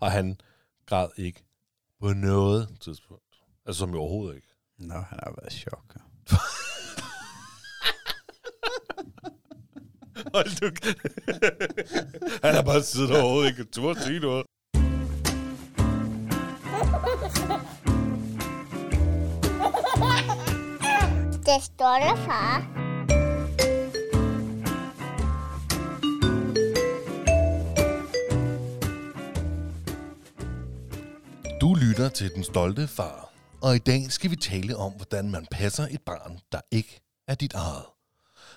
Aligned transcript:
Og 0.00 0.12
han 0.12 0.40
græd 0.86 1.08
ikke 1.16 1.44
på 2.00 2.12
noget 2.12 2.68
tidspunkt. 2.80 3.22
Altså 3.66 3.78
som 3.78 3.94
i 3.94 3.96
overhovedet 3.96 4.36
ikke. 4.36 4.48
Nå, 4.78 4.94
han 4.94 5.18
har 5.22 5.34
været 5.40 5.52
i 5.52 5.56
chok. 5.56 5.96
Hold 10.34 10.60
du 10.60 10.70
Han 12.46 12.54
har 12.54 12.62
bare 12.62 12.82
siddet 12.82 13.16
overhovedet 13.16 13.50
ikke 13.50 13.64
turde 13.64 14.02
sige 14.02 14.20
noget. 14.20 14.46
Det 21.46 21.62
står 21.62 21.98
der, 21.98 22.16
far. 22.16 22.85
Du 31.66 31.74
lytter 31.74 32.08
til 32.08 32.34
Den 32.34 32.44
Stolte 32.44 32.88
Far, 32.88 33.32
og 33.62 33.76
i 33.76 33.78
dag 33.78 34.12
skal 34.12 34.30
vi 34.30 34.36
tale 34.36 34.76
om, 34.76 34.92
hvordan 34.92 35.30
man 35.30 35.46
passer 35.50 35.86
et 35.90 36.00
barn, 36.00 36.38
der 36.52 36.60
ikke 36.70 37.00
er 37.28 37.34
dit 37.34 37.54
eget. 37.54 37.84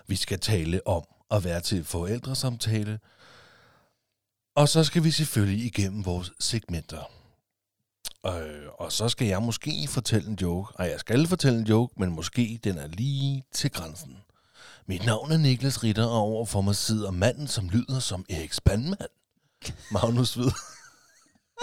Vi 0.08 0.16
skal 0.16 0.40
tale 0.40 0.88
om 0.88 1.04
at 1.32 1.44
være 1.44 1.62
til 1.62 1.84
forældresamtale, 1.84 3.00
og 4.56 4.70
så 4.70 4.84
skal 4.84 5.04
vi 5.04 5.12
selvfølgelig 5.12 5.66
igennem 5.66 6.06
vores 6.06 6.32
segmenter. 6.40 7.12
Øh, 8.26 8.68
og 8.80 8.92
så 8.92 9.10
skal 9.10 9.28
jeg 9.28 9.42
måske 9.42 9.88
fortælle 9.88 10.30
en 10.30 10.38
joke, 10.42 10.76
og 10.76 10.90
jeg 10.90 11.00
skal 11.00 11.28
fortælle 11.28 11.60
en 11.60 11.68
joke, 11.68 11.94
men 11.98 12.12
måske 12.12 12.60
den 12.64 12.78
er 12.78 12.88
lige 12.88 13.44
til 13.52 13.72
grænsen. 13.72 14.18
Mit 14.86 15.06
navn 15.06 15.32
er 15.32 15.38
Niklas 15.38 15.84
Ritter, 15.84 16.06
og 16.06 16.22
overfor 16.22 16.62
mig 16.62 16.76
sidder 16.76 17.12
manden, 17.12 17.48
som 17.48 17.70
lyder 17.70 18.00
som 18.00 18.26
Erik 18.30 18.54
Spandmand. 18.54 19.10
Magnus 19.92 20.34
Hvid. 20.34 20.52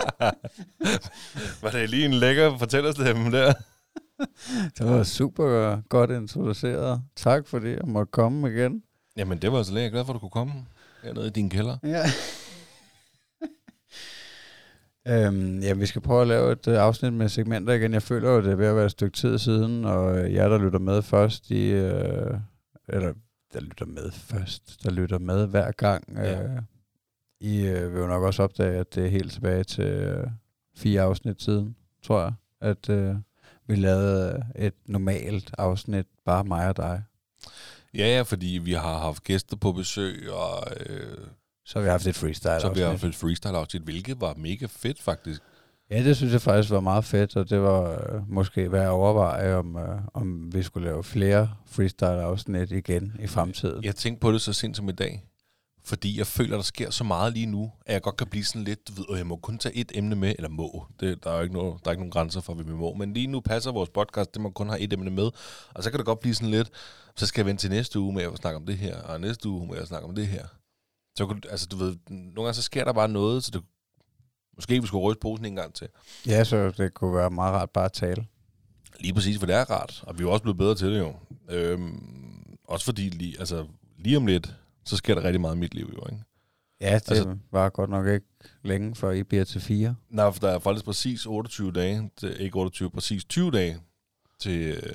Var 1.62 1.70
det 1.70 1.90
lige 1.90 2.04
en 2.04 2.14
lækker 2.14 2.58
fortællerstemme 2.58 3.30
der? 3.30 3.52
Det 4.78 4.86
var 4.86 5.02
super 5.02 5.80
godt 5.88 6.10
introduceret. 6.10 7.02
Tak 7.16 7.46
fordi 7.46 7.68
jeg 7.68 7.80
måtte 7.84 8.10
komme 8.10 8.50
igen. 8.50 8.82
Jamen, 9.16 9.38
det 9.38 9.52
var 9.52 9.62
så 9.62 9.74
lækkert. 9.74 9.92
glad 9.92 10.04
for, 10.04 10.12
at 10.12 10.14
du 10.14 10.18
kunne 10.18 10.30
komme 10.30 10.52
hernede 11.02 11.26
i 11.26 11.30
din 11.30 11.50
kælder. 11.50 11.76
Ja. 11.84 12.04
øhm, 15.26 15.58
ja, 15.60 15.72
vi 15.74 15.86
skal 15.86 16.02
prøve 16.02 16.22
at 16.22 16.28
lave 16.28 16.52
et 16.52 16.66
uh, 16.66 16.74
afsnit 16.74 17.12
med 17.12 17.28
segmenter 17.28 17.72
igen. 17.72 17.92
Jeg 17.92 18.02
føler 18.02 18.30
jo, 18.30 18.42
det 18.42 18.52
er 18.52 18.56
ved 18.56 18.66
at 18.66 18.76
være 18.76 18.84
et 18.84 18.90
stykke 18.90 19.16
tid 19.16 19.38
siden, 19.38 19.84
og 19.84 20.18
øh, 20.18 20.34
jer, 20.34 20.48
der 20.48 20.58
lytter 20.58 20.78
med 20.78 21.02
først, 21.02 21.50
i, 21.50 21.72
uh, 21.74 21.80
eller 22.88 23.12
der 23.52 23.60
lytter 23.60 23.86
med 23.86 24.10
først, 24.12 24.84
der 24.84 24.90
lytter 24.90 25.18
med 25.18 25.46
hver 25.46 25.70
gang, 25.72 26.04
Ja. 26.16 26.42
I 27.40 27.60
uh, 27.68 27.92
vil 27.94 28.00
jo 28.00 28.06
nok 28.06 28.22
også 28.22 28.42
opdage, 28.42 28.78
at 28.78 28.94
det 28.94 29.04
er 29.04 29.08
helt 29.08 29.32
tilbage 29.32 29.64
til 29.64 30.14
uh, 30.18 30.30
fire 30.76 31.02
afsnit 31.02 31.42
siden, 31.42 31.76
tror 32.02 32.20
jeg, 32.22 32.32
at 32.60 32.88
uh, 32.88 33.16
vi 33.66 33.76
lavede 33.76 34.46
et 34.56 34.74
normalt 34.86 35.50
afsnit, 35.58 36.06
bare 36.24 36.44
mig 36.44 36.68
og 36.68 36.76
dig. 36.76 37.02
Ja, 37.94 38.06
ja, 38.16 38.22
fordi 38.22 38.60
vi 38.64 38.72
har 38.72 38.98
haft 38.98 39.24
gæster 39.24 39.56
på 39.56 39.72
besøg, 39.72 40.32
og 40.32 40.66
øh, 40.86 41.16
Så 41.64 41.78
har 41.78 41.82
vi 41.84 41.88
haft 41.90 42.06
et 42.06 42.14
freestyle 42.14 42.60
så 42.60 42.66
har 42.66 42.74
vi 42.74 42.80
afsnit. 42.80 42.86
haft 42.86 43.04
et 43.04 43.14
freestyle 43.14 43.56
afsnit, 43.58 43.82
hvilket 43.82 44.20
var 44.20 44.34
mega 44.36 44.66
fedt 44.70 45.02
faktisk. 45.02 45.40
Ja, 45.90 46.04
det 46.04 46.16
synes 46.16 46.32
jeg 46.32 46.40
faktisk 46.40 46.70
var 46.72 46.80
meget 46.80 47.04
fedt, 47.04 47.36
og 47.36 47.50
det 47.50 47.60
var 47.60 47.90
øh, 47.92 48.30
måske 48.30 48.72
værd 48.72 48.84
at 48.84 48.88
overveje, 48.90 49.54
om, 49.56 49.76
øh, 49.76 49.98
om 50.14 50.54
vi 50.54 50.62
skulle 50.62 50.88
lave 50.88 51.04
flere 51.04 51.50
freestyle-afsnit 51.66 52.70
igen 52.72 53.12
i 53.20 53.26
fremtiden. 53.26 53.84
Jeg 53.84 53.94
tænkte 53.96 54.20
på 54.20 54.32
det 54.32 54.40
så 54.40 54.52
sent 54.52 54.76
som 54.76 54.88
i 54.88 54.92
dag, 54.92 55.24
fordi 55.86 56.18
jeg 56.18 56.26
føler, 56.26 56.56
der 56.56 56.62
sker 56.62 56.90
så 56.90 57.04
meget 57.04 57.32
lige 57.32 57.46
nu, 57.46 57.72
at 57.86 57.92
jeg 57.92 58.02
godt 58.02 58.16
kan 58.16 58.26
blive 58.26 58.44
sådan 58.44 58.64
lidt, 58.64 58.88
du 58.88 58.92
ved, 58.92 59.16
jeg 59.18 59.26
må 59.26 59.36
kun 59.36 59.58
tage 59.58 59.74
et 59.76 59.92
emne 59.94 60.16
med, 60.16 60.34
eller 60.38 60.48
må. 60.48 60.86
Det, 61.00 61.24
der, 61.24 61.30
er 61.30 61.36
jo 61.36 61.42
ikke 61.42 61.54
noget, 61.54 61.84
der 61.84 61.88
er 61.88 61.92
ikke 61.92 62.00
nogen 62.00 62.10
grænser 62.10 62.40
for, 62.40 62.54
hvad 62.54 62.64
vi 62.64 62.72
må. 62.72 62.94
Men 62.94 63.12
lige 63.12 63.26
nu 63.26 63.40
passer 63.40 63.72
vores 63.72 63.90
podcast, 63.90 64.34
det 64.34 64.42
må 64.42 64.50
kun 64.50 64.68
have 64.68 64.80
et 64.80 64.92
emne 64.92 65.10
med. 65.10 65.30
Og 65.74 65.82
så 65.82 65.90
kan 65.90 65.98
det 65.98 66.06
godt 66.06 66.20
blive 66.20 66.34
sådan 66.34 66.50
lidt, 66.50 66.70
så 67.16 67.26
skal 67.26 67.40
jeg 67.40 67.46
vente 67.46 67.60
til 67.62 67.70
næste 67.70 68.00
uge 68.00 68.12
med 68.14 68.22
at 68.22 68.36
snakke 68.36 68.56
om 68.56 68.66
det 68.66 68.78
her, 68.78 69.00
og 69.02 69.20
næste 69.20 69.48
uge 69.48 69.66
med 69.66 69.76
at 69.78 69.88
snakke 69.88 70.08
om 70.08 70.14
det 70.14 70.26
her. 70.26 70.46
Så 71.16 71.26
kunne- 71.26 71.40
altså, 71.50 71.66
du 71.66 71.76
ved, 71.76 71.96
nogle 72.10 72.34
gange 72.42 72.54
så 72.54 72.62
sker 72.62 72.84
der 72.84 72.92
bare 72.92 73.08
noget, 73.08 73.44
så 73.44 73.50
det, 73.50 73.62
måske 74.56 74.80
vi 74.80 74.86
skulle 74.86 75.02
ryste 75.04 75.20
posen 75.20 75.44
en 75.46 75.56
gang 75.56 75.74
til. 75.74 75.88
Ja, 76.26 76.44
så 76.44 76.70
det 76.70 76.94
kunne 76.94 77.14
være 77.16 77.30
meget 77.30 77.54
rart 77.54 77.70
bare 77.70 77.84
at 77.84 77.92
tale. 77.92 78.26
Lige 79.00 79.14
præcis, 79.14 79.38
for 79.38 79.46
det 79.46 79.54
er 79.56 79.70
rart, 79.70 80.04
og 80.06 80.18
vi 80.18 80.22
er 80.22 80.26
jo 80.26 80.32
også 80.32 80.42
blevet 80.42 80.58
bedre 80.58 80.74
til 80.74 80.88
det 80.92 80.98
jo. 80.98 81.14
Øhm, 81.50 82.56
også 82.64 82.84
fordi, 82.84 83.02
lige, 83.08 83.36
altså, 83.38 83.66
lige 83.98 84.16
om 84.16 84.26
lidt, 84.26 84.54
så 84.86 84.96
sker 84.96 85.14
der 85.14 85.24
rigtig 85.24 85.40
meget 85.40 85.54
i 85.56 85.58
mit 85.58 85.74
liv 85.74 85.90
jo, 85.96 86.06
ikke? 86.12 86.22
Ja, 86.80 86.94
det 86.94 87.10
Altså- 87.10 87.36
var 87.50 87.68
godt 87.68 87.90
nok 87.90 88.06
ikke 88.06 88.26
længe, 88.62 88.94
før 88.94 89.10
I 89.10 89.22
bliver 89.22 89.44
til 89.44 89.60
fire. 89.60 89.94
Nej, 90.08 90.32
for 90.32 90.40
der 90.40 90.48
er 90.54 90.58
faktisk 90.58 90.84
præcis 90.84 91.26
28 91.26 91.72
dage, 91.72 92.10
til, 92.16 92.40
ikke 92.40 92.56
28, 92.58 92.90
præcis 92.90 93.24
20 93.24 93.50
dage, 93.50 93.78
til, 94.40 94.60
øh, 94.62 94.92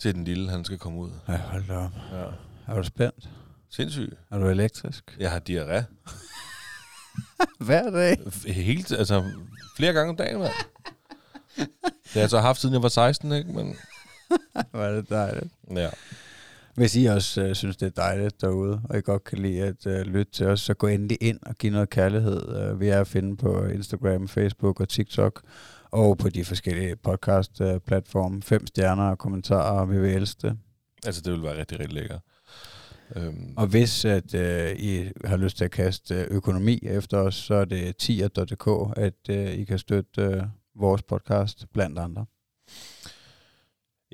til 0.00 0.14
den 0.14 0.24
lille, 0.24 0.50
han 0.50 0.64
skal 0.64 0.78
komme 0.78 0.98
ud. 0.98 1.10
Ja, 1.28 1.36
hold 1.36 1.64
da 1.68 1.76
op. 1.76 1.90
Ja. 2.12 2.24
Er 2.72 2.76
du 2.76 2.82
spændt? 2.82 3.30
Sindssygt. 3.70 4.14
Er 4.30 4.38
du 4.38 4.48
elektrisk? 4.48 5.16
Jeg 5.18 5.30
har 5.30 5.40
diarré. 5.48 5.82
Hver 7.66 7.90
dag? 7.90 8.18
Helt, 8.46 8.92
altså, 8.92 9.24
flere 9.76 9.92
gange 9.92 10.10
om 10.10 10.16
dagen, 10.16 10.38
mand. 10.38 10.52
Det 11.56 12.12
har 12.12 12.20
jeg 12.20 12.30
så 12.30 12.40
haft, 12.40 12.60
siden 12.60 12.72
jeg 12.72 12.82
var 12.82 12.88
16, 12.88 13.32
ikke? 13.32 13.52
Men, 13.52 13.76
Var 14.72 14.88
det 14.90 15.10
dejligt. 15.10 15.52
ja. 15.70 15.90
Hvis 16.74 16.96
I 16.96 17.04
også 17.04 17.42
øh, 17.42 17.54
synes, 17.54 17.76
det 17.76 17.86
er 17.86 17.90
dejligt 17.90 18.40
derude, 18.40 18.80
og 18.84 18.98
I 18.98 19.00
godt 19.00 19.24
kan 19.24 19.38
lide 19.38 19.62
at 19.62 19.86
øh, 19.86 20.00
lytte 20.00 20.32
til 20.32 20.46
os, 20.46 20.60
så 20.60 20.74
gå 20.74 20.86
endelig 20.86 21.18
ind 21.20 21.38
og 21.42 21.54
giv 21.54 21.72
noget 21.72 21.90
kærlighed. 21.90 22.56
Øh, 22.56 22.80
vi 22.80 22.88
er 22.88 23.00
at 23.00 23.06
finde 23.06 23.36
på 23.36 23.64
Instagram, 23.64 24.28
Facebook 24.28 24.80
og 24.80 24.88
TikTok, 24.88 25.42
og 25.90 26.18
på 26.18 26.28
de 26.28 26.44
forskellige 26.44 26.96
podcast-platforme. 26.96 28.42
Fem 28.42 28.66
stjerner 28.66 29.10
og 29.10 29.18
kommentarer, 29.18 29.80
og 29.80 29.90
vi 29.90 30.00
vil 30.00 30.10
elske 30.14 30.48
det. 30.48 30.56
Altså, 31.06 31.20
det 31.20 31.32
vil 31.32 31.42
være 31.42 31.58
rigtig, 31.58 31.80
rigtig 31.80 31.94
lækkert. 31.94 32.20
Øhm, 33.16 33.54
Og 33.56 33.66
hvis 33.66 34.04
at 34.04 34.34
øh, 34.34 34.72
I 34.76 35.10
har 35.24 35.36
lyst 35.36 35.56
til 35.56 35.64
at 35.64 35.70
kaste 35.70 36.14
øh, 36.14 36.26
økonomi 36.30 36.78
efter 36.82 37.18
os, 37.18 37.34
så 37.34 37.54
er 37.54 37.64
det 37.64 37.96
tier.dk, 37.96 38.98
at 38.98 39.28
øh, 39.30 39.52
I 39.52 39.64
kan 39.64 39.78
støtte 39.78 40.22
øh, 40.22 40.42
vores 40.76 41.02
podcast 41.02 41.66
blandt 41.72 41.98
andre. 41.98 42.26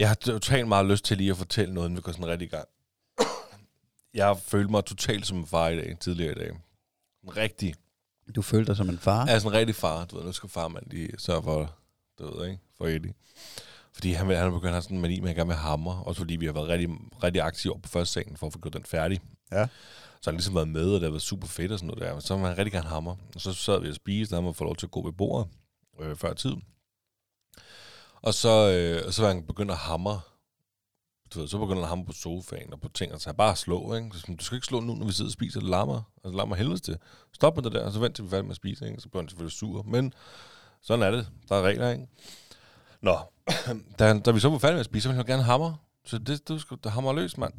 Jeg 0.00 0.08
har 0.08 0.14
totalt 0.14 0.68
meget 0.68 0.86
lyst 0.86 1.04
til 1.04 1.16
lige 1.16 1.30
at 1.30 1.36
fortælle 1.36 1.74
noget, 1.74 1.88
inden 1.88 1.96
vi 1.96 2.02
går 2.02 2.12
sådan 2.12 2.26
rigtig 2.26 2.46
i 2.46 2.48
gang. 2.48 2.68
Jeg 4.14 4.26
har 4.26 4.34
følt 4.34 4.70
mig 4.70 4.84
totalt 4.84 5.26
som 5.26 5.38
en 5.38 5.46
far 5.46 5.68
i 5.68 5.76
dag, 5.76 5.96
tidligere 6.00 6.32
i 6.32 6.34
dag. 6.34 6.48
En 7.24 7.36
rigtig, 7.36 7.74
Du 8.36 8.42
følte 8.42 8.66
dig 8.66 8.76
som 8.76 8.88
en 8.88 8.98
far? 8.98 9.26
altså 9.26 9.48
en 9.48 9.54
rigtig 9.54 9.74
far. 9.74 10.04
Du 10.04 10.16
ved, 10.16 10.24
nu 10.24 10.32
skal 10.32 10.48
farmand 10.48 10.86
lige 10.90 11.10
sørge 11.18 11.42
for, 11.42 11.74
du 12.18 12.38
ved, 12.38 12.46
ikke? 12.46 12.58
For 12.78 12.86
Eddie. 12.86 13.14
Fordi 13.92 14.12
han, 14.12 14.26
han 14.26 14.36
er 14.36 14.50
begyndt 14.50 14.64
at 14.66 14.72
have 14.72 14.82
sådan 14.82 14.96
en 14.96 15.02
mani 15.02 15.20
med, 15.20 15.30
at 15.30 15.36
gerne 15.36 15.48
vil 15.48 15.56
hamre. 15.56 16.02
Også 16.04 16.20
fordi 16.20 16.36
vi 16.36 16.46
har 16.46 16.52
været 16.52 16.68
rigtig, 16.68 16.88
rigtig 17.22 17.42
aktive 17.42 17.74
op 17.74 17.82
på 17.82 17.88
første 17.88 18.10
scenen 18.10 18.36
for 18.36 18.46
at 18.46 18.52
få 18.52 18.58
gjort 18.58 18.72
den 18.72 18.84
færdig. 18.84 19.20
Ja. 19.52 19.66
Så 20.20 20.30
han 20.30 20.34
har 20.34 20.38
ligesom 20.38 20.54
været 20.54 20.68
med, 20.68 20.86
og 20.86 20.94
det 20.94 21.02
har 21.02 21.10
været 21.10 21.22
super 21.22 21.46
fedt 21.46 21.72
og 21.72 21.78
sådan 21.78 21.86
noget 21.96 22.02
der. 22.14 22.20
Så 22.20 22.36
vil 22.36 22.46
han 22.46 22.58
rigtig 22.58 22.72
gerne 22.72 22.88
hamre. 22.88 23.16
Og 23.34 23.40
så 23.40 23.52
sad 23.52 23.80
vi 23.80 23.88
og 23.88 23.94
spiste, 23.94 24.32
og 24.32 24.36
han 24.36 24.44
må 24.44 24.52
få 24.52 24.64
lov 24.64 24.76
til 24.76 24.86
at 24.86 24.90
gå 24.90 25.04
ved 25.04 25.12
bordet 25.12 25.48
øh, 26.00 26.16
før 26.16 26.32
tid. 26.34 26.52
Og 28.22 28.34
så, 28.34 28.70
øh, 28.70 29.12
så 29.12 29.22
var 29.22 29.28
han 29.28 29.42
begyndt 29.42 29.70
at 29.70 29.76
hamre. 29.76 30.20
Du 31.34 31.40
ved, 31.40 31.48
så 31.48 31.58
begynder 31.58 31.74
han 31.74 31.82
at 31.82 31.88
hamre 31.88 32.04
på 32.04 32.12
sofaen 32.12 32.72
og 32.72 32.80
på 32.80 32.88
ting, 32.88 33.12
og 33.12 33.20
så 33.20 33.32
bare 33.32 33.56
slå, 33.56 33.94
ikke? 33.94 34.10
Så 34.14 34.34
du 34.38 34.44
skal 34.44 34.56
ikke 34.56 34.66
slå 34.66 34.80
nu, 34.80 34.94
når 34.94 35.06
vi 35.06 35.12
sidder 35.12 35.28
og 35.28 35.32
spiser, 35.32 35.60
det 35.60 35.68
larmer. 35.68 35.96
Altså, 36.16 36.28
det 36.28 36.34
larmer 36.34 36.56
helvedes 36.56 36.80
til. 36.80 36.96
Stop 37.32 37.56
med 37.56 37.64
det 37.64 37.72
der, 37.72 37.84
og 37.84 37.92
så 37.92 38.00
vent 38.00 38.16
til 38.16 38.24
vi 38.24 38.26
er 38.26 38.30
færdige 38.30 38.42
med 38.46 38.50
at 38.50 38.56
spise, 38.56 38.86
ikke? 38.86 39.00
Så 39.00 39.08
bliver 39.08 39.22
han 39.22 39.28
selvfølgelig 39.28 39.52
sur. 39.52 39.82
Men 39.82 40.12
sådan 40.82 41.02
er 41.02 41.10
det. 41.10 41.28
Der 41.48 41.56
er 41.56 41.62
regler, 41.62 41.90
ikke? 41.90 42.06
Nå, 43.02 43.18
da, 43.98 44.18
da 44.18 44.30
vi 44.30 44.40
så 44.40 44.48
var 44.48 44.58
færdige 44.58 44.74
med 44.74 44.80
at 44.80 44.86
spise, 44.86 45.02
så 45.02 45.08
ville 45.08 45.16
han 45.16 45.26
jo 45.26 45.32
gerne 45.32 45.42
hamre. 45.42 45.76
Så 46.04 46.18
det, 46.18 46.48
du 46.48 46.58
skal 46.58 46.76
da 46.76 46.88
hamre 46.88 47.14
løs, 47.14 47.38
mand. 47.38 47.52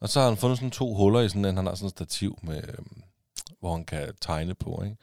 Og 0.00 0.08
så 0.08 0.20
har 0.20 0.28
han 0.28 0.36
fundet 0.36 0.58
sådan 0.58 0.70
to 0.70 0.94
huller 0.94 1.20
i 1.20 1.28
sådan 1.28 1.44
en, 1.44 1.56
han 1.56 1.66
har 1.66 1.74
sådan 1.74 1.86
et 1.86 1.90
stativ, 1.90 2.38
med, 2.42 2.62
øhm, 2.68 3.02
hvor 3.60 3.72
han 3.72 3.84
kan 3.84 4.14
tegne 4.20 4.54
på, 4.54 4.82
ikke? 4.84 4.96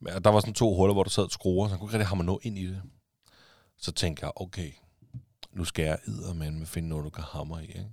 Men 0.00 0.12
der 0.24 0.30
var 0.30 0.40
sådan 0.40 0.54
to 0.54 0.74
huller, 0.74 0.94
hvor 0.94 1.02
der 1.02 1.10
sad 1.10 1.30
skruer, 1.30 1.68
så 1.68 1.70
han 1.70 1.78
kunne 1.78 1.88
ikke 1.88 1.94
rigtig 1.98 2.08
hamre 2.08 2.24
noget 2.24 2.44
ind 2.44 2.58
i 2.58 2.66
det. 2.66 2.82
Så 3.84 3.92
tænkte 3.92 4.24
jeg, 4.24 4.32
okay, 4.36 4.70
nu 5.52 5.64
skal 5.64 5.84
jeg 5.84 5.98
med 6.34 6.66
finde 6.66 6.88
noget, 6.88 7.04
du 7.04 7.10
kan 7.10 7.24
hamre 7.24 7.64
i, 7.64 7.66
ikke? 7.66 7.86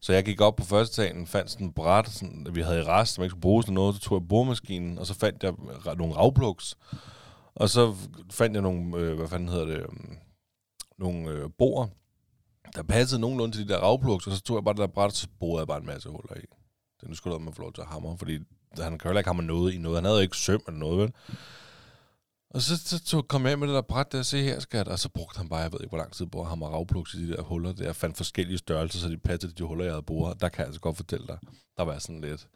Så 0.00 0.12
jeg 0.12 0.24
gik 0.24 0.40
op 0.40 0.56
på 0.56 0.64
første 0.64 0.94
salen, 0.94 1.26
fandt 1.26 1.50
sådan 1.50 1.66
en 1.66 1.72
bræt, 1.72 2.08
sådan, 2.08 2.46
vi 2.52 2.62
havde 2.62 2.80
i 2.80 2.82
rest, 2.82 3.14
som 3.14 3.22
jeg 3.22 3.26
ikke 3.26 3.30
skulle 3.32 3.40
bruge 3.40 3.62
til 3.62 3.72
noget, 3.72 3.94
så 3.94 4.00
tog 4.00 4.20
jeg 4.20 4.28
boremaskinen, 4.28 4.98
og 4.98 5.06
så 5.06 5.14
fandt 5.14 5.42
jeg 5.42 5.52
nogle 5.96 6.14
ravplugs, 6.14 6.78
og 7.54 7.68
så 7.68 7.96
fandt 8.30 8.54
jeg 8.54 8.62
nogle, 8.62 8.96
øh, 8.96 9.16
hvad 9.16 9.28
fanden 9.28 9.48
hedder 9.48 9.64
det, 9.64 9.76
øh, 9.76 9.88
nogle 10.98 11.30
øh, 11.30 11.50
borer, 11.58 11.86
der 12.76 12.82
passede 12.82 13.20
nogenlunde 13.20 13.56
til 13.56 13.68
de 13.68 13.72
der 13.72 13.80
ravplugs, 13.80 14.26
og 14.26 14.32
så 14.32 14.42
tog 14.42 14.56
jeg 14.56 14.64
bare 14.64 14.74
det 14.74 14.80
der 14.80 14.86
bræt, 14.86 15.06
og 15.06 15.12
så 15.12 15.28
borede 15.40 15.60
jeg 15.60 15.66
bare 15.66 15.80
en 15.80 15.86
masse 15.86 16.08
huller 16.08 16.36
i. 16.36 16.46
Det 17.00 17.08
nu 17.08 17.14
skulle 17.14 17.38
man 17.38 17.54
få 17.54 17.62
lov 17.62 17.72
til 17.72 17.82
at 17.82 17.88
hamre, 17.88 18.18
fordi 18.18 18.38
han 18.78 18.98
kan 18.98 19.10
jo 19.10 19.18
ikke 19.18 19.28
hamre 19.28 19.44
noget 19.44 19.72
i 19.72 19.78
noget. 19.78 19.96
Han 19.96 20.04
havde 20.04 20.18
jo 20.18 20.22
ikke 20.22 20.36
søm 20.36 20.62
eller 20.68 20.78
noget, 20.78 20.98
vel? 20.98 21.12
Og 22.54 22.62
så, 22.62 22.76
så 22.76 23.04
tog, 23.04 23.28
kom 23.28 23.46
jeg 23.46 23.58
med 23.58 23.68
det 23.68 23.74
der 23.74 23.82
bræt 23.82 24.12
der, 24.12 24.22
se 24.22 24.42
her, 24.42 24.60
skat, 24.60 24.88
og 24.88 24.98
så 24.98 25.08
brugte 25.08 25.38
han 25.38 25.48
bare, 25.48 25.60
jeg 25.60 25.72
ved 25.72 25.80
ikke, 25.80 25.88
hvor 25.88 25.98
lang 25.98 26.12
tid 26.12 26.26
på 26.26 26.40
at 26.40 26.46
hamre 26.48 26.68
ravplugs 26.68 27.14
i 27.14 27.26
de 27.26 27.32
der 27.32 27.42
huller 27.42 27.72
der. 27.72 27.84
Jeg 27.84 27.96
fandt 27.96 28.16
forskellige 28.16 28.58
størrelser, 28.58 28.98
så 28.98 29.08
de 29.08 29.18
passede 29.18 29.52
de 29.52 29.62
huller, 29.62 29.84
jeg 29.84 29.92
havde 29.92 30.02
boret. 30.02 30.40
Der 30.40 30.48
kan 30.48 30.58
jeg 30.58 30.66
altså 30.66 30.80
godt 30.80 30.96
fortælle 30.96 31.26
dig, 31.26 31.38
der 31.76 31.82
var 31.82 31.98
sådan 31.98 32.20
lidt, 32.20 32.48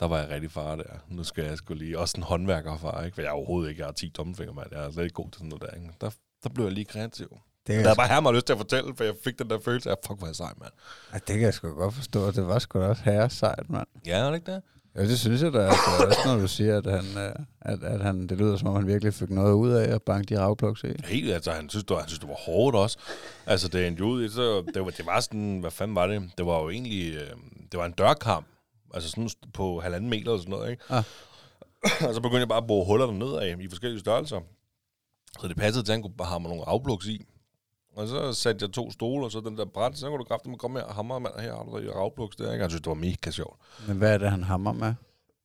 der 0.00 0.06
var 0.06 0.18
jeg 0.18 0.28
rigtig 0.28 0.50
far 0.50 0.76
der. 0.76 0.84
Nu 1.08 1.24
skal 1.24 1.44
jeg 1.44 1.58
skulle 1.58 1.84
lige, 1.84 1.98
også 1.98 2.14
en 2.16 2.22
håndværkerfar, 2.22 3.04
ikke? 3.04 3.14
For 3.14 3.22
jeg 3.22 3.28
er 3.28 3.32
overhovedet 3.32 3.70
ikke, 3.70 3.80
jeg 3.80 3.86
har 3.86 3.92
10 3.92 4.10
tommelfingre, 4.10 4.54
mand. 4.54 4.68
Jeg 4.72 4.84
er 4.84 4.90
slet 4.90 5.04
ikke 5.04 5.14
god 5.14 5.30
til 5.30 5.38
sådan 5.38 5.48
noget 5.48 5.62
der, 5.62 5.76
ikke? 5.76 5.90
Der, 6.00 6.10
der 6.42 6.48
blev 6.48 6.64
jeg 6.64 6.72
lige 6.72 6.84
kreativ. 6.84 7.38
Det 7.66 7.84
Der 7.84 7.90
er 7.90 7.94
bare 7.94 8.08
her, 8.08 8.20
mig 8.20 8.34
lyst 8.34 8.46
til 8.46 8.52
at 8.52 8.58
fortælle, 8.58 8.96
for 8.96 9.04
jeg 9.04 9.14
fik 9.24 9.38
den 9.38 9.50
der 9.50 9.60
følelse 9.60 9.90
af, 9.90 9.96
fuck, 10.06 10.18
hvor 10.18 10.26
er 10.26 10.28
jeg 10.28 10.36
sej, 10.36 10.52
mand. 10.60 10.72
Ja, 11.12 11.18
det 11.18 11.26
kan 11.26 11.40
jeg 11.40 11.54
sgu 11.54 11.68
godt 11.68 11.94
forstå. 11.94 12.30
Det 12.30 12.46
var 12.46 12.58
sgu 12.58 12.80
da 12.80 12.86
også 12.86 13.02
herre 13.02 13.30
sejt, 13.30 13.70
mand. 13.70 13.86
Ja, 14.06 14.18
er 14.18 14.26
det 14.26 14.34
ikke 14.34 14.52
det? 14.52 14.62
Ja, 14.96 15.02
det 15.02 15.20
synes 15.20 15.42
jeg 15.42 15.52
da. 15.52 15.58
Altså, 15.58 16.06
også 16.08 16.20
når 16.26 16.36
du 16.40 16.48
siger, 16.48 16.78
at 16.78 16.86
han, 16.86 17.24
øh, 17.24 17.34
at, 17.60 17.82
at 17.82 18.00
han, 18.00 18.26
det 18.26 18.38
lyder 18.38 18.56
som 18.56 18.68
om, 18.68 18.74
han 18.76 18.86
virkelig 18.86 19.14
fik 19.14 19.30
noget 19.30 19.52
ud 19.52 19.70
af 19.70 19.94
at 19.94 20.02
banke 20.02 20.34
de 20.34 20.40
ravplugs 20.40 20.84
i. 20.84 20.92
Helt, 21.04 21.32
altså, 21.32 21.50
han 21.50 21.70
synes, 21.70 21.84
det 21.84 21.94
var, 21.94 22.00
han 22.00 22.08
synes, 22.08 22.18
det 22.18 22.28
var 22.28 22.34
hårdt 22.34 22.76
også. 22.76 22.98
Altså, 23.46 23.68
det 23.68 23.86
endte 23.86 24.04
ud 24.04 24.28
så 24.28 24.64
det 24.74 24.84
var, 24.84 24.90
det 24.90 25.06
var 25.06 25.20
sådan, 25.20 25.58
hvad 25.58 25.70
fanden 25.70 25.94
var 25.94 26.06
det? 26.06 26.30
Det 26.38 26.46
var 26.46 26.62
jo 26.62 26.70
egentlig, 26.70 27.14
øh, 27.14 27.30
det 27.72 27.80
var 27.80 27.86
en 27.86 27.92
dørkamp. 27.92 28.46
Altså 28.94 29.10
sådan 29.10 29.30
på 29.54 29.80
halvanden 29.80 30.10
meter 30.10 30.22
eller 30.22 30.38
sådan 30.38 30.50
noget, 30.50 30.70
ikke? 30.70 30.82
Ah. 30.88 31.04
og 32.08 32.14
så 32.14 32.20
begyndte 32.20 32.40
jeg 32.40 32.48
bare 32.48 32.58
at 32.62 32.66
bore 32.66 32.86
huller 32.86 33.06
derned 33.06 33.36
af 33.36 33.56
i 33.60 33.68
forskellige 33.68 34.00
størrelser. 34.00 34.40
Så 35.40 35.48
det 35.48 35.56
passede 35.56 35.84
til, 35.84 35.92
at 35.92 35.96
han 35.96 36.02
kunne 36.02 36.26
hamre 36.26 36.48
nogle 36.48 36.68
afplugs 36.68 37.06
i. 37.06 37.24
Og 37.96 38.08
så 38.08 38.32
satte 38.32 38.64
jeg 38.64 38.72
to 38.72 38.90
stole, 38.90 39.24
og 39.24 39.30
så 39.32 39.40
den 39.40 39.56
der 39.58 39.64
bræt, 39.64 39.98
så 39.98 40.08
kunne 40.08 40.18
du 40.18 40.24
kraftigt 40.24 40.58
komme 40.58 40.78
her 40.78 40.86
og 40.86 40.94
hamre, 40.94 41.20
mand, 41.20 41.34
her 41.40 41.56
har 41.56 41.62
du 41.64 41.86
der 41.86 41.92
afplugs 41.94 42.36
der, 42.36 42.52
ikke? 42.52 42.62
Han 42.62 42.70
synes, 42.70 42.80
det 42.82 42.88
var 42.88 42.94
mega 42.94 43.30
sjovt. 43.30 43.60
Men 43.88 43.96
hvad 43.96 44.14
er 44.14 44.18
det, 44.18 44.30
han 44.30 44.42
hammer 44.42 44.72
med? 44.72 44.94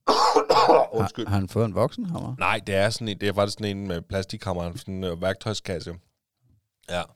Undskyld. 1.00 1.26
Har, 1.28 1.32
har 1.34 1.40
han 1.40 1.50
fået 1.50 1.66
en 1.66 1.76
voksenhammer? 1.76 2.36
Nej, 2.40 2.62
det 2.68 2.76
er, 2.76 2.90
sådan 2.90 3.08
en, 3.08 3.20
det 3.20 3.30
er 3.30 3.34
faktisk 3.34 3.58
sådan 3.60 3.78
en 3.78 3.88
med 3.88 4.02
plastikhammer, 4.02 4.72
sådan 4.76 4.94
en 4.94 5.04
øh, 5.04 5.22
værktøjskasse. 5.22 5.96
Ja. 6.90 7.02
Og 7.02 7.08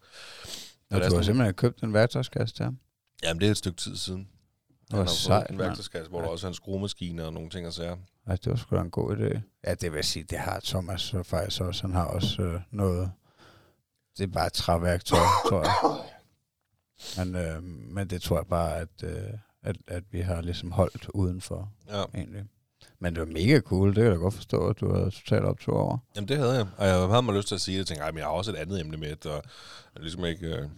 det 0.89 0.91
du 0.91 0.95
har 1.03 1.09
sådan- 1.09 1.23
simpelthen 1.23 1.53
købt 1.53 1.83
en 1.83 1.93
værktøjskasse 1.93 2.55
til 2.55 2.65
ham? 2.65 2.77
Jamen, 3.23 3.39
det 3.41 3.47
er 3.47 3.51
et 3.51 3.57
stykke 3.57 3.77
tid 3.77 3.95
siden. 3.95 4.27
Han 4.91 4.99
har 4.99 5.05
sejt, 5.05 5.49
en 5.51 5.59
værktøjskasse, 5.59 6.09
hvor 6.09 6.21
der 6.21 6.27
også 6.27 6.47
er 6.47 6.49
en 6.49 6.55
skruemaskine 6.55 7.25
og 7.25 7.33
nogle 7.33 7.49
ting 7.49 7.67
og 7.67 7.73
sager. 7.73 7.97
Ej, 8.27 8.35
det 8.35 8.47
var 8.49 8.55
sgu 8.55 8.75
da 8.75 8.81
en 8.81 8.91
god 8.91 9.17
idé. 9.17 9.39
Ja, 9.67 9.73
det 9.73 9.93
vil 9.93 10.03
sige, 10.03 10.23
det 10.23 10.37
har 10.37 10.59
Thomas 10.63 11.01
så 11.01 11.23
faktisk 11.23 11.61
også. 11.61 11.81
Han 11.81 11.93
har 11.95 12.05
også 12.05 12.41
øh, 12.41 12.61
noget... 12.71 13.11
Det 14.17 14.23
er 14.23 14.27
bare 14.27 14.47
et 14.47 14.53
træværktøj, 14.53 15.19
tror 15.49 15.61
jeg. 15.63 15.99
Men, 17.25 17.35
øh, 17.35 17.63
men 17.63 18.09
det 18.09 18.21
tror 18.21 18.37
jeg 18.37 18.47
bare, 18.47 18.75
at, 18.77 19.03
øh, 19.03 19.29
at, 19.63 19.75
at 19.87 20.03
vi 20.11 20.21
har 20.21 20.41
ligesom 20.41 20.71
holdt 20.71 21.09
udenfor, 21.13 21.71
Ja. 21.89 22.03
egentlig. 22.15 22.43
Men 22.99 23.13
det 23.15 23.19
var 23.27 23.33
mega 23.33 23.59
cool, 23.59 23.87
det 23.87 23.95
kan 23.95 24.03
jeg 24.03 24.11
da 24.11 24.17
godt 24.17 24.33
forstå, 24.33 24.67
at 24.69 24.79
du 24.79 24.93
havde 24.95 25.11
totalt 25.11 25.43
op 25.45 25.59
to 25.59 25.71
år. 25.71 26.03
Jamen, 26.15 26.27
det 26.27 26.37
havde 26.37 26.53
jeg. 26.53 26.67
Og 26.77 26.87
jeg 26.87 27.07
havde 27.07 27.21
mig 27.21 27.35
lyst 27.35 27.47
til 27.47 27.55
at 27.55 27.61
sige 27.61 27.73
det. 27.75 27.79
Jeg 27.79 27.87
tænkte, 27.87 28.11
men 28.11 28.17
jeg 28.17 28.25
har 28.25 28.31
også 28.31 28.51
et 28.51 28.55
andet 28.55 28.79
emne 28.79 28.97
med, 28.97 29.25
og 29.25 29.43
ligesom 29.95 30.25
ikke... 30.25 30.47
Øh... 30.47 30.69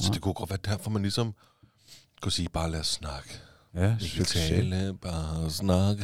Så 0.00 0.08
Nej. 0.08 0.12
det 0.14 0.22
kunne 0.22 0.34
godt 0.34 0.50
være 0.50 0.58
derfor, 0.64 0.90
man 0.90 1.02
ligesom 1.02 1.34
kunne 2.22 2.32
sige, 2.32 2.48
bare 2.48 2.70
lad 2.70 2.80
os 2.80 2.86
snakke. 2.86 3.40
Ja, 3.74 3.96
Vi 4.00 4.08
kan 4.08 4.24
tale, 4.24 4.98
bare 5.02 5.50
snakke, 5.50 6.02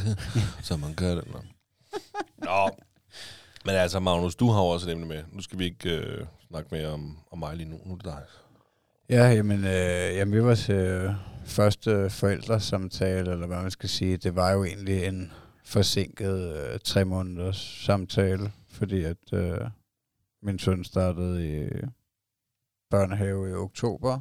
så 0.61 0.77
man 0.77 0.93
gør 0.93 1.15
det. 1.15 1.27
Nå. 1.33 1.39
Nå. 2.37 2.69
Men 3.65 3.75
altså, 3.75 3.99
Magnus, 3.99 4.35
du 4.35 4.49
har 4.49 4.61
jo 4.61 4.67
også 4.67 4.89
et 4.89 4.93
emne 4.93 5.05
med. 5.05 5.23
Nu 5.31 5.41
skal 5.41 5.59
vi 5.59 5.65
ikke 5.65 5.97
øh, 5.97 6.25
snakke 6.47 6.69
mere 6.71 6.87
om, 6.87 7.17
om 7.31 7.39
mig 7.39 7.57
lige 7.57 7.69
nu. 7.69 7.79
Nu 7.85 7.91
er 7.93 7.95
det 7.95 8.05
dig. 8.05 8.21
Ja, 9.09 9.29
jamen, 9.29 9.59
øh, 9.59 10.15
jamen 10.15 10.33
vi 10.33 10.43
var 10.43 10.55
til 10.55 10.75
øh, 10.75 11.11
første 11.45 12.09
forældresamtale, 12.09 13.31
eller 13.31 13.47
hvad 13.47 13.61
man 13.61 13.71
skal 13.71 13.89
sige. 13.89 14.17
Det 14.17 14.35
var 14.35 14.51
jo 14.51 14.63
egentlig 14.63 15.05
en 15.05 15.31
forsinket 15.63 16.55
øh, 16.55 16.79
tre 16.79 17.05
måneders 17.05 17.81
samtale, 17.85 18.51
fordi 18.69 19.03
at 19.03 19.33
øh, 19.33 19.57
min 20.41 20.59
søn 20.59 20.83
startede 20.83 21.57
i 21.57 21.69
børnehave 22.89 23.49
i 23.49 23.53
oktober. 23.53 24.19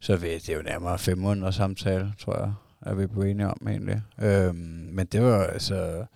Så 0.00 0.16
vi, 0.16 0.34
det 0.34 0.48
er 0.48 0.56
jo 0.56 0.62
nærmere 0.62 0.98
fem 0.98 1.18
måneders 1.18 1.54
samtale, 1.54 2.14
tror 2.18 2.38
jeg, 2.38 2.52
er 2.80 2.94
vi 2.94 3.06
blevet 3.06 3.30
enige 3.30 3.48
om 3.48 3.68
egentlig. 3.68 4.02
Øhm, 4.22 4.88
men 4.92 5.06
det 5.06 5.22
var 5.22 5.44
altså, 5.44 6.06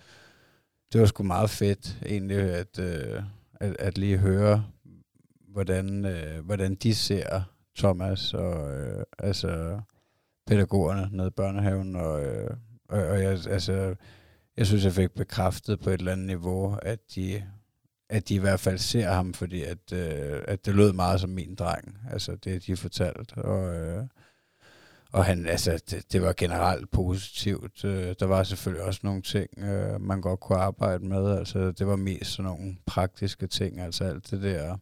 det 0.93 1.01
var 1.01 1.07
sgu 1.07 1.23
meget 1.23 1.51
fedt 1.51 1.99
egentlig, 2.07 2.37
at, 2.37 2.79
øh, 2.79 3.23
at, 3.61 3.77
at 3.79 3.99
lige 3.99 4.19
høre, 4.19 4.65
hvordan, 5.49 6.05
øh, 6.05 6.45
hvordan 6.45 6.75
de 6.75 6.95
ser 6.95 7.43
Thomas 7.79 8.35
og 8.35 8.77
øh, 8.77 9.03
altså 9.19 9.81
pædagogerne 10.47 11.09
nede 11.13 11.29
i 11.29 11.37
børnehaven. 11.37 11.97
Og, 11.97 12.25
øh, 12.25 12.51
og, 12.89 13.07
og 13.07 13.23
jeg, 13.23 13.31
altså, 13.31 13.95
jeg 14.57 14.67
synes, 14.67 14.85
jeg 14.85 14.93
fik 14.93 15.11
bekræftet 15.11 15.81
på 15.81 15.91
et 15.91 15.99
eller 15.99 16.13
andet 16.13 16.27
niveau, 16.27 16.79
at 16.83 16.99
de, 17.15 17.45
at 18.09 18.29
de 18.29 18.35
i 18.35 18.39
hvert 18.39 18.61
fald 18.61 18.79
ser 18.79 19.13
ham, 19.13 19.35
fordi 19.35 19.63
at, 19.63 19.93
øh, 19.93 20.43
at 20.49 20.67
det 20.67 20.75
lød 20.75 20.93
meget 20.93 21.21
som 21.21 21.31
min 21.31 21.55
dreng, 21.55 21.99
altså 22.11 22.37
det, 22.37 22.67
de 22.67 22.77
fortalte. 22.77 23.35
Og, 23.35 23.75
øh, 23.75 24.05
og 25.13 25.25
han, 25.25 25.47
altså, 25.47 25.81
det, 25.91 26.13
det 26.13 26.23
var 26.23 26.35
generelt 26.37 26.91
positivt. 26.91 27.85
Øh, 27.85 28.15
der 28.21 28.27
var 28.27 28.43
selvfølgelig 28.43 28.85
også 28.85 29.01
nogle 29.03 29.23
ting, 29.23 29.59
øh, 29.59 30.01
man 30.01 30.21
godt 30.21 30.41
kunne 30.41 30.59
arbejde 30.59 31.05
med. 31.05 31.39
Altså, 31.39 31.73
det 31.73 31.87
var 31.87 31.97
mest 31.97 32.31
sådan 32.31 32.51
nogle 32.51 32.77
praktiske 32.87 33.47
ting, 33.47 33.81
altså 33.81 34.05
alt 34.05 34.31
det 34.31 34.43
der 34.43 34.77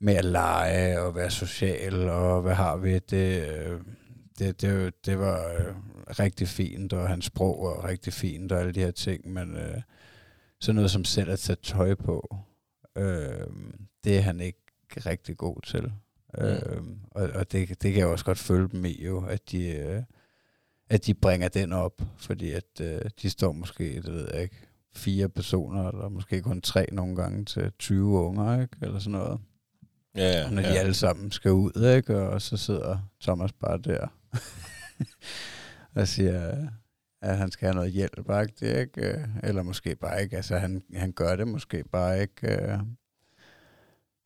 med 0.00 0.14
at 0.14 0.24
lege 0.24 1.00
og 1.00 1.14
være 1.14 1.30
social, 1.30 2.08
og 2.08 2.42
hvad 2.42 2.54
har 2.54 2.76
vi, 2.76 2.98
det, 2.98 3.48
øh, 3.48 3.80
det, 4.38 4.60
det, 4.60 5.06
det 5.06 5.18
var 5.18 5.40
rigtig 6.18 6.48
fint, 6.48 6.92
og 6.92 7.08
hans 7.08 7.24
sprog 7.24 7.64
var 7.64 7.88
rigtig 7.88 8.12
fint, 8.12 8.52
og 8.52 8.60
alle 8.60 8.72
de 8.72 8.80
her 8.80 8.90
ting, 8.90 9.32
men 9.32 9.56
øh, 9.56 9.82
sådan 10.60 10.74
noget 10.74 10.90
som 10.90 11.04
selv 11.04 11.30
at 11.30 11.38
tage 11.38 11.56
tøj 11.62 11.94
på, 11.94 12.36
øh, 12.96 13.46
det 14.04 14.16
er 14.16 14.20
han 14.20 14.40
ikke 14.40 14.58
rigtig 14.96 15.36
god 15.36 15.62
til. 15.62 15.92
Mm. 16.38 16.44
Øh, 16.44 16.82
og 17.10 17.30
og 17.34 17.52
det, 17.52 17.68
det 17.68 17.92
kan 17.92 17.96
jeg 18.00 18.06
også 18.06 18.24
godt 18.24 18.38
følge 18.38 18.68
dem 18.68 18.84
i, 18.84 19.04
jo, 19.04 19.24
at 19.24 19.50
de, 19.50 19.68
øh, 19.68 20.02
at 20.90 21.06
de 21.06 21.14
bringer 21.14 21.48
den 21.48 21.72
op, 21.72 22.02
fordi 22.16 22.50
at 22.52 22.80
øh, 22.80 23.00
de 23.22 23.30
står 23.30 23.52
måske, 23.52 23.94
det 23.94 24.12
ved 24.12 24.28
jeg 24.32 24.42
ikke, 24.42 24.56
fire 24.94 25.28
personer, 25.28 25.88
eller 25.88 26.08
måske 26.08 26.42
kun 26.42 26.60
tre 26.60 26.86
nogle 26.92 27.16
gange 27.16 27.44
til 27.44 27.72
20 27.78 28.18
unger, 28.18 28.62
ikke? 28.62 28.76
eller 28.82 28.98
sådan 28.98 29.12
noget. 29.12 29.40
Ja, 30.16 30.40
ja. 30.40 30.50
Når 30.50 30.62
de 30.62 30.68
ja. 30.68 30.74
alle 30.74 30.94
sammen 30.94 31.30
skal 31.30 31.50
ud, 31.50 31.94
ikke? 31.96 32.20
og 32.20 32.42
så 32.42 32.56
sidder 32.56 32.98
Thomas 33.22 33.52
bare 33.52 33.78
der 33.78 34.06
og 36.00 36.08
siger, 36.08 36.68
at 37.22 37.38
han 37.38 37.50
skal 37.50 37.66
have 37.66 37.74
noget 37.74 37.92
hjælp, 37.92 38.30
ikke? 38.62 39.26
eller 39.42 39.62
måske 39.62 39.96
bare 39.96 40.22
ikke. 40.22 40.36
Altså, 40.36 40.56
han, 40.56 40.82
han 40.94 41.12
gør 41.12 41.36
det 41.36 41.48
måske 41.48 41.84
bare 41.92 42.20
ikke. 42.20 42.80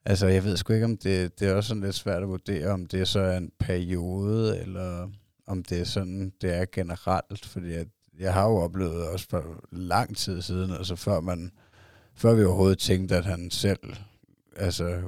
Altså, 0.08 0.26
jeg 0.26 0.44
ved 0.44 0.56
sgu 0.56 0.73
ikke, 0.73 0.85
om 0.85 0.97
det, 0.97 1.41
det 1.41 1.49
er 1.49 1.55
også 1.55 1.69
sådan 1.69 1.82
lidt 1.82 1.94
svært 1.94 2.23
at 2.23 2.29
vurdere, 2.29 2.69
om 2.69 2.87
det 2.87 3.08
så 3.08 3.20
er 3.20 3.37
en 3.37 3.53
periode, 3.58 4.61
eller 4.61 5.08
om 5.47 5.62
det 5.62 5.81
er 5.81 5.85
sådan, 5.85 6.32
det 6.41 6.56
er 6.56 6.64
generelt, 6.73 7.47
fordi 7.47 7.73
at 7.75 7.87
jeg 8.19 8.32
har 8.35 8.49
jo 8.49 8.56
oplevet 8.56 9.08
også 9.08 9.26
for 9.31 9.64
lang 9.70 10.17
tid 10.17 10.43
siden, 10.43 10.70
altså 10.70 10.97
før 10.97 11.20
man, 11.20 11.50
før 12.14 12.35
vi 12.35 12.44
overhovedet 12.44 12.79
tænkte, 12.79 13.17
at 13.17 13.25
han 13.25 13.50
selv, 13.50 13.97
altså 14.57 15.02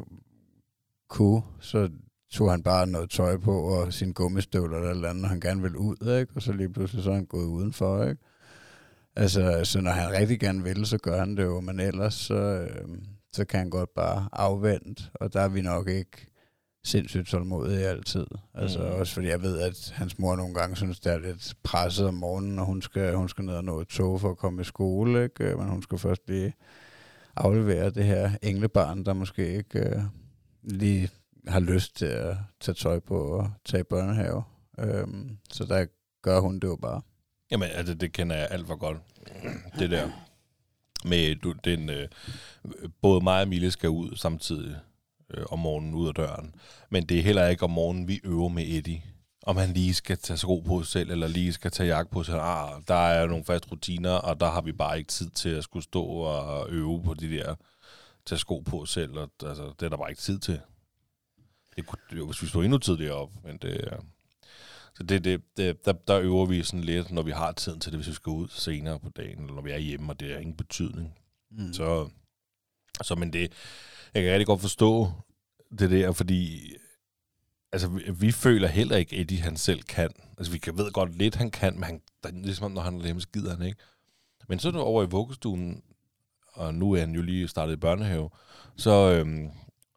kunne, 1.08 1.42
så 1.60 1.88
tog 2.30 2.50
han 2.50 2.62
bare 2.62 2.86
noget 2.86 3.10
tøj 3.10 3.36
på 3.36 3.60
og 3.60 3.92
sine 3.92 4.14
gummistøvler 4.14 4.76
eller 4.76 4.90
eller 4.90 5.10
andet, 5.10 5.24
og 5.24 5.30
han 5.30 5.40
gerne 5.40 5.62
ville 5.62 5.78
ud, 5.78 6.18
ikke? 6.20 6.32
og 6.34 6.42
så 6.42 6.52
lige 6.52 6.72
pludselig 6.72 7.04
så 7.04 7.10
er 7.10 7.14
han 7.14 7.26
gået 7.26 7.46
udenfor. 7.46 8.04
Ikke? 8.04 8.22
Altså, 9.16 9.60
så 9.64 9.80
når 9.80 9.90
han 9.90 10.12
rigtig 10.12 10.40
gerne 10.40 10.62
vil, 10.62 10.86
så 10.86 10.98
gør 10.98 11.18
han 11.18 11.36
det 11.36 11.44
jo, 11.44 11.60
men 11.60 11.80
ellers 11.80 12.14
så, 12.14 12.34
øh, 12.34 12.98
så 13.32 13.44
kan 13.44 13.58
han 13.58 13.70
godt 13.70 13.94
bare 13.94 14.28
afvente, 14.32 15.02
og 15.14 15.32
der 15.32 15.40
er 15.40 15.48
vi 15.48 15.60
nok 15.62 15.88
ikke 15.88 16.26
sindssygt 16.84 17.26
tålmodige 17.28 17.86
altid. 17.86 18.26
Altså 18.54 18.78
Mm. 18.78 18.84
også 19.00 19.14
fordi 19.14 19.28
jeg 19.28 19.42
ved, 19.42 19.58
at 19.60 19.92
hans 19.96 20.18
mor 20.18 20.36
nogle 20.36 20.54
gange 20.54 20.76
synes, 20.76 21.00
det 21.00 21.12
er 21.12 21.18
lidt 21.18 21.54
presset 21.62 22.06
om 22.06 22.14
morgenen, 22.14 22.54
når 22.56 22.64
hun 22.64 22.82
skal, 22.82 23.14
hun 23.14 23.28
skal 23.28 23.44
ned 23.44 23.54
og 23.54 23.64
nå 23.64 23.80
et 23.80 23.88
tog 23.88 24.20
for 24.20 24.30
at 24.30 24.36
komme 24.38 24.60
i 24.60 24.64
skole, 24.64 25.24
ikke? 25.24 25.56
men 25.56 25.68
hun 25.68 25.82
skal 25.82 25.98
først 25.98 26.22
lige 26.28 26.54
aflevere 27.36 27.90
det 27.90 28.04
her 28.04 28.30
englebarn, 28.42 29.04
der 29.04 29.12
måske 29.12 29.56
ikke 29.56 29.78
øh, 29.78 30.02
lige 30.62 31.08
har 31.48 31.60
lyst 31.60 31.96
til 31.96 32.06
at 32.06 32.36
tage 32.60 32.74
tøj 32.74 32.98
på 33.00 33.18
og 33.20 33.50
tage 33.64 33.84
børnehave. 33.84 34.42
Øhm, 34.78 35.38
så 35.52 35.64
der 35.64 35.86
gør 36.22 36.40
hun 36.40 36.54
det 36.54 36.68
jo 36.68 36.76
bare. 36.76 37.00
Jamen, 37.50 37.68
altså, 37.74 37.94
det 37.94 38.12
kender 38.12 38.36
jeg 38.36 38.48
alt 38.50 38.66
for 38.66 38.76
godt. 38.76 38.98
Det 39.78 39.90
der 39.90 40.10
med, 41.04 41.36
du, 41.36 41.52
den, 41.64 41.90
øh, 41.90 42.08
både 43.02 43.20
mig 43.20 43.40
og 43.42 43.48
Mille 43.48 43.70
skal 43.70 43.90
ud 43.90 44.16
samtidig 44.16 44.76
øh, 45.34 45.44
om 45.50 45.58
morgenen 45.58 45.94
ud 45.94 46.08
af 46.08 46.14
døren. 46.14 46.54
Men 46.90 47.06
det 47.06 47.18
er 47.18 47.22
heller 47.22 47.46
ikke 47.46 47.62
om 47.62 47.70
morgenen, 47.70 48.08
vi 48.08 48.20
øver 48.24 48.48
med 48.48 48.64
Eddie. 48.66 49.02
Om 49.42 49.56
han 49.56 49.72
lige 49.72 49.94
skal 49.94 50.18
tage 50.18 50.36
sko 50.36 50.60
på 50.60 50.82
selv, 50.82 51.10
eller 51.10 51.28
lige 51.28 51.52
skal 51.52 51.70
tage 51.70 51.96
jakke 51.96 52.12
på 52.12 52.22
sig. 52.22 52.40
Ah, 52.40 52.82
der 52.88 52.94
er 52.94 53.26
nogle 53.26 53.44
faste 53.44 53.68
rutiner, 53.68 54.10
og 54.10 54.40
der 54.40 54.50
har 54.50 54.60
vi 54.60 54.72
bare 54.72 54.98
ikke 54.98 55.08
tid 55.08 55.30
til 55.30 55.48
at 55.48 55.64
skulle 55.64 55.84
stå 55.84 56.04
og 56.04 56.70
øve 56.70 57.02
på 57.02 57.14
de 57.14 57.30
der 57.30 57.54
tage 58.26 58.38
sko 58.38 58.60
på 58.60 58.86
selv. 58.86 59.18
Og, 59.18 59.30
altså, 59.42 59.72
det 59.80 59.86
er 59.86 59.88
der 59.88 59.96
bare 59.96 60.10
ikke 60.10 60.22
tid 60.22 60.38
til. 60.38 60.60
Det 61.76 61.86
kunne, 61.86 62.24
hvis 62.24 62.42
vi 62.42 62.46
stod 62.46 62.64
endnu 62.64 62.78
tidligere 62.78 63.14
op, 63.14 63.30
men 63.44 63.56
det 63.56 63.84
er... 63.84 63.96
Så 64.98 65.04
det, 65.04 65.24
det, 65.24 65.42
det, 65.56 65.84
der, 65.84 65.92
der 65.92 66.20
øver 66.20 66.46
vi 66.46 66.62
sådan 66.62 66.84
lidt, 66.84 67.10
når 67.10 67.22
vi 67.22 67.30
har 67.30 67.52
tiden 67.52 67.80
til 67.80 67.92
det, 67.92 67.98
hvis 67.98 68.08
vi 68.08 68.12
skal 68.12 68.30
ud 68.30 68.48
senere 68.48 69.00
på 69.00 69.08
dagen, 69.08 69.40
eller 69.40 69.54
når 69.54 69.62
vi 69.62 69.70
er 69.70 69.78
hjemme, 69.78 70.12
og 70.12 70.20
det 70.20 70.32
har 70.32 70.38
ingen 70.38 70.56
betydning. 70.56 71.18
Mm. 71.50 71.72
Så, 71.72 72.08
så 73.02 73.14
men 73.14 73.32
det, 73.32 73.52
jeg 74.14 74.22
kan 74.22 74.32
rigtig 74.32 74.46
godt 74.46 74.60
forstå 74.60 75.12
det 75.78 75.90
der, 75.90 76.12
fordi 76.12 76.72
altså, 77.72 77.88
vi, 77.88 78.02
vi 78.10 78.32
føler 78.32 78.68
heller 78.68 78.96
ikke, 78.96 79.16
at 79.16 79.20
Eddie 79.20 79.40
han 79.40 79.56
selv 79.56 79.82
kan. 79.82 80.10
Altså, 80.38 80.52
vi 80.52 80.58
kan 80.58 80.78
ved 80.78 80.92
godt 80.92 81.18
lidt, 81.18 81.34
han 81.34 81.50
kan, 81.50 81.74
men 81.74 81.84
han 81.84 82.00
der, 82.22 82.30
ligesom 82.30 82.64
om, 82.64 82.72
når 82.72 82.82
han 82.82 83.00
er 83.00 83.04
hjemme, 83.04 83.20
så 83.20 83.28
gider 83.28 83.56
han 83.56 83.66
ikke. 83.66 83.80
Men 84.48 84.58
så 84.58 84.68
er 84.68 84.72
du 84.72 84.78
over 84.78 85.02
i 85.02 85.10
vuggestuen, 85.10 85.82
og 86.52 86.74
nu 86.74 86.92
er 86.92 87.00
han 87.00 87.14
jo 87.14 87.22
lige 87.22 87.48
startet 87.48 87.72
i 87.72 87.76
børnehave, 87.76 88.30
så, 88.76 89.12
øhm, 89.12 89.50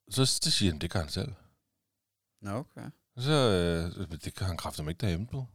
så, 0.10 0.26
så 0.26 0.52
siger 0.52 0.72
han, 0.72 0.82
det 0.82 0.92
kan 0.92 1.02
han 1.02 1.10
selv. 1.10 1.32
Nå, 2.42 2.52
okay. 2.52 2.90
Så 3.22 3.32
øh, 3.32 4.08
det 4.26 4.36
kan 4.36 4.48
han 4.48 4.58
kræfter 4.58 4.88
ikke 4.90 5.02
derhjemme 5.02 5.28
på. 5.28 5.46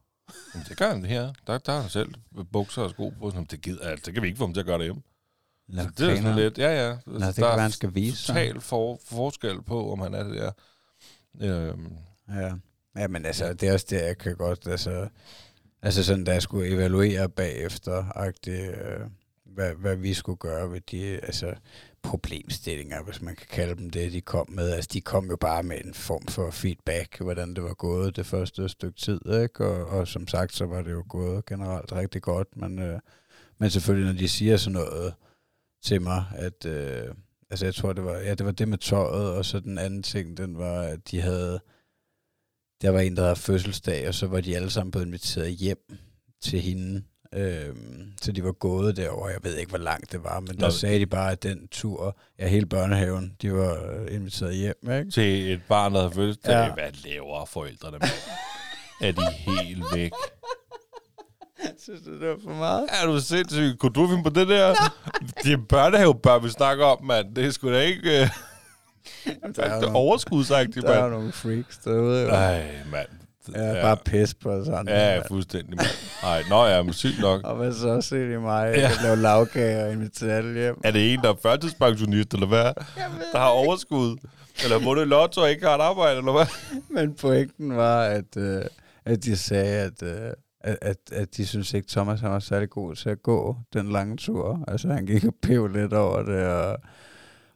Jamen, 0.55 0.67
det 0.69 0.77
gør 0.77 0.89
han 0.89 1.01
det 1.03 1.09
her. 1.11 1.33
Der, 1.47 1.59
der 1.59 1.73
har 1.73 1.81
han 1.81 1.91
selv 1.91 2.15
bukser 2.53 2.83
og 2.83 2.91
sko 2.91 3.09
på. 3.09 3.31
Sådan, 3.31 3.45
det, 3.45 3.61
gider, 3.61 3.89
altså, 3.89 4.07
det 4.07 4.15
kan 4.15 4.23
vi 4.23 4.29
ikke 4.29 4.39
få 4.39 4.45
ham 4.47 4.53
til 4.55 4.61
at 4.61 4.67
gøre 4.67 4.79
derhjemme. 4.79 5.03
Nå, 5.69 5.83
Så 5.83 5.89
det 5.99 6.13
er 6.13 6.17
sådan 6.17 6.37
lidt, 6.37 6.59
ja 6.59 6.87
ja. 6.89 6.97
Nå, 7.07 7.19
det 7.27 7.35
kan 7.35 7.45
være, 7.45 7.59
han 7.61 7.71
skal 7.71 7.95
vise 7.95 8.27
total 8.27 8.61
for, 8.61 8.99
forskel 9.05 9.63
på, 9.63 9.93
om 9.93 10.01
han 10.01 10.15
er 10.15 10.23
det 10.23 10.35
der. 10.35 10.53
Øhm, 11.41 11.93
Ja. 12.29 12.53
ja, 12.97 13.09
men 13.09 13.27
altså, 13.27 13.53
det 13.55 13.69
er 13.69 13.73
også 13.73 13.87
det, 13.91 13.97
jeg 14.03 14.19
kan 14.19 14.37
godt, 14.37 14.67
altså, 14.67 15.09
altså 15.83 16.05
sådan, 16.05 16.25
da 16.25 16.33
jeg 16.33 16.43
skulle 16.43 16.69
evaluere 16.69 17.29
bagefter, 17.29 18.05
agtigt, 18.17 18.71
øh, 18.71 19.01
hvad, 19.45 19.75
hvad 19.75 19.97
vi 19.97 20.15
skulle 20.15 20.37
gøre 20.39 20.73
ved 20.73 20.81
de 20.81 21.21
altså, 21.23 21.55
problemstillinger, 22.07 23.03
hvis 23.03 23.23
man 23.23 23.37
kan 23.37 23.47
kalde 23.51 23.77
dem 23.77 23.91
det, 23.91 24.13
de 24.13 24.21
kom 24.21 24.51
med. 24.51 24.71
Altså, 24.71 24.91
de 24.93 25.01
kom 25.01 25.31
jo 25.31 25.37
bare 25.37 25.63
med 25.63 25.85
en 25.85 25.95
form 25.95 26.27
for 26.27 26.51
feedback, 26.51 27.21
hvordan 27.21 27.55
det 27.55 27.65
var 27.65 27.75
gået 27.75 28.17
det 28.17 28.27
første 28.27 28.69
stykke 28.69 28.99
tid, 28.99 29.21
ikke? 29.43 29.67
Og, 29.67 29.87
og 29.87 30.09
som 30.09 30.29
sagt, 30.29 30.55
så 30.55 30.67
var 30.67 30.83
det 30.83 30.91
jo 30.93 31.05
gået 31.09 31.47
generelt 31.47 31.93
rigtig 31.93 32.23
godt, 32.23 32.57
men, 32.57 32.79
øh, 32.79 33.01
men 33.59 33.71
selvfølgelig, 33.71 34.13
når 34.13 34.19
de 34.19 34.29
siger 34.29 34.57
sådan 34.57 34.73
noget 34.73 35.15
til 35.83 36.03
mig, 36.03 36.25
at, 36.37 36.67
øh, 36.67 37.15
altså 37.51 37.67
jeg 37.67 37.75
tror, 37.75 37.93
det 37.93 38.05
var, 38.05 38.17
ja, 38.17 38.35
det 38.35 38.47
var 38.47 38.53
det 38.53 38.69
med 38.69 38.79
tøjet, 38.79 39.31
og 39.31 39.45
så 39.45 39.61
den 39.61 39.79
anden 39.79 40.03
ting, 40.03 40.37
den 40.37 40.59
var, 40.59 40.81
at 40.83 41.11
de 41.11 41.21
havde, 41.21 41.61
der 42.83 42.91
var 42.91 43.01
en, 43.01 43.17
der 43.17 43.23
havde 43.23 43.37
fødselsdag, 43.37 44.09
og 44.09 44.15
så 44.15 44.27
var 44.27 44.41
de 44.41 44.57
alle 44.57 44.71
sammen 44.71 44.91
blevet 44.91 45.07
inviteret 45.07 45.51
hjem 45.51 45.99
til 46.41 46.61
hende. 46.61 47.03
Øhm, 47.35 48.13
så 48.23 48.33
de 48.33 48.45
var 48.45 48.53
gået 48.53 48.97
derover. 48.97 49.29
Jeg 49.29 49.39
ved 49.43 49.57
ikke, 49.57 49.71
hvor 49.71 49.79
langt 49.79 50.13
det 50.13 50.25
var, 50.25 50.41
men 50.41 50.49
der 50.57 50.67
Nå. 50.67 50.71
sagde 50.71 51.01
de 51.01 51.07
bare, 51.07 51.33
at 51.33 51.43
den 51.43 51.69
tur, 51.69 52.17
ja, 52.39 52.47
hele 52.49 52.67
børnehaven, 52.67 53.33
de 53.43 53.53
var 53.55 53.73
øh, 53.91 54.15
inviteret 54.15 54.55
hjem, 54.57 54.75
ikke? 54.99 55.11
til 55.11 55.53
et 55.53 55.61
barn, 55.69 55.95
der 55.95 56.03
har 56.03 56.11
fødselsdag. 56.11 56.53
Ja. 56.53 56.73
Hvad 56.75 56.91
laver 57.05 57.45
forældrene 57.45 57.99
med? 57.99 58.09
er 59.09 59.13
de 59.13 59.27
helt 59.33 59.85
væk? 59.95 60.11
Synes 61.79 62.01
du, 62.03 62.21
det 62.21 62.29
var 62.29 62.37
for 62.45 62.55
meget? 62.55 62.87
Er 63.03 63.07
du 63.07 63.21
sindssyg? 63.21 63.79
Kunne 63.79 63.93
du 63.93 64.09
finde 64.09 64.23
på 64.23 64.31
det 64.31 64.49
der? 64.49 64.75
Det 65.43 65.53
er 65.53 65.57
børnehavebørn, 65.69 66.45
vi 66.45 66.49
snakker 66.49 66.85
om, 66.85 67.05
mand. 67.05 67.35
Det 67.35 67.45
er 67.47 67.51
sgu 67.51 67.69
da 67.73 67.81
ikke... 67.81 68.11
Uh, 68.23 68.29
Der 69.27 69.33
er, 69.33 69.51
det 69.51 69.59
er 69.77 69.81
nogle, 69.81 69.97
overskudsagtigt, 69.97 70.87
der 70.87 70.93
er 70.93 71.01
mand. 71.01 71.13
nogle 71.13 71.33
freaks 71.33 71.79
derude. 71.79 72.27
Nej, 72.27 72.63
mand. 72.91 73.09
Ja, 73.55 73.83
bare 73.83 73.97
pis 74.05 74.35
på 74.35 74.65
sådan. 74.65 74.89
Ja, 74.89 75.15
ja, 75.15 75.23
fuldstændig. 75.29 75.79
Nej, 76.23 76.43
nå 76.51 76.65
ja, 76.67 76.83
men 76.83 76.93
sygt 76.93 77.21
nok. 77.21 77.41
Og 77.45 77.57
hvad 77.57 77.73
så 77.73 78.01
ser 78.01 78.29
de 78.29 78.41
mig, 78.41 78.73
Ja. 78.75 78.81
ja. 78.81 78.91
lave 79.03 79.17
lavkager 79.17 79.87
og 79.87 79.93
invitere 79.93 80.33
alle 80.33 80.55
hjem? 80.61 80.81
Er 80.85 80.91
det 80.91 81.13
en, 81.15 81.21
der 81.21 81.31
er 81.31 81.37
førtidspensionist, 81.43 82.35
eller 82.35 82.47
hvad? 82.47 82.73
Der 83.33 83.39
har 83.39 83.49
overskud? 83.49 84.17
Eller 84.65 84.79
vundet 84.79 85.09
lotto 85.09 85.41
og 85.41 85.51
ikke 85.51 85.67
har 85.67 85.75
et 85.75 85.81
arbejde, 85.81 86.19
eller 86.19 86.33
hvad? 86.33 86.47
Men 86.91 87.15
pointen 87.15 87.77
var, 87.77 88.03
at, 88.03 88.37
øh, 88.37 88.63
at 89.05 89.25
de 89.25 89.37
sagde, 89.37 89.79
at, 89.81 90.03
øh, 90.03 90.31
at, 90.61 90.79
at, 90.83 90.97
at 91.13 91.37
de 91.37 91.47
synes 91.47 91.75
ikke, 91.75 91.89
Thomas 91.91 92.21
han 92.21 92.31
var 92.31 92.39
særlig 92.39 92.71
god 92.71 92.95
til 92.95 93.09
at 93.11 93.23
gå 93.23 93.57
den 93.73 93.93
lange 93.93 94.17
tur. 94.17 94.65
Altså, 94.69 94.89
han 94.89 95.07
gik 95.07 95.25
og 95.25 95.35
pev 95.43 95.67
lidt 95.67 95.93
over 95.93 96.23
det, 96.23 96.47
og, 96.47 96.77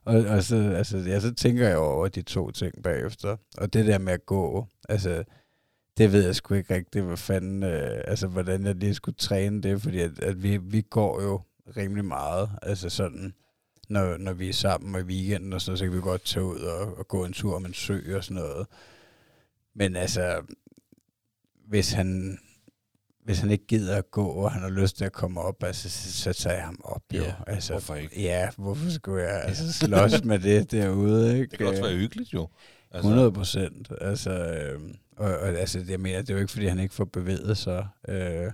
og, 0.04 0.14
og 0.28 0.42
så, 0.42 0.72
altså, 0.76 0.98
ja, 0.98 1.20
så 1.20 1.34
tænker 1.34 1.68
jeg 1.68 1.76
over 1.78 2.08
de 2.08 2.22
to 2.22 2.50
ting 2.50 2.72
bagefter. 2.84 3.36
Og 3.58 3.72
det 3.72 3.86
der 3.86 3.98
med 3.98 4.12
at 4.12 4.26
gå, 4.26 4.66
altså, 4.88 5.24
det 6.00 6.12
ved 6.12 6.24
jeg 6.24 6.36
sgu 6.36 6.54
ikke 6.54 6.74
rigtigt, 6.74 7.04
hvad 7.04 7.16
fanden, 7.16 7.62
øh, 7.62 8.00
altså, 8.04 8.26
hvordan 8.26 8.66
jeg 8.66 8.74
lige 8.74 8.94
skulle 8.94 9.16
træne 9.18 9.62
det, 9.62 9.82
fordi 9.82 10.00
at, 10.00 10.18
at 10.22 10.42
vi, 10.42 10.56
vi 10.56 10.80
går 10.80 11.22
jo 11.22 11.40
rimelig 11.76 12.04
meget, 12.04 12.50
altså 12.62 12.88
sådan, 12.90 13.34
når, 13.88 14.16
når 14.16 14.32
vi 14.32 14.48
er 14.48 14.52
sammen 14.52 15.00
i 15.00 15.04
weekenden 15.04 15.52
og 15.52 15.60
sådan 15.60 15.70
noget, 15.70 15.78
så 15.78 15.84
kan 15.84 15.94
vi 15.94 16.00
godt 16.00 16.24
tage 16.24 16.44
ud 16.44 16.58
og, 16.58 16.98
og 16.98 17.08
gå 17.08 17.24
en 17.24 17.32
tur 17.32 17.56
om 17.56 17.66
en 17.66 17.74
sø 17.74 18.16
og 18.16 18.24
sådan 18.24 18.42
noget. 18.42 18.66
Men 19.74 19.96
altså, 19.96 20.42
hvis 21.68 21.92
han, 21.92 22.38
hvis 23.24 23.38
han 23.38 23.50
ikke 23.50 23.66
gider 23.66 23.96
at 23.96 24.10
gå, 24.10 24.26
og 24.26 24.52
han 24.52 24.62
har 24.62 24.70
lyst 24.70 24.96
til 24.96 25.04
at 25.04 25.12
komme 25.12 25.40
op, 25.40 25.64
altså, 25.64 25.90
så, 25.90 26.12
så 26.12 26.32
tager 26.32 26.56
jeg 26.56 26.64
ham 26.64 26.80
op, 26.84 27.02
jo. 27.14 27.22
Ja, 27.22 27.34
altså, 27.46 27.72
hvorfor 27.72 27.94
ikke? 27.94 28.22
Ja, 28.22 28.48
hvorfor 28.56 28.90
skulle 28.90 29.22
jeg 29.22 29.42
altså, 29.42 29.72
slås 29.72 30.24
med 30.24 30.38
det 30.38 30.70
derude, 30.70 31.32
ikke? 31.38 31.50
Det 31.50 31.58
kan 31.58 31.66
også 31.66 31.82
være 31.82 31.96
hyggeligt, 31.96 32.34
jo. 32.34 32.48
Altså, 32.90 33.08
100 33.08 33.32
procent. 33.32 33.92
Altså, 34.00 34.30
øh, 34.30 34.80
og, 35.16 35.38
og 35.38 35.48
altså, 35.48 35.84
jeg 35.88 36.00
mener, 36.00 36.20
det 36.20 36.30
er 36.30 36.34
jo 36.34 36.40
ikke, 36.40 36.52
fordi 36.52 36.66
han 36.66 36.78
ikke 36.78 36.94
får 36.94 37.04
bevæget 37.04 37.58
sig. 37.58 37.86
Øh, 38.08 38.52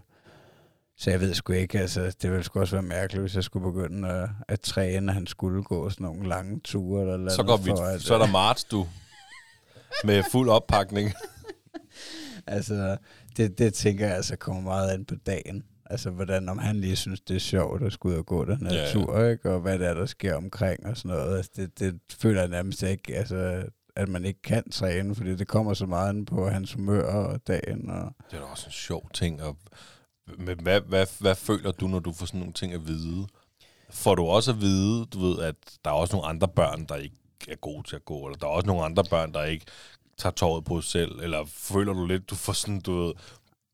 så 0.99 1.11
jeg 1.11 1.21
ved 1.21 1.35
sgu 1.35 1.53
ikke, 1.53 1.81
altså, 1.81 2.17
det 2.23 2.31
ville 2.31 2.45
sgu 2.45 2.61
også 2.61 2.77
være 2.77 2.83
mærkeligt, 2.83 3.23
hvis 3.23 3.35
jeg 3.35 3.45
skulle 3.45 3.73
begynde 3.73 4.09
at, 4.09 4.29
at 4.49 4.61
træne, 4.61 5.13
at 5.13 5.15
han 5.15 5.27
skulle 5.27 5.63
gå 5.63 5.91
sådan 5.91 6.05
nogle 6.05 6.29
lange 6.29 6.61
ture. 6.61 7.03
Eller 7.03 7.15
eller 7.15 7.31
så, 7.31 7.43
går 7.43 7.57
vi, 7.57 7.71
for 7.71 7.77
at, 7.77 8.03
så 8.03 8.15
er 8.15 8.19
der 8.19 8.27
marts, 8.27 8.65
du. 8.65 8.87
Med 10.05 10.23
fuld 10.33 10.49
oppakning. 10.49 11.13
Altså, 12.49 12.97
det, 13.37 13.59
det 13.59 13.75
tænker 13.75 14.07
jeg 14.07 14.17
altså 14.17 14.37
kommer 14.37 14.63
meget 14.63 14.91
an 14.91 15.05
på 15.05 15.15
dagen. 15.15 15.65
Altså, 15.91 16.11
hvordan, 16.11 16.49
om 16.49 16.59
han 16.59 16.77
lige 16.77 16.97
synes, 16.97 17.21
det 17.21 17.37
er 17.37 17.41
sjovt 17.41 17.83
at 17.83 17.93
skulle 17.93 18.15
ud 18.15 18.19
og 18.19 18.27
gå 18.27 18.45
den 18.45 18.67
her 18.67 18.75
ja. 18.75 18.93
tur, 18.93 19.25
ikke? 19.25 19.51
Og 19.51 19.61
hvad 19.61 19.79
det 19.79 19.87
er, 19.87 19.95
der 19.95 20.07
sker 20.07 20.35
omkring 20.35 20.87
og 20.87 20.97
sådan 20.97 21.09
noget. 21.09 21.37
Altså, 21.37 21.51
det, 21.57 21.79
det 21.79 22.01
føler 22.19 22.41
jeg 22.41 22.49
nærmest 22.49 22.83
ikke, 22.83 23.17
altså, 23.17 23.65
at 23.97 24.09
man 24.09 24.25
ikke 24.25 24.43
kan 24.43 24.71
træne, 24.71 25.15
fordi 25.15 25.37
det 25.37 25.49
kommer 25.49 25.75
så 25.75 25.87
meget 25.87 26.09
an 26.09 26.25
på 26.25 26.49
hans 26.49 26.73
humør 26.73 27.13
og 27.13 27.47
dagen. 27.47 27.91
Og, 27.91 28.11
Det 28.31 28.37
er 28.37 28.41
da 28.41 28.47
også 28.47 28.67
en 28.67 28.73
sjov 28.73 29.11
ting. 29.15 29.43
Og, 29.43 29.57
men 30.39 30.61
hvad, 30.61 30.81
hvad, 30.81 31.07
hvad 31.19 31.35
føler 31.35 31.73
du, 31.73 31.87
når 31.87 31.99
du 31.99 32.13
får 32.13 32.27
sådan 32.27 32.41
nogle 32.41 32.53
ting 32.53 32.73
at 32.73 32.87
vide? 32.87 33.27
Får 33.91 34.15
du 34.15 34.25
også 34.27 34.51
at 34.51 34.61
vide, 34.61 35.07
du 35.07 35.19
ved, 35.19 35.43
at 35.43 35.55
der 35.85 35.91
er 35.91 35.95
også 35.95 36.17
nogle 36.17 36.29
andre 36.29 36.49
børn, 36.49 36.85
der 36.85 36.97
ikke 36.97 37.17
er 37.49 37.57
gode 37.57 37.89
til 37.89 37.97
at 37.97 38.05
gå, 38.05 38.27
eller 38.27 38.39
der 38.39 38.47
er 38.47 38.51
også 38.51 38.67
nogle 38.67 38.85
andre 38.85 39.05
børn, 39.11 39.33
der 39.33 39.45
ikke 39.45 39.67
tager 40.19 40.33
tåret 40.33 40.65
på 40.65 40.81
sig 40.81 40.91
selv, 40.91 41.21
eller 41.21 41.45
føler 41.47 41.93
du 41.93 42.07
lidt, 42.07 42.31
du 42.31 42.35
får 42.35 42.53
sådan, 42.53 42.81
du 42.81 43.03
ved, 43.03 43.13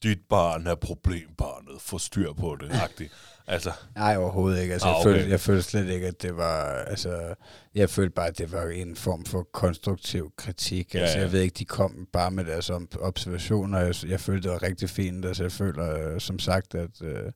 dit 0.03 0.19
barn 0.29 0.67
er 0.67 0.75
problembarnet, 0.75 1.81
få 1.81 1.99
styr 1.99 2.33
på 2.33 2.57
det, 2.61 2.71
agtigt. 2.73 3.13
Altså, 3.47 3.73
nej, 3.97 4.17
overhovedet 4.17 4.63
ikke. 4.63 4.73
Altså, 4.73 4.89
Ah, 4.89 4.93
jeg, 4.93 5.01
okay. 5.01 5.13
følte, 5.15 5.31
jeg 5.31 5.41
følte 5.41 5.63
slet 5.63 5.89
ikke, 5.89 6.07
at 6.07 6.23
det 6.23 6.37
var... 6.37 6.65
Altså, 6.65 7.35
jeg 7.75 7.91
følte 7.91 8.11
bare, 8.15 8.27
at 8.29 8.39
det 8.39 8.53
var 8.53 8.63
en 8.67 8.97
form 8.97 9.25
for 9.25 9.49
konstruktiv 9.53 10.33
kritik. 10.37 10.95
Ja, 10.95 11.01
Altså, 11.01 11.17
ja. 11.19 11.23
jeg 11.25 11.33
ved 11.33 11.41
ikke, 11.41 11.55
de 11.59 11.65
kom 11.65 12.07
bare 12.13 12.31
med 12.31 12.45
deres 12.45 12.71
observationer. 13.01 13.79
Jeg, 13.79 13.95
jeg 14.09 14.21
følte, 14.21 14.43
det 14.43 14.51
var 14.53 14.63
rigtig 14.63 14.91
fint. 14.91 15.25
Altså, 15.25 15.43
jeg 15.45 15.53
føler, 15.53 16.15
øh, 16.15 16.21
som 16.21 16.39
sagt, 16.39 16.75
at... 16.75 17.03
Øh, 17.03 17.33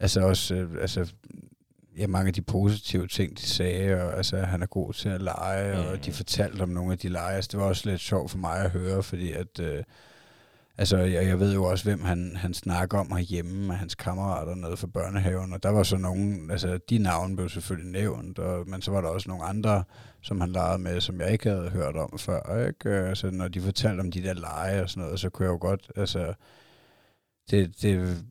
altså 0.00 0.20
også... 0.20 0.54
Øh, 0.54 0.70
altså, 0.80 1.12
ja, 1.98 2.06
mange 2.06 2.28
af 2.28 2.34
de 2.34 2.42
positive 2.42 3.06
ting, 3.06 3.38
de 3.38 3.42
sagde, 3.46 4.02
og 4.02 4.16
altså, 4.16 4.36
han 4.36 4.62
er 4.62 4.66
god 4.66 4.92
til 4.92 5.08
at 5.08 5.22
lege, 5.22 5.76
mm. 5.76 5.82
Mm. 5.82 5.86
og 5.88 6.04
de 6.04 6.12
fortalte 6.12 6.62
om 6.62 6.68
nogle 6.68 6.92
af 6.92 6.98
de 6.98 7.08
lege. 7.08 7.34
Altså, 7.36 7.48
det 7.52 7.60
var 7.60 7.66
også 7.66 7.90
lidt 7.90 8.00
sjovt 8.00 8.30
for 8.30 8.38
mig 8.38 8.58
at 8.60 8.70
høre, 8.70 9.02
fordi 9.02 9.32
at, 9.32 9.60
øh, 9.60 9.84
altså, 10.78 10.96
jeg, 10.96 11.26
jeg 11.26 11.40
ved 11.40 11.54
jo 11.54 11.64
også, 11.64 11.84
hvem 11.84 12.04
han, 12.04 12.36
han 12.36 12.54
snakker 12.54 12.98
om 12.98 13.12
herhjemme 13.12 13.66
med 13.66 13.74
hans 13.74 13.94
kammerater 13.94 14.54
nede 14.54 14.76
fra 14.76 14.86
børnehaven, 14.86 15.52
og 15.52 15.62
der 15.62 15.70
var 15.70 15.82
så 15.82 15.96
nogen, 15.96 16.50
altså 16.50 16.78
de 16.90 16.98
navne 16.98 17.36
blev 17.36 17.48
selvfølgelig 17.48 17.92
nævnt, 17.92 18.38
og, 18.38 18.68
men 18.68 18.82
så 18.82 18.90
var 18.90 19.00
der 19.00 19.08
også 19.08 19.28
nogle 19.28 19.44
andre, 19.44 19.84
som 20.22 20.40
han 20.40 20.52
legede 20.52 20.78
med, 20.78 21.00
som 21.00 21.20
jeg 21.20 21.32
ikke 21.32 21.50
havde 21.50 21.70
hørt 21.70 21.96
om 21.96 22.18
før, 22.18 22.66
ikke? 22.66 22.90
Altså, 22.90 23.30
når 23.30 23.48
de 23.48 23.60
fortalte 23.60 24.00
om 24.00 24.10
de 24.10 24.22
der 24.22 24.34
lege 24.34 24.82
og 24.82 24.90
sådan 24.90 25.02
noget, 25.02 25.20
så 25.20 25.30
kunne 25.30 25.46
jeg 25.46 25.52
jo 25.52 25.58
godt, 25.60 25.90
altså, 25.96 26.34
det, 27.50 27.82
det, 27.82 28.24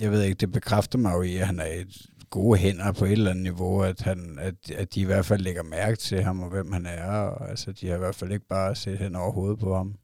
jeg 0.00 0.10
ved 0.10 0.22
ikke, 0.22 0.40
det 0.40 0.52
bekræfter 0.52 0.98
mig 0.98 1.12
jo 1.12 1.22
i, 1.22 1.36
at 1.36 1.46
han 1.46 1.60
er 1.60 1.66
et 1.66 2.06
gode 2.30 2.58
hænder 2.58 2.92
på 2.92 3.04
et 3.04 3.12
eller 3.12 3.30
andet 3.30 3.42
niveau, 3.42 3.82
at, 3.82 4.00
han, 4.00 4.38
at, 4.40 4.70
at 4.70 4.94
de 4.94 5.00
i 5.00 5.04
hvert 5.04 5.26
fald 5.26 5.40
lægger 5.40 5.62
mærke 5.62 5.96
til 5.96 6.22
ham, 6.22 6.42
og 6.42 6.50
hvem 6.50 6.72
han 6.72 6.86
er, 6.86 7.10
og 7.10 7.50
altså, 7.50 7.72
de 7.72 7.88
har 7.88 7.94
i 7.94 7.98
hvert 7.98 8.14
fald 8.14 8.32
ikke 8.32 8.46
bare 8.46 8.74
set 8.74 8.98
hen 8.98 9.16
over 9.16 9.32
hovedet 9.32 9.58
på 9.58 9.76
ham. 9.76 9.94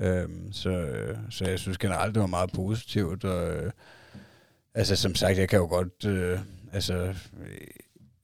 Øhm, 0.00 0.52
så, 0.52 0.86
så 1.30 1.44
jeg 1.44 1.58
synes 1.58 1.78
generelt, 1.78 2.14
det 2.14 2.20
var 2.20 2.26
meget 2.26 2.52
positivt, 2.52 3.24
og 3.24 3.54
øh, 3.54 3.70
altså 4.74 4.96
som 4.96 5.14
sagt, 5.14 5.38
jeg 5.38 5.48
kan 5.48 5.58
jo 5.58 5.66
godt, 5.66 6.04
øh, 6.06 6.38
altså, 6.72 7.14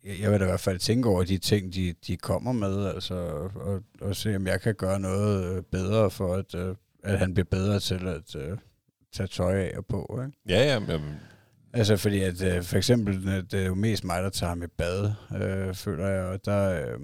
jeg, 0.04 0.20
jeg 0.20 0.30
vil 0.30 0.40
da 0.40 0.44
i 0.44 0.48
hvert 0.48 0.60
fald 0.60 0.78
tænke 0.78 1.08
over 1.08 1.24
de 1.24 1.38
ting, 1.38 1.74
de, 1.74 1.94
de 2.06 2.16
kommer 2.16 2.52
med, 2.52 2.86
altså, 2.86 3.14
og, 3.54 3.82
og 4.00 4.16
se, 4.16 4.36
om 4.36 4.46
jeg 4.46 4.60
kan 4.60 4.74
gøre 4.74 5.00
noget 5.00 5.56
øh, 5.56 5.62
bedre 5.62 6.10
for, 6.10 6.34
at, 6.34 6.54
øh, 6.54 6.74
at 7.02 7.18
han 7.18 7.34
bliver 7.34 7.46
bedre 7.50 7.80
til 7.80 8.08
at 8.08 8.36
øh, 8.36 8.58
tage 9.12 9.26
tøj 9.26 9.60
af 9.60 9.72
og 9.76 9.86
på, 9.86 10.20
ikke? 10.26 10.38
ja, 10.48 10.64
ja, 10.64 10.72
jamen, 10.72 11.14
Altså 11.74 11.96
fordi 11.96 12.22
at 12.22 12.42
øh, 12.42 12.62
for 12.62 12.76
eksempel, 12.76 13.28
øh, 13.28 13.44
det 13.50 13.54
er 13.54 13.66
jo 13.66 13.74
mest 13.74 14.04
mig, 14.04 14.22
der 14.22 14.30
tager 14.30 14.48
ham 14.48 14.62
i 14.62 14.66
bad, 14.66 15.12
øh, 15.36 15.74
føler 15.74 16.08
jeg, 16.08 16.24
og 16.24 16.44
der, 16.44 16.82
øh, 16.82 17.00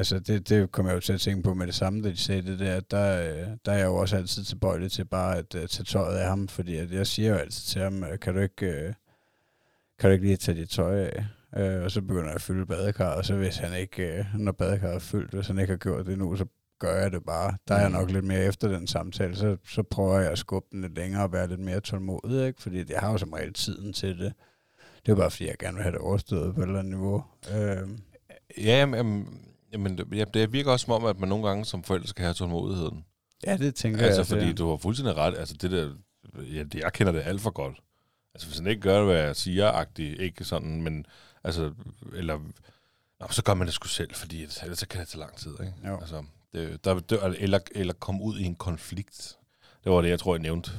altså 0.00 0.18
det, 0.18 0.48
det 0.48 0.72
kommer 0.72 0.90
jeg 0.92 0.96
jo 0.96 1.00
til 1.00 1.12
at 1.12 1.20
tænke 1.20 1.42
på 1.42 1.54
med 1.54 1.66
det 1.66 1.74
samme, 1.74 2.02
da 2.02 2.08
de 2.10 2.16
sagde 2.16 2.42
det 2.42 2.58
der, 2.58 2.80
der, 2.80 3.30
øh, 3.32 3.48
der 3.66 3.72
er 3.72 3.76
jeg 3.78 3.86
jo 3.86 3.94
også 3.96 4.16
altid 4.16 4.44
tilbøjelig 4.44 4.92
til 4.92 5.04
bare 5.04 5.36
at 5.38 5.54
øh, 5.54 5.68
tage 5.68 5.84
tøjet 5.84 6.16
af 6.18 6.28
ham, 6.28 6.48
fordi 6.48 6.76
at 6.76 6.92
jeg 6.92 7.06
siger 7.06 7.28
jo 7.30 7.36
altid 7.36 7.62
til 7.66 7.80
ham, 7.82 8.04
øh, 8.04 8.18
kan 8.18 8.34
du 8.34 8.40
ikke, 8.40 8.66
øh, 8.66 8.92
kan 9.98 10.10
du 10.10 10.12
ikke 10.12 10.24
lige 10.26 10.36
tage 10.36 10.60
dit 10.60 10.68
tøj 10.70 10.98
af? 11.00 11.24
Øh, 11.56 11.84
og 11.84 11.90
så 11.90 12.00
begynder 12.00 12.24
jeg 12.26 12.34
at 12.34 12.42
fylde 12.42 12.66
badekarret, 12.66 13.14
og 13.16 13.24
så 13.24 13.34
hvis 13.36 13.56
han 13.56 13.80
ikke, 13.80 14.18
øh, 14.18 14.24
når 14.34 14.52
badekarret 14.52 14.94
er 14.94 14.98
fyldt, 14.98 15.30
hvis 15.34 15.46
han 15.46 15.58
ikke 15.58 15.72
har 15.72 15.78
gjort 15.78 16.06
det 16.06 16.18
nu, 16.18 16.36
så 16.36 16.44
gør 16.78 17.00
jeg 17.02 17.12
det 17.12 17.24
bare. 17.24 17.56
Der 17.68 17.74
er 17.74 17.80
jeg 17.80 17.88
Mm. 17.90 17.96
nok 17.96 18.10
lidt 18.10 18.24
mere 18.24 18.44
efter 18.44 18.68
den 18.68 18.86
samtale, 18.86 19.36
så, 19.36 19.56
så 19.68 19.82
prøver 19.82 20.18
jeg 20.20 20.30
at 20.32 20.38
skubbe 20.38 20.68
den 20.72 20.80
lidt 20.80 20.94
længere 20.96 21.22
og 21.22 21.32
være 21.32 21.48
lidt 21.48 21.60
mere 21.60 21.80
tålmodig, 21.80 22.46
ikke? 22.46 22.62
fordi 22.62 22.84
jeg 22.92 23.00
har 23.00 23.10
jo 23.12 23.18
som 23.18 23.32
regel 23.32 23.52
tiden 23.52 23.92
til 23.92 24.18
det. 24.18 24.32
Det 25.06 25.12
er 25.12 25.16
bare, 25.16 25.30
fordi 25.30 25.46
jeg 25.46 25.54
gerne 25.58 25.74
vil 25.74 25.82
have 25.82 25.92
det 25.92 26.00
overstået 26.00 26.54
på 26.54 26.60
et 26.60 26.66
eller 26.66 26.78
andet 26.78 26.94
niveau. 26.94 27.24
Øhm, 27.56 27.98
Ja, 28.58 28.78
jamen, 28.78 29.26
jamen, 29.72 30.00
ja, 30.12 30.24
det 30.34 30.52
virker 30.52 30.72
også 30.72 30.84
som 30.84 30.92
om, 30.94 31.04
at 31.04 31.18
man 31.18 31.28
nogle 31.28 31.48
gange 31.48 31.64
som 31.64 31.82
forældre 31.84 32.08
skal 32.08 32.22
have 32.22 32.34
tålmodigheden. 32.34 33.04
ja, 33.46 33.56
det 33.56 33.74
tænker 33.74 34.04
Altså, 34.06 34.20
jeg. 34.20 34.26
fordi 34.26 34.46
det. 34.48 34.58
du 34.58 34.70
har 34.70 34.76
fuldstændig 34.76 35.16
ret. 35.16 35.36
Altså, 35.38 35.54
det 35.54 35.70
der, 35.70 35.94
ja, 36.36 36.62
det, 36.62 36.74
jeg 36.74 36.92
kender 36.92 37.12
det 37.12 37.20
alt 37.24 37.40
for 37.40 37.50
godt. 37.50 37.76
Altså, 38.34 38.48
hvis 38.48 38.58
han 38.58 38.66
ikke 38.66 38.82
gør, 38.82 39.04
hvad 39.04 39.16
jeg 39.16 39.36
siger, 39.36 39.84
ikke 39.98 40.44
sådan, 40.44 40.82
men, 40.82 41.06
altså, 41.44 41.74
eller, 42.12 42.38
nå, 43.20 43.26
så 43.30 43.42
gør 43.42 43.54
man 43.54 43.66
det 43.66 43.74
sgu 43.74 43.88
selv, 43.88 44.14
fordi 44.14 44.42
ellers 44.42 44.78
så 44.78 44.86
kan 44.88 45.00
det 45.00 45.08
tage 45.08 45.20
lang 45.20 45.36
tid, 45.36 45.50
ikke? 45.60 45.74
Jo. 45.86 46.00
Altså, 46.00 46.24
det, 46.52 46.84
der, 46.84 46.94
det, 47.00 47.18
eller, 47.38 47.58
eller 47.74 47.92
komme 47.94 48.22
ud 48.22 48.38
i 48.38 48.44
en 48.44 48.54
konflikt. 48.54 49.36
Det 49.84 49.92
var 49.92 50.00
det, 50.00 50.08
jeg 50.08 50.18
tror, 50.18 50.34
jeg 50.34 50.42
nævnte, 50.42 50.70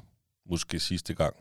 måske 0.46 0.80
sidste 0.80 1.14
gang. 1.14 1.36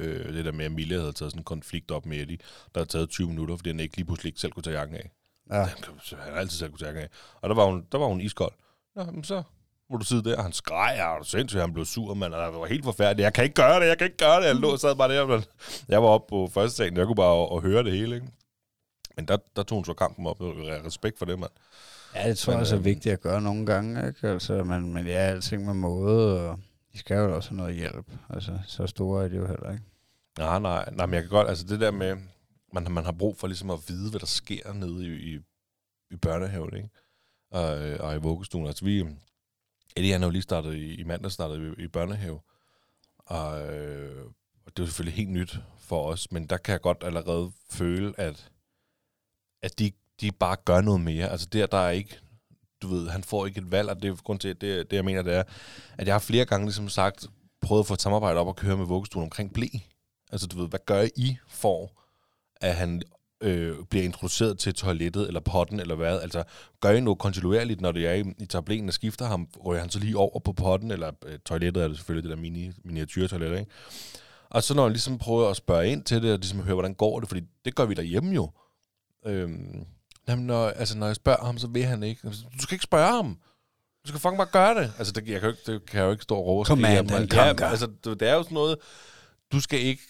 Øh, 0.00 0.34
det 0.34 0.44
der 0.44 0.52
med, 0.52 0.64
at 0.64 0.72
Mille 0.72 0.94
havde 1.00 1.12
taget 1.12 1.32
sådan 1.32 1.40
en 1.40 1.44
konflikt 1.44 1.90
op 1.90 2.06
med 2.06 2.18
Eddie, 2.20 2.36
der 2.74 2.80
havde 2.80 2.88
taget 2.90 3.10
20 3.10 3.28
minutter, 3.28 3.56
fordi 3.56 3.68
han 3.70 3.80
ikke 3.80 3.96
lige 3.96 4.06
pludselig 4.06 4.28
ikke 4.28 4.40
selv 4.40 4.52
kunne 4.52 4.62
tage 4.62 4.78
jakken 4.78 4.96
af. 4.96 5.10
Ja. 5.50 5.56
Han, 5.62 5.68
kan- 5.82 6.18
han 6.18 6.32
har 6.32 6.40
altid 6.40 6.58
selv 6.58 6.70
kunne 6.70 6.78
tage 6.86 7.00
af. 7.00 7.08
Og 7.42 7.48
der 7.48 7.54
var 7.54 7.64
hun, 7.64 7.86
der 7.92 7.98
var 7.98 8.06
hun 8.06 8.20
iskold. 8.20 8.52
Nå, 8.96 9.04
men 9.04 9.24
så 9.24 9.42
må 9.90 9.96
du 9.96 10.04
sidde 10.04 10.30
der. 10.30 10.42
Han 10.42 10.52
skreg, 10.52 11.04
og 11.06 11.18
du 11.20 11.24
sindssygt, 11.28 11.60
han 11.60 11.72
blev 11.72 11.84
sur, 11.84 12.14
mand. 12.14 12.34
Og 12.34 12.52
det 12.52 12.60
var 12.60 12.66
helt 12.66 12.84
forfærdeligt. 12.84 13.24
Jeg 13.24 13.32
kan 13.32 13.44
ikke 13.44 13.54
gøre 13.54 13.80
det, 13.80 13.86
jeg 13.86 13.98
kan 13.98 14.04
ikke 14.04 14.16
gøre 14.16 14.40
det. 14.40 14.46
Jeg 14.46 14.54
lå 14.56 14.72
og 14.72 14.80
sad 14.80 14.96
bare 14.96 15.08
der. 15.14 15.26
Men 15.26 15.44
jeg 15.88 16.02
var 16.02 16.08
oppe 16.08 16.28
på 16.30 16.50
første 16.54 16.76
salen, 16.76 16.96
jeg 16.96 17.06
kunne 17.06 17.16
bare 17.16 17.32
og, 17.32 17.52
og 17.52 17.62
høre 17.62 17.82
det 17.84 17.92
hele, 17.92 18.14
ikke? 18.14 18.26
Men 19.16 19.28
der, 19.28 19.36
der 19.56 19.62
tog 19.62 19.76
hun 19.76 19.84
så 19.84 19.94
kampen 19.94 20.26
op. 20.26 20.36
Respekt 20.40 21.18
for 21.18 21.24
det, 21.26 21.38
mand. 21.38 21.50
Ja, 22.14 22.28
det 22.28 22.38
tror 22.38 22.50
Men, 22.50 22.54
jeg 22.56 22.60
også 22.60 22.74
er 22.74 22.78
øhm, 22.78 22.84
vigtigt 22.84 23.12
at 23.12 23.20
gøre 23.20 23.40
nogle 23.42 23.66
gange, 23.66 24.08
ikke? 24.08 24.28
Altså, 24.28 24.64
men, 24.64 24.92
men 24.94 25.06
ja, 25.06 25.12
alting 25.12 25.64
med 25.64 25.74
måde, 25.74 26.40
og 26.50 26.58
de 26.92 26.98
skal 26.98 27.16
jo 27.16 27.36
også 27.36 27.48
have 27.50 27.56
noget 27.56 27.74
hjælp. 27.74 28.06
Altså, 28.30 28.58
så 28.66 28.86
store 28.86 29.24
er 29.24 29.28
de 29.28 29.36
jo 29.36 29.46
heller 29.46 29.70
ikke. 29.72 29.84
Nej, 30.38 30.58
nej, 30.58 30.88
nej, 30.92 31.06
men 31.06 31.14
jeg 31.14 31.22
kan 31.22 31.30
godt, 31.30 31.48
altså 31.48 31.64
det 31.64 31.80
der 31.80 31.90
med, 31.90 32.16
man, 32.74 32.92
man 32.92 33.04
har 33.04 33.12
brug 33.12 33.36
for 33.36 33.46
ligesom 33.46 33.70
at 33.70 33.88
vide, 33.88 34.10
hvad 34.10 34.20
der 34.20 34.26
sker 34.26 34.72
nede 34.72 35.06
i, 35.06 35.34
i, 35.34 35.38
i 36.10 36.16
børnehaven, 36.16 36.76
ikke? 36.76 36.88
Og, 37.50 37.82
øh, 37.82 38.00
og 38.00 38.14
i 38.14 38.18
vuggestuen. 38.18 38.66
Altså 38.66 38.84
vi, 38.84 39.00
Eddie 39.96 40.12
han 40.12 40.22
er 40.22 40.26
jo 40.26 40.30
lige 40.30 40.42
startet 40.42 40.74
i, 40.74 40.94
i 40.94 41.04
mandag 41.04 41.32
startet 41.32 41.76
i, 41.78 41.82
i 41.82 41.88
børnehave, 41.88 42.40
og, 43.18 43.74
øh, 43.74 44.26
og 44.66 44.76
det 44.76 44.78
er 44.78 44.82
jo 44.82 44.86
selvfølgelig 44.86 45.16
helt 45.16 45.30
nyt 45.30 45.58
for 45.78 46.10
os, 46.10 46.32
men 46.32 46.46
der 46.46 46.56
kan 46.56 46.72
jeg 46.72 46.80
godt 46.80 47.02
allerede 47.02 47.52
føle, 47.70 48.20
at, 48.20 48.50
at 49.62 49.78
de, 49.78 49.92
de 50.20 50.32
bare 50.32 50.56
gør 50.64 50.80
noget 50.80 51.00
mere. 51.00 51.28
Altså 51.28 51.46
der, 51.46 51.66
der 51.66 51.78
er 51.78 51.90
ikke, 51.90 52.20
du 52.82 52.88
ved, 52.88 53.08
han 53.08 53.24
får 53.24 53.46
ikke 53.46 53.60
et 53.60 53.70
valg, 53.70 53.90
og 53.90 54.02
det 54.02 54.10
er 54.10 54.16
grund 54.16 54.40
til, 54.40 54.48
at 54.48 54.60
det, 54.60 54.90
det 54.90 54.96
jeg 54.96 55.04
mener, 55.04 55.22
det 55.22 55.34
er, 55.34 55.42
at 55.98 56.06
jeg 56.06 56.14
har 56.14 56.18
flere 56.18 56.44
gange 56.44 56.66
ligesom 56.66 56.88
sagt, 56.88 57.26
prøvet 57.60 57.82
at 57.82 57.86
få 57.86 57.94
et 57.94 58.02
samarbejde 58.02 58.40
op 58.40 58.46
og 58.46 58.56
køre 58.56 58.76
med 58.76 58.86
vuggestuen 58.86 59.24
omkring 59.24 59.52
blæ. 59.52 59.66
Altså, 60.32 60.46
du 60.46 60.58
ved, 60.58 60.68
hvad 60.68 60.80
gør 60.86 61.08
I 61.16 61.36
for, 61.48 62.03
at 62.64 62.74
han 62.74 63.02
øh, 63.40 63.76
bliver 63.90 64.04
introduceret 64.04 64.58
til 64.58 64.74
toilettet, 64.74 65.26
eller 65.26 65.40
potten, 65.40 65.80
eller 65.80 65.94
hvad? 65.94 66.20
Altså, 66.20 66.42
gør 66.80 66.90
I 66.90 67.00
noget 67.00 67.18
kontinuerligt, 67.18 67.80
når 67.80 67.92
det 67.92 68.06
er 68.06 68.12
i, 68.12 68.24
i 68.38 68.46
tablen, 68.46 68.88
og 68.88 68.94
skifter 68.94 69.26
ham, 69.26 69.48
rører 69.56 69.80
han 69.80 69.90
så 69.90 69.98
lige 69.98 70.16
over 70.18 70.38
på 70.38 70.52
potten, 70.52 70.90
eller 70.90 71.10
øh, 71.26 71.38
toilettet 71.38 71.82
er 71.82 71.88
det 71.88 71.96
selvfølgelig 71.96 72.30
det 72.30 72.36
der 72.36 72.42
mini, 72.42 72.70
miniatyrtoilet, 72.84 73.58
ikke? 73.58 73.70
Og 74.50 74.62
så 74.62 74.74
når 74.74 74.82
han 74.82 74.92
ligesom 74.92 75.18
prøver 75.18 75.50
at 75.50 75.56
spørge 75.56 75.88
ind 75.88 76.02
til 76.04 76.22
det, 76.22 76.32
og 76.32 76.38
ligesom 76.38 76.60
høre, 76.60 76.74
hvordan 76.74 76.94
går 76.94 77.20
det, 77.20 77.28
fordi 77.28 77.42
det 77.64 77.74
gør 77.74 77.84
vi 77.84 77.94
derhjemme 77.94 78.34
jo. 78.34 78.50
Øhm, 79.26 79.84
jamen, 80.28 80.46
når, 80.46 80.68
altså, 80.68 80.98
når 80.98 81.06
jeg 81.06 81.16
spørger 81.16 81.44
ham, 81.44 81.58
så 81.58 81.66
vil 81.66 81.84
han 81.84 82.02
ikke. 82.02 82.20
Du 82.28 82.62
skal 82.62 82.74
ikke 82.74 82.82
spørge 82.82 83.12
ham. 83.12 83.38
Du 84.04 84.08
skal 84.08 84.20
fucking 84.20 84.36
bare 84.36 84.48
gøre 84.52 84.74
det. 84.82 84.92
Altså, 84.98 85.12
det, 85.12 85.28
jeg 85.28 85.40
kan 85.40 85.50
jo 85.50 85.56
ikke, 85.56 85.72
det 85.72 85.86
kan 85.86 85.98
jeg 86.00 86.06
jo 86.06 86.10
ikke 86.10 86.22
stå 86.22 86.36
og 86.36 86.46
råbe 86.46 86.72
and 86.72 87.10
Ja, 87.10 87.18
conquer. 87.20 87.66
altså, 87.66 87.86
det, 88.04 88.20
det 88.20 88.28
er 88.28 88.34
jo 88.34 88.42
sådan 88.42 88.54
noget, 88.54 88.78
du 89.52 89.60
skal 89.60 89.80
ikke 89.80 90.02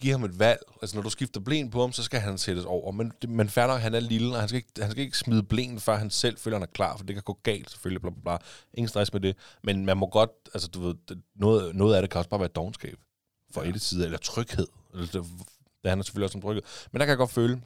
give 0.00 0.12
ham 0.12 0.24
et 0.24 0.38
valg. 0.38 0.60
Altså, 0.82 0.96
når 0.96 1.02
du 1.02 1.10
skifter 1.10 1.40
blæn 1.40 1.70
på 1.70 1.80
ham, 1.80 1.92
så 1.92 2.02
skal 2.02 2.20
han 2.20 2.38
sættes 2.38 2.64
over. 2.64 2.92
Men, 2.92 3.12
men 3.28 3.48
fair 3.48 3.66
nok, 3.66 3.80
han 3.80 3.94
er 3.94 4.00
lille, 4.00 4.34
og 4.34 4.40
han 4.40 4.48
skal, 4.48 4.56
ikke, 4.56 4.68
han 4.78 4.90
skal 4.90 5.04
ikke 5.04 5.18
smide 5.18 5.42
blæn, 5.42 5.80
før 5.80 5.96
han 5.96 6.10
selv 6.10 6.38
føler, 6.38 6.56
han 6.56 6.62
er 6.62 6.72
klar, 6.72 6.96
for 6.96 7.04
det 7.04 7.16
kan 7.16 7.22
gå 7.22 7.38
galt, 7.42 7.70
selvfølgelig, 7.70 8.00
bla, 8.00 8.10
bla, 8.10 8.20
bla. 8.20 8.36
Ingen 8.74 8.88
stress 8.88 9.12
med 9.12 9.20
det. 9.20 9.36
Men 9.62 9.86
man 9.86 9.96
må 9.96 10.06
godt, 10.06 10.30
altså, 10.54 10.68
du 10.68 10.80
ved, 10.80 10.94
noget, 11.36 11.74
noget 11.76 11.94
af 11.94 12.02
det 12.02 12.10
kan 12.10 12.18
også 12.18 12.30
bare 12.30 12.40
være 12.40 12.48
dogenskab 12.48 12.98
for 13.54 13.62
ja. 13.62 13.68
et 13.68 13.80
side, 13.80 14.04
eller 14.04 14.18
tryghed. 14.18 14.66
Altså, 14.94 15.18
det, 15.18 15.28
det 15.82 15.88
handler 15.88 16.04
selvfølgelig 16.04 16.24
også 16.24 16.38
om 16.38 16.42
tryghed. 16.42 16.62
Men 16.92 17.00
der 17.00 17.06
kan 17.06 17.10
jeg 17.10 17.18
godt 17.18 17.30
føle, 17.30 17.60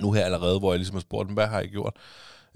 nu 0.00 0.12
her 0.12 0.24
allerede, 0.24 0.58
hvor 0.58 0.72
jeg 0.72 0.78
ligesom 0.78 0.96
har 0.96 1.00
spurgt 1.00 1.26
dem, 1.26 1.34
hvad 1.34 1.46
har 1.46 1.60
I 1.60 1.66
gjort? 1.66 1.96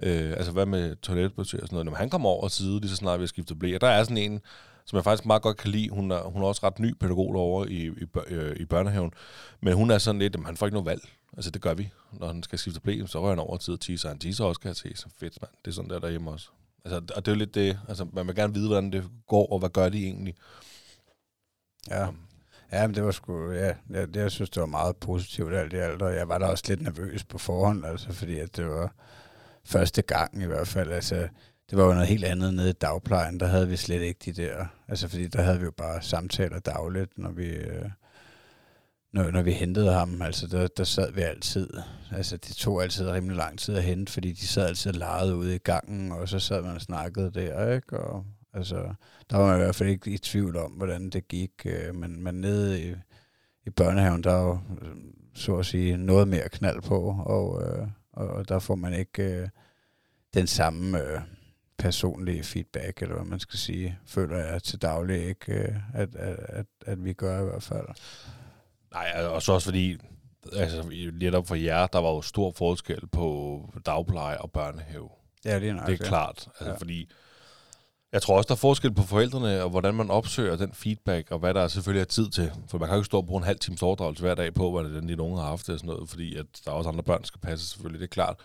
Øh, 0.02 0.30
altså, 0.30 0.52
hvad 0.52 0.66
med 0.66 0.96
toiletbesøg 0.96 1.62
og 1.62 1.66
sådan 1.66 1.74
noget? 1.74 1.86
Når 1.86 1.94
han 1.94 2.10
kommer 2.10 2.28
over 2.28 2.42
og 2.42 2.50
side, 2.50 2.80
lige 2.80 2.90
så 2.90 2.96
snart 2.96 3.20
vi 3.20 3.22
har 3.22 3.28
skiftet 3.28 3.58
blæ. 3.58 3.74
Og 3.74 3.80
der 3.80 3.88
er 3.88 4.04
sådan 4.04 4.18
en, 4.18 4.40
som 4.86 4.96
jeg 4.96 5.04
faktisk 5.04 5.26
meget 5.26 5.42
godt 5.42 5.56
kan 5.56 5.70
lide. 5.70 5.88
Hun 5.88 6.10
er, 6.10 6.22
hun 6.22 6.42
er 6.42 6.46
også 6.46 6.66
ret 6.66 6.78
ny 6.78 6.94
pædagog 6.94 7.34
derovre 7.34 7.70
i, 7.70 7.86
i, 7.86 8.06
øh, 8.26 8.56
i 8.56 8.64
børnehaven. 8.64 9.12
Men 9.60 9.74
hun 9.74 9.90
er 9.90 9.98
sådan 9.98 10.18
lidt, 10.18 10.36
at 10.36 10.44
han 10.44 10.56
får 10.56 10.66
ikke 10.66 10.74
noget 10.74 10.86
valg. 10.86 11.02
Altså, 11.36 11.50
det 11.50 11.62
gør 11.62 11.74
vi. 11.74 11.90
Når 12.12 12.26
han 12.26 12.42
skal 12.42 12.58
skifte 12.58 12.80
blæ, 12.80 13.06
så 13.06 13.20
rører 13.20 13.30
han 13.30 13.38
over 13.38 13.56
tid 13.56 13.74
og 13.74 13.80
teaser. 13.80 14.08
Han 14.08 14.18
teaser 14.18 14.44
også, 14.44 14.60
kan 14.60 14.68
jeg 14.68 14.76
se. 14.76 14.96
Så 14.96 15.06
fedt, 15.20 15.42
mand. 15.42 15.50
Det 15.64 15.70
er 15.70 15.74
sådan 15.74 15.90
der 15.90 15.98
derhjemme 15.98 16.30
også. 16.30 16.48
Altså, 16.84 16.96
og 17.16 17.26
det 17.26 17.32
er 17.32 17.34
jo 17.34 17.38
lidt 17.38 17.54
det. 17.54 17.78
Altså, 17.88 18.06
man 18.12 18.26
vil 18.26 18.34
gerne 18.34 18.54
vide, 18.54 18.68
hvordan 18.68 18.92
det 18.92 19.04
går, 19.26 19.52
og 19.52 19.58
hvad 19.58 19.68
gør 19.68 19.88
de 19.88 20.04
egentlig. 20.04 20.34
Ja. 21.90 22.08
Ja, 22.72 22.86
men 22.86 22.94
det 22.94 23.04
var 23.04 23.10
sgu, 23.10 23.50
ja, 23.50 23.74
jeg, 23.90 24.16
jeg 24.16 24.30
synes, 24.30 24.50
det 24.50 24.60
var 24.60 24.66
meget 24.66 24.96
positivt 24.96 25.54
alt 25.54 25.72
i 25.72 25.76
alt, 25.76 26.02
og 26.02 26.14
jeg 26.14 26.28
var 26.28 26.38
da 26.38 26.46
også 26.46 26.64
lidt 26.68 26.82
nervøs 26.82 27.24
på 27.24 27.38
forhånd, 27.38 27.86
altså, 27.86 28.12
fordi 28.12 28.38
at 28.38 28.56
det 28.56 28.68
var 28.68 28.94
første 29.64 30.02
gang 30.02 30.42
i 30.42 30.46
hvert 30.46 30.68
fald, 30.68 30.92
altså, 30.92 31.28
det 31.70 31.78
var 31.78 31.84
jo 31.84 31.92
noget 31.92 32.08
helt 32.08 32.24
andet 32.24 32.54
nede 32.54 32.70
i 32.70 32.72
dagplejen, 32.72 33.40
der 33.40 33.46
havde 33.46 33.68
vi 33.68 33.76
slet 33.76 34.02
ikke 34.02 34.20
de 34.24 34.42
der, 34.42 34.66
altså, 34.88 35.08
fordi 35.08 35.26
der 35.26 35.42
havde 35.42 35.58
vi 35.58 35.64
jo 35.64 35.70
bare 35.76 36.02
samtaler 36.02 36.58
dagligt, 36.58 37.18
når 37.18 37.30
vi, 37.30 37.46
øh, 37.46 37.90
når, 39.12 39.30
når 39.30 39.42
vi 39.42 39.52
hentede 39.52 39.92
ham, 39.92 40.22
altså, 40.22 40.46
der, 40.46 40.66
der 40.66 40.84
sad 40.84 41.12
vi 41.12 41.20
altid, 41.20 41.68
altså, 42.12 42.36
det 42.36 42.56
tog 42.56 42.82
altid 42.82 43.10
rimelig 43.10 43.36
lang 43.36 43.58
tid 43.58 43.76
at 43.76 43.82
hente, 43.82 44.12
fordi 44.12 44.32
de 44.32 44.46
sad 44.46 44.68
altid 44.68 44.90
og 44.90 44.98
legede 44.98 45.36
ude 45.36 45.54
i 45.54 45.58
gangen, 45.58 46.12
og 46.12 46.28
så 46.28 46.38
sad 46.38 46.62
man 46.62 46.74
og 46.74 46.80
snakkede 46.80 47.30
der, 47.30 47.74
ikke, 47.74 48.00
og 48.00 48.24
altså, 48.54 48.94
der 49.30 49.36
var 49.36 49.46
man 49.46 49.60
i 49.60 49.62
hvert 49.62 49.74
fald 49.74 49.88
ikke 49.88 50.10
i 50.10 50.18
tvivl 50.18 50.56
om, 50.56 50.70
hvordan 50.70 51.10
det 51.10 51.28
gik. 51.28 51.52
Øh, 51.64 51.94
men, 51.94 52.24
men 52.24 52.34
nede 52.34 52.82
i, 52.82 52.94
i 53.66 53.70
børnehaven, 53.70 54.24
der 54.24 54.32
er 54.32 54.42
jo, 54.42 54.58
øh, 54.82 54.96
så 55.34 55.56
at 55.56 55.66
sige, 55.66 55.96
noget 55.96 56.28
mere 56.28 56.48
knald 56.48 56.82
på, 56.82 57.16
og, 57.26 57.62
øh, 57.62 57.88
og, 58.12 58.28
og 58.28 58.48
der 58.48 58.58
får 58.58 58.74
man 58.74 58.94
ikke 58.94 59.22
øh, 59.22 59.48
den 60.34 60.46
samme 60.46 61.02
øh, 61.02 61.20
personlige 61.78 62.42
feedback, 62.42 63.02
eller 63.02 63.14
hvad 63.14 63.24
man 63.24 63.40
skal 63.40 63.58
sige, 63.58 63.98
føler 64.06 64.36
jeg 64.38 64.62
til 64.62 64.82
daglig 64.82 65.24
ikke, 65.28 65.52
øh, 65.52 65.74
at, 65.94 66.14
at, 66.16 66.36
at, 66.48 66.66
at 66.86 67.04
vi 67.04 67.12
gør 67.12 67.40
i 67.40 67.44
hvert 67.44 67.62
fald. 67.62 67.86
Nej, 68.92 69.24
og 69.26 69.42
så 69.42 69.52
også 69.52 69.64
fordi, 69.64 69.96
altså, 70.52 71.08
netop 71.12 71.46
for 71.48 71.54
jer, 71.54 71.86
der 71.86 71.98
var 71.98 72.10
jo 72.10 72.22
stor 72.22 72.52
forskel 72.56 73.06
på 73.06 73.60
dagpleje 73.86 74.38
og 74.38 74.52
børnehave. 74.52 75.08
Ja, 75.44 75.60
det 75.60 75.68
er 75.68 75.72
nok 75.74 75.86
Det 75.86 76.00
er 76.00 76.04
klart. 76.06 76.48
Altså, 76.48 76.64
Ja. 76.64 76.70
ja. 76.70 76.76
Fordi 76.76 77.10
jeg 78.12 78.22
tror 78.22 78.36
også, 78.36 78.48
der 78.48 78.54
er 78.54 78.58
forskel 78.58 78.94
på 78.94 79.02
forældrene, 79.02 79.62
og 79.62 79.70
hvordan 79.70 79.94
man 79.94 80.10
opsøger 80.10 80.56
den 80.56 80.72
feedback, 80.72 81.30
og 81.30 81.38
hvad 81.38 81.54
der 81.54 81.68
selvfølgelig 81.68 82.00
er 82.00 82.04
tid 82.04 82.30
til. 82.30 82.52
For 82.68 82.78
man 82.78 82.88
kan 82.88 82.94
jo 82.94 83.00
ikke 83.00 83.06
stå 83.06 83.16
og 83.16 83.26
bruge 83.26 83.38
en 83.40 83.44
halv 83.44 83.58
times 83.58 83.82
overdragelse 83.82 84.22
hver 84.22 84.34
dag 84.34 84.54
på, 84.54 84.70
hvordan 84.70 85.06
dine 85.06 85.22
unge 85.22 85.38
har 85.40 85.46
haft 85.46 85.66
det 85.66 85.72
og 85.72 85.78
sådan 85.78 85.94
noget, 85.94 86.10
fordi 86.10 86.36
at 86.36 86.46
der 86.64 86.70
er 86.70 86.74
også 86.74 86.88
andre 86.90 87.02
børn, 87.02 87.20
der 87.20 87.26
skal 87.26 87.40
passe 87.40 87.66
selvfølgelig, 87.66 88.00
det 88.00 88.06
er 88.06 88.14
klart. 88.14 88.36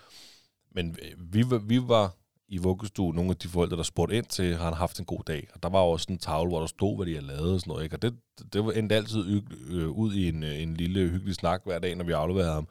Men 0.71 0.97
vi, 1.17 1.43
var- 1.49 1.57
vi 1.57 1.79
var 1.87 2.13
i 2.49 2.57
vuggestuen, 2.57 3.15
nogle 3.15 3.31
af 3.31 3.37
de 3.37 3.47
forældre, 3.47 3.77
der 3.77 3.83
spurgte 3.83 4.17
ind 4.17 4.25
til, 4.25 4.55
har 4.55 4.63
han 4.63 4.73
haft 4.73 4.99
en 4.99 5.05
god 5.05 5.23
dag? 5.27 5.47
Og 5.53 5.63
der 5.63 5.69
var 5.69 5.79
også 5.79 6.07
en 6.09 6.17
tavle, 6.17 6.49
hvor 6.49 6.59
der 6.59 6.67
stod, 6.67 6.95
hvad 6.95 7.05
de 7.05 7.13
havde 7.13 7.27
lavet 7.27 7.53
og 7.53 7.59
sådan 7.59 7.71
noget. 7.71 7.83
Ikke? 7.83 7.95
Og 7.95 8.01
det, 8.01 8.15
det 8.53 8.65
var 8.65 8.71
endte 8.71 8.95
altid 8.95 9.41
øh, 9.69 9.89
ud 9.89 10.13
i 10.13 10.27
en, 10.29 10.43
øh, 10.43 10.61
en 10.61 10.73
lille 10.77 11.09
hyggelig 11.09 11.35
snak 11.35 11.61
hver 11.65 11.79
dag, 11.79 11.95
når 11.95 12.05
vi 12.05 12.11
afleverede 12.11 12.53
ham. 12.53 12.67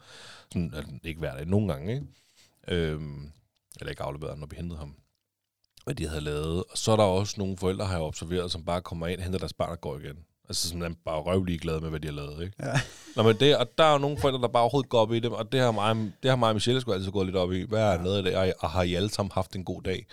Sådan, 0.51 0.73
altså, 0.75 0.91
ikke 1.03 1.19
hver 1.19 1.35
dag, 1.35 1.45
nogle 1.45 1.73
gange, 1.73 1.93
ikke? 1.93 2.05
Øhm, 2.67 3.31
eller 3.79 3.89
ikke 3.89 4.03
afleverede 4.03 4.31
ham, 4.31 4.39
når 4.39 4.47
vi 4.47 4.55
hentede 4.55 4.79
ham 4.79 4.95
hvad 5.89 5.95
de 5.95 6.07
havde 6.07 6.21
lavet. 6.21 6.63
Og 6.69 6.77
så 6.77 6.91
er 6.91 6.95
der 6.95 7.03
også 7.03 7.35
nogle 7.37 7.57
forældre, 7.57 7.85
har 7.85 7.93
jeg 7.93 8.01
observeret, 8.01 8.51
som 8.51 8.65
bare 8.65 8.81
kommer 8.81 9.07
ind, 9.07 9.21
henter 9.21 9.39
deres 9.39 9.53
barn 9.53 9.71
og 9.71 9.81
går 9.81 9.97
igen. 9.97 10.17
Altså 10.49 10.69
sådan 10.69 10.95
bare 11.05 11.19
røvlig 11.21 11.59
glade 11.61 11.81
med, 11.81 11.89
hvad 11.89 11.99
de 11.99 12.07
har 12.07 12.13
lavet, 12.15 12.43
ikke? 12.43 12.55
Ja. 12.59 12.73
Nå, 13.15 13.23
men 13.23 13.35
det, 13.39 13.57
og 13.57 13.67
der 13.77 13.83
er 13.83 13.91
jo 13.91 13.97
nogle 13.97 14.17
forældre, 14.17 14.41
der 14.41 14.47
bare 14.47 14.63
overhovedet 14.63 14.89
går 14.89 14.99
op 14.99 15.13
i 15.13 15.19
det, 15.19 15.31
og 15.31 15.51
det 15.51 15.59
har 15.59 15.71
mig, 15.71 16.11
det 16.23 16.29
har 16.29 16.35
mig 16.35 16.49
og 16.49 16.55
Michelle 16.55 16.81
sgu 16.81 16.93
altid 16.93 17.11
gået 17.11 17.25
lidt 17.25 17.35
op 17.37 17.51
i. 17.51 17.61
Hvad 17.61 17.81
er 17.93 18.01
noget 18.03 18.17
af 18.17 18.23
det, 18.23 18.35
og- 18.35 18.53
og 18.59 18.69
har 18.69 18.83
I 18.83 18.93
alle 18.93 19.09
sammen 19.09 19.31
haft 19.33 19.55
en 19.55 19.65
god 19.65 19.81
dag? 19.81 20.05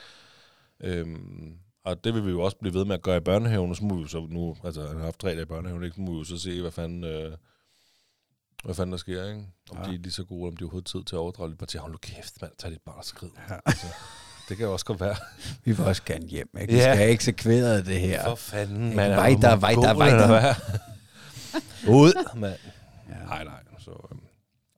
Øhm, 0.81 1.53
og 1.85 2.05
det 2.05 2.15
vil 2.15 2.27
vi 2.27 2.31
jo 2.31 2.41
også 2.41 2.57
blive 2.57 2.75
ved 2.75 2.85
med 2.85 2.95
at 2.95 3.03
gøre 3.03 3.17
i 3.17 3.21
børnehaven, 3.21 3.71
og 3.71 3.77
så 3.77 3.85
må 3.85 3.95
vi 3.95 4.03
jo 4.03 4.09
så 4.09 4.27
nu, 4.31 4.57
altså 4.65 4.87
han 4.87 4.97
har 4.97 5.05
haft 5.05 5.19
tre 5.21 5.29
dage 5.31 5.43
i 5.43 5.45
børnehaven, 5.45 5.85
ikke? 5.85 5.95
så 5.95 6.01
må 6.01 6.13
vi 6.13 6.19
jo 6.19 6.25
så 6.25 6.39
se, 6.39 6.61
hvad 6.61 6.71
fanden, 6.71 7.05
øh, 7.05 7.37
hvad 8.65 8.75
fanden 8.75 8.93
der 8.93 8.99
sker, 8.99 9.29
ikke? 9.29 9.47
Om 9.71 9.77
Ja. 9.77 9.83
de 9.91 9.95
er 9.95 9.99
lige 9.99 10.13
så 10.13 10.25
gode, 10.25 10.49
om 10.49 10.57
de 10.57 10.71
har 10.71 10.81
tid 10.81 11.03
til 11.05 11.17
at 11.17 11.21
overdrage 11.21 11.49
lidt 11.49 11.59
parti. 11.59 11.77
Hold 11.79 11.93
nu 11.93 11.99
kæft, 11.99 12.43
mand, 12.43 12.53
tag 12.59 12.71
dit 12.71 12.81
barn 12.87 12.99
og 12.99 13.05
skrid. 13.05 13.29
Ja. 13.51 13.55
Altså, 13.67 13.87
det 14.49 14.57
kan 14.57 14.69
også 14.69 14.85
godt 14.85 15.01
være. 15.01 15.17
Vi 15.65 15.73
vil 15.73 15.85
også 15.85 16.03
gerne 16.07 16.27
hjem, 16.27 16.49
ikke? 16.61 16.73
Vi 16.73 16.79
Ja. 16.79 16.85
skal 16.85 16.97
have 16.97 17.11
eksekveret 17.11 17.87
det 17.87 18.01
her. 18.01 18.25
For 18.25 18.35
fanden, 18.35 18.97
man. 18.97 19.11
er 19.11 19.15
jo 19.15 19.21
vejder, 19.21 19.57
mongol, 19.77 19.99
vejder. 19.99 20.15
eller 20.25 20.41
hvad? 20.41 20.55
Ud, 22.01 22.25
mand. 22.37 22.55
Ja. 23.09 23.25
Nej, 23.27 23.45
nej. 23.45 23.53
Så, 23.79 23.91
øhm, 23.91 24.21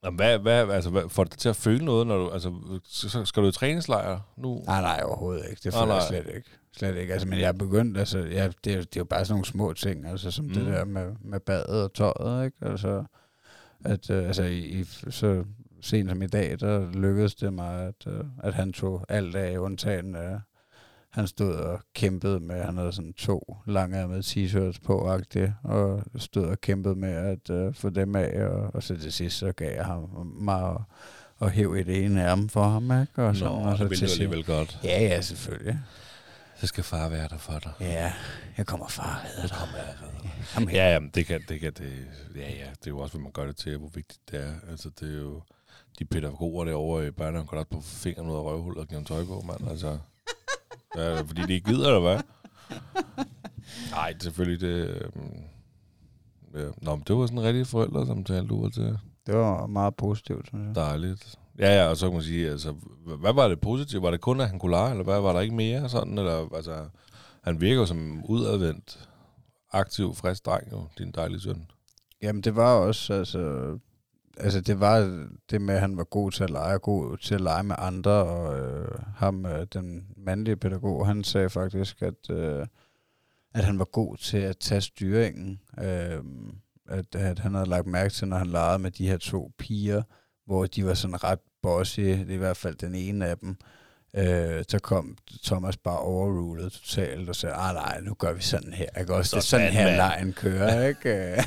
Jamen, 0.04 0.16
hvad, 0.16 0.38
hvad, 0.38 0.68
altså, 0.70 0.90
hvad, 0.90 1.02
får 1.08 1.24
det 1.24 1.38
til 1.38 1.48
at 1.48 1.56
føle 1.56 1.84
noget, 1.84 2.06
når 2.06 2.18
du, 2.18 2.30
altså, 2.30 2.52
så, 2.84 3.24
skal 3.24 3.42
du 3.42 3.48
i 3.48 3.52
træningslejr 3.52 4.20
nu? 4.36 4.62
Nej, 4.66 4.80
nej, 4.80 5.00
overhovedet 5.04 5.44
ikke. 5.50 5.60
Det 5.64 5.72
Nej, 5.72 5.82
føler 5.82 5.94
jeg 5.94 6.02
nej. 6.10 6.22
slet 6.22 6.36
ikke. 6.36 6.48
Slet 6.76 6.96
ikke. 6.96 7.12
Altså, 7.12 7.28
men 7.28 7.40
jeg 7.40 7.48
er 7.48 7.52
begyndt, 7.52 7.98
altså, 7.98 8.18
ja, 8.18 8.44
det, 8.46 8.54
det 8.64 8.74
er 8.76 8.84
jo 8.96 9.04
bare 9.04 9.24
sådan 9.24 9.32
nogle 9.32 9.44
små 9.46 9.72
ting, 9.72 10.06
altså, 10.06 10.30
som 10.30 10.44
mm. 10.44 10.54
det 10.54 10.66
der 10.66 10.84
med, 10.84 11.12
med 11.24 11.40
badet 11.40 11.82
og 11.82 11.92
tøjet, 11.94 12.44
ikke? 12.44 12.56
Altså, 12.62 13.04
at, 13.84 14.10
øh, 14.10 14.26
altså, 14.26 14.42
i, 14.42 14.58
i, 14.58 14.84
så 15.10 15.44
sent 15.80 16.08
som 16.10 16.22
i 16.22 16.26
dag, 16.26 16.60
der 16.60 16.92
lykkedes 16.92 17.34
det 17.34 17.52
mig, 17.52 17.82
at, 17.86 18.06
øh, 18.06 18.24
at 18.42 18.54
han 18.54 18.72
tog 18.72 19.04
alt 19.08 19.36
af, 19.36 19.58
undtagen, 19.58 20.16
øh, 20.16 20.40
han 21.10 21.26
stod 21.26 21.54
og 21.54 21.80
kæmpede 21.94 22.40
med, 22.40 22.62
han 22.62 22.76
havde 22.76 22.92
sådan 22.92 23.12
to 23.12 23.56
langærmede 23.66 24.20
t-shirts 24.20 24.78
på, 24.84 24.98
og 25.62 26.02
stod 26.16 26.46
og 26.46 26.60
kæmpede 26.60 26.94
med 26.94 27.12
at 27.12 27.50
øh, 27.50 27.74
få 27.74 27.90
dem 27.90 28.16
af, 28.16 28.44
og, 28.44 28.74
og 28.74 28.82
så 28.82 28.96
til 28.96 29.12
sidst, 29.12 29.38
så 29.38 29.52
gav 29.52 29.74
jeg 29.74 29.84
ham 29.84 30.08
mig 30.40 30.62
og, 30.62 30.82
og 31.36 31.50
hæv 31.50 31.76
i 31.76 31.82
det 31.82 32.04
ene 32.04 32.22
ærme 32.22 32.48
for 32.50 32.62
ham, 32.64 33.00
ikke? 33.00 33.24
Og, 33.24 33.36
sådan, 33.36 33.54
Nå, 33.54 33.60
og 33.70 33.78
så 33.78 33.82
det 33.84 33.90
vil 33.90 33.98
til 33.98 34.06
du 34.06 34.10
sidst- 34.10 34.20
alligevel 34.22 34.44
godt. 34.44 34.78
Ja, 34.84 35.02
ja, 35.02 35.20
selvfølgelig. 35.20 35.78
Så 36.56 36.66
skal 36.66 36.84
far 36.84 37.08
være 37.08 37.28
der 37.28 37.38
for 37.38 37.58
dig. 37.58 37.72
Ja, 37.80 38.12
jeg 38.56 38.66
kommer 38.66 38.88
far 38.88 39.24
redder 39.24 39.48
dig. 39.48 39.56
kommer 39.56 39.76
jeg 39.78 39.94
redder 40.02 40.74
her. 40.74 40.84
Ja, 40.84 40.92
ja, 40.92 40.98
det 41.14 41.26
kan, 41.26 41.40
det 41.48 41.60
kan, 41.60 41.72
det, 41.72 41.92
ja, 42.36 42.40
ja, 42.50 42.64
det 42.70 42.86
er 42.86 42.90
jo 42.90 42.98
også, 42.98 43.14
hvad 43.14 43.22
man 43.22 43.32
gør 43.32 43.46
det 43.46 43.56
til, 43.56 43.76
hvor 43.78 43.88
vigtigt 43.94 44.20
det 44.30 44.40
er. 44.46 44.52
Altså, 44.70 44.90
det 45.00 45.14
er 45.14 45.18
jo, 45.18 45.42
de 45.98 46.04
pædagoger 46.04 46.64
derovre 46.64 47.06
i 47.06 47.10
børnehaven 47.10 47.46
går 47.46 47.62
på 47.70 47.80
fingeren 47.80 48.30
ud 48.30 48.36
af 48.36 48.42
røvhullet 48.42 48.80
og 48.80 48.88
giver 48.88 48.98
dem 48.98 49.06
tøj 49.06 49.24
på, 49.24 49.42
mand. 49.46 49.68
Altså, 49.70 49.98
ja, 50.96 51.20
fordi 51.20 51.42
de 51.42 51.52
ikke 51.54 51.70
gider, 51.70 51.86
eller 51.86 52.00
hvad? 52.00 52.20
Nej, 53.90 54.14
selvfølgelig, 54.20 54.60
det... 54.60 54.88
øhm, 55.02 55.42
Ja. 56.54 56.68
Nå, 56.82 56.94
men 56.96 57.04
det 57.08 57.16
var 57.16 57.26
sådan 57.26 57.38
en 57.38 57.44
rigtig 57.44 57.66
forældresamtale, 57.66 58.48
du 58.48 58.62
var 58.62 58.68
til. 58.68 58.98
Det 59.26 59.34
var 59.36 59.66
meget 59.66 59.96
positivt, 59.96 60.46
synes 60.48 60.66
jeg. 60.66 60.74
Dejligt. 60.74 61.38
Ja, 61.58 61.74
ja, 61.82 61.88
og 61.88 61.96
så 61.96 62.06
kan 62.06 62.14
man 62.14 62.22
sige, 62.22 62.50
altså, 62.50 62.74
hvad 63.20 63.32
var 63.32 63.48
det 63.48 63.60
positive? 63.60 64.02
Var 64.02 64.10
det 64.10 64.20
kun, 64.20 64.40
at 64.40 64.48
han 64.48 64.58
kunne 64.58 64.70
lege, 64.70 64.90
eller 64.90 65.04
hvad? 65.04 65.20
Var 65.20 65.32
der 65.32 65.40
ikke 65.40 65.54
mere 65.54 65.88
sådan? 65.88 66.18
Eller, 66.18 66.54
altså, 66.54 66.84
han 67.42 67.60
virker 67.60 67.84
som 67.84 68.24
udadvendt, 68.28 69.08
aktiv, 69.72 70.14
frisk 70.14 70.46
dreng, 70.46 70.72
jo, 70.72 70.86
din 70.98 71.10
dejlige 71.12 71.40
søn. 71.40 71.66
Jamen, 72.22 72.42
det 72.42 72.56
var 72.56 72.74
også, 72.74 73.12
altså... 73.14 73.38
Altså, 74.40 74.60
det 74.60 74.80
var 74.80 75.26
det 75.50 75.60
med, 75.60 75.74
at 75.74 75.80
han 75.80 75.96
var 75.96 76.04
god 76.04 76.30
til 76.30 76.44
at 76.44 76.50
lege, 76.50 76.78
god 76.78 77.16
til 77.16 77.34
at 77.34 77.40
lege 77.40 77.62
med 77.62 77.76
andre, 77.78 78.10
og 78.10 78.58
øh, 78.58 78.98
ham, 79.16 79.46
øh, 79.46 79.66
den 79.72 80.06
mandlige 80.16 80.56
pædagog, 80.56 81.06
han 81.06 81.24
sagde 81.24 81.50
faktisk, 81.50 82.02
at, 82.02 82.30
øh, 82.30 82.66
at 83.54 83.64
han 83.64 83.78
var 83.78 83.84
god 83.84 84.16
til 84.16 84.38
at 84.38 84.58
tage 84.58 84.80
styringen. 84.80 85.60
Øh, 85.78 86.22
at, 86.88 87.14
at 87.14 87.38
han 87.38 87.54
havde 87.54 87.68
lagt 87.68 87.86
mærke 87.86 88.14
til, 88.14 88.28
når 88.28 88.36
han 88.36 88.46
legede 88.46 88.78
med 88.78 88.90
de 88.90 89.08
her 89.08 89.16
to 89.16 89.52
piger, 89.58 90.02
hvor 90.46 90.66
de 90.66 90.86
var 90.86 90.94
sådan 90.94 91.24
ret 91.24 91.40
bossy, 91.62 92.00
det 92.00 92.30
er 92.30 92.34
i 92.34 92.36
hvert 92.36 92.56
fald 92.56 92.74
den 92.74 92.94
ene 92.94 93.26
af 93.26 93.38
dem, 93.38 93.56
øh, 94.14 94.64
så 94.68 94.78
kom 94.82 95.16
Thomas 95.44 95.76
bare 95.76 95.98
overrulet 95.98 96.72
totalt 96.72 97.28
og 97.28 97.36
sagde, 97.36 97.54
ah 97.54 97.74
nej, 97.74 98.00
nu 98.00 98.14
gør 98.14 98.32
vi 98.32 98.42
sådan 98.42 98.72
her, 98.72 98.86
ikke 99.00 99.14
også? 99.14 99.36
Det 99.36 99.42
er 99.42 99.46
sådan 99.46 99.72
her, 99.72 99.84
mand." 99.84 99.96
lejen 99.96 100.32
kører, 100.32 100.86
ikke? 100.88 101.44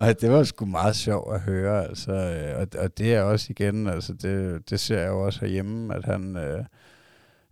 og 0.00 0.20
det 0.20 0.30
var 0.30 0.44
sgu 0.44 0.64
meget 0.64 0.96
sjovt 0.96 1.34
at 1.34 1.40
høre, 1.40 1.84
altså, 1.84 2.12
øh, 2.12 2.60
og, 2.60 2.66
og 2.78 2.98
det 2.98 3.14
er 3.14 3.22
også 3.22 3.46
igen, 3.50 3.86
altså, 3.86 4.12
det, 4.12 4.62
det 4.70 4.80
ser 4.80 4.98
jeg 4.98 5.08
jo 5.08 5.24
også 5.24 5.40
herhjemme, 5.40 5.94
at 5.94 6.04
han, 6.04 6.36
øh, 6.36 6.64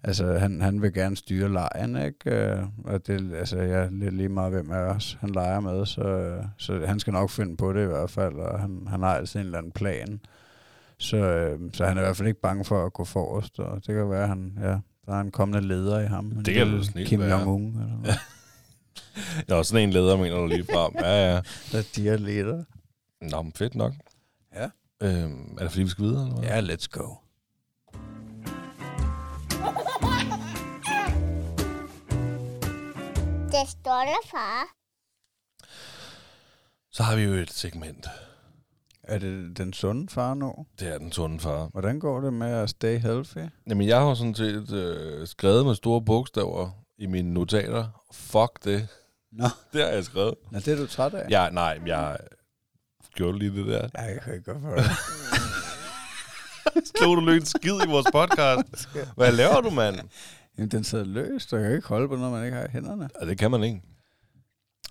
altså, 0.03 0.39
han, 0.39 0.61
han 0.61 0.83
vil 0.83 0.93
gerne 0.93 1.17
styre 1.17 1.53
lejen, 1.53 1.97
ikke? 1.97 2.31
Øh, 2.31 2.59
og 2.85 3.07
det, 3.07 3.35
altså, 3.35 3.59
jeg 3.59 3.85
er 3.85 3.91
lidt 3.91 4.15
lige 4.15 4.29
meget, 4.29 4.53
hvem 4.53 4.71
af 4.71 4.79
os 4.79 5.19
han 5.21 5.31
leger 5.31 5.61
med, 5.61 5.87
så, 5.87 6.03
øh, 6.03 6.45
så 6.59 6.87
han 6.87 7.01
skal 7.01 7.13
nok 7.13 7.31
finde 7.31 7.57
på 7.57 7.73
det 7.73 7.83
i 7.83 7.87
hvert 7.87 8.11
fald, 8.11 8.35
og 8.35 8.61
han, 8.61 8.87
han 8.91 9.03
har 9.03 9.15
altid 9.15 9.41
en 9.41 9.47
eller 9.47 9.59
anden 9.59 9.73
plan. 9.73 10.21
Så, 10.99 11.17
øh, 11.17 11.61
så 11.73 11.85
han 11.87 11.97
er 11.97 12.01
i 12.01 12.05
hvert 12.05 12.17
fald 12.17 12.29
ikke 12.29 12.41
bange 12.41 12.65
for 12.65 12.87
at 12.87 12.93
gå 12.93 13.05
forrest, 13.05 13.59
og 13.59 13.77
det 13.77 13.95
kan 13.95 14.11
være, 14.11 14.23
at 14.23 14.29
han, 14.29 14.59
ja, 14.63 14.79
der 15.07 15.17
er 15.17 15.21
en 15.21 15.31
kommende 15.31 15.69
leder 15.69 16.01
i 16.01 16.07
ham. 16.07 16.31
Det 16.31 16.55
kan 16.55 16.77
da 16.77 16.83
snilt 16.83 17.09
Kim. 17.09 17.21
Jong-un, 17.21 17.81
eller 17.81 17.97
noget. 17.97 18.19
Ja, 19.49 19.55
og 19.59 19.67
sådan 19.67 19.83
en 19.83 19.93
leder, 19.93 20.17
mener 20.17 20.37
du 20.37 20.47
lige 20.47 20.65
frem. 20.65 20.93
Ja, 20.95 21.33
ja. 21.33 21.41
der 21.73 21.79
er 21.79 21.83
de 21.97 22.03
her 22.03 22.17
leder. 22.17 22.65
Nå, 23.21 23.43
men 23.43 23.53
fedt 23.53 23.75
nok. 23.75 23.93
Ja. 24.55 24.69
Øhm, 25.03 25.57
er 25.59 25.63
det 25.63 25.71
fordi, 25.71 25.83
vi 25.83 25.89
skal 25.89 26.05
videre? 26.05 26.27
Eller 26.27 26.41
hvad? 26.41 26.49
Ja, 26.49 26.75
let's 26.75 26.87
go. 26.91 27.15
Det 33.55 33.69
stolte 33.69 34.29
far. 34.31 34.65
Så 36.93 37.03
har 37.03 37.17
vi 37.17 37.23
jo 37.23 37.33
et 37.33 37.51
segment. 37.51 38.07
Er 39.09 39.19
det 39.19 39.57
den 39.57 39.73
sunde 39.73 40.09
far 40.09 40.35
nu? 40.35 40.55
Det 40.81 40.89
er 40.89 40.99
den 40.99 41.13
sunde 41.13 41.41
far. 41.41 41.69
Hvordan 41.73 42.01
går 42.01 42.21
det 42.21 42.33
med 42.33 42.47
at 42.53 42.71
stay 42.71 42.99
healthy? 42.99 43.39
Jamen, 43.69 43.89
jeg 43.89 44.01
har 44.01 44.15
sådan 44.15 44.35
set 44.35 44.73
øh, 44.73 45.27
skrevet 45.27 45.67
med 45.67 45.75
store 45.75 46.03
bogstaver 46.03 46.71
i 46.99 47.07
mine 47.07 47.35
notater. 47.35 48.05
Fuck 48.13 48.65
det. 48.65 48.89
Nå, 49.33 49.45
Det 49.73 49.83
har 49.83 49.89
jeg 49.89 50.05
skrevet. 50.05 50.35
Nå 50.51 50.59
det 50.59 50.69
er 50.69 50.77
du 50.77 50.87
træt 50.87 51.15
af? 51.15 51.31
Ja, 51.31 51.49
nej, 51.53 51.81
jeg 51.87 52.19
gjorde 53.15 53.39
lige 53.39 53.57
det 53.57 53.67
der. 53.67 53.89
Ja, 53.99 54.03
jeg 54.03 54.21
kan 54.25 54.35
ikke 54.35 54.53
godt 54.53 54.63
for 54.63 54.71
det. 54.75 54.85
Slog 56.97 57.17
du 57.17 57.31
en 57.31 57.45
skid 57.45 57.75
i 57.87 57.89
vores 57.89 58.07
podcast? 58.13 58.89
Hvad 59.17 59.33
laver 59.33 59.61
du, 59.61 59.71
mand? 59.71 59.97
Jamen, 60.59 60.71
den 60.71 60.85
sidder 60.85 61.05
løst, 61.05 61.53
og 61.53 61.61
jeg 61.61 61.69
kan 61.69 61.77
ikke 61.77 61.89
holde 61.89 62.09
på 62.09 62.17
noget, 62.17 62.33
man 62.33 62.45
ikke 62.45 62.57
har 62.57 62.65
i 62.65 62.71
hænderne. 62.71 63.09
Ja, 63.21 63.27
det 63.27 63.39
kan 63.39 63.51
man 63.51 63.65
ikke. 63.65 63.83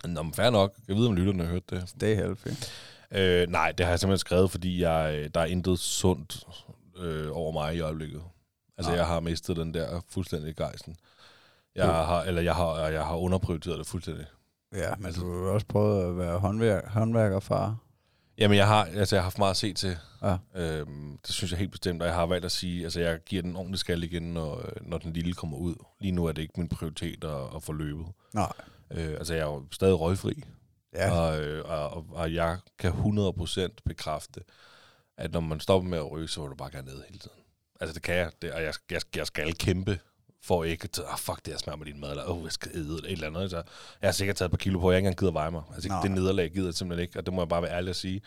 Nå, 0.05 0.23
men 0.23 0.33
fair 0.33 0.49
nok. 0.49 0.73
Jeg 0.87 0.95
ved, 0.95 1.07
om 1.07 1.15
lytterne 1.15 1.43
har 1.43 1.51
hørt 1.51 1.69
det. 1.69 1.89
Stay 1.89 2.15
healthy. 2.15 2.51
Øh, 3.13 3.47
nej, 3.49 3.71
det 3.71 3.85
har 3.85 3.91
jeg 3.91 3.99
simpelthen 3.99 4.19
skrevet, 4.19 4.51
fordi 4.51 4.81
jeg, 4.81 5.15
øh, 5.15 5.29
der 5.33 5.41
er 5.41 5.45
intet 5.45 5.79
sundt 5.79 6.43
øh, 6.97 7.27
over 7.31 7.51
mig 7.51 7.75
i 7.75 7.79
øjeblikket. 7.79 8.21
Altså, 8.77 8.91
Nej. 8.91 8.97
jeg 8.99 9.07
har 9.07 9.19
mistet 9.19 9.57
den 9.57 9.73
der 9.73 10.01
fuldstændig 10.09 10.55
gejsten. 10.55 10.95
Jeg 11.75 11.85
Jo. 11.87 11.91
har, 11.91 12.23
eller 12.23 12.41
jeg 12.41 12.55
har, 12.55 12.87
jeg 12.87 13.05
har 13.05 13.15
underprioriteret 13.15 13.77
det 13.79 13.87
fuldstændig. 13.87 14.25
Ja, 14.75 14.95
men 14.99 15.13
du 15.13 15.43
har 15.43 15.51
også 15.51 15.65
prøvet 15.67 16.09
at 16.09 16.17
være 16.17 16.37
håndværk, 16.39 16.87
håndværkerfar. 16.87 17.75
Jamen, 18.37 18.57
jeg 18.57 18.67
har, 18.67 18.83
altså, 18.85 19.15
jeg 19.15 19.21
har 19.21 19.25
haft 19.25 19.37
meget 19.37 19.51
at 19.51 19.57
se 19.57 19.73
til. 19.73 19.97
Ja. 20.21 20.37
Øhm, 20.55 21.17
det 21.27 21.35
synes 21.35 21.51
jeg 21.51 21.59
helt 21.59 21.71
bestemt, 21.71 22.01
og 22.01 22.07
jeg 22.07 22.15
har 22.15 22.25
valgt 22.25 22.45
at 22.45 22.51
sige, 22.51 22.83
altså, 22.83 22.99
jeg 23.01 23.19
giver 23.25 23.41
den 23.41 23.55
ordentlig 23.55 23.79
skal 23.79 24.03
igen, 24.03 24.23
når, 24.23 24.57
øh, 24.57 24.89
når 24.89 24.97
den 24.97 25.13
lille 25.13 25.33
kommer 25.33 25.57
ud. 25.57 25.75
Lige 26.01 26.11
nu 26.11 26.25
er 26.25 26.31
det 26.31 26.41
ikke 26.41 26.53
min 26.57 26.69
prioritet 26.69 27.23
at, 27.23 27.55
at 27.55 27.63
få 27.63 27.73
løbet. 27.73 28.05
Nej. 28.33 28.53
Øh, 28.91 29.09
altså, 29.09 29.33
jeg 29.33 29.41
er 29.41 29.45
jo 29.51 29.63
stadig 29.71 29.99
røgfri. 29.99 30.43
Ja, 30.95 31.11
Og, 31.19 31.41
øh, 31.41 31.63
og, 31.65 31.89
og, 31.89 32.05
og 32.11 32.33
jeg 32.33 32.57
kan 32.79 32.91
100% 32.91 33.67
bekræfte, 33.85 34.41
at 35.17 35.31
når 35.31 35.39
man 35.39 35.59
stopper 35.59 35.89
med 35.89 35.97
at 35.97 36.11
ryge, 36.11 36.27
så 36.27 36.41
vil 36.41 36.49
du 36.49 36.55
bare 36.55 36.71
gerne 36.71 36.87
ned 36.87 37.03
hele 37.07 37.19
tiden. 37.19 37.37
Altså 37.81 37.93
det 37.93 38.01
kan 38.03 38.15
jeg, 38.15 38.31
det, 38.41 38.51
og 38.51 38.63
jeg, 38.63 38.73
jeg, 38.91 39.01
jeg 39.15 39.27
skal 39.27 39.53
kæmpe 39.53 39.99
for 40.43 40.63
ikke 40.63 40.83
at 40.83 40.99
ah, 41.11 41.17
fuck 41.17 41.45
det, 41.45 41.51
jeg 41.51 41.59
smager 41.59 41.77
med 41.77 41.85
din 41.85 41.99
mad, 42.01 42.09
eller 42.09 42.23
oh, 42.29 42.43
jeg 42.43 42.51
skal 42.51 42.71
æde 42.75 42.81
eller 42.97 43.05
et 43.07 43.11
eller 43.11 43.27
andet. 43.27 43.49
Så 43.51 43.55
jeg 44.01 44.07
har 44.07 44.11
sikkert 44.11 44.35
taget 44.35 44.47
et 44.47 44.51
par 44.51 44.57
kilo 44.57 44.79
på, 44.79 44.91
jeg 44.91 44.97
ikke 44.97 45.07
engang 45.07 45.19
gider 45.19 45.31
veje 45.31 45.51
mig. 45.51 45.61
Altså 45.73 45.89
Nej. 45.89 46.01
det 46.01 46.11
nederlag 46.11 46.51
gider 46.51 46.67
jeg 46.67 46.73
simpelthen 46.73 47.03
ikke, 47.07 47.19
og 47.19 47.25
det 47.25 47.33
må 47.33 47.41
jeg 47.41 47.49
bare 47.49 47.61
være 47.61 47.71
ærlig 47.71 47.89
at 47.89 47.95
sige. 47.95 48.21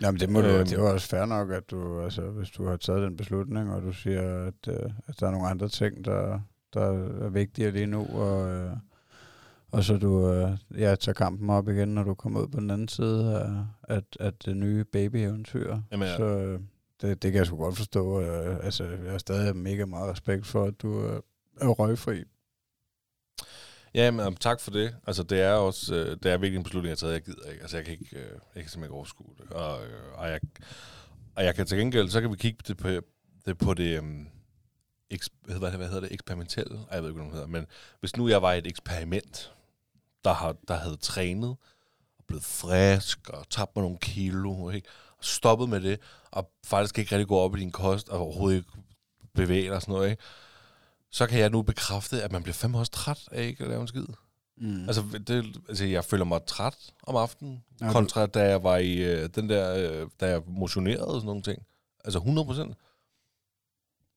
Jamen, 0.00 0.20
det, 0.20 0.28
må 0.30 0.40
du, 0.40 0.46
Øhm. 0.46 0.64
det 0.66 0.72
er 0.78 0.80
jo 0.82 0.92
også 0.92 1.08
fair 1.08 1.24
nok, 1.24 1.50
at 1.50 1.70
du, 1.70 2.00
altså, 2.02 2.22
hvis 2.22 2.50
du 2.50 2.66
har 2.68 2.76
taget 2.76 3.02
den 3.02 3.16
beslutning, 3.16 3.72
og 3.74 3.82
du 3.82 3.92
siger, 3.92 4.46
at, 4.46 4.68
øh, 4.68 4.90
at 5.06 5.20
der 5.20 5.26
er 5.26 5.30
nogle 5.30 5.48
andre 5.48 5.68
ting, 5.68 6.04
der, 6.04 6.40
der 6.74 6.80
er 7.24 7.28
vigtigere 7.28 7.70
lige 7.70 7.86
nu, 7.86 8.06
og, 8.12 8.48
øh, 8.48 8.72
og 9.72 9.84
så 9.84 9.96
du 9.96 10.32
øh, 10.32 10.50
ja, 10.78 10.94
tager 10.94 11.14
kampen 11.14 11.50
op 11.50 11.68
igen, 11.68 11.88
når 11.88 12.02
du 12.02 12.14
kommer 12.14 12.40
ud 12.40 12.48
på 12.48 12.60
den 12.60 12.70
anden 12.70 12.88
side 12.88 13.40
af 13.40 13.64
at, 13.96 14.04
at 14.20 14.44
det 14.44 14.56
nye 14.56 14.84
babyeventyr. 14.84 15.78
Jamen, 15.92 16.08
ja. 16.08 16.16
Så 16.16 16.24
øh, 16.24 16.60
det, 17.00 17.22
det 17.22 17.32
kan 17.32 17.38
jeg 17.38 17.46
sgu 17.46 17.56
godt 17.56 17.76
forstå. 17.76 18.20
Øh, 18.20 18.64
altså, 18.64 18.84
jeg 18.84 19.10
har 19.10 19.18
stadig 19.18 19.56
mega 19.56 19.84
meget 19.84 20.12
respekt 20.12 20.46
for, 20.46 20.64
at 20.64 20.82
du 20.82 21.06
øh, 21.06 21.20
er 21.60 21.68
røgfri. 21.68 22.24
Ja, 23.94 24.10
men 24.10 24.36
tak 24.36 24.60
for 24.60 24.70
det. 24.70 24.96
Altså, 25.06 25.22
det 25.22 25.40
er 25.40 25.52
også, 25.52 25.94
øh, 25.94 26.16
det 26.22 26.32
er 26.32 26.38
virkelig 26.38 26.56
en 26.56 26.62
beslutning, 26.62 26.88
jeg 26.88 26.92
har 26.92 26.96
taget. 26.96 27.12
Jeg 27.12 27.22
gider 27.22 27.50
ikke. 27.50 27.62
Altså, 27.62 27.76
jeg 27.76 27.84
kan 27.84 27.92
ikke, 27.92 28.16
øh, 28.16 28.22
jeg 28.22 28.30
kan 28.32 28.40
simpelthen 28.54 28.84
ikke 28.84 28.94
overskue 28.94 29.34
det. 29.38 29.50
Og, 29.50 29.84
øh, 29.84 30.18
og, 30.18 30.28
jeg, 30.28 30.40
og 31.34 31.44
jeg 31.44 31.54
kan 31.54 31.66
til 31.66 31.78
gengæld, 31.78 32.08
så 32.08 32.20
kan 32.20 32.30
vi 32.30 32.36
kigge 32.36 32.58
det 32.68 32.76
på 32.76 32.88
det, 33.46 33.58
på 33.58 33.74
det 33.74 34.02
eks, 35.10 35.30
hvad, 35.44 35.54
hedder 35.54 35.70
det, 35.70 35.78
hvad 35.78 35.88
hedder 35.88 36.00
det, 36.00 36.12
eksperimentelle? 36.12 36.76
Ej, 36.76 36.94
jeg 36.94 37.02
ved 37.02 37.10
ikke, 37.10 37.20
hvad 37.20 37.24
det 37.24 37.34
hedder. 37.34 37.46
Men 37.46 37.66
hvis 38.00 38.16
nu 38.16 38.28
jeg 38.28 38.42
var 38.42 38.52
et 38.52 38.66
eksperiment, 38.66 39.52
der, 40.24 40.32
har, 40.32 40.56
der 40.68 40.74
havde 40.74 40.96
trænet, 40.96 41.56
og 42.18 42.24
blevet 42.26 42.44
frisk, 42.44 43.28
og 43.28 43.50
tabt 43.50 43.76
mig 43.76 43.82
nogle 43.82 43.98
kilo, 43.98 44.70
ikke? 44.70 44.88
og 45.18 45.24
stoppet 45.24 45.68
med 45.68 45.80
det, 45.80 46.00
og 46.30 46.50
faktisk 46.66 46.98
ikke 46.98 47.12
rigtig 47.12 47.28
gå 47.28 47.38
op 47.38 47.56
i 47.56 47.60
din 47.60 47.72
kost, 47.72 48.08
og 48.08 48.20
overhovedet 48.20 48.56
ikke 48.56 48.70
bevæge 49.34 49.66
dig 49.66 49.72
og 49.72 49.82
sådan 49.82 49.92
noget, 49.92 50.10
ikke? 50.10 50.22
så 51.10 51.26
kan 51.26 51.38
jeg 51.38 51.50
nu 51.50 51.62
bekræfte, 51.62 52.22
at 52.22 52.32
man 52.32 52.42
bliver 52.42 52.54
fandme 52.54 52.78
også 52.78 52.92
træt 52.92 53.28
af 53.32 53.44
ikke 53.44 53.64
at 53.64 53.70
lave 53.70 53.80
en 53.80 53.88
skid. 53.88 54.06
Mm. 54.56 54.84
Altså, 54.86 55.02
det, 55.26 55.56
altså, 55.68 55.84
jeg 55.84 56.04
føler 56.04 56.24
mig 56.24 56.40
træt 56.46 56.76
om 57.02 57.16
aftenen, 57.16 57.64
kontra 57.92 58.26
da 58.26 58.48
jeg 58.48 58.62
var 58.62 58.76
i 58.76 58.96
øh, 58.96 59.28
den 59.34 59.48
der, 59.48 59.74
øh, 59.74 60.08
da 60.20 60.28
jeg 60.28 60.42
motionerede 60.46 61.06
og 61.06 61.14
sådan 61.14 61.26
nogle 61.26 61.42
ting. 61.42 61.62
Altså 62.04 62.18
100 62.18 62.46
procent. 62.46 62.76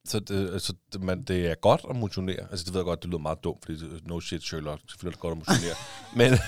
Så 0.06 0.20
det, 0.20 0.50
altså, 0.54 0.74
det, 0.94 1.02
man, 1.04 1.22
det 1.24 1.48
er 1.48 1.56
godt 1.56 1.86
at 1.89 1.96
motionere. 1.96 2.42
Altså, 2.52 2.66
det 2.66 2.74
ved 2.74 2.80
jeg 2.82 2.86
godt, 2.86 3.04
det 3.04 3.10
lyder 3.10 3.20
meget 3.22 3.44
dumt, 3.44 3.66
fordi 3.66 3.80
det- 3.80 4.08
no 4.08 4.20
shit, 4.20 4.44
Sherlock, 4.44 4.82
selvfølgelig 4.89 5.08
er 5.10 5.12
det 5.12 5.20
godt 5.20 5.32
at 5.32 5.38
motionere. 5.38 5.76
men, 6.20 6.39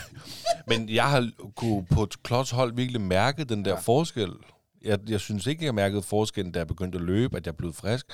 men 0.79 0.89
jeg 0.95 1.09
har 1.09 1.31
kunne 1.55 1.85
på 1.85 2.03
et 2.03 2.23
klodshold 2.23 2.73
virkelig 2.73 3.01
mærke 3.01 3.43
den 3.43 3.65
der 3.65 3.71
Ja. 3.71 3.79
forskel. 3.79 4.31
jeg, 4.81 4.99
jeg 5.09 5.19
synes 5.19 5.47
ikke, 5.47 5.65
jeg 5.65 5.75
mærkede 5.75 6.01
forskellen, 6.01 6.51
da 6.51 6.59
jeg 6.59 6.67
begyndte 6.67 6.97
at 6.97 7.03
løbe, 7.03 7.37
at 7.37 7.45
jeg 7.45 7.57
blev 7.57 7.73
frisk. 7.73 8.05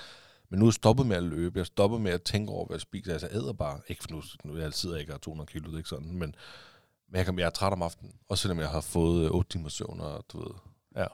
Men 0.50 0.60
nu 0.60 0.66
er 0.66 0.70
jeg 0.70 0.74
stoppet 0.74 1.06
med 1.06 1.16
at 1.18 1.24
løbe. 1.24 1.58
Jeg 1.58 1.62
er 1.62 1.66
stoppet 1.66 2.02
med 2.02 2.12
at 2.12 2.24
tænke 2.24 2.52
over, 2.52 2.66
hvad 2.68 2.76
jeg 2.76 2.82
spiser. 2.82 3.12
Altså, 3.12 3.28
jeg 3.28 3.36
æder 3.36 3.54
bare. 3.54 3.80
Ikke 3.88 4.02
for 4.04 4.12
nu, 4.12 4.22
nu 4.44 4.58
jeg 4.58 4.74
sidder 4.74 4.98
ikke 4.98 5.12
og 5.12 5.14
har 5.14 5.20
200 5.20 5.52
kilo, 5.52 5.66
det 5.68 5.74
er 5.74 5.78
ikke 5.78 5.90
sådan. 5.90 6.08
Men, 6.08 6.18
men 7.10 7.16
jeg, 7.16 7.26
kan, 7.26 7.40
jeg 7.40 7.46
er 7.46 7.50
træt 7.50 7.74
om 7.74 7.82
aftenen. 7.82 8.14
Også 8.30 8.42
selvom 8.42 8.60
jeg 8.60 8.70
har 8.70 8.82
fået 8.82 9.30
8 9.32 9.50
timers 9.50 9.74
søvn, 9.74 10.00
og 10.02 10.26
du 10.34 10.38
ved. 10.40 10.54
Ja. 10.96 11.06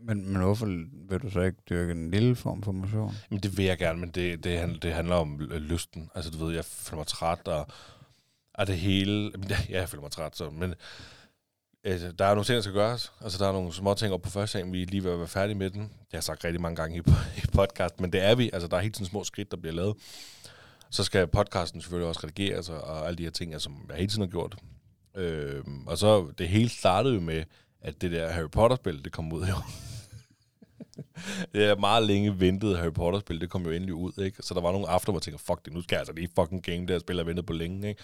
Men, 0.00 0.32
men 0.32 0.42
hvorfor 0.42 0.66
vil 1.08 1.20
du 1.22 1.30
så 1.30 1.40
ikke 1.40 1.58
dyrke 1.70 1.92
en 1.92 2.10
lille 2.10 2.36
form 2.36 2.62
for 2.62 2.72
motion? 2.72 3.14
Men 3.30 3.38
det 3.38 3.56
vil 3.56 3.64
jeg 3.64 3.78
gerne, 3.78 4.00
men 4.00 4.10
det, 4.10 4.44
det, 4.44 4.58
handler, 4.58 4.80
det 4.80 4.92
handler 4.92 5.14
om 5.14 5.40
lysten. 5.40 6.10
Altså, 6.14 6.30
du 6.30 6.44
ved, 6.44 6.54
jeg 6.54 6.64
føler 6.64 6.98
mig 6.98 7.06
træt, 7.06 7.48
og, 7.48 7.66
og 8.54 8.66
det 8.66 8.76
hele... 8.76 9.32
Ja, 9.50 9.56
jeg 9.80 9.88
føler 9.88 10.02
mig 10.02 10.10
træt, 10.10 10.36
så, 10.36 10.50
men 10.50 10.74
øh, 11.84 12.00
der 12.18 12.24
er 12.24 12.34
nogle 12.34 12.44
ting, 12.44 12.54
der 12.54 12.60
skal 12.60 12.74
gøres. 12.74 13.12
Altså, 13.20 13.38
der 13.38 13.48
er 13.48 13.52
nogle 13.52 13.72
små 13.72 13.94
ting 13.94 14.12
op 14.12 14.22
på 14.22 14.30
første 14.30 14.66
vi 14.66 14.82
er 14.82 14.86
lige 14.86 15.04
ved 15.04 15.12
at 15.12 15.18
være 15.18 15.28
færdige 15.28 15.58
med 15.58 15.70
den. 15.70 15.82
Det 15.82 15.90
har 15.90 16.18
jeg 16.18 16.22
sagt 16.22 16.44
rigtig 16.44 16.60
mange 16.60 16.76
gange 16.76 16.96
i, 16.96 17.00
i 17.44 17.46
podcast, 17.52 18.00
men 18.00 18.12
det 18.12 18.22
er 18.22 18.34
vi. 18.34 18.50
Altså, 18.52 18.68
der 18.68 18.76
er 18.76 18.80
helt 18.80 18.96
sådan 18.96 19.06
små 19.06 19.24
skridt, 19.24 19.50
der 19.50 19.56
bliver 19.56 19.74
lavet. 19.74 19.96
Så 20.90 21.04
skal 21.04 21.26
podcasten 21.26 21.80
selvfølgelig 21.80 22.08
også 22.08 22.20
redigeres, 22.24 22.68
og, 22.68 22.80
og 22.80 23.06
alle 23.06 23.16
de 23.16 23.22
her 23.22 23.30
ting, 23.30 23.60
som 23.60 23.86
jeg 23.88 23.96
hele 23.96 24.08
tiden 24.08 24.22
har 24.22 24.30
gjort. 24.30 24.56
Øh, 25.16 25.64
og 25.86 25.98
så, 25.98 26.32
det 26.38 26.48
hele 26.48 26.68
startede 26.68 27.14
jo 27.14 27.20
med, 27.20 27.44
at 27.86 28.00
det 28.00 28.12
der 28.12 28.30
Harry 28.30 28.50
Potter-spil, 28.50 29.04
det 29.04 29.12
kom 29.12 29.32
ud 29.32 29.46
jo. 29.46 29.54
det 31.52 31.64
er 31.64 31.76
meget 31.76 32.02
længe 32.06 32.40
ventet 32.40 32.78
Harry 32.78 32.92
Potter-spil, 32.92 33.40
det 33.40 33.50
kom 33.50 33.64
jo 33.64 33.70
endelig 33.70 33.94
ud, 33.94 34.12
ikke? 34.18 34.42
Så 34.42 34.54
der 34.54 34.60
var 34.60 34.72
nogle 34.72 34.88
aftener, 34.88 35.12
hvor 35.12 35.18
jeg 35.18 35.22
tænkte, 35.22 35.44
fuck 35.44 35.64
det, 35.64 35.72
nu 35.72 35.82
skal 35.82 35.94
jeg 35.96 36.00
altså 36.00 36.12
lige 36.12 36.28
fucking 36.38 36.62
game, 36.62 36.86
der 36.86 36.98
spiller 36.98 37.22
jeg 37.22 37.26
ventet 37.26 37.46
på 37.46 37.52
længe, 37.52 37.88
ikke? 37.88 38.02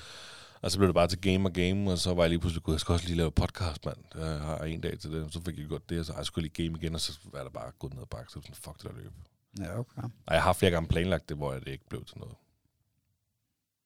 Og 0.62 0.70
så 0.70 0.78
blev 0.78 0.86
det 0.88 0.94
bare 0.94 1.08
til 1.08 1.20
game 1.20 1.48
og 1.48 1.52
game, 1.52 1.90
og 1.92 1.98
så 1.98 2.14
var 2.14 2.22
jeg 2.22 2.30
lige 2.30 2.40
pludselig, 2.40 2.62
gud, 2.62 2.74
jeg 2.74 2.80
skal 2.80 2.92
også 2.92 3.06
lige 3.06 3.16
lave 3.16 3.30
podcast, 3.30 3.84
mand. 3.84 3.98
Jeg 4.14 4.40
har 4.40 4.58
en 4.58 4.80
dag 4.80 4.98
til 4.98 5.12
det, 5.12 5.32
så 5.32 5.40
fik 5.46 5.58
jeg 5.58 5.66
gjort 5.66 5.88
det, 5.90 5.98
og 5.98 6.04
så 6.04 6.12
jeg 6.16 6.26
skulle 6.26 6.48
lige 6.48 6.64
game 6.66 6.78
igen, 6.78 6.94
og 6.94 7.00
så 7.00 7.18
var 7.32 7.42
der 7.42 7.50
bare 7.50 7.72
gået 7.78 7.94
ned 7.94 8.02
og 8.02 8.08
bakke, 8.08 8.32
så 8.32 8.40
sådan, 8.40 8.54
fuck 8.54 8.76
det 8.76 8.84
der 8.84 8.96
løb. 8.96 9.12
Ja, 9.60 9.78
okay. 9.78 10.02
Og 10.26 10.34
jeg 10.34 10.42
har 10.42 10.52
flere 10.52 10.72
gange 10.72 10.88
planlagt 10.88 11.28
det, 11.28 11.36
hvor 11.36 11.52
det 11.52 11.68
ikke 11.68 11.88
blev 11.88 12.04
til 12.04 12.18
noget. 12.18 12.34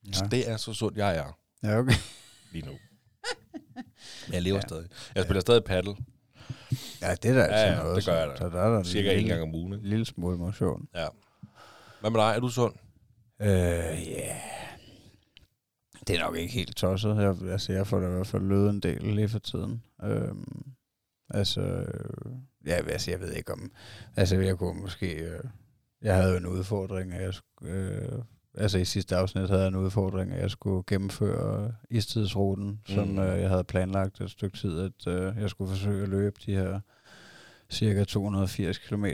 Ja. 0.06 0.12
Så 0.12 0.28
det 0.30 0.50
er 0.50 0.56
så 0.56 0.72
sundt, 0.72 0.98
jeg 0.98 1.16
er 1.16 1.38
Ja, 1.62 1.78
okay. 1.78 1.94
lige 2.52 2.66
nu. 2.66 2.72
Jeg 4.32 4.42
lever 4.42 4.54
Ja. 4.56 4.60
ja. 4.62 4.68
stadig. 4.68 4.88
Jeg 5.14 5.24
spiller 5.24 5.40
stadig 5.40 5.64
paddle, 5.64 5.96
Ja, 7.02 7.14
det 7.14 7.30
er 7.30 7.34
da 7.34 7.42
altså 7.42 7.56
Ja, 7.66 7.72
ja, 7.72 7.82
noget. 7.82 7.96
det 7.96 8.04
gør 8.06 8.14
jeg 8.18 8.28
da. 8.28 8.36
Så 8.36 8.48
der 8.48 8.60
er 8.62 8.76
der 8.76 8.82
cirka 8.82 9.12
en 9.14 9.26
gang 9.26 9.42
om 9.42 9.54
ugen. 9.54 9.72
En 9.72 9.78
Ikke? 9.78 9.88
lille 9.88 10.04
smule 10.06 10.36
motion. 10.38 10.88
Ja. 10.94 11.06
Hvad 12.00 12.10
med 12.10 12.20
dig? 12.20 12.32
Er 12.36 12.40
du 12.40 12.48
sund? 12.48 12.74
Øh, 13.42 13.48
ja. 14.08 14.36
Det 16.06 16.16
er 16.16 16.20
nok 16.24 16.36
ikke 16.36 16.52
helt 16.52 16.76
tosset. 16.76 17.16
Jeg, 17.16 17.36
altså, 17.52 17.72
jeg 17.72 17.86
får 17.86 18.00
da 18.00 18.06
i 18.06 18.10
hvert 18.10 18.26
fald 18.26 18.42
løbet 18.42 18.70
en 18.70 18.80
del 18.80 19.02
lige 19.02 19.28
for 19.28 19.38
tiden. 19.38 19.82
Øhm, 20.04 20.62
altså, 21.30 21.84
ja, 22.66 22.72
altså, 22.72 23.10
jeg 23.10 23.20
ved 23.20 23.32
ikke 23.32 23.52
om... 23.52 23.72
Altså, 24.16 24.36
jeg 24.36 24.58
kunne 24.58 24.80
måske... 24.80 25.14
Øh, 25.14 25.40
jeg 26.02 26.14
havde 26.16 26.30
jo 26.30 26.36
en 26.36 26.46
udfordring, 26.46 27.12
at 27.12 27.22
jeg 27.22 27.34
skulle... 27.34 27.72
Øh, 27.72 28.18
altså, 28.56 28.78
i 28.78 28.84
sidste 28.84 29.16
afsnit 29.16 29.48
havde 29.48 29.62
jeg 29.62 29.68
en 29.68 29.76
udfordring, 29.76 30.32
at 30.32 30.42
jeg 30.42 30.50
skulle 30.50 30.82
gennemføre 30.86 31.72
istidsruten, 31.90 32.68
mm. 32.68 32.94
som 32.94 33.18
øh, 33.18 33.40
jeg 33.40 33.48
havde 33.48 33.64
planlagt 33.64 34.20
et 34.20 34.30
stykke 34.30 34.56
tid, 34.56 34.80
at 34.80 35.06
øh, 35.06 35.36
jeg 35.40 35.50
skulle 35.50 35.70
forsøge 35.70 36.02
at 36.02 36.08
løbe 36.08 36.36
de 36.46 36.54
her 36.54 36.80
cirka 37.70 38.04
280 38.04 38.78
km, 38.78 39.04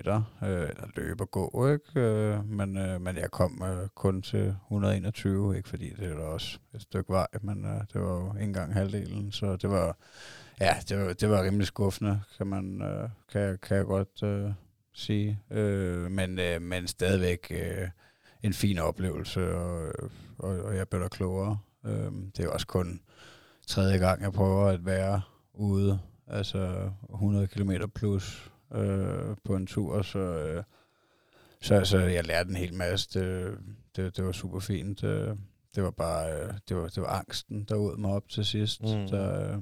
øh, 0.44 0.68
løbe 0.96 1.22
og 1.22 1.31
gå, 1.31 1.68
ikke? 1.72 2.00
Øh, 2.00 2.48
men, 2.48 2.76
øh, 2.76 3.00
men 3.00 3.16
jeg 3.16 3.31
kom 3.31 3.62
øh, 3.64 3.88
kun 3.94 4.22
til 4.22 4.57
121, 4.66 5.57
ikke 5.57 5.68
fordi 5.68 5.90
det 5.90 6.16
var 6.16 6.22
også 6.22 6.59
et 6.74 6.83
stykke 6.83 7.12
vej, 7.12 7.26
men 7.40 7.64
øh, 7.64 7.81
det 7.92 8.00
var 8.00 8.14
jo 8.16 8.33
ikke 8.33 8.44
engang 8.44 8.74
halvdelen, 8.74 9.33
så 9.33 9.57
det 9.57 9.70
var, 9.70 9.96
ja, 10.61 10.76
det 10.88 10.98
var, 10.98 11.12
det 11.12 11.31
var 11.31 11.42
rimelig 11.42 11.66
skuffende, 11.66 12.20
kan 12.38 12.46
man, 12.46 12.83
øh, 12.83 13.09
kan, 13.33 13.59
kan 13.62 13.76
jeg 13.76 13.85
godt 13.85 14.22
øh, 14.22 14.50
sige, 14.92 15.40
øh, 15.50 16.11
men, 16.11 16.38
øh, 16.38 16.62
men 16.62 16.87
stadigvæk 16.87 17.46
øh, 17.50 17.88
en 18.42 18.52
fin 18.52 18.78
oplevelse, 18.78 19.55
og, 19.55 19.92
og, 20.38 20.62
og 20.62 20.76
jeg 20.76 20.88
blev 20.88 21.02
da 21.02 21.09
klogere. 21.09 21.59
Øh, 21.85 22.12
det 22.37 22.44
er 22.44 22.48
også 22.48 22.66
kun 22.66 23.00
tredje 23.66 23.98
gang, 23.98 24.22
jeg 24.22 24.33
prøver 24.33 24.66
at 24.66 24.85
være 24.85 25.22
ude, 25.55 26.00
altså 26.26 26.90
100 27.12 27.46
km 27.46 27.72
plus 27.94 28.50
øh, 28.74 29.37
på 29.44 29.57
en 29.57 29.66
tur, 29.66 30.02
så, 30.02 30.18
øh, 30.18 30.62
så, 31.61 31.85
så 31.85 31.98
jeg 31.98 32.26
lærte 32.26 32.50
en 32.50 32.57
hel 32.57 32.74
masse. 32.74 33.20
Det, 33.20 33.59
det, 33.96 34.16
det 34.16 34.24
var 34.24 34.33
super 34.33 34.61
fint. 34.61 35.00
Det, 35.00 35.38
det 35.74 35.83
var 35.83 35.90
bare 35.90 36.33
øh, 36.33 36.55
det 36.68 36.76
var, 36.76 36.88
det 36.88 37.02
var 37.02 37.09
angsten, 37.09 37.64
der 37.64 37.74
ud 37.74 37.96
mig 37.96 38.11
op 38.11 38.28
til 38.28 38.44
sidst, 38.44 38.83
mm. 38.83 39.09
Da, 39.09 39.57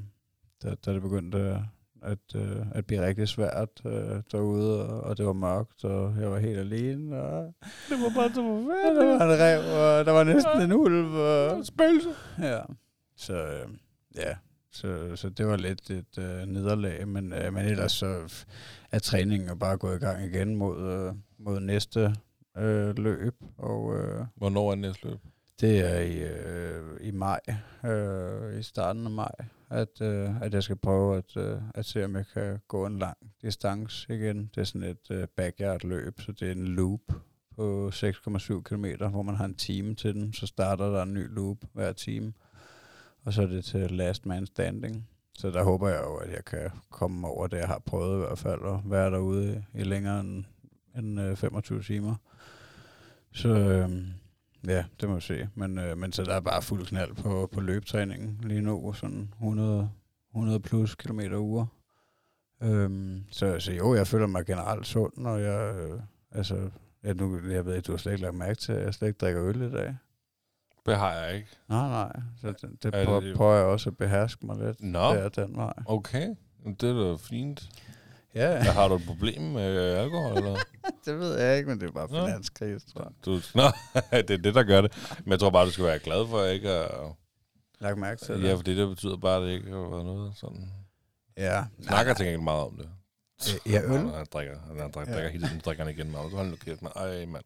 da, 0.63 0.75
da 0.75 0.93
det 0.93 1.03
begyndte 1.03 1.65
at, 2.03 2.35
øh, 2.37 2.67
at 2.73 2.87
blive 2.87 3.07
rigtig 3.07 3.29
svært 3.29 3.69
øh, 3.87 4.23
derude, 4.33 4.89
og, 4.89 5.01
og 5.01 5.19
det 5.19 5.27
var 5.27 5.33
mørkt, 5.33 5.85
og 5.85 6.15
jeg 6.21 6.31
var 6.31 6.39
helt 6.39 6.59
alene, 6.59 7.23
og 7.23 7.55
Det 7.89 7.99
var 8.03 8.13
bare 8.15 8.35
så 8.35 8.41
og 8.41 8.95
der 8.95 9.05
var 9.05 9.25
en 9.25 9.41
rev, 9.41 9.61
og 9.61 10.07
der 10.07 10.13
var 10.13 10.25
næsten 10.25 10.63
en 10.63 10.73
ulv. 10.73 11.15
Og... 11.15 11.67
Spøgelse. 11.67 12.09
Ja. 12.39 12.61
Så 13.17 13.35
øh, 13.35 13.69
ja, 14.17 14.35
så, 14.73 15.17
så 15.17 15.29
det 15.29 15.47
var 15.47 15.57
lidt 15.57 15.91
et 15.91 16.19
øh, 16.19 16.47
nederlag, 16.47 17.09
men, 17.09 17.33
øh, 17.33 17.53
men 17.53 17.67
ellers 17.67 17.93
så 17.93 18.35
er 18.93 18.99
træningen 18.99 19.59
bare 19.59 19.77
gået 19.77 19.97
i 19.97 20.05
gang 20.05 20.25
igen 20.25 20.55
mod, 20.57 20.93
øh, 20.93 21.15
mod 21.39 21.61
næste 21.61 22.15
øh, 22.59 22.99
løb, 22.99 23.35
og 23.59 23.97
øh, 23.97 24.25
Hvornår 24.37 24.71
er 24.71 24.75
næste 24.75 25.09
løb? 25.09 25.19
det 25.61 25.79
er 25.81 26.01
i, 26.01 26.19
øh, 26.19 26.83
i 27.01 27.11
maj, 27.11 27.41
øh, 27.85 28.59
i 28.59 28.63
starten 28.63 29.05
af 29.05 29.11
maj, 29.11 29.35
at, 29.71 30.01
øh, 30.01 30.43
at 30.43 30.55
jeg 30.55 30.63
skal 30.63 30.77
prøve 30.77 31.17
at, 31.17 31.37
øh, 31.37 31.61
at 31.75 31.85
se, 31.85 32.05
om 32.05 32.17
jeg 32.17 32.25
kan 32.35 32.59
gå 32.69 32.87
en 32.87 32.99
lang 32.99 33.17
distance 33.43 34.15
igen. 34.15 34.51
Det 34.55 34.61
er 34.61 34.65
sådan 34.65 34.89
et 34.89 35.11
øh, 35.11 35.29
backyard-løb, 35.37 36.21
så 36.21 36.33
det 36.33 36.49
er 36.49 36.53
en 36.53 36.69
loop 36.69 37.01
på 37.57 37.91
6,7 37.95 38.63
km, 38.63 38.87
hvor 39.11 39.23
man 39.23 39.35
har 39.35 39.45
en 39.45 39.55
time 39.55 39.95
til 39.95 40.15
den. 40.15 40.33
Så 40.33 40.47
starter 40.47 40.91
der 40.91 41.03
en 41.03 41.15
ny 41.15 41.35
loop 41.35 41.57
hver 41.73 41.93
time, 41.93 42.33
og 43.25 43.33
så 43.33 43.43
er 43.43 43.47
det 43.47 43.65
til 43.65 43.91
last 43.91 44.27
man 44.27 44.47
standing. 44.47 45.09
Så 45.35 45.51
der 45.51 45.65
håber 45.65 45.89
jeg 45.89 46.03
jo, 46.03 46.17
at 46.17 46.31
jeg 46.31 46.45
kan 46.45 46.71
komme 46.91 47.29
over 47.29 47.47
det, 47.47 47.57
jeg 47.57 47.67
har 47.67 47.79
prøvet 47.87 48.17
i 48.17 48.19
hvert 48.19 48.39
fald, 48.39 48.61
og 48.61 48.83
være 48.85 49.11
derude 49.11 49.65
i, 49.75 49.83
længere 49.83 50.21
end, 50.21 50.45
end 50.97 51.21
øh, 51.21 51.37
25 51.37 51.83
timer. 51.83 52.15
Så 53.33 53.49
øh, 53.49 53.91
ja, 54.67 54.85
det 55.01 55.09
må 55.09 55.15
vi 55.15 55.21
se. 55.21 55.49
Men, 55.55 55.79
øh, 55.79 55.99
men 55.99 56.13
så 56.13 56.25
der 56.25 56.35
er 56.35 56.41
bare 56.41 56.63
fuld 56.63 56.87
knald 56.87 57.15
på, 57.15 57.49
på 57.53 57.61
løbetræningen 57.61 58.39
lige 58.43 58.61
nu, 58.61 58.93
sådan 58.93 59.29
100, 59.37 59.91
100 60.35 60.61
plus 60.61 60.95
kilometer 60.95 61.39
uger. 61.39 61.67
Øhm, 62.63 63.25
så, 63.31 63.61
så 63.61 63.73
jo, 63.73 63.95
jeg 63.95 64.07
føler 64.07 64.27
mig 64.27 64.47
generelt 64.47 64.87
sund, 64.87 65.27
og 65.27 65.43
jeg, 65.43 65.75
øh, 65.77 66.01
altså, 66.33 66.71
ja, 67.05 67.13
nu, 67.13 67.41
jeg 67.51 67.67
ved 67.67 67.77
ikke, 67.77 67.87
du 67.87 67.93
har 67.93 67.97
slet 67.99 68.13
ikke 68.13 68.23
lagt 68.25 68.37
mærke 68.37 68.55
til, 68.55 68.73
at 68.73 68.85
jeg 68.85 68.95
slet 68.95 69.09
ikke 69.09 69.19
drikker 69.19 69.45
øl 69.45 69.63
i 69.63 69.71
dag. 69.71 69.97
Det 70.87 70.97
har 70.97 71.13
jeg 71.15 71.35
ikke. 71.37 71.49
Nej, 71.69 71.89
nej. 71.89 72.21
Så 72.41 72.47
det, 72.53 72.83
det 72.83 72.95
Er 72.95 73.05
prøver, 73.05 73.21
det- 73.21 73.37
prøver 73.37 73.55
jeg 73.55 73.65
også 73.65 73.91
at 73.91 73.97
beherske 73.97 74.47
mig 74.47 74.57
lidt. 74.59 74.83
Nå, 74.83 75.13
Det 75.15 75.25
er 75.25 75.29
den 75.29 75.57
vej. 75.57 75.73
okay. 75.87 76.35
Det 76.81 76.83
er 76.91 77.11
da 77.11 77.17
fint. 77.17 77.69
Ja, 78.35 78.51
Ja, 78.51 78.59
har 78.73 78.89
du 78.89 78.95
et 78.95 79.03
problem 79.07 79.43
med 79.43 79.79
alkohol, 79.95 80.37
eller? 80.37 80.57
det 81.05 81.19
ved 81.19 81.39
jeg 81.39 81.57
ikke, 81.59 81.69
men 81.69 81.81
det 81.81 81.87
er 81.89 81.93
bare 81.93 82.09
Nå. 82.11 82.27
finanskrise, 82.27 82.87
tror 82.93 83.03
jeg. 83.03 83.13
Du, 83.25 83.41
nå, 83.55 83.63
det 84.29 84.31
er 84.31 84.37
det, 84.43 84.55
der 84.55 84.63
gør 84.63 84.81
det. 84.81 84.93
Men 85.25 85.31
jeg 85.31 85.41
tror 85.41 85.51
bare, 85.51 85.67
du 85.67 85.71
skal 85.71 85.85
være 85.85 85.99
glad 85.99 86.29
for, 86.29 86.45
ikke? 86.45 86.89
Og, 86.91 87.17
Lagt 87.79 87.99
mærke 87.99 88.25
til 88.25 88.35
det. 88.35 88.49
ja, 88.49 88.55
for 88.55 88.63
det 88.63 88.77
der 88.77 88.89
betyder 88.89 89.17
bare, 89.17 89.37
at 89.37 89.43
det 89.43 89.53
ikke 89.53 89.71
har 89.71 89.91
været 89.91 90.05
noget 90.05 90.33
sådan... 90.37 90.71
ja. 91.37 91.65
Snakker 91.83 92.15
tænker 92.15 92.31
ikke 92.33 92.45
meget 92.45 92.61
om 92.65 92.77
det. 92.77 92.89
Øh, 93.67 93.73
Ja, 93.73 93.83
øl. 93.83 93.91
Nej, 93.91 94.17
Han 94.17 94.27
drikker, 94.33 94.57
han 94.67 94.77
drikker, 94.91 95.01
Ja. 95.13 95.15
drikker 95.15 95.29
hele 95.31 95.47
tiden, 95.49 95.61
drikker 95.65 95.85
han 95.85 95.95
igen. 95.95 96.15
Og 96.15 96.31
hold 96.31 96.49
nu 96.49 96.57
kæft, 96.57 96.83
man. 96.83 96.93
Ej, 96.97 97.27
mand. 97.27 97.45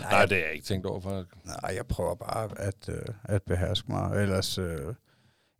Nej, 0.00 0.26
det 0.26 0.36
har 0.36 0.44
jeg 0.44 0.52
ikke 0.52 0.64
tænkt 0.66 0.86
over 0.86 1.00
for. 1.00 1.10
Nej, 1.44 1.74
jeg 1.76 1.86
prøver 1.86 2.14
bare 2.14 2.48
at, 2.58 2.88
øh, 2.88 3.02
at 3.24 3.42
beherske 3.42 3.92
mig. 3.92 4.16
Ellers, 4.22 4.58
øh, 4.58 4.94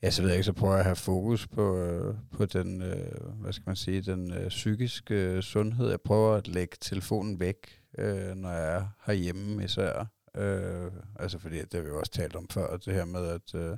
ja, 0.03 0.11
så 0.11 0.23
ved 0.23 0.29
jeg 0.29 0.37
ikke, 0.37 0.45
så 0.45 0.53
prøver 0.53 0.73
jeg 0.73 0.81
at 0.81 0.87
have 0.87 0.97
fokus 0.97 1.47
på, 1.47 1.77
øh, 1.77 2.15
på 2.33 2.47
den, 2.47 2.83
øh, 2.83 3.31
hvad 3.41 3.53
skal 3.53 3.65
man 3.67 3.77
sige, 3.77 4.01
den 4.01 4.33
øh, 4.33 4.49
psykiske 4.49 5.15
øh, 5.15 5.43
sundhed. 5.43 5.91
Jeg 5.91 6.01
prøver 6.01 6.35
at 6.35 6.49
lægge 6.49 6.77
telefonen 6.81 7.41
væk, 7.41 7.81
øh, 7.99 8.35
når 8.35 8.51
jeg 8.51 8.75
er 8.75 8.89
herhjemme 9.07 9.65
især. 9.65 10.07
Øh, 10.37 10.93
altså 11.19 11.39
fordi, 11.39 11.57
det 11.57 11.75
har 11.75 11.81
vi 11.81 11.89
jo 11.89 11.99
også 11.99 12.13
talt 12.13 12.37
om 12.37 12.49
før, 12.51 12.77
det 12.77 12.95
her 12.95 13.05
med, 13.05 13.27
at, 13.27 13.55
øh, 13.55 13.77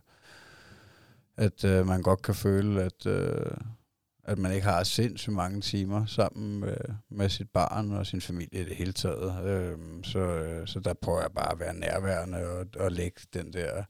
at 1.37 1.65
øh, 1.65 1.87
man 1.87 2.03
godt 2.03 2.23
kan 2.23 2.35
føle, 2.35 2.83
at, 2.83 3.07
øh, 3.07 3.57
at 4.25 4.39
man 4.39 4.53
ikke 4.53 4.67
har 4.67 4.85
sindssygt 4.85 5.35
mange 5.35 5.61
timer 5.61 6.07
sammen 6.07 6.61
med, 6.61 6.77
med 7.09 7.29
sit 7.29 7.51
barn 7.51 7.91
og 7.93 8.07
sin 8.07 8.21
familie 8.21 8.61
i 8.61 8.65
det 8.65 8.77
hele 8.77 8.93
taget. 8.93 9.47
Øh, 9.47 9.79
så, 10.05 10.19
øh, 10.19 10.67
så 10.67 10.81
der 10.81 10.95
prøver 10.95 11.21
jeg 11.21 11.33
bare 11.33 11.53
at 11.53 11.61
være 11.61 11.75
nærværende 11.75 12.47
og, 12.47 12.67
og 12.77 12.93
lægge 12.93 13.21
den 13.35 13.53
der 13.53 13.85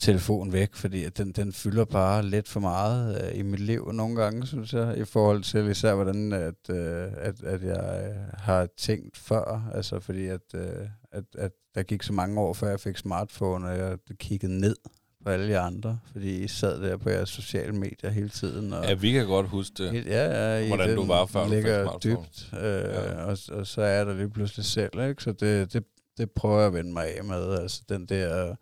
telefon 0.00 0.52
væk, 0.52 0.74
fordi 0.74 1.04
at 1.04 1.18
den, 1.18 1.32
den 1.32 1.52
fylder 1.52 1.84
bare 1.84 2.22
lidt 2.22 2.48
for 2.48 2.60
meget 2.60 3.22
øh, 3.32 3.38
i 3.38 3.42
mit 3.42 3.60
liv 3.60 3.92
nogle 3.92 4.16
gange, 4.22 4.46
synes 4.46 4.72
jeg, 4.72 4.98
i 4.98 5.04
forhold 5.04 5.42
til 5.42 5.70
især 5.70 5.94
hvordan 5.94 6.32
at, 6.32 6.70
øh, 6.70 7.08
at, 7.16 7.42
at 7.42 7.62
jeg 7.62 8.04
øh, 8.10 8.16
har 8.38 8.68
tænkt 8.76 9.16
før, 9.16 9.70
altså 9.74 10.00
fordi 10.00 10.26
at, 10.26 10.40
øh, 10.54 10.86
at, 11.12 11.24
at 11.38 11.52
der 11.74 11.82
gik 11.82 12.02
så 12.02 12.12
mange 12.12 12.40
år, 12.40 12.52
før 12.52 12.68
jeg 12.68 12.80
fik 12.80 12.96
smartphone, 12.96 13.68
og 13.68 13.78
jeg 13.78 13.98
kiggede 14.18 14.60
ned 14.60 14.76
på 15.24 15.30
alle 15.30 15.48
jer 15.50 15.60
andre, 15.62 15.98
fordi 16.12 16.36
I 16.44 16.48
sad 16.48 16.82
der 16.82 16.96
på 16.96 17.10
jeres 17.10 17.28
sociale 17.28 17.72
medier 17.72 18.10
hele 18.10 18.28
tiden. 18.28 18.72
Og 18.72 18.84
Ja, 18.84 18.94
vi 18.94 19.12
kan 19.12 19.26
godt 19.26 19.48
huske 19.48 19.74
det. 19.78 19.90
Helt, 19.90 20.06
ja, 20.06 20.58
ja, 20.58 20.68
Hvordan 20.68 20.96
du 20.96 21.06
var, 21.06 21.26
før 21.26 21.44
du 21.44 21.50
ligger 21.50 21.84
smartphone. 21.84 22.16
dybt, 22.16 22.50
øh, 22.54 22.94
Ja. 22.94 23.24
og, 23.24 23.38
og 23.52 23.66
så 23.66 23.82
er 23.82 24.04
der 24.04 24.14
lige 24.14 24.30
pludselig 24.30 24.64
selv, 24.64 25.08
ikke? 25.08 25.22
Så 25.22 25.32
det, 25.32 25.72
det, 25.72 25.84
det 26.18 26.30
prøver 26.30 26.58
jeg 26.58 26.66
at 26.66 26.72
vende 26.74 26.92
mig 26.92 27.16
af 27.18 27.24
med, 27.24 27.58
altså 27.58 27.82
den 27.88 28.06
der, 28.06 28.54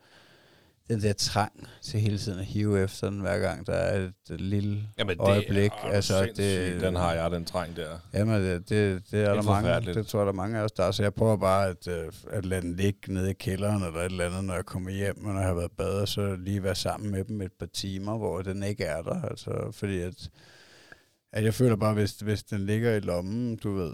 den 0.88 1.02
der 1.02 1.12
trang 1.12 1.68
til 1.82 2.00
hele 2.00 2.18
tiden 2.18 2.38
at 2.38 2.44
hive 2.44 2.82
efter 2.82 3.10
den, 3.10 3.20
hver 3.20 3.38
gang 3.38 3.66
der 3.66 3.72
er 3.72 4.10
et 4.30 4.40
lille 4.40 4.88
Jamen, 4.98 5.16
øjeblik. 5.20 5.70
er, 5.70 5.88
altså, 5.88 6.24
det, 6.24 6.36
det, 6.36 6.80
den 6.80 6.96
har 6.96 7.12
jeg, 7.12 7.30
den 7.30 7.44
træng 7.44 7.76
der. 7.76 7.98
Jamen, 8.14 8.40
det, 8.42 8.68
det, 8.68 9.02
det 9.10 9.22
er 9.22 9.34
Helt 9.34 9.44
der 9.46 9.50
mange, 9.50 9.94
det 9.94 10.06
tror 10.06 10.18
jeg, 10.18 10.26
der 10.26 10.32
er 10.32 10.36
mange 10.36 10.58
af 10.58 10.62
os, 10.62 10.72
der 10.72 10.84
er. 10.84 10.90
Så 10.90 11.02
jeg 11.02 11.14
prøver 11.14 11.36
bare 11.36 11.68
at, 11.68 11.88
øh, 11.88 12.12
at 12.30 12.46
lade 12.46 12.62
den 12.62 12.76
ligge 12.76 13.12
nede 13.12 13.30
i 13.30 13.34
kælderen 13.34 13.82
eller 13.82 14.00
et 14.00 14.04
eller 14.04 14.26
andet, 14.26 14.44
når 14.44 14.54
jeg 14.54 14.66
kommer 14.66 14.90
hjem, 14.90 15.24
og 15.24 15.32
når 15.32 15.40
jeg 15.40 15.48
har 15.48 15.54
været 15.54 15.72
badet, 15.72 16.08
så 16.08 16.36
lige 16.36 16.62
være 16.62 16.74
sammen 16.74 17.10
med 17.10 17.24
dem 17.24 17.40
et 17.40 17.52
par 17.58 17.66
timer, 17.66 18.18
hvor 18.18 18.42
den 18.42 18.62
ikke 18.62 18.84
er 18.84 19.02
der. 19.02 19.22
Altså, 19.22 19.70
fordi 19.72 20.00
at, 20.00 20.30
at 21.32 21.44
jeg 21.44 21.54
føler 21.54 21.76
bare, 21.76 21.94
hvis, 21.94 22.12
hvis 22.12 22.42
den 22.42 22.66
ligger 22.66 22.94
i 22.94 23.00
lommen, 23.00 23.56
du 23.56 23.72
ved, 23.74 23.92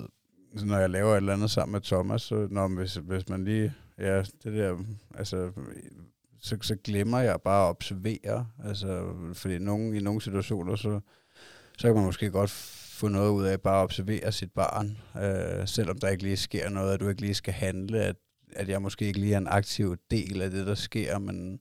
så 0.56 0.66
når 0.66 0.78
jeg 0.78 0.90
laver 0.90 1.12
et 1.12 1.16
eller 1.16 1.32
andet 1.32 1.50
sammen 1.50 1.72
med 1.72 1.80
Thomas, 1.80 2.22
så 2.22 2.48
når, 2.50 2.68
hvis, 2.68 2.94
hvis 2.94 3.28
man 3.28 3.44
lige, 3.44 3.74
ja, 3.98 4.18
det 4.18 4.52
der, 4.52 4.78
altså, 5.14 5.50
så, 6.42 6.56
så 6.62 6.76
glemmer 6.84 7.18
jeg 7.18 7.40
bare 7.44 7.64
at 7.64 7.70
observere, 7.70 8.46
altså, 8.64 9.14
fordi 9.34 9.58
nogen, 9.58 9.94
i 9.94 10.00
nogle 10.00 10.20
situationer, 10.22 10.76
så, 10.76 11.00
så 11.78 11.88
kan 11.88 11.94
man 11.94 12.04
måske 12.04 12.30
godt 12.30 12.50
få 12.50 13.08
noget 13.08 13.30
ud 13.30 13.44
af 13.44 13.60
bare 13.60 13.78
at 13.78 13.82
observere 13.82 14.32
sit 14.32 14.52
barn, 14.52 14.98
øh, 15.22 15.68
selvom 15.68 15.98
der 15.98 16.08
ikke 16.08 16.22
lige 16.22 16.36
sker 16.36 16.68
noget, 16.68 16.94
at 16.94 17.00
du 17.00 17.08
ikke 17.08 17.20
lige 17.20 17.34
skal 17.34 17.54
handle, 17.54 18.02
at, 18.02 18.16
at 18.56 18.68
jeg 18.68 18.82
måske 18.82 19.04
ikke 19.04 19.20
lige 19.20 19.34
er 19.34 19.38
en 19.38 19.48
aktiv 19.48 19.96
del 20.10 20.42
af 20.42 20.50
det, 20.50 20.66
der 20.66 20.74
sker, 20.74 21.18
men, 21.18 21.60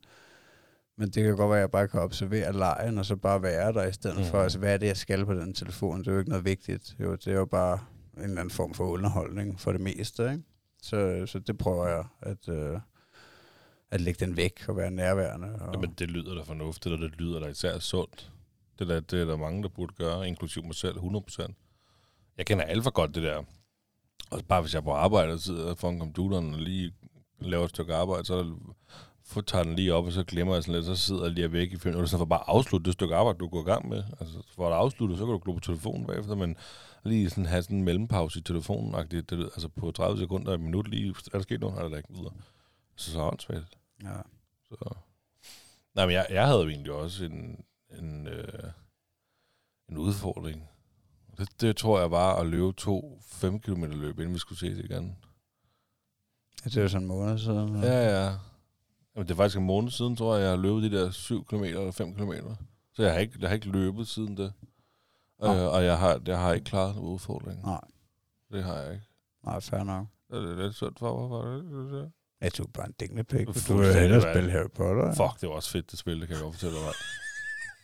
men 0.97 1.09
det 1.09 1.23
kan 1.23 1.35
godt 1.35 1.49
være, 1.49 1.59
at 1.59 1.61
jeg 1.61 1.71
bare 1.71 1.87
kan 1.87 1.99
observere 1.99 2.53
lejen, 2.53 2.97
og 2.97 3.05
så 3.05 3.15
bare 3.15 3.41
være 3.41 3.73
der 3.73 3.87
i 3.87 3.93
stedet 3.93 4.17
mm. 4.17 4.25
for, 4.25 4.41
altså 4.41 4.59
hvad 4.59 4.73
er 4.73 4.77
det, 4.77 4.87
jeg 4.87 4.97
skal 4.97 5.25
på 5.25 5.33
den 5.33 5.53
telefon? 5.53 5.99
Det 5.99 6.07
er 6.07 6.11
jo 6.11 6.19
ikke 6.19 6.29
noget 6.29 6.45
vigtigt. 6.45 6.95
Jo, 6.99 7.15
det 7.15 7.27
er 7.27 7.37
jo 7.37 7.45
bare 7.45 7.79
en 8.17 8.23
eller 8.23 8.41
anden 8.41 8.51
form 8.51 8.73
for 8.73 8.87
underholdning 8.87 9.59
for 9.59 9.71
det 9.71 9.81
meste, 9.81 10.23
ikke? 10.23 10.43
Så, 10.81 11.23
så 11.25 11.39
det 11.39 11.57
prøver 11.57 11.87
jeg 11.87 12.05
at, 12.21 12.49
øh, 12.49 12.79
at 13.91 14.01
lægge 14.01 14.25
den 14.25 14.37
væk 14.37 14.65
og 14.67 14.77
være 14.77 14.91
nærværende. 14.91 15.47
Og, 15.47 15.73
Jamen, 15.73 15.93
det 15.99 16.11
lyder 16.11 16.35
da 16.35 16.41
fornuftigt, 16.41 16.93
og 16.93 17.01
det 17.01 17.11
lyder 17.17 17.39
da 17.39 17.47
især 17.47 17.79
sundt. 17.79 18.31
Det, 18.79 18.87
der, 18.87 18.99
det 18.99 19.21
er 19.21 19.25
der 19.25 19.37
mange, 19.37 19.63
der 19.63 19.69
burde 19.69 19.93
gøre, 19.93 20.27
inklusiv 20.27 20.63
mig 20.63 20.75
selv, 20.75 20.97
100%. 20.97 21.53
Jeg 22.37 22.45
kender 22.45 22.63
alt 22.63 22.83
for 22.83 22.91
godt 22.91 23.15
det 23.15 23.23
der. 23.23 23.43
Og 24.31 24.41
bare 24.47 24.61
hvis 24.61 24.73
jeg 24.73 24.79
er 24.79 24.83
på 24.83 24.91
arbejde 24.91 25.33
og 25.33 25.39
sidder 25.39 25.75
foran 25.75 25.99
computeren 25.99 26.53
og 26.53 26.59
lige 26.59 26.91
laver 27.39 27.63
et 27.63 27.69
stykke 27.69 27.95
arbejde, 27.95 28.25
så 28.25 28.55
for, 29.25 29.41
tager 29.41 29.63
den 29.63 29.75
lige 29.75 29.93
op, 29.93 30.05
og 30.05 30.11
så 30.11 30.23
glemmer 30.23 30.53
jeg 30.53 30.63
sådan 30.63 30.75
lidt, 30.75 30.85
så 30.85 30.95
sidder 30.95 31.23
jeg 31.23 31.31
lige 31.31 31.51
væk 31.51 31.73
i 31.73 31.77
fem 31.77 31.89
minutter, 31.89 32.09
så 32.09 32.17
for 32.17 32.25
bare 32.25 32.49
afslutte 32.49 32.85
det 32.85 32.93
stykke 32.93 33.15
arbejde, 33.15 33.39
du 33.39 33.47
går 33.47 33.61
i 33.61 33.63
gang 33.63 33.89
med. 33.89 34.03
Altså, 34.19 34.37
for 34.55 34.67
at 34.67 34.73
afslutte, 34.73 35.17
så 35.17 35.25
kan 35.25 35.31
du 35.31 35.39
glo 35.43 35.53
på 35.53 35.59
telefonen 35.59 36.07
bagefter, 36.07 36.35
men 36.35 36.55
lige 37.03 37.29
sådan 37.29 37.45
have 37.45 37.63
sådan 37.63 37.77
en 37.77 37.83
mellempause 37.83 38.39
i 38.39 38.43
telefonen, 38.43 39.07
det, 39.11 39.29
det, 39.29 39.39
altså 39.39 39.67
på 39.67 39.91
30 39.91 40.17
sekunder, 40.17 40.53
et 40.53 40.59
minut 40.59 40.87
lige, 40.87 41.09
er 41.09 41.37
der 41.37 41.41
sket 41.41 41.59
noget, 41.59 41.77
eller 41.77 41.89
der 41.89 41.97
ikke 41.97 42.13
videre. 42.13 42.33
Så 42.95 43.11
så 43.11 43.21
åndssvagt 43.21 43.77
ja. 44.03 44.21
Så. 44.69 44.95
Nej, 45.95 46.05
men 46.05 46.13
jeg, 46.15 46.27
jeg 46.29 46.47
havde 46.47 46.59
jo 46.61 46.69
egentlig 46.69 46.91
også 46.91 47.23
en, 47.25 47.63
en, 47.99 48.27
øh, 48.27 48.71
en 49.89 49.97
udfordring. 49.97 50.69
Det, 51.37 51.61
det 51.61 51.77
tror 51.77 51.99
jeg 51.99 52.11
var 52.11 52.35
at 52.35 52.47
løbe 52.47 52.73
to 52.73 53.19
5 53.25 53.59
km 53.59 53.83
løb, 53.83 54.19
inden 54.19 54.33
vi 54.33 54.39
skulle 54.39 54.59
ses 54.59 54.77
igen. 54.77 55.17
Det 56.63 56.77
er 56.77 56.81
jo 56.81 56.89
sådan 56.89 57.01
en 57.03 57.07
måned 57.07 57.37
siden. 57.39 57.83
Ja, 57.83 58.23
ja. 58.23 58.37
Jamen, 59.15 59.27
det 59.27 59.31
er 59.31 59.35
faktisk 59.35 59.57
en 59.57 59.65
måned 59.65 59.91
siden, 59.91 60.15
tror 60.15 60.35
jeg, 60.35 60.41
jeg 60.43 60.49
har 60.49 60.57
løbet 60.57 60.91
de 60.91 60.97
der 60.97 61.11
7 61.11 61.45
km 61.45 61.63
eller 61.63 61.91
5 61.91 62.15
km. 62.15 62.31
Så 62.93 63.03
jeg 63.03 63.13
har 63.13 63.19
ikke, 63.19 63.37
jeg 63.39 63.49
har 63.49 63.53
ikke 63.55 63.69
løbet 63.69 64.07
siden 64.07 64.37
det. 64.37 64.53
Nå. 65.39 65.53
Øh, 65.55 65.71
og 65.73 65.83
jeg 65.83 65.99
har, 65.99 66.21
jeg 66.25 66.39
har 66.39 66.53
ikke 66.53 66.63
klaret 66.65 66.95
en 66.95 67.01
udfordring. 67.01 67.61
Nej, 67.65 67.81
Det 68.51 68.63
har 68.63 68.77
jeg 68.77 68.93
ikke. 68.93 69.05
nej, 69.45 69.59
fair 69.59 69.83
nok. 69.83 70.07
Det 70.31 70.37
er 70.37 70.55
lidt 70.63 70.75
synd 70.75 70.95
for 70.97 71.27
mig. 71.27 72.11
Jeg 72.41 72.53
tog 72.53 72.67
bare 72.73 72.85
en 72.87 72.93
dinglepæk, 72.99 73.47
for 73.47 73.53
du 73.53 73.53
vil 73.53 73.63
Fuldstændig, 73.63 74.01
hellere 74.01 74.33
spille 74.33 74.51
Harry 74.51 74.69
Potter. 74.75 75.05
ja. 75.05 75.11
Fuck, 75.27 75.41
det 75.41 75.49
var 75.49 75.55
også 75.55 75.71
fedt, 75.71 75.91
det 75.91 75.99
spil, 75.99 76.19
det 76.19 76.27
kan 76.27 76.35
jeg 76.37 76.43
godt 76.43 76.55
fortælle 76.55 76.75
dig. 76.77 76.85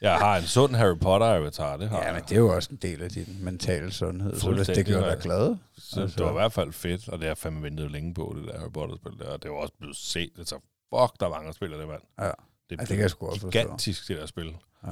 Jeg 0.02 0.18
har 0.18 0.38
en 0.38 0.44
sund 0.44 0.76
Harry 0.76 0.98
Potter-avatar, 0.98 1.78
det 1.78 1.90
har 1.90 2.04
Ja, 2.04 2.14
men 2.14 2.22
det 2.22 2.32
er 2.32 2.36
jo 2.40 2.56
også 2.56 2.70
en 2.72 2.78
del 2.78 3.02
af 3.02 3.10
din 3.10 3.38
mentale 3.42 3.92
sundhed, 3.92 4.40
så 4.40 4.52
hvis 4.52 4.68
det 4.68 4.86
gør 4.86 5.10
dig 5.10 5.20
glad. 5.22 5.56
Så 5.78 6.02
Altså- 6.02 6.18
det 6.18 6.26
var 6.26 6.32
i 6.32 6.34
hvert 6.34 6.54
fald 6.54 6.72
fedt, 6.74 7.08
og 7.10 7.14
det 7.14 7.22
har 7.24 7.30
jeg 7.30 7.38
fandme 7.38 7.64
ventet 7.64 7.92
længe 7.92 8.14
på, 8.14 8.36
det 8.38 8.48
der 8.48 8.60
Harry 8.60 8.72
Potter-spil 8.72 9.20
der. 9.20 9.30
Og 9.30 9.44
det 9.44 9.52
var 9.52 9.58
også 9.58 9.74
blevet 9.80 9.96
set. 9.96 10.30
Det 10.38 10.48
så 10.50 10.56
fuck, 10.56 11.20
der 11.20 11.26
er 11.26 11.30
mange, 11.30 11.46
der 11.48 11.52
spiller 11.54 11.78
det, 11.78 11.88
mand. 11.88 12.02
Ja, 12.20 12.24
Det 12.26 12.32
ja 12.70 12.76
er 12.76 12.78
det 12.80 12.88
kan 12.88 13.00
jeg 13.00 13.10
sgu 13.10 13.26
godt 13.26 13.40
forstå. 13.42 13.60
gigantisk, 13.60 14.08
det 14.08 14.18
der 14.18 14.26
spil. 14.26 14.56
Ja, 14.88 14.92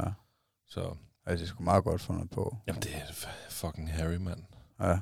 Så, 0.67 0.79
altså 1.25 1.41
det 1.41 1.41
er 1.41 1.45
sgu 1.47 1.63
meget 1.63 1.83
godt 1.83 2.01
fundet 2.01 2.29
på. 2.29 2.57
jamen 2.67 2.81
det 2.81 2.91
er 2.95 3.27
fucking 3.49 3.91
Harry, 3.93 4.15
mand. 4.15 4.43
Ja, 4.81 4.99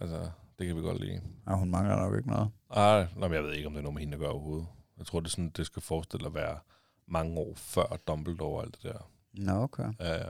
Altså, 0.00 0.30
det 0.58 0.66
kan 0.66 0.76
vi 0.76 0.80
godt 0.80 1.00
lide. 1.00 1.20
og 1.46 1.58
hun 1.58 1.70
mangler 1.70 1.96
nok 1.96 2.16
ikke 2.16 2.28
noget. 2.28 2.50
Ej, 2.70 3.06
nå, 3.16 3.28
men 3.28 3.34
jeg 3.34 3.42
ved 3.42 3.52
ikke, 3.52 3.66
om 3.66 3.72
det 3.72 3.78
er 3.78 3.82
noget 3.82 3.94
med 3.94 4.00
hende 4.00 4.14
at 4.14 4.20
gøre 4.20 4.30
overhovedet. 4.30 4.66
Jeg 4.98 5.06
tror, 5.06 5.20
det, 5.20 5.26
er 5.26 5.30
sådan, 5.30 5.50
det 5.56 5.66
skal 5.66 5.82
forestille 5.82 6.26
at 6.26 6.34
være 6.34 6.58
mange 7.08 7.38
år 7.38 7.52
før 7.56 7.98
Dumbledore 8.08 8.56
og 8.60 8.64
alt 8.64 8.74
det 8.74 8.82
der. 8.82 9.10
Nå, 9.32 9.52
okay. 9.52 9.92
Ja, 10.00 10.24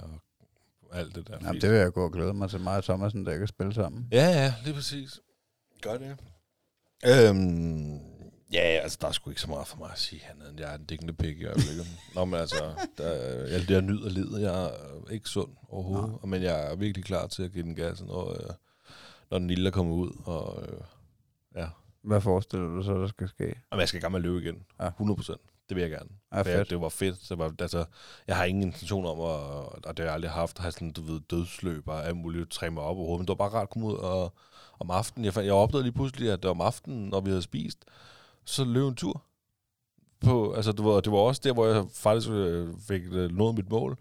og 0.91 0.99
alt 0.99 1.15
det 1.15 1.29
der. 1.29 1.39
Jamen, 1.43 1.61
det 1.61 1.71
vil 1.71 1.79
jeg 1.79 1.93
gå 1.93 2.05
og 2.05 2.13
glæde 2.13 2.35
mig 2.35 2.51
til 2.51 2.61
mig 2.61 2.77
og 2.77 2.85
Thomasen, 2.85 3.27
der 3.27 3.39
kan 3.39 3.47
spille 3.47 3.75
sammen. 3.75 4.09
Ja, 4.13 4.27
ja, 4.29 4.55
lige 4.65 4.75
præcis. 4.75 5.21
Gør 5.83 5.99
det. 5.99 6.17
Øhm, 7.07 7.97
ja, 8.53 8.61
altså, 8.61 8.99
der 9.01 9.09
er 9.09 9.13
sgu 9.13 9.31
ikke 9.31 9.41
så 9.41 9.49
meget 9.49 9.67
for 9.67 9.77
mig 9.77 9.91
at 9.93 9.99
sige, 9.99 10.23
andet 10.31 10.51
end 10.51 10.61
jeg 10.61 10.71
er 10.73 10.79
en 10.79 10.85
dækkende 10.85 11.13
pik 11.13 11.39
i 11.41 11.45
øjeblikket. 11.45 11.87
Nå, 12.15 12.25
men 12.25 12.41
altså, 12.41 12.75
der, 12.99 13.13
jeg, 13.47 13.71
jeg 13.71 13.83
nyder 13.83 14.09
livet. 14.11 14.43
Jeg 14.43 14.65
er 14.65 15.11
ikke 15.11 15.29
sund 15.29 15.51
overhovedet, 15.69 16.25
men 16.25 16.43
jeg 16.43 16.71
er 16.71 16.77
virkelig 16.77 17.05
klar 17.05 17.27
til 17.27 17.43
at 17.43 17.53
give 17.53 17.63
den 17.65 17.75
gas, 17.75 18.03
når, 18.03 18.31
øh, 18.31 18.51
når 19.31 19.39
den 19.39 19.49
lille 19.49 19.71
kommer 19.71 19.95
ud. 19.95 20.11
Og, 20.25 20.63
øh, 20.63 20.79
ja. 21.57 21.69
Hvad 22.03 22.21
forestiller 22.21 22.67
du 22.67 22.83
så, 22.83 22.95
der 22.95 23.07
skal 23.07 23.29
ske? 23.29 23.55
Og 23.71 23.81
jeg 23.81 23.89
skal 23.89 23.99
i 23.99 24.01
gang 24.01 24.13
med 24.13 24.21
at 24.21 24.25
løbe 24.25 24.39
igen. 24.39 24.63
Ja. 24.81 24.87
100 24.87 25.17
procent. 25.17 25.41
Det 25.69 25.75
vil 25.75 25.81
jeg 25.83 25.91
gerne. 25.91 26.09
Ja, 26.33 26.43
For 26.43 26.49
jeg, 26.49 26.59
fedt. 26.59 26.71
det 26.71 26.81
var 26.81 26.89
fedt. 26.89 27.29
Det 27.29 27.39
var, 27.39 27.55
altså, 27.59 27.85
jeg 28.27 28.37
har 28.37 28.45
ingen 28.45 28.63
intention 28.63 29.07
om, 29.07 29.21
at, 29.21 29.27
og 29.85 29.97
det 29.97 29.99
har 29.99 30.05
jeg 30.05 30.15
aldrig 30.15 30.31
haft, 30.31 30.57
at 30.57 30.63
have 30.63 30.73
sådan, 30.73 30.93
du 30.93 31.03
ved, 31.03 31.21
dødsløb 31.21 31.89
og 31.89 32.07
alt 32.07 32.17
muligt, 32.17 32.51
træne 32.51 32.75
mig 32.75 32.83
op 32.83 32.97
overhovedet. 32.97 33.21
Men 33.21 33.29
det 33.29 33.39
var 33.39 33.49
bare 33.49 33.59
rart 33.59 33.63
at 33.63 33.71
komme 33.71 33.87
ud 33.89 33.95
og, 33.95 34.35
om 34.79 34.91
aftenen. 34.91 35.25
Jeg, 35.25 35.35
fandt, 35.35 35.47
jeg 35.47 35.55
opdagede 35.55 35.83
lige 35.85 35.93
pludselig, 35.93 36.31
at 36.31 36.45
om 36.45 36.61
aftenen, 36.61 37.09
når 37.09 37.21
vi 37.21 37.31
havde 37.31 37.43
spist, 37.43 37.85
så 38.45 38.65
løb 38.65 38.87
en 38.89 38.95
tur. 38.95 39.23
På, 40.21 40.53
altså, 40.53 40.73
det, 40.73 40.85
var, 40.85 41.01
det 41.01 41.13
var 41.13 41.19
også 41.19 41.41
der, 41.45 41.53
hvor 41.53 41.67
jeg 41.67 41.85
faktisk 41.95 42.31
øh, 42.31 42.69
fik 42.89 43.03
øh, 43.11 43.31
nået 43.31 43.55
mit 43.55 43.71
mål. 43.71 43.99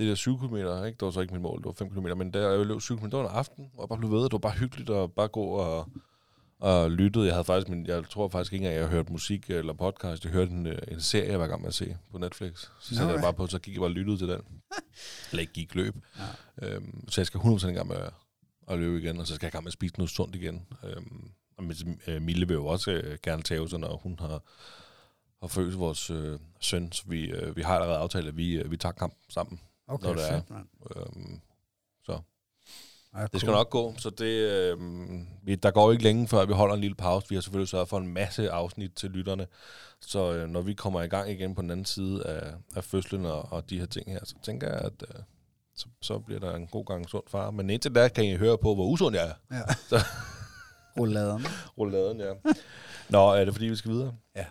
Det 0.00 0.08
der 0.08 0.14
7 0.14 0.38
km, 0.38 0.56
ikke? 0.56 0.66
det 0.66 1.00
var 1.00 1.10
så 1.10 1.20
ikke 1.20 1.34
mit 1.34 1.42
mål, 1.42 1.58
det 1.58 1.66
var 1.66 1.72
5 1.72 1.90
km, 1.90 2.18
men 2.18 2.32
der 2.32 2.50
jeg 2.50 2.66
løb 2.66 2.80
7 2.80 2.98
km, 2.98 3.04
en 3.04 3.12
aften, 3.14 3.70
hvor 3.74 3.82
jeg 3.82 3.88
bare 3.88 3.98
blev 3.98 4.10
ved, 4.10 4.22
det 4.24 4.32
var 4.32 4.38
bare 4.38 4.52
hyggeligt 4.52 4.90
at 4.90 5.12
bare 5.12 5.28
gå 5.28 5.42
og, 5.42 5.88
og 6.60 6.90
lyttede. 6.90 7.26
Jeg 7.26 7.34
havde 7.34 7.44
faktisk, 7.44 7.68
men 7.68 7.86
jeg 7.86 8.04
tror 8.10 8.28
faktisk 8.28 8.52
ikke 8.52 8.64
engang, 8.64 8.76
at 8.76 8.82
jeg 8.82 8.90
hørte 8.90 9.12
musik 9.12 9.50
eller 9.50 9.72
podcast. 9.72 10.24
Jeg 10.24 10.32
hørte 10.32 10.50
en, 10.50 10.66
øh, 10.66 10.78
en 10.88 11.00
serie, 11.00 11.30
jeg 11.30 11.38
var 11.38 11.44
i 11.44 11.48
gang 11.48 11.60
med 11.60 11.68
at 11.68 11.74
se 11.74 11.96
på 12.12 12.18
Netflix. 12.18 12.68
Så 12.80 12.94
satte 12.94 13.12
jeg 13.12 13.20
bare 13.22 13.34
på, 13.34 13.46
så 13.46 13.58
gik 13.58 13.74
jeg 13.74 13.80
bare 13.80 13.88
og 13.88 13.94
lyttede 13.94 14.18
til 14.18 14.28
den. 14.28 14.40
eller 15.30 15.40
ikke 15.40 15.52
gik 15.52 15.74
løb. 15.74 15.94
Ja. 16.60 16.68
Øhm, 16.68 17.08
så 17.08 17.20
jeg 17.20 17.26
skal 17.26 17.40
100% 17.40 17.68
i 17.68 17.72
gang 17.72 17.88
med 17.88 17.96
at, 17.96 18.12
at 18.68 18.78
løbe 18.78 18.98
igen, 18.98 19.20
og 19.20 19.26
så 19.26 19.34
skal 19.34 19.46
jeg 19.46 19.52
i 19.52 19.54
gang 19.54 19.64
med 19.64 19.68
at 19.68 19.72
spise 19.72 19.94
noget 19.98 20.10
sundt 20.10 20.34
igen. 20.34 20.66
Øhm, 20.84 21.30
og 21.56 21.64
øh, 22.06 22.22
Mille 22.22 22.48
vil 22.48 22.54
jo 22.54 22.66
også 22.66 22.90
øh, 22.90 23.18
gerne 23.22 23.42
tage 23.42 23.68
sig, 23.68 23.78
når 23.78 23.96
hun 23.96 24.18
har, 24.18 24.42
har 25.40 25.48
født 25.48 25.78
vores 25.78 26.10
øh, 26.10 26.38
søn. 26.60 26.92
Så 26.92 27.02
vi, 27.06 27.30
øh, 27.30 27.56
vi 27.56 27.62
har 27.62 27.74
allerede 27.74 27.98
aftalt, 27.98 28.28
at 28.28 28.36
vi, 28.36 28.52
øh, 28.52 28.70
vi 28.70 28.76
tager 28.76 28.92
kamp 28.92 29.14
sammen. 29.28 29.60
Okay, 29.90 30.06
når 30.06 30.14
det 30.14 30.22
er. 30.30 30.42
Øhm, 30.96 31.40
så 32.04 32.20
Ja, 33.16 33.26
det 33.32 33.40
skal 33.40 33.52
nok 33.52 33.70
gå, 33.70 33.94
så 33.98 34.10
det, 34.10 34.24
øh, 34.50 34.78
vi, 35.42 35.54
der 35.54 35.70
går 35.70 35.92
ikke 35.92 36.04
længe, 36.04 36.28
før 36.28 36.44
vi 36.46 36.52
holder 36.52 36.74
en 36.74 36.80
lille 36.80 36.94
pause. 36.94 37.26
Vi 37.28 37.34
har 37.34 37.42
selvfølgelig 37.42 37.68
sørget 37.68 37.88
for 37.88 37.98
en 37.98 38.06
masse 38.14 38.50
afsnit 38.50 38.90
til 38.96 39.10
lytterne, 39.10 39.46
så 40.00 40.32
øh, 40.32 40.48
når 40.48 40.60
vi 40.60 40.74
kommer 40.74 41.02
i 41.02 41.06
gang 41.08 41.30
igen 41.30 41.54
på 41.54 41.62
den 41.62 41.70
anden 41.70 41.86
side 41.86 42.26
af, 42.26 42.52
af 42.76 42.84
fødslen 42.84 43.26
og, 43.26 43.52
og 43.52 43.70
de 43.70 43.78
her 43.78 43.86
ting 43.86 44.12
her, 44.12 44.20
så 44.24 44.34
tænker 44.42 44.66
jeg, 44.68 44.78
at 44.80 44.92
øh, 45.14 45.22
så, 45.74 45.86
så 46.02 46.18
bliver 46.18 46.40
der 46.40 46.54
en 46.54 46.66
god 46.66 46.84
gang 46.84 47.08
sund 47.08 47.24
far. 47.28 47.50
Men 47.50 47.70
indtil 47.70 47.94
da 47.94 48.08
kan 48.08 48.24
I 48.24 48.36
høre 48.36 48.58
på, 48.58 48.74
hvor 48.74 48.84
usund 48.86 49.16
jeg 49.16 49.26
er. 49.28 49.56
Ja. 49.56 49.74
Så- 49.88 50.04
Rouladen. 50.98 51.46
Rouladen, 51.78 52.20
ja. 52.20 52.32
Nå, 53.08 53.28
er 53.34 53.44
det 53.44 53.54
fordi, 53.54 53.66
vi 53.66 53.76
skal 53.76 53.90
videre? 53.90 54.14
Ja. 54.36 54.44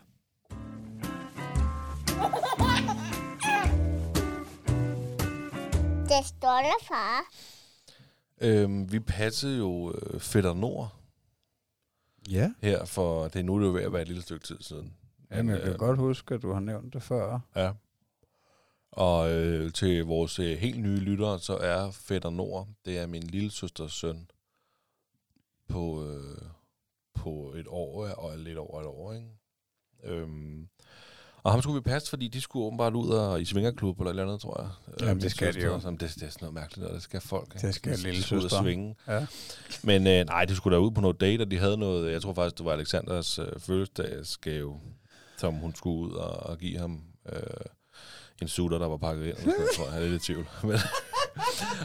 Det 6.10 6.26
stolte 6.26 6.86
far. 6.88 7.22
Øhm, 8.42 8.92
vi 8.92 9.00
passede 9.00 9.58
jo 9.58 9.94
øh, 9.94 10.20
Fætter 10.20 10.54
Nord 10.54 10.96
Ja. 12.30 12.54
her, 12.62 12.86
for 12.86 13.28
det 13.28 13.40
er 13.40 13.44
nu 13.44 13.58
det 13.60 13.64
er 13.64 13.68
jo 13.68 13.74
ved 13.74 13.84
at 13.84 13.94
være 13.94 14.02
et 14.02 14.08
lille 14.08 14.24
stykke 14.24 14.46
tid 14.48 14.58
siden. 14.62 14.94
Jamen, 15.32 15.56
jeg 15.56 15.62
kan 15.64 15.72
øh, 15.74 15.80
godt 15.80 15.98
huske, 16.00 16.36
at 16.36 16.42
du 16.42 16.52
har 16.54 16.60
nævnt 16.60 16.94
det 16.94 17.04
før. 17.04 17.40
Ja. 17.56 17.72
Og 18.92 19.32
øh, 19.32 19.74
til 19.74 20.06
vores 20.06 20.40
øh, 20.40 20.58
helt 20.58 20.80
nye 20.80 20.98
lyttere, 21.00 21.40
så 21.40 21.58
er 21.58 21.92
Fætter 21.92 22.30
Nord, 22.30 22.68
det 22.86 22.98
er 23.00 23.08
min 23.08 23.24
lille 23.24 23.52
søsters 23.52 23.94
søn 23.94 24.30
på, 25.68 26.06
øh, 26.08 26.42
på 27.14 27.54
et 27.56 27.66
år, 27.68 28.08
og 28.08 28.38
lidt 28.38 28.58
over 28.58 28.82
et 28.82 28.88
år, 28.88 29.14
ikke? 29.14 29.28
Øhm, 30.04 30.70
Og 31.44 31.52
ham 31.52 31.62
skulle 31.62 31.75
vi 31.75 31.81
passe, 31.90 32.10
fordi 32.10 32.27
de 32.27 32.42
skulle 32.42 32.65
åbenbart 32.65 32.94
ud 32.94 33.10
og 33.10 33.42
i 33.42 33.46
svingerklub 33.46 34.00
eller 34.00 34.10
et 34.10 34.13
eller 34.13 34.23
andet, 34.23 34.42
tror 34.42 34.62
jeg. 34.62 34.69
Jamen, 35.02 35.15
Øh, 35.17 35.21
det 35.21 35.31
skal 35.31 35.54
de 35.54 35.60
jo. 35.60 35.79
Som 35.79 35.98
det, 35.98 36.12
det 36.15 36.23
er 36.23 36.29
sådan 36.29 36.37
noget 36.42 36.54
mærkeligt, 36.54 36.87
og 36.87 36.94
det 36.94 37.04
skal 37.04 37.21
folk. 37.21 37.62
Det 37.62 37.75
skal 37.75 37.98
De 37.98 38.04
lille 38.04 38.23
skal 38.23 38.37
ud 38.37 38.44
og 38.44 38.50
søster. 38.50 38.63
svinge. 38.63 38.96
Ja. 39.08 39.25
Men 39.83 40.08
øh, 40.08 40.25
nej, 40.25 40.46
de 40.46 40.56
skulle 40.56 40.75
da 40.75 40.81
ud 40.81 40.92
på 40.92 41.02
noget 41.02 41.21
date, 41.21 41.42
og 41.42 41.52
de 41.52 41.58
havde 41.60 41.77
noget, 41.77 42.12
jeg 42.12 42.21
tror 42.21 42.33
faktisk, 42.33 42.58
det 42.58 42.65
var 42.65 42.71
Alexanders 42.73 43.40
øh, 43.40 43.48
fødselsdagsgave, 43.60 44.79
som 45.37 45.54
hun 45.54 45.75
skulle 45.75 45.98
ud 46.08 46.12
og, 46.12 46.29
og 46.29 46.58
give 46.58 46.77
ham 46.77 47.02
øh, 47.33 47.40
en 48.42 48.48
sutter, 48.48 48.77
der 48.77 48.87
var 48.87 48.98
pakket 48.98 49.25
ind. 49.27 49.37
Sådan, 49.37 49.54
tror 49.75 49.85
jeg, 49.85 49.94
jeg 49.96 50.04
er 50.06 50.10
lidt 50.10 50.23
i 50.23 50.25
tvivl. 50.25 50.48
Men, 50.63 50.77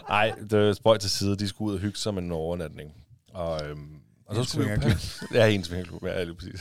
ej, 0.09 0.35
det 0.51 0.53
er 0.53 0.73
spøjt 0.73 1.01
til 1.01 1.11
side, 1.11 1.37
de 1.37 1.49
skulle 1.49 1.69
ud 1.71 1.75
og 1.75 1.81
hygge 1.81 1.99
sig 1.99 2.15
med 2.15 2.23
en 2.23 2.33
overnatning. 2.33 2.95
Og, 3.33 3.65
øhm, 3.69 3.97
og 4.27 4.35
så 4.37 4.45
skulle 4.45 4.69
vi 4.69 4.75
jo 4.75 4.81
passe... 4.81 5.25
Ja, 5.35 5.47
en 5.47 5.65
svingerklub, 5.65 6.05
ja, 6.05 6.23
lige 6.25 6.35
præcis. 6.35 6.61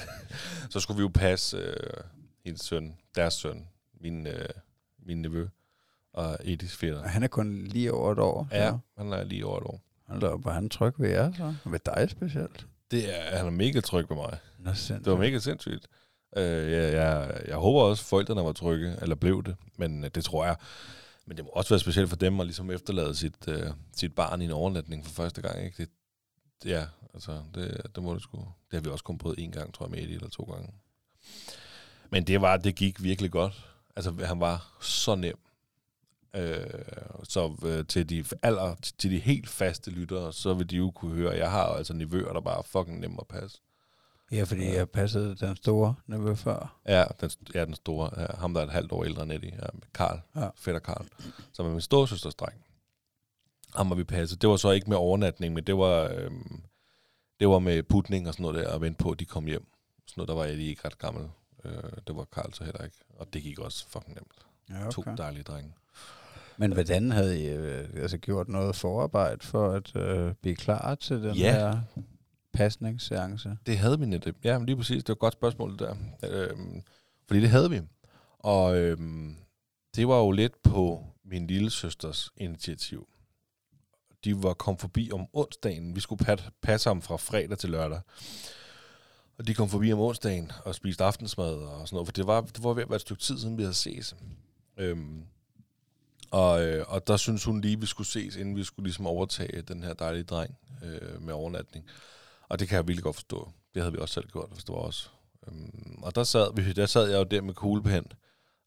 så 0.70 0.80
skulle 0.80 0.98
vi 0.98 1.02
jo 1.02 1.12
passe 1.14 1.58
øh, 1.58 1.74
hendes 2.46 2.62
søn, 2.62 2.98
deres 3.16 3.34
søn, 3.34 3.68
min, 4.02 4.28
øh, 4.28 4.50
min 5.00 5.22
nevø, 5.22 5.48
og 6.14 6.38
Edis 6.44 6.76
fætter. 6.76 7.04
Han 7.04 7.24
er 7.24 7.28
kun 7.28 7.64
lige 7.64 7.94
over 7.94 8.12
et 8.12 8.20
år. 8.20 8.48
Ja, 8.52 8.78
han 8.98 9.14
er 9.14 9.24
lige 9.24 9.46
over 9.46 9.58
et 9.58 9.64
år. 9.64 9.82
Da 10.22 10.28
op, 10.28 10.46
var 10.46 10.54
han 10.54 10.70
tryg 10.70 10.94
ved 10.98 11.10
jer 11.10 11.34
så? 11.34 11.56
Ved 11.66 11.80
dig 11.86 12.10
specielt? 12.10 12.68
Det 12.92 13.18
er, 13.18 13.38
han 13.38 13.46
er 13.46 13.52
mega 13.52 13.80
tryg 13.80 14.10
ved 14.10 14.18
mig. 14.18 14.38
Nå, 14.60 14.74
sindssygt. 14.74 15.06
Det 15.06 15.14
var 15.14 15.20
mega 15.20 15.40
sindssygt. 15.40 15.88
Øh, 16.38 16.72
jeg, 16.72 16.94
jeg, 16.94 17.42
jeg 17.48 17.56
håber 17.56 17.82
også, 17.82 18.02
at 18.02 18.06
forældrene 18.06 18.44
var 18.44 18.52
trygge, 18.52 18.96
eller 19.02 19.16
blev 19.16 19.44
det, 19.44 19.56
men 19.78 20.04
øh, 20.04 20.10
det 20.16 20.24
tror 20.24 20.46
jeg. 20.46 20.56
Men 21.26 21.38
det 21.38 21.46
må 21.46 21.52
også 21.54 21.70
være 21.70 21.80
specielt 21.80 22.10
for 22.10 22.16
dem 22.16 22.40
at 22.40 22.46
ligesom 22.46 22.72
efterlade 22.72 23.16
sit, 23.16 23.48
øh, 23.48 23.72
sit 23.96 24.16
barn 24.16 24.42
i 24.42 24.46
en 24.46 24.52
overnatning 24.52 25.06
for 25.06 25.12
første 25.12 25.42
gang. 25.42 25.66
Ikke? 25.66 25.78
Det, 25.78 25.90
ja, 26.70 26.86
altså, 27.14 27.42
det, 27.56 27.82
det 27.96 28.04
må 28.04 28.14
det 28.14 28.22
sgu. 28.22 28.38
Det 28.38 28.46
har 28.72 28.80
vi 28.80 28.90
også 28.90 29.04
kun 29.04 29.18
prøvet 29.18 29.40
en 29.40 29.52
gang, 29.52 29.74
tror 29.74 29.86
jeg, 29.86 29.92
med 29.92 30.00
Eddie, 30.00 30.16
eller 30.16 30.30
to 30.30 30.44
gange. 30.44 30.70
Men 32.10 32.24
det 32.24 32.42
var, 32.42 32.58
det 32.58 32.76
gik 32.76 33.04
virkelig 33.04 33.32
godt. 33.32 33.70
Altså, 33.96 34.14
han 34.26 34.40
var 34.40 34.78
så 34.82 35.16
nem. 35.16 35.38
Øh, 36.36 36.66
så 37.24 37.56
øh, 37.66 37.86
til 37.86 38.10
de 38.10 38.26
aller, 38.42 38.76
til 38.98 39.12
de 39.12 39.20
helt 39.20 39.50
faste 39.50 39.92
lyttere, 39.92 40.34
så 40.34 40.54
vil 40.54 40.70
de 40.70 40.78
jo 40.78 40.92
kunne 40.92 41.16
høre, 41.16 41.34
at 41.34 41.40
jeg 41.40 41.52
har 41.52 41.66
altså 41.66 41.94
nivøer, 41.94 42.34
der 42.34 42.42
bare 42.42 42.58
er 42.58 42.62
fucking 42.62 43.00
nemme 43.00 43.18
at 43.20 43.28
passe. 43.28 43.60
Ja, 44.32 44.44
fordi 44.44 44.66
jeg 44.66 44.90
passede 44.90 45.36
den 45.36 45.56
store 45.56 45.96
nevø 46.08 46.36
før. 46.36 46.80
Ja, 46.88 47.06
den, 47.22 47.30
ja, 47.54 47.66
den 47.66 47.76
store. 47.76 48.22
Ja, 48.22 48.26
ham, 48.38 48.54
der 48.54 48.62
er 48.62 48.66
et 48.66 48.72
halvt 48.72 48.92
år 48.92 49.04
ældre 49.04 49.24
end 49.24 49.32
Eddie. 49.32 49.56
Ja, 49.62 49.68
Karl. 49.94 50.20
Ja. 50.36 50.50
Fætter 50.56 50.80
Karl. 50.80 51.06
Som 51.54 51.66
er 51.66 51.70
min 51.70 51.82
storesøsters 51.82 52.36
dreng. 52.36 52.66
Ham 53.76 53.90
var 53.90 53.96
vi 53.96 54.04
passet. 54.04 54.42
Det 54.42 54.50
var 54.50 54.56
så 54.56 54.72
ikke 54.72 54.90
med 54.90 54.98
overnatning, 54.98 55.54
men 55.54 55.64
det 55.64 55.78
var, 55.78 56.12
øhm, 56.16 56.62
det 57.40 57.48
var 57.48 57.60
med 57.60 57.84
putning 57.84 58.28
og 58.28 58.34
sådan 58.34 58.44
noget 58.44 58.66
der, 58.66 58.74
og 58.74 58.82
vente 58.82 59.04
på, 59.04 59.12
at 59.12 59.20
de 59.20 59.26
kom 59.26 59.46
hjem. 59.46 59.66
Sådan 60.08 60.22
noget, 60.22 60.28
der 60.28 60.36
var 60.36 60.46
Eddie 60.46 60.70
ikke 60.70 60.86
ret 60.86 60.98
gammel. 60.98 61.30
Øh, 61.66 61.74
det 62.08 62.16
var 62.16 62.26
Karl 62.34 62.54
så 62.54 62.64
heller 62.64 62.84
ikke. 62.84 62.98
Og 63.10 63.34
det 63.34 63.44
gik 63.44 63.60
også 63.60 63.86
fucking 63.90 64.16
nemt. 64.16 64.32
Ja, 64.70 64.82
Okay. 64.82 64.92
To 64.92 65.04
dejlige 65.18 65.44
drenge. 65.44 65.74
Men 66.58 66.72
hvordan 66.74 67.12
havde 67.12 67.44
I 67.44 67.48
øh, 67.50 67.90
altså 67.96 68.18
gjort 68.18 68.48
noget 68.50 68.76
forarbejde 68.76 69.46
for 69.46 69.72
at 69.72 69.96
øh, 69.96 70.34
blive 70.42 70.56
klar 70.56 70.96
til 70.96 71.24
den 71.24 71.36
Ja. 71.36 71.52
her 71.52 71.82
pasningsseance? 72.54 73.58
Det 73.66 73.78
havde 73.78 74.00
vi 74.00 74.06
netop. 74.06 74.36
Ja, 74.44 74.58
men 74.58 74.66
lige 74.66 74.76
præcis. 74.78 75.04
Det 75.04 75.10
var 75.10 75.14
et 75.16 75.20
godt 75.20 75.34
spørgsmål, 75.34 75.72
det 75.72 75.80
der. 75.80 75.96
Øhm, 76.30 76.82
fordi 77.28 77.42
det 77.42 77.50
havde 77.50 77.70
vi. 77.70 77.82
Og 78.40 78.78
øhm, 78.78 79.36
det 79.96 80.08
var 80.08 80.18
jo 80.18 80.32
lidt 80.32 80.64
på 80.64 81.04
min 81.26 81.48
lille 81.48 81.70
søsters 81.70 82.30
initiativ. 82.38 83.08
De 84.24 84.44
var 84.44 84.54
kom 84.54 84.78
forbi 84.78 85.12
om 85.12 85.28
onsdagen. 85.34 85.96
Vi 85.96 86.00
skulle 86.00 86.26
passe 86.62 86.90
ham 86.90 87.02
fra 87.02 87.18
fredag 87.18 87.58
til 87.58 87.70
lørdag. 87.70 88.02
Og 89.38 89.48
de 89.48 89.54
kom 89.54 89.70
forbi 89.70 89.94
om 89.94 90.00
onsdagen 90.00 90.52
og 90.66 90.76
spiste 90.76 91.04
aftensmad 91.04 91.54
og 91.54 91.88
sådan 91.88 91.96
noget. 91.96 92.08
For 92.08 92.14
det 92.14 92.28
var, 92.28 92.42
det 92.42 92.64
var 92.64 92.74
ved 92.74 92.84
at 92.84 92.90
være 92.90 92.96
et 92.96 93.02
stykke 93.02 93.22
tid 93.22 93.40
siden, 93.40 93.58
vi 93.58 93.64
havde 93.64 93.74
ses. 93.74 94.16
Øhm, 94.78 95.24
og, 96.32 96.66
øh, 96.66 96.86
og 96.88 97.08
der 97.08 97.18
synes 97.18 97.44
hun 97.44 97.62
lige, 97.62 97.80
vi 97.80 97.86
skulle 97.86 98.08
ses, 98.08 98.36
inden 98.36 98.56
vi 98.56 98.64
skulle 98.64 98.84
ligesom 98.84 99.08
overtage 99.08 99.62
den 99.62 99.84
her 99.84 99.94
dejlige 99.94 100.24
dreng 100.24 100.58
øh, 100.84 101.22
med 101.22 101.34
overnatning. 101.34 101.86
Og 102.50 102.60
det 102.60 102.68
kan 102.68 102.76
jeg 102.76 102.88
virkelig 102.88 103.04
godt 103.04 103.16
forstå. 103.16 103.52
Det 103.74 103.82
havde 103.82 103.94
vi 103.94 104.00
også 104.00 104.14
selv 104.14 104.28
gjort, 104.28 104.50
hvis 104.52 104.64
det 104.64 104.76
var 104.76 104.82
os. 104.82 105.12
Øhm, 105.48 106.00
og 106.04 106.16
der 106.16 106.24
sad, 106.24 106.56
vi, 106.56 106.74
der 106.74 106.86
sad 106.86 107.10
jeg 107.10 107.18
jo 107.18 107.24
der 107.24 107.42
med 107.42 107.54
kuglepen 107.54 108.12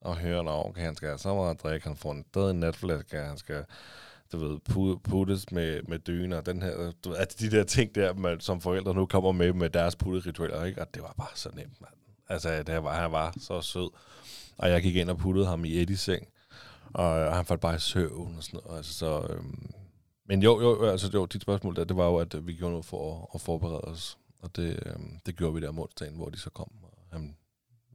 og 0.00 0.16
hørte, 0.16 0.50
at 0.50 0.66
okay, 0.66 0.82
han 0.82 0.96
skal 0.96 1.08
have 1.08 1.18
så 1.18 1.34
meget 1.34 1.50
at 1.50 1.62
drikke, 1.62 1.86
han 1.88 1.96
får 1.96 2.12
en 2.12 2.24
død 2.34 2.52
natflaske, 2.52 3.16
han 3.16 3.38
skal, 3.38 3.64
du 4.32 4.38
ved, 4.38 4.58
puttes 4.98 5.52
med, 5.52 5.82
med 5.82 5.98
dyner, 5.98 6.40
den 6.40 6.62
her, 6.62 6.92
du 7.04 7.08
ved, 7.08 7.18
at 7.18 7.40
de 7.40 7.50
der 7.50 7.64
ting 7.64 7.94
der, 7.94 8.14
man, 8.14 8.40
som 8.40 8.60
forældre 8.60 8.94
nu 8.94 9.06
kommer 9.06 9.32
med, 9.32 9.52
med 9.52 9.70
deres 9.70 9.96
putteritualer, 9.96 10.64
ikke? 10.64 10.80
Og 10.80 10.94
det 10.94 11.02
var 11.02 11.14
bare 11.16 11.28
så 11.34 11.50
nemt, 11.54 11.80
mand. 11.80 11.92
Altså, 12.28 12.62
det 12.62 12.84
var, 12.84 13.00
han 13.00 13.12
var 13.12 13.34
så 13.40 13.60
sød. 13.60 13.90
Og 14.58 14.70
jeg 14.70 14.82
gik 14.82 14.96
ind 14.96 15.10
og 15.10 15.18
puttede 15.18 15.46
ham 15.46 15.64
i 15.64 15.82
Eddies 15.82 16.00
seng, 16.00 16.28
og, 16.94 17.06
og 17.06 17.36
han 17.36 17.44
faldt 17.46 17.60
bare 17.62 17.76
i 17.76 17.78
søvn 17.78 18.34
og 18.36 18.42
sådan 18.44 18.60
noget. 18.64 18.76
Altså, 18.76 18.94
så, 18.94 19.26
øhm, 19.30 19.70
men 20.28 20.42
jo, 20.42 20.60
jo, 20.60 20.84
altså 20.84 21.10
jo, 21.14 21.26
dit 21.26 21.42
spørgsmål 21.42 21.76
der, 21.76 21.84
det 21.84 21.96
var 21.96 22.06
jo, 22.06 22.16
at 22.16 22.34
øh, 22.34 22.46
vi 22.46 22.54
gjorde 22.54 22.72
noget 22.72 22.84
for 22.84 23.22
at, 23.22 23.28
at 23.34 23.40
forberede 23.40 23.80
os. 23.80 24.18
Og 24.38 24.56
det, 24.56 24.82
øhm, 24.86 25.18
det 25.26 25.36
gjorde 25.36 25.54
vi 25.54 25.60
der 25.60 25.68
om 25.68 25.78
onsdagen, 25.78 26.16
hvor 26.16 26.28
de 26.28 26.38
så 26.38 26.50
kom, 26.50 26.70
og 26.82 26.98
han 27.12 27.36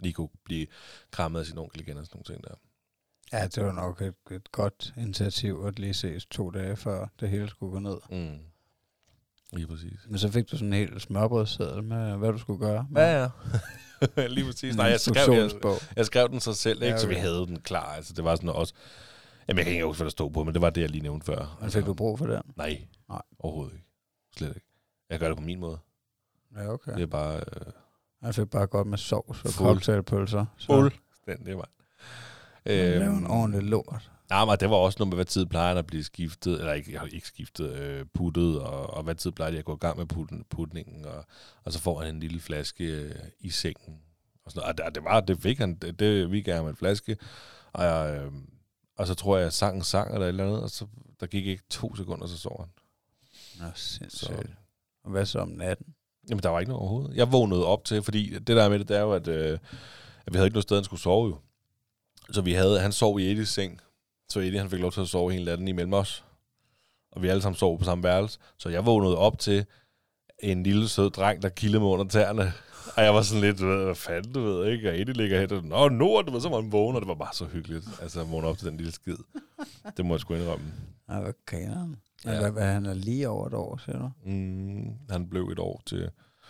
lige 0.01 0.13
kunne 0.13 0.29
blive 0.45 0.67
krammet 1.11 1.39
af 1.39 1.45
sin 1.45 1.57
onkel 1.57 1.81
igen 1.81 1.97
og 1.97 2.05
sådan 2.05 2.17
nogle 2.17 2.35
ting 2.35 2.43
der. 2.43 2.55
Ja, 3.33 3.47
det 3.47 3.65
var 3.65 3.71
nok 3.71 4.01
et, 4.01 4.13
et 4.31 4.51
godt 4.51 4.93
initiativ 4.97 5.63
at 5.67 5.79
lige 5.79 5.93
ses 5.93 6.25
to 6.25 6.49
dage 6.49 6.75
før 6.75 7.07
det 7.19 7.29
hele 7.29 7.49
skulle 7.49 7.71
gå 7.71 7.79
ned. 7.79 7.97
Mm. 8.09 8.39
Lige 9.53 9.67
præcis. 9.67 9.99
Men 10.09 10.19
så 10.19 10.31
fik 10.31 10.51
du 10.51 10.57
sådan 10.57 10.67
en 10.67 10.73
helt 10.73 11.01
smørbrødsseddel 11.01 11.83
med, 11.83 12.17
hvad 12.17 12.31
du 12.31 12.37
skulle 12.37 12.59
gøre. 12.59 12.87
Ja, 12.95 13.21
ja. 13.21 13.29
lige 14.35 14.45
præcis. 14.45 14.75
Nej, 14.75 14.85
jeg 14.85 14.99
skrev, 14.99 15.33
jeg, 15.33 15.51
jeg 15.95 16.05
skrev 16.05 16.29
den 16.29 16.39
så 16.39 16.53
selv, 16.53 16.81
ikke? 16.81 16.93
Ja, 16.93 16.97
så 16.99 17.07
vi 17.07 17.13
okay. 17.13 17.21
havde 17.21 17.45
den 17.47 17.59
klar. 17.61 17.93
Altså, 17.93 18.13
det 18.13 18.23
var 18.23 18.35
sådan 18.35 18.49
også... 18.49 18.73
Jamen, 19.47 19.57
jeg 19.57 19.65
kan 19.65 19.73
ikke 19.73 19.85
huske, 19.85 19.97
hvad 19.99 20.05
der 20.05 20.11
stod 20.11 20.31
på, 20.31 20.43
men 20.43 20.53
det 20.53 20.61
var 20.61 20.69
det, 20.69 20.81
jeg 20.81 20.89
lige 20.89 21.01
nævnte 21.01 21.25
før. 21.25 21.57
Men 21.61 21.71
fik 21.71 21.85
du 21.85 21.93
brug 21.93 22.17
for 22.19 22.25
den? 22.25 22.41
Nej, 22.55 22.87
Nej. 23.09 23.21
overhovedet 23.39 23.73
ikke. 23.73 23.87
Slet 24.37 24.49
ikke. 24.55 24.67
Jeg 25.09 25.19
gør 25.19 25.27
det 25.27 25.37
på 25.37 25.43
min 25.43 25.59
måde. 25.59 25.77
Ja, 26.55 26.67
okay. 26.73 26.93
Det 26.93 27.01
er 27.01 27.07
bare 27.07 27.37
øh, 27.37 27.71
Jeg 28.21 28.35
fik 28.35 28.49
bare 28.49 28.67
godt 28.67 28.87
med 28.87 28.97
sovs 28.97 29.27
og 29.29 29.35
Fuld. 29.35 29.53
cocktailpølser. 29.53 30.45
Så 30.57 30.65
fuldstændig, 30.65 31.55
mand. 32.65 32.77
Lave 32.77 33.05
Øhm, 33.05 33.17
en 33.17 33.27
ordentlig 33.27 33.63
lort. 33.63 34.11
Nej, 34.29 34.45
men 34.45 34.57
det 34.59 34.69
var 34.69 34.75
også 34.75 34.95
noget 34.99 35.09
med, 35.09 35.17
hvad 35.17 35.25
tid 35.25 35.45
plejer 35.45 35.75
at 35.75 35.87
blive 35.87 36.03
skiftet, 36.03 36.59
eller 36.59 36.73
ikke, 36.73 36.91
jeg 36.91 36.99
har 36.99 37.07
ikke 37.07 37.27
skiftet, 37.27 37.73
øh, 37.73 38.05
puttet, 38.13 38.59
og, 38.59 38.89
og 38.93 39.03
hvad 39.03 39.15
tid 39.15 39.31
plejer 39.31 39.51
de 39.51 39.57
at 39.59 39.65
gå 39.65 39.73
i 39.75 39.79
gang 39.79 39.97
med 39.97 40.05
putten, 40.05 40.45
putningen, 40.49 41.05
og, 41.05 41.25
og 41.63 41.73
så 41.73 41.79
får 41.79 41.99
han 42.01 42.15
en 42.15 42.19
lille 42.19 42.39
flaske 42.39 42.83
øh, 42.83 43.15
i 43.39 43.49
sengen. 43.49 43.97
Og, 44.45 44.51
sådan 44.51 44.61
noget. 44.67 44.79
og 44.79 44.85
det, 44.85 44.95
det, 44.95 45.03
var, 45.03 45.19
det 45.19 45.41
fik 45.41 45.57
han, 45.57 45.75
det, 45.75 45.99
det 45.99 46.31
vi 46.31 46.41
gav 46.41 46.55
ham 46.55 46.67
en 46.67 46.75
flaske, 46.75 47.17
og, 47.73 47.83
jeg, 47.83 48.21
øh, 48.23 48.31
og 48.97 49.07
så 49.07 49.13
tror 49.15 49.37
jeg, 49.37 49.47
at 49.47 49.53
sangen 49.53 49.83
sang 49.83 50.13
eller 50.13 50.25
et 50.25 50.29
eller 50.29 50.45
andet, 50.47 50.63
og 50.63 50.69
så 50.69 50.85
der 51.19 51.25
gik 51.27 51.45
ikke 51.47 51.63
to 51.69 51.95
sekunder, 51.95 52.27
så 52.27 52.37
sov 52.37 52.59
han. 52.59 52.69
Nå, 53.65 53.71
Så, 53.75 53.83
sindssygt. 53.97 54.53
Og 55.03 55.11
hvad 55.11 55.25
så 55.25 55.39
om 55.39 55.47
natten? 55.49 55.85
jamen, 56.29 56.43
der 56.43 56.49
var 56.49 56.59
ikke 56.59 56.69
noget 56.69 56.81
overhovedet. 56.81 57.15
Jeg 57.17 57.31
vågnede 57.31 57.65
op 57.65 57.85
til, 57.85 58.03
fordi 58.03 58.29
det 58.33 58.47
der 58.47 58.69
med 58.69 58.79
det, 58.79 58.87
det 58.89 58.97
er 58.97 59.01
jo, 59.01 59.11
at, 59.13 59.27
øh, 59.27 59.59
at 60.25 60.33
vi 60.33 60.37
havde 60.37 60.47
ikke 60.47 60.55
noget 60.55 60.63
sted, 60.63 60.77
han 60.77 60.83
skulle 60.83 61.01
sove 61.01 61.27
jo. 61.27 61.37
Så 62.31 62.41
vi 62.41 62.53
havde, 62.53 62.79
han 62.79 62.91
sov 62.91 63.19
i 63.19 63.31
Eddies 63.31 63.49
seng, 63.49 63.79
så 64.29 64.39
Eddie 64.39 64.59
han 64.59 64.69
fik 64.69 64.79
lov 64.79 64.91
til 64.91 65.01
at 65.01 65.07
sove 65.07 65.31
hele 65.31 65.45
natten 65.45 65.67
imellem 65.67 65.93
os. 65.93 66.23
Og 67.11 67.21
vi 67.21 67.27
alle 67.27 67.41
sammen 67.41 67.57
sov 67.57 67.77
på 67.79 67.83
samme 67.85 68.03
værelse. 68.03 68.39
Så 68.57 68.69
jeg 68.69 68.85
vågnede 68.85 69.17
op 69.17 69.39
til 69.39 69.65
en 70.39 70.63
lille 70.63 70.87
sød 70.89 71.09
dreng, 71.09 71.41
der 71.41 71.49
kildede 71.49 71.79
mig 71.79 71.89
under 71.89 72.05
tæerne. 72.05 72.53
Og 72.97 73.03
jeg 73.03 73.13
var 73.13 73.21
sådan 73.21 73.41
lidt, 73.41 73.59
hvad 73.63 73.95
fanden, 73.95 74.33
du 74.33 74.41
ved 74.41 74.67
ikke? 74.71 74.89
Og 74.89 74.99
Eddie 74.99 75.13
ligger 75.13 75.39
her, 75.39 75.57
og 75.57 75.63
nå, 75.63 75.89
Nord, 75.89 76.25
du 76.25 76.31
ved, 76.31 76.41
så 76.41 76.49
var 76.49 76.61
han 76.61 76.71
vågen, 76.71 76.95
og 76.95 77.01
det 77.01 77.07
var 77.07 77.13
bare 77.15 77.33
så 77.33 77.45
hyggeligt. 77.45 77.85
Altså, 78.01 78.21
at 78.21 78.31
vågne 78.31 78.47
op 78.47 78.57
til 78.57 78.67
den 78.67 78.77
lille 78.77 78.91
skid. 78.91 79.17
Det 79.97 80.05
må 80.05 80.13
jeg 80.13 80.19
sgu 80.19 80.33
indrømme. 80.33 80.65
Ja, 81.09 81.19
hvad 81.19 81.33
grineren? 81.45 81.95
Ja. 82.25 82.31
Ja. 82.31 82.39
Hvad, 82.39 82.51
hvad, 82.51 82.73
han 82.73 82.85
er 82.85 82.93
lige 82.93 83.29
over 83.29 83.47
et 83.47 83.53
år, 83.53 83.77
siger 83.85 83.99
du? 83.99 84.09
Mm, 84.29 84.93
han 85.09 85.29
blev 85.29 85.43
et 85.43 85.59
år 85.59 85.81
til... 85.85 85.99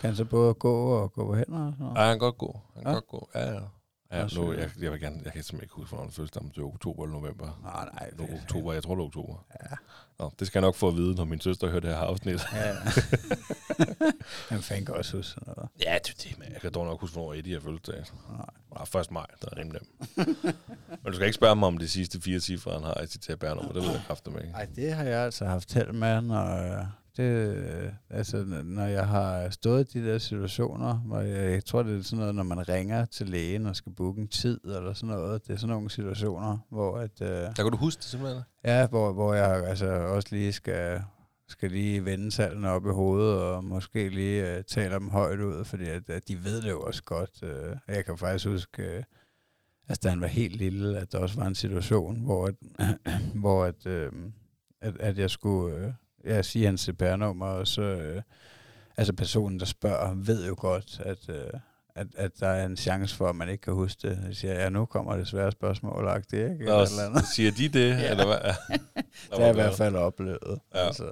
Kan 0.01 0.07
han 0.09 0.15
så 0.15 0.25
både 0.25 0.53
gå 0.53 0.85
og 1.01 1.13
gå 1.13 1.25
på 1.25 1.35
hænder 1.35 1.65
og 1.67 1.73
sådan 1.73 1.85
noget? 1.85 1.97
Ja, 1.97 2.01
han 2.01 2.11
kan 2.13 2.19
godt 2.19 2.37
gå. 2.37 2.59
Han 2.73 2.83
kan 2.83 2.89
Ja. 2.91 2.93
godt 2.93 3.07
gå. 3.07 3.29
Ja, 3.35 3.53
ja. 3.53 3.59
Ja, 4.11 4.27
nu, 4.35 4.53
jeg, 4.53 4.69
jeg, 4.79 4.91
vil 4.91 4.99
gerne, 4.99 5.21
jeg 5.23 5.33
kan 5.33 5.43
simpelthen 5.43 5.63
ikke 5.63 5.75
huske, 5.75 5.89
hvornår 5.89 6.03
den 6.03 6.13
fødselsdag, 6.13 6.41
om 6.41 6.49
det 6.49 6.61
er 6.61 6.65
oktober 6.65 7.03
eller 7.03 7.19
november. 7.19 7.59
Nej, 7.63 7.89
nej. 7.93 8.09
Det 8.09 8.29
er 8.29 8.41
oktober, 8.41 8.73
jeg 8.73 8.83
tror 8.83 8.95
det 8.95 9.01
er 9.01 9.05
oktober. 9.05 9.45
Ja. 9.61 9.75
Nå, 10.19 10.31
det 10.39 10.47
skal 10.47 10.59
jeg 10.59 10.67
nok 10.67 10.75
få 10.75 10.87
at 10.87 10.95
vide, 10.95 11.15
når 11.15 11.25
min 11.25 11.41
søster 11.41 11.67
hører 11.67 11.79
det 11.79 11.89
her 11.89 11.97
afsnit. 11.97 12.41
Ja. 12.53 12.75
Han 14.49 14.61
fanden 14.61 14.85
kan 14.85 14.95
også 14.95 15.17
huske 15.17 15.29
sådan 15.29 15.53
noget. 15.57 15.69
Ja, 15.85 15.97
det 16.07 16.23
det, 16.23 16.39
men 16.39 16.51
jeg 16.53 16.61
kan 16.61 16.71
dog 16.71 16.85
nok 16.85 17.01
huske, 17.01 17.13
hvornår 17.13 17.33
Eddie 17.33 17.53
har 17.53 17.61
fødselsdag. 17.61 18.03
Nej. 18.29 18.45
Ja, 18.93 18.99
1. 18.99 19.11
maj, 19.11 19.25
der 19.41 19.47
er 19.51 19.57
rimelig 19.57 19.81
men 21.03 21.05
du 21.05 21.13
skal 21.13 21.25
ikke 21.25 21.35
spørge 21.35 21.55
mig 21.55 21.67
om 21.67 21.77
de 21.77 21.87
sidste 21.87 22.21
fire 22.21 22.39
cifre, 22.39 22.71
han 22.71 22.83
har 22.83 23.01
i 23.03 23.07
sit 23.07 23.21
TPR-nummer. 23.21 23.71
Det 23.73 23.83
ved 23.83 23.91
jeg 23.91 24.01
kraftigt 24.07 24.35
med. 24.35 24.43
Ej, 24.53 24.67
det 24.75 24.93
har 24.93 25.03
jeg 25.03 25.19
altså 25.19 25.45
haft 25.45 25.73
held 25.73 25.91
med, 25.91 26.21
når, 26.21 26.87
det, 27.17 27.93
altså, 28.09 28.43
når 28.63 28.85
jeg 28.85 29.07
har 29.07 29.49
stået 29.49 29.95
i 29.95 29.99
de 29.99 30.07
der 30.07 30.17
situationer, 30.17 30.93
hvor 30.95 31.19
jeg, 31.19 31.51
jeg 31.51 31.65
tror, 31.65 31.83
det 31.83 31.97
er 31.97 32.03
sådan 32.03 32.19
noget, 32.19 32.35
når 32.35 32.43
man 32.43 32.69
ringer 32.69 33.05
til 33.05 33.29
lægen 33.29 33.65
og 33.65 33.75
skal 33.75 33.91
booke 33.93 34.21
en 34.21 34.27
tid 34.27 34.59
eller 34.65 34.93
sådan 34.93 35.15
noget. 35.15 35.47
Det 35.47 35.53
er 35.53 35.57
sådan 35.57 35.73
nogle 35.75 35.89
situationer, 35.89 36.57
hvor 36.69 36.97
at, 36.97 37.21
øh, 37.21 37.27
Der 37.27 37.53
kan 37.53 37.71
du 37.71 37.77
huske 37.77 37.99
det 37.99 38.05
simpelthen? 38.05 38.41
ja, 38.65 38.87
hvor, 38.87 39.13
hvor 39.13 39.33
jeg 39.33 39.67
altså 39.67 39.87
også 39.87 40.27
lige 40.31 40.53
skal, 40.53 41.01
skal 41.47 41.71
lige 41.71 42.05
vende 42.05 42.29
tallene 42.29 42.69
op 42.69 42.85
i 42.85 42.89
hovedet, 42.89 43.41
og 43.41 43.63
måske 43.63 44.09
lige 44.09 44.57
øh, 44.57 44.63
tale 44.63 44.93
dem 44.95 45.09
højt 45.09 45.39
ud, 45.39 45.65
fordi 45.65 45.89
at, 45.89 46.09
at 46.09 46.27
de 46.27 46.43
ved 46.43 46.61
det 46.61 46.69
jo 46.69 46.81
også 46.81 47.03
godt. 47.03 47.43
Øh, 47.43 47.75
jeg 47.87 48.05
kan 48.05 48.17
faktisk 48.17 48.45
huske, 48.45 48.83
øh, 48.83 49.03
altså 49.89 49.99
da 50.03 50.09
han 50.09 50.21
var 50.21 50.27
helt 50.27 50.55
lille, 50.55 50.97
at 50.97 51.11
der 51.11 51.19
også 51.19 51.39
var 51.39 51.47
en 51.47 51.55
situation, 51.55 52.19
hvor, 52.21 52.47
at, 52.47 52.55
hvor 53.41 53.65
at, 53.65 53.85
øh, 53.85 54.11
at, 54.81 54.97
at 54.99 55.17
jeg 55.17 55.29
skulle 55.29 55.75
øh, 55.75 55.93
ja, 56.25 56.41
sige 56.41 56.65
hans 56.65 56.81
CPR-nummer, 56.81 57.45
og 57.45 57.67
så, 57.67 57.81
øh, 57.81 58.21
altså 58.97 59.13
personen, 59.13 59.59
der 59.59 59.65
spørger, 59.65 60.13
ved 60.15 60.47
jo 60.47 60.55
godt, 60.57 61.01
at, 61.05 61.29
øh, 61.29 61.59
at, 61.95 62.07
at 62.15 62.31
der 62.39 62.47
er 62.47 62.65
en 62.65 62.77
chance 62.77 63.15
for, 63.15 63.29
at 63.29 63.35
man 63.35 63.49
ikke 63.49 63.61
kan 63.61 63.73
huske 63.73 64.09
det. 64.09 64.23
Jeg 64.27 64.35
siger, 64.35 64.53
ja, 64.53 64.69
nu 64.69 64.85
kommer 64.85 65.15
det 65.15 65.27
svære 65.27 65.51
spørgsmål, 65.51 66.21
det 66.31 66.33
ikke? 66.33 66.43
Eller, 66.43 66.75
eller 66.75 67.05
andet. 67.05 67.25
Siger 67.35 67.51
de 67.51 67.67
det? 67.67 67.89
Ja. 67.89 68.11
Eller 68.11 68.25
hvad? 68.25 68.37
Ja. 68.43 68.55
det 69.29 69.37
har 69.37 69.39
jeg 69.39 69.49
i 69.49 69.53
hvert 69.53 69.75
fald 69.75 69.95
oplevet. 69.95 70.59
Ja. 70.73 70.85
Altså. 70.85 71.11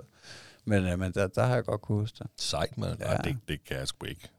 Men, 0.65 0.87
øh, 0.87 0.99
men 0.99 1.11
der, 1.11 1.27
der 1.27 1.45
har 1.45 1.55
jeg 1.55 1.63
godt 1.63 1.81
kunne 1.81 1.99
huske 1.99 2.15
det. 2.19 2.27
Sejt, 2.37 2.77
mand. 2.77 2.99
Ja. 2.99 3.11
Ja. 3.11 3.15
Ej, 3.15 3.21
det, 3.21 3.37
det 3.47 3.63
kan 3.63 3.77
jeg 3.77 3.87
sgu 3.87 4.05
ikke. 4.05 4.29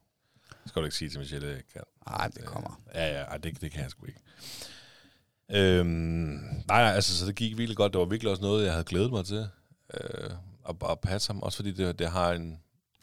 Det 0.49 0.69
skal 0.69 0.83
du 0.83 0.85
ikke 0.85 0.97
sige 0.97 1.09
til 1.09 1.19
Michelle, 1.19 1.49
jeg 1.49 1.63
kan. 1.73 1.83
Nej, 2.09 2.29
det 2.29 2.45
kommer. 2.45 2.81
Ja, 2.95 3.07
ja, 3.07 3.23
ej, 3.23 3.37
det, 3.37 3.61
det 3.61 3.73
kan 3.73 3.83
jeg 3.83 3.91
sgu 3.91 4.07
ikke. 4.07 4.21
Øhm, 5.53 5.87
nej, 5.87 6.83
nej, 6.83 6.93
altså, 6.93 7.19
så 7.19 7.27
det 7.27 7.35
gik 7.35 7.59
virkelig 7.59 7.77
godt. 7.77 7.93
Det 7.93 7.99
var 7.99 8.05
virkelig 8.05 8.31
også 8.31 8.43
noget, 8.43 8.65
jeg 8.65 8.73
havde 8.73 8.85
glædet 8.85 9.11
mig 9.11 9.25
til. 9.25 9.49
Øh, 9.95 10.31
at, 10.71 10.91
at 10.91 11.01
passe 11.01 11.29
ham, 11.29 11.43
også 11.43 11.57
fordi 11.57 11.73
det, 11.73 11.99
det 11.99 12.11
har 12.11 12.33
en... 12.33 12.59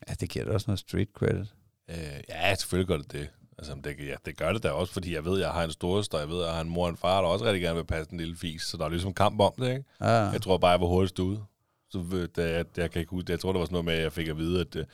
Ja, 0.09 0.13
det 0.13 0.29
giver 0.29 0.45
da 0.45 0.51
også 0.51 0.65
noget 0.67 0.79
street 0.79 1.09
credit. 1.13 1.53
Øh, 1.89 1.95
ja, 2.29 2.55
selvfølgelig 2.55 2.87
gør 2.87 2.97
det 2.97 3.11
det. 3.11 3.29
Altså, 3.57 3.75
det, 3.83 3.95
ja, 3.99 4.15
det 4.25 4.37
gør 4.37 4.53
det 4.53 4.63
da 4.63 4.71
også, 4.71 4.93
fordi 4.93 5.13
jeg 5.13 5.25
ved, 5.25 5.33
at 5.33 5.39
jeg 5.39 5.51
har 5.51 5.63
en 5.63 5.71
storeste, 5.71 6.15
og 6.15 6.19
jeg 6.19 6.29
ved, 6.29 6.41
at 6.41 6.45
jeg 6.45 6.53
har 6.53 6.61
en 6.61 6.69
mor 6.69 6.83
og 6.83 6.89
en 6.89 6.97
far, 6.97 7.21
der 7.21 7.27
også 7.27 7.45
rigtig 7.45 7.61
gerne 7.61 7.75
vil 7.75 7.85
passe 7.85 8.11
en 8.11 8.17
lille 8.17 8.35
fis. 8.35 8.61
Så 8.61 8.77
der 8.77 8.85
er 8.85 8.89
ligesom 8.89 9.13
kamp 9.13 9.39
om 9.39 9.53
det, 9.57 9.69
ikke? 9.69 9.83
Ja. 10.01 10.07
Jeg 10.07 10.41
tror 10.41 10.57
bare, 10.57 10.71
jeg 10.71 10.81
var 10.81 10.87
hurtigst 10.87 11.19
ude. 11.19 11.43
Så 11.89 12.27
da 12.35 12.51
jeg, 12.51 12.65
jeg 12.77 12.91
kan 12.91 12.99
ikke 12.99 13.09
huske, 13.09 13.31
jeg 13.31 13.39
tror, 13.39 13.51
det 13.51 13.59
var 13.59 13.65
sådan 13.65 13.73
noget 13.73 13.85
med, 13.85 13.93
at 13.93 14.03
jeg 14.03 14.13
fik 14.13 14.27
at 14.27 14.37
vide, 14.37 14.61
at 14.61 14.75
øh, 14.75 14.85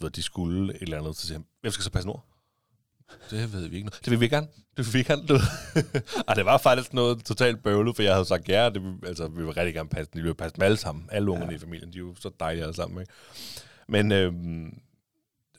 du 0.00 0.04
ved, 0.04 0.10
de 0.10 0.22
skulle 0.22 0.74
et 0.74 0.82
eller 0.82 0.98
andet. 0.98 1.16
Så 1.16 1.26
siger 1.26 1.38
jeg, 1.38 1.44
hvem 1.60 1.72
skal 1.72 1.84
så 1.84 1.90
passe 1.90 2.08
nord? 2.08 2.24
Det 3.30 3.52
ved 3.52 3.68
vi 3.68 3.76
ikke 3.76 3.88
noget. 3.88 4.04
Det 4.04 4.10
vil 4.10 4.20
vi 4.20 4.28
gerne. 4.28 4.46
Det 4.76 4.86
vil 4.86 4.94
vi 4.94 5.02
gerne. 5.02 5.22
Ved. 5.28 5.40
og 6.28 6.36
det 6.36 6.44
var 6.44 6.58
faktisk 6.58 6.92
noget 6.92 7.24
totalt 7.24 7.62
bøvlet, 7.62 7.96
for 7.96 8.02
jeg 8.02 8.12
havde 8.12 8.24
sagt 8.24 8.48
ja. 8.48 8.70
Det, 8.70 8.82
altså, 9.06 9.28
vi 9.28 9.44
vil 9.44 9.52
rigtig 9.52 9.74
gerne 9.74 9.88
passe 9.88 10.10
dem. 10.14 10.22
Vi 10.22 10.28
vil 10.28 10.34
passe 10.34 10.56
dem 10.56 10.62
alle 10.62 10.76
sammen. 10.76 11.08
Alle 11.12 11.30
ungerne 11.30 11.50
ja. 11.50 11.56
i 11.56 11.58
familien. 11.58 11.92
De 11.92 11.98
er 11.98 12.00
jo 12.00 12.14
så 12.20 12.30
dejlige 12.40 12.62
alle 12.62 12.74
sammen. 12.74 13.00
Ikke? 13.00 13.12
Men, 13.88 14.12
øhm, 14.12 14.80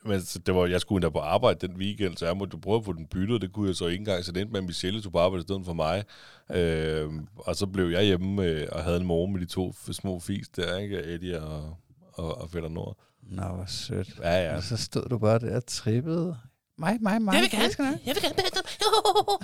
men 0.05 0.21
det 0.45 0.55
var, 0.55 0.65
jeg 0.65 0.81
skulle 0.81 0.97
endda 0.97 1.09
på 1.09 1.19
arbejde 1.19 1.67
den 1.67 1.77
weekend, 1.77 2.17
så 2.17 2.25
jeg 2.25 2.37
måtte 2.37 2.57
prøve 2.57 2.77
at 2.77 2.85
få 2.85 2.93
den 2.93 3.07
byttet. 3.07 3.41
Det 3.41 3.53
kunne 3.53 3.67
jeg 3.67 3.75
så 3.75 3.87
ikke 3.87 4.01
engang. 4.01 4.25
Så 4.25 4.31
det 4.31 4.41
endte 4.41 4.51
med, 4.51 4.59
at 4.59 4.65
Michelle 4.65 5.01
tog 5.01 5.11
på 5.11 5.19
arbejde 5.19 5.41
i 5.41 5.43
stedet 5.43 5.65
for 5.65 5.73
mig. 5.73 6.03
Øhm, 6.51 7.27
og 7.35 7.55
så 7.55 7.65
blev 7.67 7.89
jeg 7.89 8.03
hjemme 8.03 8.43
øh, 8.43 8.67
og 8.71 8.83
havde 8.83 8.97
en 8.97 9.05
morgen 9.05 9.33
med 9.33 9.41
de 9.41 9.45
to 9.45 9.73
små 9.91 10.19
fis 10.19 10.49
der, 10.49 10.77
ikke? 10.77 11.03
Eddie 11.03 11.41
og, 11.41 11.77
og, 12.13 12.41
og 12.41 12.49
Fætter 12.49 12.69
Nord. 12.69 12.97
Nå, 13.21 13.43
hvor 13.43 13.65
sødt. 13.67 14.19
Ja, 14.19 14.43
ja. 14.43 14.55
Og 14.55 14.63
så 14.63 14.77
stod 14.77 15.09
du 15.09 15.17
bare 15.17 15.39
der 15.39 15.55
og 15.55 15.65
trippede. 15.65 16.37
Mig, 16.81 16.97
mig, 17.01 17.21
mig. 17.21 17.33
Jeg 17.33 17.41
vil 17.41 17.49
gerne. 17.77 17.99
Jeg 18.05 18.15
vil 18.15 18.23
gerne 18.23 18.35
dem. 18.35 18.63
Jo. 18.81 19.39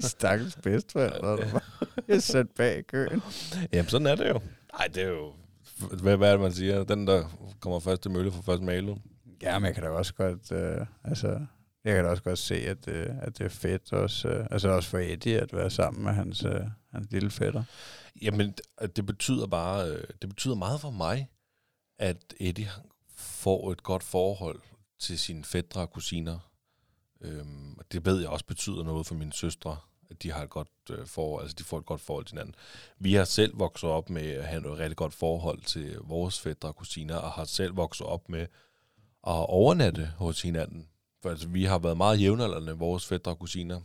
Stakkels 0.08 0.56
bedsteforældre, 0.62 1.36
der 1.36 1.50
bare 1.52 1.60
er 2.08 2.18
sat 2.18 2.50
bag 2.50 2.78
i 2.78 2.82
køen. 2.82 3.22
Jamen, 3.72 3.88
sådan 3.88 4.06
er 4.06 4.14
det 4.14 4.28
jo. 4.28 4.40
Nej, 4.78 4.86
det 4.86 5.02
er 5.02 5.08
jo... 5.08 5.32
Hvad, 6.02 6.16
hvad 6.16 6.28
er 6.28 6.32
det, 6.32 6.40
man 6.40 6.52
siger? 6.52 6.84
Den, 6.84 7.06
der 7.06 7.24
kommer 7.60 7.80
først 7.80 8.02
til 8.02 8.10
mølle, 8.10 8.32
får 8.32 8.42
først 8.42 8.62
malet. 8.62 8.98
Ja, 9.42 9.58
men 9.58 9.66
jeg 9.66 9.74
kan 9.74 9.82
da 9.82 9.88
også 9.90 10.14
godt, 10.14 10.52
øh, 10.52 10.86
altså, 11.04 11.40
jeg 11.84 11.94
kan 11.94 12.04
da 12.04 12.10
også 12.10 12.22
godt 12.22 12.38
se, 12.38 12.54
at, 12.54 12.88
øh, 12.88 13.06
at 13.22 13.38
det 13.38 13.44
er 13.44 13.48
fedt 13.48 13.92
også, 13.92 14.28
øh, 14.28 14.46
altså 14.50 14.68
også 14.68 14.88
for 14.90 14.98
Eddie 14.98 15.40
at 15.40 15.52
være 15.52 15.70
sammen 15.70 16.04
med 16.04 16.12
hans, 16.12 16.44
øh, 16.44 16.60
hans 16.92 17.06
lille 17.10 17.30
fætter. 17.30 17.62
Jamen, 18.22 18.54
det- 18.80 18.96
det 18.96 19.06
betyder 19.06 19.46
bare... 19.46 19.88
øh, 19.90 20.04
Det 20.22 20.28
betyder 20.28 20.54
meget 20.54 20.80
for 20.80 20.90
mig, 20.90 21.28
at 21.98 22.16
Eddie 22.40 22.68
får 23.16 23.72
et 23.72 23.82
godt 23.82 24.02
forhold 24.02 24.60
til 25.00 25.18
sine 25.18 25.44
fædre 25.44 25.80
og 25.80 25.90
kusiner. 25.92 26.47
Øhm, 27.20 27.74
og 27.78 27.92
det 27.92 28.04
ved 28.04 28.20
jeg 28.20 28.28
også 28.28 28.44
betyder 28.44 28.82
noget 28.82 29.06
for 29.06 29.14
mine 29.14 29.32
søstre, 29.32 29.76
at 30.10 30.22
de 30.22 30.32
har 30.32 30.42
et 30.42 30.50
godt 30.50 30.68
øh, 30.90 31.06
forhold, 31.06 31.44
altså 31.44 31.56
de 31.58 31.64
får 31.64 31.78
et 31.78 31.86
godt 31.86 32.00
forhold 32.00 32.24
til 32.24 32.34
hinanden. 32.34 32.54
Vi 32.98 33.14
har 33.14 33.24
selv 33.24 33.58
vokset 33.58 33.90
op 33.90 34.10
med 34.10 34.22
at 34.22 34.44
have 34.44 34.72
et 34.72 34.78
rigtig 34.78 34.96
godt 34.96 35.14
forhold 35.14 35.60
til 35.62 35.96
vores 35.98 36.40
fædre 36.40 36.68
og 36.68 36.76
kusiner, 36.76 37.16
og 37.16 37.30
har 37.30 37.44
selv 37.44 37.76
vokset 37.76 38.06
op 38.06 38.28
med 38.28 38.40
at 39.26 39.46
overnatte 39.48 40.12
hos 40.16 40.42
hinanden. 40.42 40.88
For 41.22 41.30
altså, 41.30 41.48
vi 41.48 41.64
har 41.64 41.78
været 41.78 41.96
meget 41.96 42.20
jævnaldrende, 42.20 42.72
vores 42.72 43.06
fædre 43.06 43.30
og 43.30 43.38
kusiner. 43.38 43.80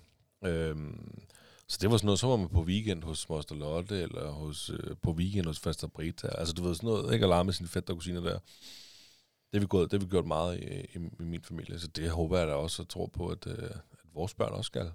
Øhm, 0.45 1.23
så 1.67 1.77
det 1.81 1.91
var 1.91 1.97
sådan 1.97 2.05
noget, 2.05 2.19
så 2.19 2.27
var 2.27 2.35
man 2.35 2.49
på 2.49 2.61
weekend 2.61 3.03
hos 3.03 3.29
Moster 3.29 3.55
Lotte, 3.55 4.01
eller 4.01 4.31
hos, 4.31 4.69
øh, 4.69 4.95
på 5.01 5.11
weekend 5.11 5.45
hos 5.45 5.59
Faster 5.59 5.87
Brita. 5.87 6.27
Altså 6.27 6.53
du 6.53 6.63
ved 6.63 6.75
sådan 6.75 6.87
noget, 6.87 7.13
ikke 7.13 7.25
at 7.25 7.29
lege 7.29 7.43
med 7.43 7.53
sine 7.53 7.69
fætter 7.69 7.93
og 7.93 7.97
kusiner 7.97 8.21
der. 8.21 8.39
Det 9.53 9.59
har 9.59 9.65
vi, 9.65 9.67
gået, 9.67 9.91
det 9.91 10.01
har 10.01 10.05
vi 10.05 10.09
gjort 10.09 10.25
meget 10.25 10.59
i, 10.59 10.97
i, 10.97 11.09
i 11.19 11.23
min 11.23 11.43
familie, 11.43 11.79
så 11.79 11.87
det 11.87 12.09
håber 12.09 12.37
jeg 12.37 12.47
da 12.47 12.53
også 12.53 12.81
og 12.81 12.89
tror 12.89 13.07
på, 13.07 13.27
at, 13.27 13.47
øh, 13.47 13.69
at 13.91 13.99
vores 14.13 14.33
børn 14.33 14.53
også 14.53 14.67
skal. 14.67 14.91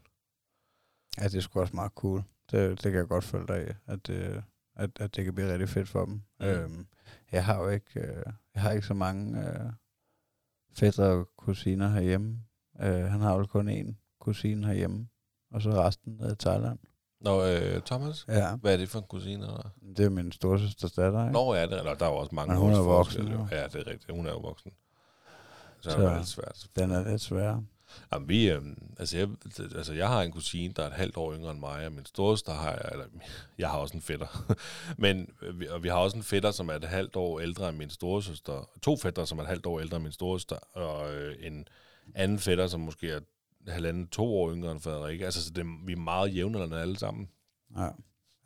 Ja, 1.18 1.24
det 1.24 1.34
er 1.34 1.40
sgu 1.40 1.61
også 1.61 1.76
meget 1.76 1.92
cool. 1.92 2.22
Det, 2.50 2.70
det 2.70 2.92
kan 2.92 2.94
jeg 2.94 3.09
godt 3.09 3.24
følge 3.24 3.46
dig 3.46 3.56
af, 3.56 3.74
at, 3.86 4.11
øh, 4.11 4.42
at, 4.76 4.90
at 5.00 5.16
det 5.16 5.24
kan 5.24 5.34
blive 5.34 5.52
rigtig 5.52 5.68
fedt 5.68 5.88
for 5.88 6.04
dem. 6.04 6.22
Mm. 6.40 6.46
Øhm, 6.46 6.86
jeg 7.32 7.44
har 7.44 7.62
jo 7.62 7.68
ikke, 7.68 8.00
øh, 8.00 8.22
jeg 8.54 8.62
har 8.62 8.70
ikke 8.72 8.86
så 8.86 8.94
mange 8.94 9.48
øh, 9.48 9.72
fædre 10.72 11.04
og 11.04 11.28
kusiner 11.36 11.88
herhjemme. 11.88 12.42
Øh, 12.80 13.04
han 13.04 13.20
har 13.20 13.36
jo 13.36 13.46
kun 13.46 13.68
én 13.68 13.94
kusine 14.20 14.66
herhjemme, 14.66 15.09
og 15.50 15.62
så 15.62 15.70
resten 15.70 16.20
af 16.20 16.38
Thailand. 16.38 16.78
Nå, 17.20 17.44
øh, 17.44 17.82
Thomas, 17.82 18.24
Ja, 18.28 18.56
hvad 18.56 18.72
er 18.72 18.76
det 18.76 18.88
for 18.88 18.98
en 18.98 19.04
kusine? 19.08 19.46
Eller? 19.46 19.70
det 19.96 20.04
er 20.04 20.10
min 20.10 20.32
storsøsters 20.32 20.92
datter, 20.92 21.22
ikke? 21.22 21.32
Nå 21.32 21.54
ja, 21.54 21.62
det, 21.62 21.78
eller, 21.78 21.94
der 21.94 22.06
er 22.06 22.10
jo 22.10 22.16
også 22.16 22.34
mange 22.34 22.52
Men 22.52 22.62
hun 22.62 22.72
er 22.72 22.80
voksen, 22.80 23.28
jo. 23.28 23.46
Ja, 23.50 23.64
det 23.64 23.74
er 23.74 23.86
rigtigt. 23.86 24.10
Hun 24.10 24.26
er 24.26 24.30
jo 24.30 24.38
voksen. 24.38 24.72
Så, 25.80 25.90
Så 25.90 25.98
det 25.98 26.06
er 26.06 26.16
lidt 26.16 26.28
svært. 26.28 26.66
Den 26.76 26.90
er 26.90 27.10
lidt 27.10 27.22
svær. 27.22 27.60
Jamen, 28.12 28.28
vi, 28.28 28.50
øh, 28.50 28.62
altså, 28.98 29.18
jeg, 29.18 29.28
altså, 29.76 29.92
jeg 29.92 30.08
har 30.08 30.22
en 30.22 30.32
kusine, 30.32 30.74
der 30.74 30.82
er 30.82 30.86
et 30.86 30.92
halvt 30.92 31.16
år 31.16 31.34
yngre 31.34 31.50
end 31.50 31.60
mig, 31.60 31.86
og 31.86 31.92
min 31.92 32.06
storeste 32.06 32.52
har 32.52 32.70
jeg, 32.70 32.88
eller 32.92 33.04
jeg 33.58 33.70
har 33.70 33.78
også 33.78 33.96
en 33.96 34.02
fætter. 34.02 34.54
Men 34.98 35.30
vi, 35.54 35.66
og 35.68 35.82
vi 35.82 35.88
har 35.88 35.96
også 35.96 36.16
en 36.16 36.22
fætter, 36.22 36.50
som 36.50 36.68
er 36.68 36.74
et 36.74 36.84
halvt 36.84 37.16
år 37.16 37.40
ældre 37.40 37.68
end 37.68 37.76
min 37.76 37.90
storesøster. 37.90 38.68
To 38.82 38.96
fætter, 38.96 39.24
som 39.24 39.38
er 39.38 39.42
et 39.42 39.48
halvt 39.48 39.66
år 39.66 39.80
ældre 39.80 39.96
end 39.96 40.02
min 40.02 40.12
storesøster, 40.12 40.56
og 40.56 41.14
øh, 41.14 41.36
en 41.40 41.68
anden 42.14 42.38
fætter, 42.38 42.66
som 42.66 42.80
måske 42.80 43.10
er 43.10 43.20
halvanden, 43.68 44.09
to 44.09 44.24
år 44.36 44.52
yngre 44.52 44.72
end 44.72 44.80
Frederik. 44.80 45.20
Altså, 45.20 45.44
så 45.44 45.50
det, 45.50 45.66
vi 45.86 45.92
er 45.92 45.96
meget 45.96 46.34
jævnaldrende 46.36 46.80
alle 46.80 46.98
sammen. 46.98 47.28
Ja. 47.76 47.88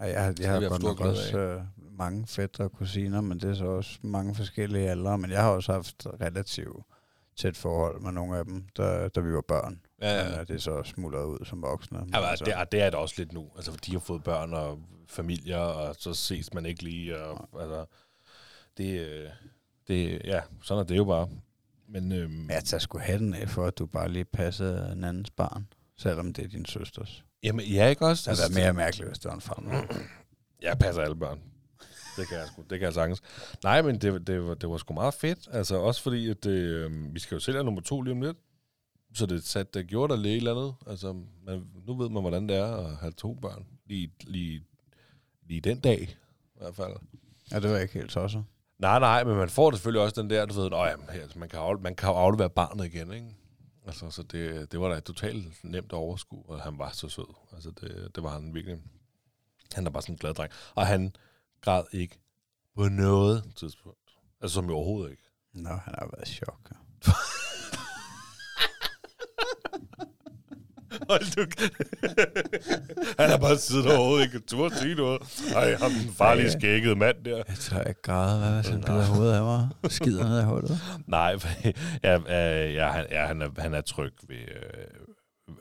Ja, 0.01 0.07
jeg, 0.07 0.25
har- 0.25 0.35
jeg 0.41 0.51
har 0.51 0.69
godt 0.69 0.83
nok 0.83 1.01
også 1.01 1.39
øh, 1.39 1.63
mange 1.99 2.27
fætter 2.27 2.65
og 2.65 2.73
kusiner, 2.73 3.21
men 3.21 3.41
det 3.41 3.51
er 3.51 3.55
så 3.55 3.65
også 3.65 3.99
mange 4.03 4.35
forskellige 4.35 4.91
aldre. 4.91 5.19
Men 5.19 5.31
jeg 5.31 5.43
har 5.43 5.51
også 5.51 5.73
haft 5.73 6.07
relativt 6.21 6.77
tæt 7.37 7.57
forhold 7.57 8.01
med 8.01 8.13
nogle 8.13 8.39
af 8.39 8.45
dem, 8.45 8.67
da, 8.77 9.09
da 9.09 9.21
vi 9.21 9.33
var 9.35 9.41
børn. 9.49 9.81
Ja, 10.03 10.19
ja. 10.23 10.31
Men 10.31 10.41
øh, 10.41 10.47
det 10.47 10.55
er 10.55 10.59
så 10.59 10.83
smuldret 10.83 11.25
ud 11.25 11.45
som 11.45 11.63
voksne. 11.63 11.99
Men 11.99 12.09
Ja, 12.15 12.27
altså. 12.27 12.45
det, 12.45 12.55
er, 12.55 12.65
det 12.65 12.81
er 12.83 12.91
det 12.91 12.95
også 12.99 13.15
lidt 13.19 13.33
nu. 13.33 13.51
Altså, 13.57 13.71
for 13.71 13.79
de 13.79 13.93
har 13.93 13.99
fået 13.99 14.25
børn 14.25 14.55
og 14.55 14.79
familier, 15.09 15.59
og 15.59 15.95
så 15.99 16.15
ses 16.15 16.55
man 16.55 16.67
ikke 16.67 16.83
lige. 16.83 17.19
Og, 17.25 17.49
altså, 17.61 17.85
det, 18.79 19.01
øh, 19.01 19.29
det, 19.89 20.21
ja, 20.25 20.41
sådan 20.63 20.81
er 20.83 20.87
det 20.87 20.97
jo 20.97 21.05
bare. 21.05 21.29
Men, 21.93 22.13
øhm, 22.13 22.31
Men 22.31 22.51
jeg 22.51 22.65
tager 22.65 22.79
sgu 22.79 22.99
hatten 22.99 23.35
af 23.35 23.49
for, 23.49 23.67
at 23.67 23.79
du 23.79 23.87
bare 23.87 24.09
lige 24.13 24.25
passede 24.25 24.93
en 24.93 25.05
andens 25.05 25.31
barn, 25.31 25.67
selvom 25.97 26.33
det 26.33 26.45
er 26.45 26.49
din 26.49 26.65
søsters. 26.65 27.25
jamen, 27.43 27.67
ja, 27.67 27.89
ikke 27.89 28.07
også? 28.07 28.31
Det 28.31 28.39
havde 28.39 28.55
været 28.55 28.65
mere 28.65 28.73
mærkeligt, 28.73 29.09
hvis 29.09 29.19
det 29.19 29.29
var 29.29 29.35
en 29.35 29.41
far. 29.41 29.87
Jeg 30.63 30.79
passer 30.79 31.03
alle 31.03 31.17
børn. 31.17 31.41
Det 32.17 32.29
kan 32.29 32.39
jeg 32.39 32.47
sgu, 32.53 32.63
det 32.71 32.79
kan 32.79 32.87
jeg 32.87 32.95
sagtens. 32.95 33.23
Nej, 33.63 33.83
men 33.83 33.99
det, 33.99 34.27
det, 34.27 34.43
var, 34.43 34.55
det 34.55 34.69
var 34.69 34.77
sgu 34.77 34.95
meget 34.95 35.15
fedt. 35.15 35.49
Altså 35.53 35.77
også 35.77 36.03
fordi, 36.03 36.31
at 36.31 36.45
det, 36.45 36.51
øh, 36.51 37.15
vi 37.15 37.21
skal 37.21 37.35
jo 37.35 37.41
selv 37.41 37.57
have 37.57 37.65
nummer 37.65 37.81
to 37.81 38.03
lige 38.03 38.13
om 38.13 38.21
lidt. 38.21 38.37
Så 39.15 39.27
det 39.27 39.45
sat, 39.45 39.75
det 39.75 39.87
gjorde 39.87 40.11
der 40.15 40.21
lidt 40.21 40.33
et 40.33 40.37
eller 40.37 40.55
andet. 40.55 40.75
Altså, 40.87 41.13
man, 41.47 41.65
nu 41.87 41.95
ved 41.99 42.09
man, 42.09 42.23
hvordan 42.23 42.49
det 42.49 42.57
er 42.57 42.77
at 42.77 42.97
have 42.97 43.13
to 43.13 43.35
børn. 43.35 43.67
Lige, 43.87 44.13
lige, 44.21 44.65
lige 45.49 45.61
den 45.61 45.81
dag, 45.81 46.01
i 46.55 46.59
hvert 46.59 46.75
fald. 46.77 46.93
Ja, 47.53 47.61
det 47.61 47.71
var 47.71 47.79
ikke 47.79 47.95
helt 47.95 48.11
tosset. 48.11 48.45
Nej, 48.83 48.99
nej, 48.99 49.25
men 49.25 49.37
man 49.37 49.49
får 49.49 49.71
det 49.71 49.79
selvfølgelig 49.79 50.03
også 50.03 50.23
den 50.23 50.31
der, 50.31 50.47
du 50.47 50.55
ved, 50.55 50.73
at 50.73 50.91
jamen, 50.91 51.09
altså, 51.09 51.39
man, 51.39 51.49
kan 51.49 51.59
afle, 51.59 51.81
man 51.81 51.95
kan 51.95 52.09
jo 52.09 52.15
aflevere 52.15 52.51
barnet 52.51 52.85
igen, 52.85 53.13
ikke? 53.13 53.37
Altså, 53.87 54.11
så 54.11 54.23
det, 54.23 54.73
det 54.73 54.81
var 54.81 54.89
da 54.89 55.01
totalt 55.01 55.65
nemt 55.65 55.87
at 55.87 55.93
overskue, 55.93 56.45
og 56.49 56.61
han 56.61 56.79
var 56.79 56.91
så 56.91 57.09
sød. 57.09 57.35
Altså, 57.53 57.71
det, 57.71 58.15
det 58.15 58.23
var 58.23 58.31
han 58.31 58.55
virkelig. 58.55 58.79
Han 59.75 59.87
er 59.87 59.91
bare 59.91 60.03
sådan 60.03 60.15
en 60.15 60.19
glad 60.19 60.35
dreng. 60.35 60.53
Og 60.75 60.87
han 60.87 61.17
græd 61.61 61.85
ikke 61.93 62.19
på 62.77 62.89
noget 62.89 63.53
tidspunkt. 63.57 63.99
Altså, 64.41 64.55
som 64.55 64.71
i 64.71 64.73
overhovedet 64.73 65.11
ikke. 65.11 65.23
Nå, 65.53 65.71
han 65.71 65.95
har 65.99 66.09
været 66.17 66.29
i 66.29 66.33
chok. 66.33 66.71
Hold 71.11 71.35
du 71.37 71.47
Han 73.21 73.31
har 73.31 73.37
bare 73.39 73.57
siddet 73.59 73.87
overhovedet 73.93 74.25
ikke 74.25 74.39
turde 74.47 74.77
sige 74.79 74.95
noget. 74.95 75.23
Ej, 75.55 75.75
ham 75.75 75.91
den 75.91 76.13
farlige 76.15 76.45
Ja. 76.47 76.51
skækkede 76.51 76.97
mand 76.97 77.17
der. 77.25 77.37
Jeg 77.37 77.57
tror 77.61 77.81
ikke 77.81 78.03
græde. 78.03 78.39
Hvad 78.39 78.51
hvis 78.55 78.69
han 78.69 78.81
bider 78.81 79.05
hovedet 79.05 79.35
af 79.35 79.43
mig? 79.43 79.69
Skider 79.91 80.29
ned 80.29 80.41
i 80.41 80.45
hullet. 80.45 80.79
Nej, 81.07 81.37
ja, 82.05 82.19
ja, 82.75 82.87
han, 82.91 83.05
ja, 83.11 83.27
han, 83.27 83.43
er, 83.43 83.49
han 83.59 83.75
er 83.75 83.81
tryg 83.81 84.13
ved, 84.29 84.37
øh, 84.37 85.02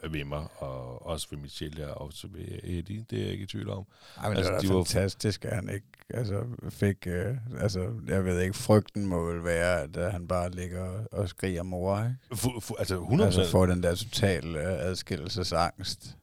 ved 0.09 0.23
mig, 0.25 0.47
og 0.57 1.05
også 1.05 1.27
ved 1.31 1.37
Michelle, 1.37 1.93
og 1.93 2.01
også 2.07 2.27
ved 2.27 2.59
Eddie. 2.63 3.05
Det 3.09 3.17
er 3.19 3.23
jeg 3.23 3.31
ikke 3.31 3.43
i 3.43 3.47
tvivl 3.47 3.69
om. 3.69 3.85
Ej, 4.17 4.27
men 4.29 4.37
Altså, 4.37 4.53
det 4.53 4.61
de 4.61 4.67
var 4.67 4.73
da 4.73 4.79
fantastisk, 4.79 5.45
at 5.45 5.55
han 5.55 5.69
ikke 5.69 5.87
altså, 6.09 6.43
fik... 6.69 7.07
Øh, 7.07 7.37
altså, 7.59 7.93
jeg 8.07 8.25
ved 8.25 8.39
ikke, 8.41 8.57
frygten 8.57 9.05
må 9.05 9.25
vel 9.31 9.43
være, 9.43 9.81
at 9.81 9.97
øh, 9.97 10.03
han 10.03 10.27
bare 10.27 10.51
ligger 10.51 11.05
og, 11.11 11.29
skriger 11.29 11.63
mor, 11.63 11.97
ikke? 11.99 12.15
Fu, 12.35 12.59
fu, 12.59 12.75
altså 12.79 12.95
100 12.95 13.27
Altså 13.27 13.51
får 13.51 13.65
den 13.65 13.83
der 13.83 13.95
total 13.95 14.55
øh, 14.55 14.63
adskillelsesangst. 14.85 16.17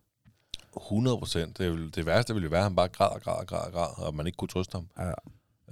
100 0.77 1.19
procent. 1.19 1.59
Det, 1.59 1.71
ville- 1.73 1.91
det 1.91 2.07
værste 2.07 2.35
ville 2.35 2.51
være, 2.51 2.61
at 2.61 2.65
han 2.65 2.77
bare 2.77 2.89
græd 2.89 3.09
og 3.15 3.21
græd 3.21 3.35
og 3.41 3.47
græd 3.47 3.67
og 3.67 3.73
græd, 3.73 4.07
og 4.07 4.15
man 4.15 4.27
ikke 4.27 4.37
kunne 4.37 4.49
trøste 4.49 4.73
ham. 4.77 4.89
Ja. 4.99 5.13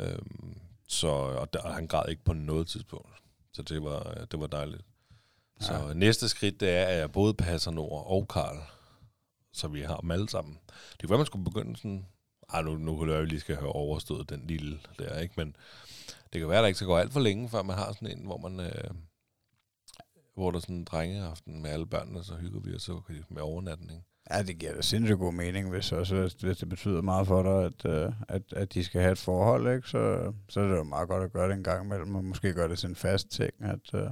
Øhm, 0.01 0.55
så, 0.89 1.09
og, 1.09 1.53
der, 1.53 1.59
og 1.61 1.75
han 1.75 1.87
græd 1.87 2.09
ikke 2.09 2.25
på 2.25 2.33
noget 2.33 2.67
tidspunkt. 2.67 3.09
Så 3.53 3.63
det 3.63 3.83
var, 3.83 4.27
det 4.31 4.41
var 4.41 4.47
dejligt. 4.47 4.83
Så 5.61 5.75
Ja. 5.75 5.95
næste 5.95 6.29
skridt, 6.29 6.61
det 6.61 6.71
er, 6.71 6.85
at 6.85 6.99
jeg 6.99 7.13
både 7.13 7.35
passer 7.35 7.71
Nord 7.71 8.07
og 8.07 8.29
Karl. 8.29 8.57
Så 9.53 9.69
vi 9.69 9.81
har 9.81 9.97
dem 9.97 10.11
alle 10.11 10.29
sammen. 10.29 10.59
Det 10.93 11.01
kunne 11.01 11.11
være, 11.11 11.19
man 11.19 11.27
skulle 11.27 11.45
begynde 11.45 11.77
sådan... 11.77 12.07
Ej, 12.53 12.63
nu, 12.63 12.77
nu 12.77 12.97
kunne 12.97 13.15
at 13.15 13.21
vi 13.21 13.27
lige 13.27 13.41
skal 13.41 13.57
have 13.57 13.73
overstået 13.73 14.31
den 14.31 14.47
lille 14.47 14.79
der, 14.99 15.19
ikke? 15.19 15.35
Men 15.37 15.57
det 16.33 16.41
kan 16.41 16.49
være, 16.49 16.59
at 16.59 16.63
der 16.63 16.67
ikke 16.67 16.77
skal 16.77 16.87
gå 16.87 16.97
alt 16.97 17.13
for 17.13 17.21
længe, 17.21 17.49
før 17.49 17.63
man 17.63 17.77
har 17.77 17.93
sådan 17.93 18.19
en, 18.19 18.25
hvor 18.27 18.49
man... 18.49 18.61
Øh, 18.61 18.91
hvor 20.35 20.51
der 20.51 20.59
er 20.59 20.61
sådan 20.61 20.77
en 20.77 20.85
drengeaften 20.85 21.63
med 21.63 21.71
alle 21.71 21.87
børnene, 21.87 22.25
så 22.25 22.35
hygger 22.35 22.61
vi 22.61 22.75
os 22.75 22.83
så 22.83 23.01
med 23.29 23.43
overnatning. 23.43 24.05
Ja, 24.31 24.43
det 24.43 24.59
giver 24.59 24.75
da 24.75 24.83
sindssygt 24.83 25.19
god 25.19 25.33
mening, 25.33 25.71
hvis, 25.71 25.93
også, 25.93 26.37
hvis 26.41 26.57
det 26.59 26.69
betyder 26.69 27.03
meget 27.03 27.27
for 27.27 27.43
dig, 27.43 27.65
at, 27.65 28.03
øh, 28.07 28.13
at, 28.29 28.43
at 28.53 28.75
de 28.75 28.85
skal 28.85 29.01
have 29.01 29.13
et 29.13 29.19
forhold, 29.19 29.77
ikke? 29.77 29.89
Så, 29.89 30.33
så 30.49 30.61
er 30.61 30.69
det 30.69 30.77
jo 30.77 30.83
meget 30.83 31.09
godt 31.09 31.25
at 31.25 31.33
gøre 31.33 31.49
det 31.49 31.57
en 31.57 31.65
gang 31.65 31.85
imellem, 31.85 32.15
og 32.15 32.25
måske 32.25 32.53
gøre 32.53 32.69
det 32.69 32.79
til 32.79 32.89
en 32.89 32.97
fast 32.97 33.29
ting, 33.29 33.53
at 33.61 33.95
øh, 33.95 34.11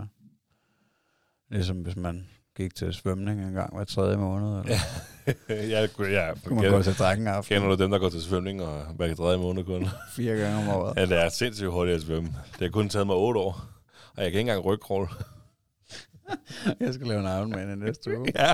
ligesom 1.50 1.76
hvis 1.76 1.96
man 1.96 2.28
gik 2.56 2.74
til 2.74 2.94
svømning 2.94 3.40
en 3.44 3.52
gang 3.52 3.74
hver 3.76 3.84
tredje 3.84 4.16
måned, 4.16 4.48
eller 4.48 4.64
Ja. 4.68 4.80
jeg, 5.80 5.88
ja, 5.98 6.32
kunne 6.44 6.62
man 6.62 6.70
gå 6.70 6.82
til 6.82 6.94
drengeaften 6.94 7.54
Kender 7.54 7.76
du 7.76 7.82
dem, 7.82 7.90
der 7.90 7.98
går 7.98 8.08
til 8.08 8.22
svømning 8.22 8.62
og 8.62 8.84
hver 8.86 9.14
tredje 9.14 9.38
måned 9.38 9.64
kun? 9.64 9.86
fire 10.16 10.36
gange 10.36 10.58
om 10.58 10.68
året. 10.68 10.96
Ja, 10.96 11.06
det 11.06 11.22
er 11.22 11.28
sindssygt 11.28 11.70
hurtigt 11.70 11.96
at 11.96 12.02
svømme. 12.02 12.28
Det 12.52 12.60
har 12.60 12.68
kun 12.68 12.88
taget 12.88 13.06
mig 13.06 13.16
8 13.16 13.40
år. 13.40 13.64
Og 14.16 14.22
jeg 14.22 14.32
kan 14.32 14.38
ikke 14.38 14.40
engang 14.40 14.64
rygkråle. 14.64 15.08
Jeg 16.80 16.94
skal 16.94 17.06
lave 17.06 17.20
en 17.20 17.26
Ironman 17.26 17.72
i 17.72 17.84
næste 17.84 18.18
uge. 18.18 18.32
Ja. 18.34 18.52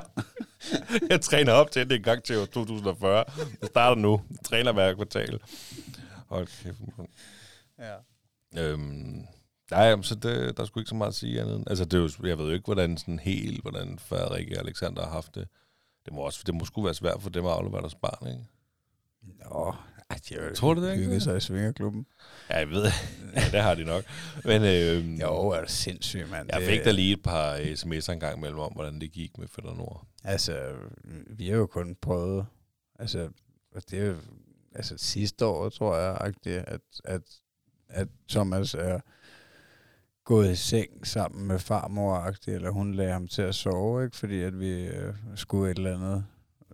Jeg 1.10 1.20
træner 1.20 1.52
op 1.52 1.70
til 1.70 1.88
det 1.90 1.96
en 1.96 2.02
gang 2.02 2.22
til 2.22 2.38
år 2.38 2.44
2040. 2.44 3.24
Det 3.60 3.68
starter 3.68 4.02
nu. 4.02 4.20
Jeg 4.30 4.38
træner 4.44 4.72
hver 4.72 4.94
kvartal. 4.94 5.38
Hold 6.28 6.46
kæft. 6.46 6.76
Ja. 7.78 7.94
Øhm, 8.62 9.26
nej, 9.70 9.82
jamen, 9.84 10.02
så 10.02 10.14
det, 10.14 10.56
der 10.56 10.62
er 10.62 10.66
sgu 10.66 10.80
ikke 10.80 10.88
så 10.88 10.94
meget 10.94 11.08
at 11.08 11.14
sige 11.14 11.40
andet. 11.40 11.64
Altså, 11.66 11.84
det 11.84 11.94
er 11.94 12.02
jo, 12.02 12.26
jeg 12.28 12.38
ved 12.38 12.46
jo 12.46 12.52
ikke, 12.52 12.64
hvordan 12.64 12.96
sådan 12.96 13.18
helt, 13.18 13.62
hvordan 13.62 13.98
Frederik 13.98 14.50
og 14.52 14.58
Alexander 14.58 15.02
har 15.02 15.10
haft 15.10 15.34
det. 15.34 15.48
Det 16.04 16.12
må, 16.12 16.20
også, 16.20 16.42
det 16.46 16.54
må 16.54 16.64
sgu 16.64 16.82
være 16.82 16.94
svært 16.94 17.22
for 17.22 17.30
dem 17.30 17.46
at 17.46 17.52
aflevere 17.52 17.80
deres 17.80 17.94
barn, 17.94 18.28
ikke? 18.28 18.44
Nå, 19.22 19.74
de 20.28 20.34
har 20.34 20.48
jo 20.48 20.54
Tror 20.54 20.74
du 20.74 20.82
det 20.84 20.92
ikke? 20.92 21.04
hygget 21.04 21.22
sig 21.22 21.36
i 21.36 21.40
Svingerklubben. 21.40 22.06
Ja, 22.50 22.58
jeg 22.58 22.70
ved 22.70 22.82
ja, 23.34 23.40
det 23.52 23.60
har 23.60 23.74
de 23.74 23.84
nok. 23.84 24.04
Men 24.44 24.62
øhm, 24.64 25.14
Jo, 25.14 25.48
er 25.48 25.60
det 25.60 25.70
sindssygt, 25.70 26.30
mand. 26.30 26.48
jeg 26.52 26.62
fik 26.62 26.84
da 26.84 26.90
lige 26.90 27.12
et 27.12 27.22
par 27.22 27.56
sms'er 27.56 28.12
en 28.12 28.20
gang 28.20 28.36
imellem 28.38 28.58
om, 28.58 28.72
hvordan 28.72 29.00
det 29.00 29.12
gik 29.12 29.38
med 29.38 29.48
Fætter 29.48 29.74
Nord. 29.74 30.06
Altså, 30.24 30.72
vi 31.26 31.48
har 31.48 31.56
jo 31.56 31.66
kun 31.66 31.96
prøvet, 32.02 32.46
altså, 32.98 33.28
det 33.90 33.98
er 33.98 34.06
jo, 34.06 34.16
altså 34.74 34.94
sidste 34.98 35.46
år, 35.46 35.68
tror 35.68 35.96
jeg, 35.96 36.16
at, 36.20 36.74
at, 37.04 37.20
at 37.88 38.08
Thomas 38.28 38.74
er 38.74 39.00
gået 40.30 40.50
i 40.50 40.56
seng 40.56 41.06
sammen 41.06 41.46
med 41.46 41.58
farmor 41.58 42.34
eller 42.46 42.70
hun 42.70 42.94
lagde 42.94 43.12
ham 43.12 43.28
til 43.28 43.42
at 43.42 43.54
sove, 43.54 44.04
ikke? 44.04 44.16
fordi 44.16 44.40
at 44.40 44.60
vi 44.60 44.86
øh, 44.86 45.14
skulle 45.34 45.70
et 45.70 45.76
eller 45.76 45.94
andet, 45.94 46.24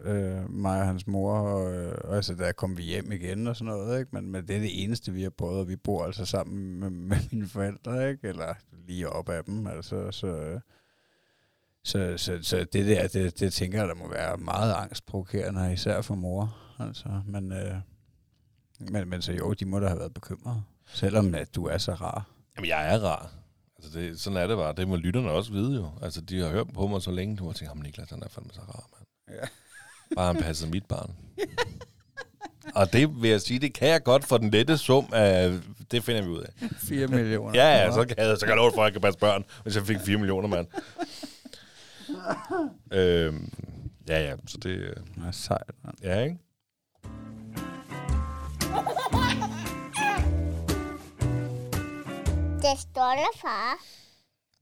øh, 0.03 0.51
mig 0.51 0.81
og 0.81 0.87
hans 0.87 1.07
mor, 1.07 1.39
og, 1.39 1.75
øh, 1.75 1.99
og 2.05 2.17
altså 2.17 2.35
der 2.35 2.53
kom 2.53 2.77
vi 2.77 2.83
hjem 2.83 3.13
igen 3.13 3.47
og 3.47 3.57
sådan 3.57 3.73
noget, 3.73 4.01
ikke? 4.01 4.11
Men, 4.13 4.31
men 4.31 4.49
det 4.49 4.57
er 4.57 4.61
det 4.61 4.83
eneste, 4.83 5.13
vi 5.13 5.23
har 5.23 5.31
prøvet, 5.31 5.61
og 5.61 5.69
vi 5.69 5.77
bor 5.77 6.05
altså 6.05 6.25
sammen 6.25 6.81
med, 6.81 6.91
med 7.11 7.17
mine 7.33 7.49
forældre, 7.49 8.11
ikke? 8.11 8.29
eller 8.29 8.55
lige 8.87 9.09
op 9.09 9.29
af 9.29 9.45
dem, 9.45 9.67
altså, 9.67 10.11
så... 10.11 10.27
Øh, 10.27 10.61
så, 11.85 12.15
så, 12.17 12.39
så 12.43 12.67
det 12.73 12.87
der, 12.87 13.09
det, 13.09 13.41
det 13.41 13.53
tænker 13.53 13.79
jeg, 13.79 13.89
der 13.89 13.95
må 13.95 14.09
være 14.09 14.37
meget 14.37 14.75
angstprovokerende, 14.75 15.73
især 15.73 16.01
for 16.03 16.15
mor. 16.15 16.57
Altså, 16.79 17.23
men, 17.27 17.53
øh, 17.53 17.75
men, 18.91 19.09
men 19.09 19.23
så 19.23 19.33
jo, 19.33 19.53
de 19.53 19.65
må 19.65 19.81
da 19.81 19.87
have 19.87 19.99
været 19.99 20.15
bekymrede. 20.15 20.63
Selvom 20.87 21.35
at 21.35 21.55
du 21.55 21.65
er 21.65 21.79
så 21.79 21.95
rar. 21.95 22.25
Jamen, 22.57 22.69
jeg 22.69 22.95
er 22.95 22.99
rar. 22.99 23.46
Altså, 23.87 23.99
det, 23.99 24.21
sådan 24.21 24.37
er 24.37 24.47
det 24.47 24.57
bare. 24.57 24.75
Det 24.77 24.89
må 24.89 24.97
lytterne 24.97 25.31
også 25.31 25.53
vide 25.53 25.75
jo. 25.75 25.91
Altså, 26.03 26.21
de 26.21 26.41
har 26.41 26.49
hørt 26.49 26.67
på 26.75 26.87
mig 26.87 27.03
så 27.03 27.11
længe, 27.11 27.37
du 27.37 27.45
må 27.45 27.53
tænke, 27.53 27.69
ham 27.69 27.79
Niklas, 27.79 28.11
han 28.11 28.23
er 28.23 28.29
fandme 28.29 28.51
så 28.53 28.61
rar, 28.61 28.89
mand. 28.93 29.39
Ja. 29.41 29.47
Bare 30.17 30.35
han 30.35 30.43
passer 30.43 30.69
mit 30.69 30.87
barn. 30.87 31.15
Og 32.75 32.93
det 32.93 33.23
vil 33.23 33.31
jeg 33.31 33.41
sige, 33.41 33.59
det 33.59 33.75
kan 33.75 33.89
jeg 33.89 34.03
godt 34.03 34.25
for 34.25 34.39
den 34.39 34.51
lette 34.51 34.79
sum 34.79 35.09
af... 35.13 35.59
Det 35.91 36.05
finder 36.05 36.23
vi 36.23 36.29
ud 36.29 36.41
af. 36.41 36.71
4 36.79 37.07
millioner. 37.07 37.55
Ja, 37.55 37.69
ja, 37.69 37.93
så 37.93 38.05
kan 38.05 38.17
jeg, 38.19 38.37
så 38.39 38.47
kan 38.47 38.49
jeg 38.49 38.57
love 38.57 38.73
for, 38.75 38.83
at 38.83 38.85
jeg 38.85 38.93
kan 38.93 39.01
passe 39.01 39.19
børn, 39.19 39.45
hvis 39.63 39.77
jeg 39.77 39.87
fik 39.87 39.97
4 40.01 40.19
millioner, 40.19 40.49
mand. 40.49 40.67
øhm, 43.01 43.53
ja, 44.09 44.21
ja, 44.29 44.35
så 44.47 44.59
det... 44.63 44.71
øh, 44.71 44.97
er 45.27 45.31
sejt, 45.31 45.71
mand. 45.85 45.97
Ja, 46.03 46.21
ikke? 46.21 46.39
Det 52.67 52.73
er 52.73 52.77
stolte 52.77 53.39
far. 53.39 53.79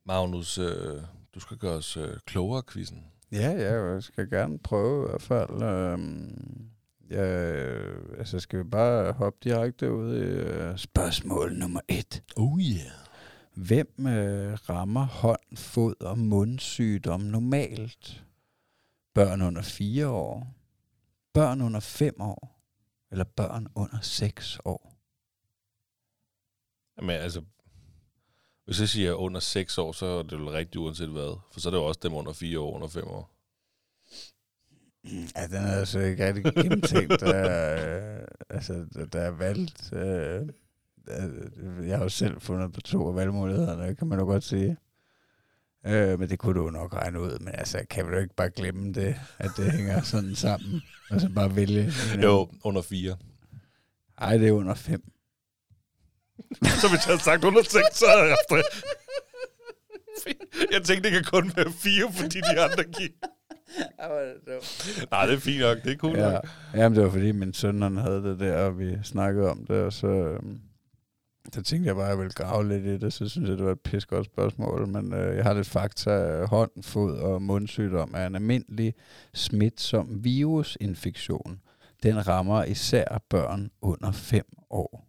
Magnus, 0.05 0.59
øh, 0.59 1.03
du 1.35 1.41
skal 1.41 1.57
gøre 1.57 1.77
os 1.77 1.97
øh, 1.97 2.17
klogere, 2.27 2.63
quizzen. 2.73 3.05
Ja, 3.33 3.51
ja, 3.51 3.93
jeg 3.93 4.03
skal 4.03 4.31
gerne 4.31 4.59
prøve 4.59 5.07
i 5.07 5.09
hvert 5.09 5.23
fald. 5.23 5.63
Øhm, 5.63 6.71
ja, 7.11 7.53
øh, 7.53 8.19
altså 8.19 8.41
skal 8.41 8.59
vi 8.59 8.65
bare 8.65 9.13
hoppe 9.13 9.39
direkte 9.45 9.93
ud 9.93 10.17
i 10.17 10.21
øh, 10.21 10.79
spørgsmål 10.79 11.53
nummer 11.53 11.81
et. 11.89 12.23
Oh 12.37 12.61
yeah. 12.61 12.93
Hvem 13.55 14.07
øh, 14.07 14.53
rammer 14.53 15.07
hånd, 15.07 15.57
fod 15.57 15.95
og 16.01 16.19
mundsygdom 16.19 17.21
normalt? 17.21 18.25
Børn 19.15 19.43
under 19.43 19.63
4 19.63 20.09
år, 20.09 20.47
børn 21.33 21.61
under 21.61 21.81
5 21.81 22.21
år, 22.21 22.61
eller 23.11 23.25
børn 23.25 23.67
under 23.75 24.01
6 24.01 24.59
år? 24.65 24.95
Jamen, 26.97 27.17
altså, 27.17 27.43
hvis 28.65 28.81
jeg 28.81 28.89
siger 28.89 29.13
under 29.13 29.41
6 29.41 29.79
år, 29.79 29.93
så 29.93 30.07
er 30.07 30.23
det 30.23 30.39
vel 30.39 30.49
rigtigt 30.49 30.77
uanset 30.77 31.09
hvad. 31.09 31.39
For 31.53 31.61
så 31.61 31.69
er 31.69 31.71
det 31.71 31.79
jo 31.79 31.85
også 31.85 32.01
dem 32.03 32.15
under 32.15 32.33
4 32.33 32.61
år, 32.61 32.75
under 32.75 32.89
5 32.89 33.05
år. 33.09 33.31
Ja, 35.37 35.47
den 35.47 35.57
er 35.67 35.73
altså 35.77 35.99
ikke 35.99 36.27
rigtig 36.27 36.55
gennemtænkt. 36.55 37.21
der, 37.21 38.19
øh, 38.21 38.25
altså, 38.51 38.87
der- 39.13 39.21
er 39.21 39.31
valgt... 39.31 39.93
Øh, 39.93 40.43
øh, 41.09 41.89
jeg 41.89 41.97
har 41.97 42.03
jo 42.05 42.09
selv 42.09 42.41
fundet 42.41 42.73
på 42.73 42.81
to 42.81 43.09
af 43.09 43.15
valgmulighederne, 43.15 43.95
kan 43.95 44.07
man 44.07 44.19
jo 44.19 44.25
godt 44.25 44.45
sige. 44.45 44.77
Øh, 45.87 46.19
men 46.21 46.29
det 46.29 46.39
kunne 46.39 46.55
du 46.61 46.65
jo 46.65 46.71
nok 46.71 46.95
regne 46.95 47.21
ud. 47.21 47.39
Men 47.39 47.55
altså, 47.55 47.85
kan 47.91 48.07
vi 48.07 48.13
jo 48.13 48.19
ikke 48.19 48.35
bare 48.35 48.51
glemme 48.51 48.93
det, 48.93 49.17
at 49.39 49.51
det 49.57 49.73
hænger 49.73 50.03
sådan 50.03 50.35
sammen? 50.35 50.83
Og 51.11 51.21
så 51.21 51.29
bare 51.35 51.57
vælge? 51.57 51.93
Jo, 52.23 52.49
under 52.65 52.83
4. 52.83 53.17
Ej, 54.19 54.37
det 54.37 54.49
er 54.49 54.53
under 54.53 54.75
5. 54.75 55.13
så 56.81 56.89
hvis 56.89 57.01
jeg 57.07 57.13
havde 57.13 57.21
sagt 57.23 57.45
under 57.45 57.63
6, 57.63 57.73
så 57.93 58.07
havde 58.07 58.21
jeg 58.23 58.37
haft 58.37 58.51
det. 58.51 58.85
Jeg 60.73 60.83
tænkte, 60.83 61.11
det 61.11 61.13
kan 61.13 61.25
kun 61.41 61.53
være 61.57 61.73
4, 61.73 62.13
fordi 62.13 62.39
de 62.39 62.61
andre 62.61 62.85
gik. 62.85 63.13
Nej, 65.11 65.27
det 65.27 65.35
er 65.35 65.39
fint 65.41 65.61
nok. 65.61 65.79
Det 65.85 65.93
er 65.93 65.97
cool 65.97 66.17
Ja, 66.17 66.31
nok. 66.33 66.45
jamen, 66.75 66.97
det 66.97 67.05
var 67.05 67.11
fordi 67.11 67.33
min 67.33 67.53
søn 67.53 67.83
han 67.83 67.97
havde 67.97 68.23
det 68.23 68.41
der, 68.41 68.57
og 68.57 68.79
vi 68.79 68.97
snakkede 69.05 69.51
om 69.51 69.67
det, 69.67 69.77
og 69.83 69.93
så, 69.93 70.07
øhm, 70.07 70.61
så 71.53 71.63
tænkte 71.63 71.87
jeg 71.89 71.97
bare, 71.97 72.05
at 72.05 72.11
jeg 72.11 72.19
ville 72.19 72.33
grave 72.33 72.69
lidt 72.69 72.85
i 72.85 72.99
det, 72.99 73.13
så 73.13 73.29
synes 73.29 73.49
jeg, 73.51 73.57
det 73.59 73.65
var 73.67 73.73
et 73.73 73.81
pis 73.81 74.07
godt 74.07 74.27
spørgsmål, 74.27 74.89
men 74.89 75.15
øh, 75.15 75.37
jeg 75.37 75.45
har 75.45 75.55
lidt 75.55 75.69
fakta. 75.69 76.45
Hånd, 76.45 76.83
fod 76.83 77.19
og 77.19 77.43
mundsygdom 77.43 78.15
er 78.17 78.27
en 78.27 78.35
almindelig 78.35 78.95
smitsom 79.35 80.25
virusinfektion. 80.25 81.61
Den 82.03 82.29
rammer 82.29 82.65
især 82.65 83.23
børn 83.31 83.71
under 83.83 84.13
5 84.13 84.45
år. 84.71 85.05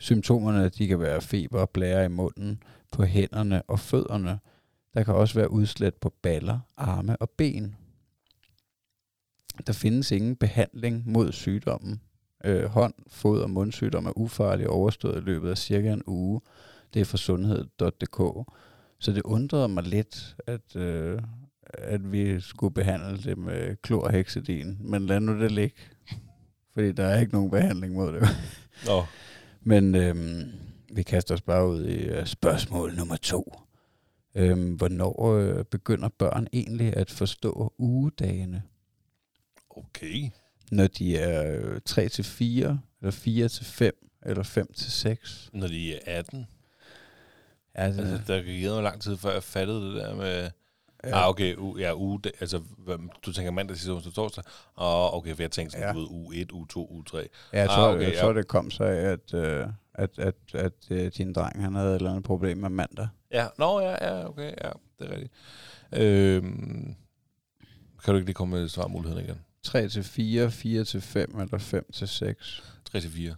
Symptomerne 0.00 0.68
de 0.68 0.88
kan 0.88 1.00
være 1.00 1.20
feber 1.20 1.66
blære 1.66 2.04
i 2.04 2.08
munden, 2.08 2.62
på 2.92 3.04
hænderne 3.04 3.62
og 3.62 3.80
fødderne. 3.80 4.38
Der 4.94 5.02
kan 5.02 5.14
også 5.14 5.34
være 5.34 5.50
udslæt 5.50 5.94
på 5.94 6.14
baller, 6.22 6.58
arme 6.76 7.16
og 7.16 7.30
ben. 7.30 7.76
Der 9.66 9.72
findes 9.72 10.10
ingen 10.10 10.36
behandling 10.36 11.02
mod 11.06 11.32
sygdommen. 11.32 12.00
Øh, 12.44 12.64
hånd, 12.64 12.94
fod 13.08 13.40
og 13.40 13.50
mundsygdom 13.50 14.06
er 14.06 14.18
ufarlig 14.18 14.68
og 14.68 14.74
overstået 14.74 15.16
i 15.16 15.24
løbet 15.24 15.50
af 15.50 15.58
cirka 15.58 15.92
en 15.92 16.02
uge. 16.06 16.40
Det 16.94 17.00
er 17.00 17.04
fra 17.04 17.18
sundhed.dk. 17.18 18.52
Så 18.98 19.12
det 19.12 19.22
undrede 19.22 19.68
mig 19.68 19.84
lidt, 19.84 20.36
at, 20.46 20.76
øh, 20.76 21.22
at 21.72 22.12
vi 22.12 22.40
skulle 22.40 22.74
behandle 22.74 23.22
det 23.22 23.38
med 23.38 23.76
klorhexidin. 23.82 24.78
Men 24.80 25.06
lad 25.06 25.20
nu 25.20 25.40
det 25.40 25.52
ligge. 25.52 25.76
Fordi 26.74 26.92
der 26.92 27.04
er 27.04 27.20
ikke 27.20 27.32
nogen 27.32 27.50
behandling 27.50 27.94
mod 27.94 28.12
det. 28.12 28.28
Nå, 28.86 29.02
men 29.60 29.94
øhm, 29.94 30.52
vi 30.92 31.02
kaster 31.02 31.34
os 31.34 31.40
bare 31.40 31.68
ud 31.68 31.84
i 31.84 31.96
øh, 31.96 32.26
spørgsmål 32.26 32.94
nummer 32.94 33.16
to. 33.16 33.54
Øhm, 34.34 34.74
hvornår 34.74 35.34
øh, 35.34 35.64
begynder 35.64 36.08
børn 36.08 36.46
egentlig 36.52 36.96
at 36.96 37.10
forstå 37.10 37.74
ugedagene? 37.78 38.62
okay. 39.70 40.30
Når 40.70 40.86
de 40.86 41.16
er 41.16 41.56
øh, 41.56 41.80
3 41.84 42.08
til 42.08 42.24
4, 42.24 42.80
eller 43.00 43.10
4 43.10 43.48
til 43.48 43.64
5, 43.64 44.08
eller 44.26 44.42
5 44.42 44.72
til 44.72 44.92
6. 44.92 45.50
Når 45.52 45.66
de 45.68 45.94
er 45.94 45.98
18. 46.06 46.46
Altså, 47.74 48.00
Altså, 48.00 48.32
der 48.32 48.42
gik 48.42 48.64
noget 48.64 48.82
lang 48.82 49.02
tid, 49.02 49.16
før 49.16 49.32
jeg 49.32 49.42
fattede 49.42 49.86
det 49.86 49.94
der 49.94 50.14
med... 50.14 50.50
Ah, 51.04 51.28
okay. 51.28 51.56
U, 51.56 51.76
ja, 51.78 51.94
det, 52.24 52.32
altså, 52.40 52.62
du 53.26 53.32
tænker 53.32 53.50
mandag, 53.50 53.76
sidste 53.76 53.90
onsdag, 53.92 54.12
torsdag? 54.12 54.44
Åh, 54.78 55.14
okay, 55.14 55.34
for 55.34 55.42
jeg 55.42 55.50
tænkte 55.50 55.72
sådan, 55.72 55.82
Ja. 55.82 55.88
ja. 55.88 55.94
du 55.94 55.98
ved, 56.00 56.08
uge 56.10 56.36
1, 56.36 56.52
uge 56.52 56.66
2, 56.66 56.88
uge 56.90 57.04
3. 57.04 57.18
Ja, 57.18 57.24
jeg 57.52 57.62
Ah, 57.62 57.68
tror, 57.68 57.88
okay, 57.88 58.02
jeg 58.02 58.12
ja. 58.12 58.20
tror 58.20 58.32
det 58.32 58.48
kom 58.48 58.70
så 58.70 58.84
af, 58.84 58.94
at, 59.12 59.34
øh, 59.34 59.66
at, 59.94 60.18
at, 60.18 60.34
at 60.54 60.72
øh, 60.90 61.12
din 61.16 61.32
dreng 61.32 61.62
han 61.62 61.74
havde 61.74 61.90
et 61.90 61.94
eller 61.96 62.10
andet 62.10 62.24
problem 62.24 62.58
med 62.58 62.68
mandag. 62.70 63.08
Ja, 63.32 63.46
nå, 63.58 63.80
ja, 63.80 64.06
ja, 64.08 64.28
okay, 64.28 64.52
ja, 64.64 64.70
det 64.98 65.06
er 65.06 65.10
rigtigt. 65.10 65.32
Øhm, 65.92 66.94
kan 68.04 68.14
du 68.14 68.14
ikke 68.14 68.26
lige 68.26 68.34
komme 68.34 68.56
med 68.60 68.68
svarmuligheden 68.68 69.24
igen? 69.24 69.40
3 69.62 69.88
til 69.88 70.04
4, 70.04 70.50
4 70.50 70.84
til 70.84 71.00
5 71.00 71.40
eller 71.40 71.58
5 71.58 71.92
til 71.92 72.08
6. 72.08 72.62
3 72.84 73.00
til 73.00 73.10
4. 73.10 73.34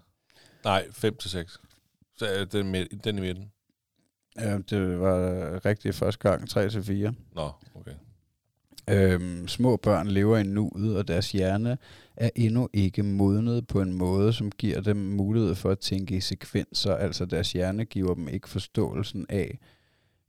Nej, 0.65 0.87
5 0.93 1.17
til 1.17 1.31
6. 1.31 1.61
Så 2.17 2.27
er 2.27 2.45
den, 2.45 2.75
den 3.05 3.19
i 3.19 3.21
midten. 3.21 3.53
Ja, 4.39 4.59
det 4.59 5.01
var 5.01 5.61
rigtigt 5.67 5.95
første 5.95 6.29
gang, 6.29 6.49
3 6.49 6.69
til 6.69 6.83
4. 6.83 7.15
Nå, 7.35 7.51
okay. 7.75 7.93
Øhm, 8.91 9.49
små 9.49 9.77
børn 9.77 10.09
lever 10.09 10.39
i 10.39 10.43
nuet, 10.43 10.97
og 10.97 11.09
deres 11.09 11.33
hjerne 11.33 11.79
er 12.17 12.31
endnu 12.37 12.69
ikke 12.73 13.03
modnet 13.03 13.67
på 13.67 13.81
en 13.81 13.93
måde, 13.93 14.33
som 14.33 14.51
giver 14.51 14.81
dem 14.81 14.97
mulighed 14.97 15.55
for 15.55 15.71
at 15.71 15.79
tænke 15.79 16.17
i 16.17 16.21
sekvenser. 16.21 16.95
Altså 16.95 17.25
deres 17.25 17.53
hjerne 17.53 17.85
giver 17.85 18.15
dem 18.15 18.29
ikke 18.29 18.49
forståelsen 18.49 19.27
af, 19.29 19.59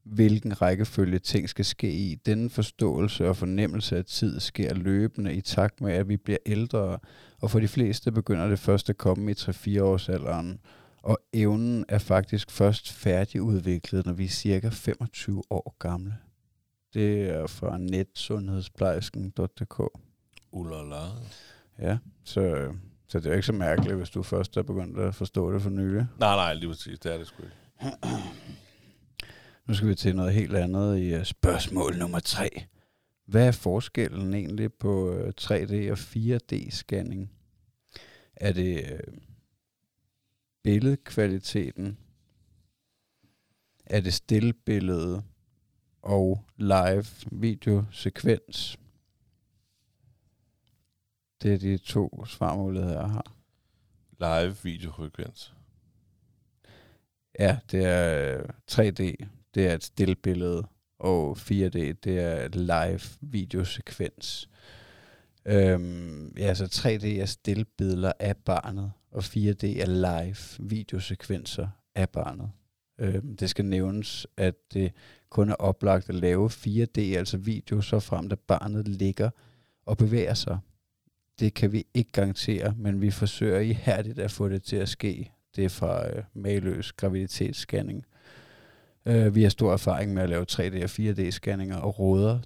hvilken 0.03 0.61
rækkefølge 0.61 1.19
ting 1.19 1.49
skal 1.49 1.65
ske 1.65 1.91
i. 1.91 2.15
Denne 2.15 2.49
forståelse 2.49 3.29
og 3.29 3.37
fornemmelse 3.37 3.97
af 3.97 4.05
tid 4.05 4.39
sker 4.39 4.73
løbende 4.73 5.33
i 5.33 5.41
takt 5.41 5.81
med, 5.81 5.93
at 5.93 6.09
vi 6.09 6.17
bliver 6.17 6.37
ældre, 6.45 6.99
og 7.41 7.51
for 7.51 7.59
de 7.59 7.67
fleste 7.67 8.11
begynder 8.11 8.47
det 8.47 8.59
først 8.59 8.89
at 8.89 8.97
komme 8.97 9.31
i 9.31 9.33
3-4 9.33 9.81
års 9.81 10.09
alderen. 10.09 10.59
Og 11.03 11.17
evnen 11.33 11.85
er 11.89 11.97
faktisk 11.97 12.51
først 12.51 12.91
færdigudviklet, 12.91 14.05
når 14.05 14.13
vi 14.13 14.25
er 14.25 14.29
cirka 14.29 14.69
25 14.69 15.43
år 15.49 15.75
gamle. 15.79 16.17
Det 16.93 17.29
er 17.29 17.47
fra 17.47 17.77
netsundhedsplejersken.dk. 17.77 19.99
Ulala. 20.51 21.01
Ja, 21.79 21.97
så, 22.23 22.73
så 23.07 23.19
det 23.19 23.25
er 23.25 23.29
jo 23.29 23.35
ikke 23.35 23.45
så 23.45 23.53
mærkeligt, 23.53 23.95
hvis 23.95 24.09
du 24.09 24.23
først 24.23 24.57
er 24.57 24.63
begyndt 24.63 24.99
at 24.99 25.15
forstå 25.15 25.53
det 25.53 25.61
for 25.61 25.69
nylig. 25.69 26.05
Nej, 26.19 26.35
nej, 26.35 26.53
lige 26.53 26.69
præcis. 26.69 26.99
Det 26.99 27.13
er 27.13 27.17
det 27.17 27.27
sgu 27.27 27.43
ikke. 27.43 27.55
Nu 29.67 29.73
skal 29.73 29.87
vi 29.87 29.95
til 29.95 30.15
noget 30.15 30.33
helt 30.33 30.55
andet 30.55 30.97
i 30.97 31.13
øh, 31.13 31.25
spørgsmål 31.25 31.97
nummer 31.97 32.19
tre. 32.19 32.63
Hvad 33.25 33.47
er 33.47 33.51
forskellen 33.51 34.33
egentlig 34.33 34.73
på 34.73 35.13
øh, 35.13 35.33
3D 35.41 35.91
og 35.91 35.97
4D-scanning? 35.97 37.29
Er 38.35 38.53
det 38.53 38.91
øh, 38.91 38.99
billedkvaliteten? 40.63 41.97
Er 43.85 44.01
det 44.01 44.13
stillbillede 44.13 45.23
og 46.01 46.45
live 46.57 47.05
videosekvens? 47.31 48.79
Det 51.41 51.53
er 51.53 51.57
de 51.57 51.77
to 51.77 52.25
svarmuligheder, 52.25 53.01
jeg 53.01 53.09
har. 53.09 53.35
Live 54.19 54.55
videofrekvens. 54.63 55.53
Ja, 57.39 57.59
det 57.71 57.85
er 57.85 58.37
øh, 58.37 58.49
3D, 58.71 59.25
det 59.53 59.67
er 59.67 59.73
et 59.73 59.83
stillbillede, 59.83 60.67
og 60.99 61.37
4D, 61.37 61.93
det 62.03 62.07
er 62.19 62.45
et 62.45 62.55
live 62.55 63.01
videosekvens. 63.21 64.49
Øhm, 65.45 66.33
ja, 66.37 66.53
så 66.53 66.65
3D 66.65 67.07
er 67.07 67.25
stillbilleder 67.25 68.11
af 68.19 68.37
barnet, 68.37 68.91
og 69.13 69.23
4D 69.23 69.81
er 69.81 69.85
live 69.85 70.69
videosekvenser 70.69 71.67
af 71.95 72.09
barnet. 72.09 72.51
Øh, 72.99 73.21
det 73.39 73.49
skal 73.49 73.65
nævnes, 73.65 74.27
at 74.37 74.55
det 74.73 74.91
kun 75.29 75.49
er 75.49 75.55
oplagt 75.55 76.09
at 76.09 76.15
lave 76.15 76.49
4D, 76.49 76.99
altså 76.99 77.37
video, 77.37 77.81
så 77.81 77.99
frem 77.99 78.31
at 78.31 78.39
barnet 78.39 78.87
ligger 78.87 79.29
og 79.85 79.97
bevæger 79.97 80.33
sig. 80.33 80.59
Det 81.39 81.53
kan 81.53 81.71
vi 81.71 81.85
ikke 81.93 82.11
garantere, 82.11 82.73
men 82.77 83.01
vi 83.01 83.11
forsøger 83.11 83.59
ihærdigt 83.59 84.19
at 84.19 84.31
få 84.31 84.49
det 84.49 84.63
til 84.63 84.75
at 84.75 84.89
ske. 84.89 85.31
Det 85.55 85.65
er 85.65 85.69
fra 85.69 86.09
øh, 86.09 86.23
mageløs 86.33 86.91
graviditetsscanning. 86.91 88.05
Øh, 89.05 89.35
vi 89.35 89.43
har 89.43 89.49
stor 89.49 89.73
erfaring 89.73 90.13
med 90.13 90.23
at 90.23 90.29
lave 90.29 90.45
3D- 90.51 90.83
og 90.83 90.89
4D-scanninger 90.89 91.75
og 91.75 91.99
råder 91.99 92.39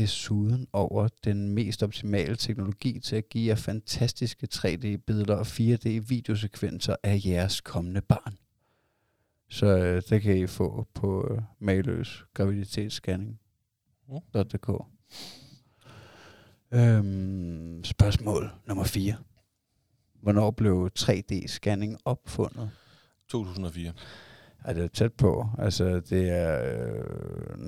desuden 0.00 0.66
over 0.72 1.08
den 1.24 1.54
mest 1.54 1.82
optimale 1.82 2.36
teknologi 2.36 3.00
til 3.00 3.16
at 3.16 3.28
give 3.28 3.48
jer 3.48 3.54
fantastiske 3.54 4.48
3D-billeder 4.54 5.34
og 5.34 5.46
4D-videosekvenser 5.46 6.96
af 7.02 7.20
jeres 7.26 7.60
kommende 7.60 8.00
barn. 8.00 8.36
Så 9.48 9.66
øh, 9.66 10.02
det 10.08 10.22
kan 10.22 10.38
I 10.38 10.46
få 10.46 10.86
på 10.94 11.28
øh, 11.30 11.42
mageløs 11.58 12.24
graviditetsscanning.dk. 12.34 14.70
Øhm, 16.72 17.84
spørgsmål 17.84 18.50
nummer 18.66 18.84
4. 18.84 19.16
Hvornår 20.22 20.50
blev 20.50 20.90
3D-scanning 20.98 21.96
opfundet? 22.04 22.70
2004. 23.28 23.92
Ej, 24.64 24.72
det 24.72 24.84
er 24.84 24.88
tæt 24.88 25.12
på. 25.12 25.46
Altså, 25.58 26.00
det 26.00 26.30
er 26.30 26.74
øh, 26.74 27.58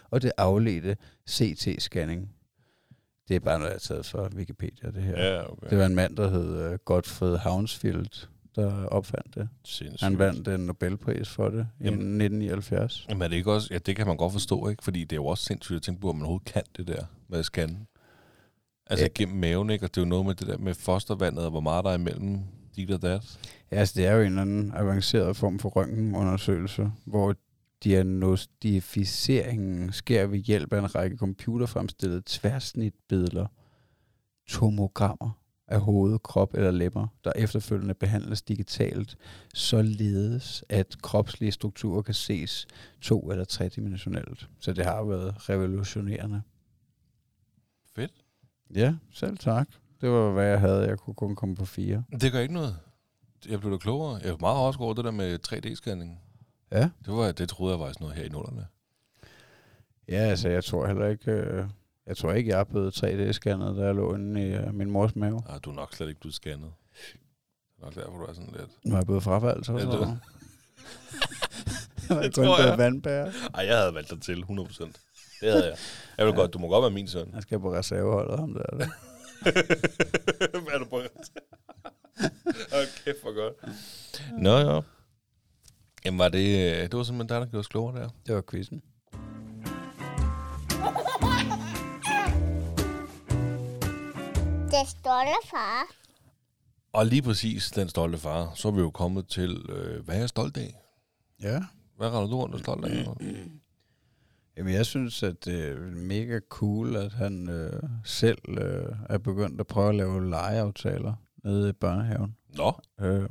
og 0.09 0.22
det 0.22 0.32
afledte 0.38 0.97
CT-scanning. 1.30 2.30
Det 3.28 3.36
er 3.36 3.39
bare 3.39 3.59
noget, 3.59 3.70
jeg 3.70 3.76
har 3.76 3.80
taget 3.80 4.05
fra 4.05 4.30
Wikipedia, 4.36 4.91
det 4.91 5.03
her. 5.03 5.24
Ja, 5.24 5.51
okay. 5.51 5.70
Det 5.70 5.78
var 5.78 5.86
en 5.86 5.95
mand, 5.95 6.15
der 6.15 6.30
hed 6.30 6.72
uh, 6.72 6.78
Gottfried 6.86 7.38
Hounsfield, 7.38 8.28
der 8.55 8.86
opfandt 8.86 9.36
det. 9.36 9.49
Sindssygt. 9.65 10.03
Han 10.03 10.20
vandt 10.20 10.47
en 10.47 10.59
Nobelpris 10.59 11.30
for 11.30 11.49
det 11.49 11.68
i 11.80 11.84
Jamen. 11.84 11.99
1979. 11.99 13.05
Jamen 13.09 13.22
er 13.22 13.28
det 13.28 13.36
ikke 13.36 13.51
også... 13.51 13.68
Ja, 13.72 13.78
det 13.78 13.95
kan 13.95 14.07
man 14.07 14.18
godt 14.18 14.34
forstå, 14.34 14.68
ikke? 14.68 14.84
Fordi 14.84 15.01
det 15.01 15.11
er 15.11 15.15
jo 15.15 15.26
også 15.26 15.43
sindssygt 15.43 15.76
at 15.76 15.82
tænke 15.82 16.01
på, 16.01 16.09
at 16.09 16.15
man 16.15 16.22
overhovedet 16.22 16.53
kan 16.53 16.63
det 16.78 16.88
der 16.88 17.05
med 17.28 17.39
at 17.39 17.45
scanne. 17.45 17.86
Altså 18.89 19.05
Ja. 19.05 19.09
gennem 19.15 19.38
maven, 19.38 19.69
ikke? 19.69 19.85
Og 19.85 19.95
det 19.95 20.01
er 20.01 20.05
jo 20.05 20.09
noget 20.09 20.25
med 20.25 20.35
det 20.35 20.47
der 20.47 20.57
med 20.57 20.73
fostervandet, 20.73 21.43
og 21.45 21.51
hvor 21.51 21.59
meget 21.59 21.85
der 21.85 21.91
er 21.91 21.97
imellem 21.97 22.39
dit 22.75 22.91
og 22.91 23.01
dat. 23.01 23.39
Ja, 23.71 23.77
altså 23.77 23.93
det 23.97 24.05
er 24.07 24.13
jo 24.13 24.21
en 24.21 24.27
eller 24.27 24.41
anden 24.41 24.71
avanceret 24.75 25.38
form 25.38 25.59
for 25.59 25.69
røntgenundersøgelse, 25.69 26.91
hvor 27.05 27.35
diagnosticeringen 27.83 29.91
sker 29.91 30.27
ved 30.27 30.39
hjælp 30.39 30.73
af 30.73 30.79
en 30.79 30.95
række 30.95 31.17
computerfremstillede 31.17 32.21
tværsnitbilleder, 32.25 33.47
tomogrammer 34.47 35.39
af 35.67 35.79
hoved, 35.81 36.19
krop 36.19 36.53
eller 36.53 36.71
lemmer, 36.71 37.07
der 37.23 37.31
efterfølgende 37.35 37.93
behandles 37.93 38.41
digitalt, 38.41 39.17
således 39.53 40.63
at 40.69 40.95
kropslige 41.01 41.51
strukturer 41.51 42.01
kan 42.01 42.13
ses 42.13 42.67
to- 43.01 43.31
eller 43.31 43.45
tredimensionelt. 43.45 44.49
Så 44.59 44.73
det 44.73 44.85
har 44.85 45.03
været 45.03 45.49
revolutionerende. 45.49 46.41
Fedt. 47.95 48.13
Ja, 48.76 48.95
selv 49.11 49.38
tak. 49.38 49.68
Det 50.01 50.09
var, 50.09 50.32
hvad 50.32 50.45
jeg 50.45 50.59
havde. 50.59 50.88
Jeg 50.88 50.97
kunne 50.99 51.13
kun 51.13 51.36
komme 51.36 51.55
på 51.55 51.65
fire. 51.65 52.03
Det 52.22 52.32
gør 52.32 52.39
ikke 52.39 52.53
noget. 52.53 52.78
Jeg 53.49 53.59
blev 53.59 53.72
da 53.72 53.78
klogere. 53.78 54.20
Jeg 54.24 54.32
var 54.32 54.38
meget 54.38 54.57
overrasket 54.57 54.84
over 54.86 54.93
det 54.93 55.05
der 55.05 55.11
med 55.11 55.39
3D-scanning. 55.47 56.20
Ja. 56.72 56.82
Det, 57.05 57.13
var, 57.13 57.32
det 57.32 57.49
troede 57.49 57.74
jeg 57.74 57.80
var 57.80 57.88
sådan 57.88 58.03
noget 58.05 58.15
her 58.18 58.26
i 58.26 58.30
nullerne. 58.30 58.68
Ja, 60.09 60.15
altså 60.18 60.49
jeg 60.49 60.63
tror 60.63 60.88
heller 60.88 61.07
ikke, 61.07 61.32
øh, 61.32 61.65
jeg 62.07 62.18
tror 62.18 62.32
ikke, 62.34 62.49
jeg 62.49 62.59
er 62.59 62.63
blevet 62.63 63.03
3D-scannet, 63.03 63.76
da 63.80 63.86
jeg 63.86 63.95
lå 63.95 64.15
inde 64.15 64.47
i 64.47 64.53
øh, 64.53 64.74
min 64.74 64.91
mors 64.91 65.15
mave. 65.15 65.41
Ah, 65.49 65.59
du 65.63 65.70
er 65.70 65.76
nok 65.76 65.93
slet 65.95 66.07
ikke 66.09 66.20
blevet 66.22 66.36
scannet. 66.36 66.72
Det 67.78 67.82
er 67.82 67.86
nok 67.86 67.95
derfor, 67.95 68.18
du 68.18 68.24
er 68.24 68.34
sådan 68.34 68.53
lidt... 68.57 68.70
Nu 68.86 68.93
er 68.93 68.97
jeg 68.97 69.05
blevet 69.05 69.24
frafaldt, 69.24 69.65
så. 69.65 69.74
Ja, 69.74 69.80
det- 69.86 69.89
jeg 72.09 72.24
Det 72.24 72.34
tror 72.34 72.61
jeg. 72.68 72.78
vandbærer. 72.78 73.32
Jeg 73.57 73.78
havde 73.78 73.93
valgt 73.93 74.09
dig 74.09 74.22
til, 74.22 74.43
100%. 74.43 75.07
Det 75.41 75.51
havde 75.51 75.65
jeg. 75.65 75.77
Jeg 76.17 76.25
vil 76.25 76.31
Ja. 76.33 76.38
godt, 76.39 76.53
du 76.53 76.59
må 76.59 76.67
godt 76.67 76.81
være 76.81 76.91
min 76.91 77.07
søn. 77.07 77.31
Jeg 77.33 77.41
skal 77.41 77.59
på 77.59 77.73
reserveholdet 77.73 78.39
ham 78.39 78.53
der. 78.53 78.63
der. 78.77 78.88
Hvad 80.61 80.73
er 80.73 80.77
du 80.79 80.85
på? 80.85 80.95
okay, 82.71 83.13
for 83.21 83.35
godt. 83.35 83.55
Nå, 84.41 84.57
ja. 84.57 84.81
Jamen, 86.05 86.19
var 86.19 86.29
det, 86.29 86.71
øh, 86.71 86.81
det 86.83 86.93
var 86.97 87.03
simpelthen 87.03 87.27
dig, 87.29 87.41
der 87.41 87.45
gjorde 87.51 87.59
os 87.59 87.67
klogere 87.67 87.95
der. 88.01 88.09
Det 88.27 88.35
var 88.35 88.43
quizzen. 88.51 88.81
Det 94.71 94.88
står 94.89 95.19
der, 95.25 95.47
far. 95.49 95.83
Og 96.93 97.05
lige 97.05 97.21
præcis 97.21 97.71
den 97.71 97.89
stolte 97.89 98.17
far, 98.17 98.51
så 98.55 98.67
er 98.67 98.71
vi 98.71 98.79
jo 98.81 98.89
kommet 98.89 99.27
til, 99.27 99.65
øh, 99.69 100.05
hvad 100.05 100.15
er 100.15 100.19
jeg 100.19 100.29
stolt 100.29 100.57
af? 100.57 100.75
Ja. 101.41 101.59
Hvad 101.97 102.07
render 102.07 102.27
du 102.29 102.38
rundt 102.38 102.53
og 102.55 102.59
stolt 102.61 102.85
af? 102.85 103.05
Jamen, 104.58 104.74
jeg 104.74 104.86
synes, 104.86 105.24
at 105.24 105.45
det 105.45 105.68
er 105.68 105.76
mega 105.95 106.39
cool, 106.49 106.95
at 106.95 107.14
han 107.14 107.49
øh, 107.49 107.82
selv 108.03 108.38
øh, 108.47 108.95
er 109.10 109.18
begyndt 109.18 109.60
at 109.62 109.68
prøve 109.68 109.89
at 109.89 109.95
lave 109.95 110.30
legeaftaler 110.30 111.14
nede 111.43 111.70
i 111.70 111.74
børnehaven. 111.74 112.36
Nå, 112.58 112.74
Øh, 113.01 113.30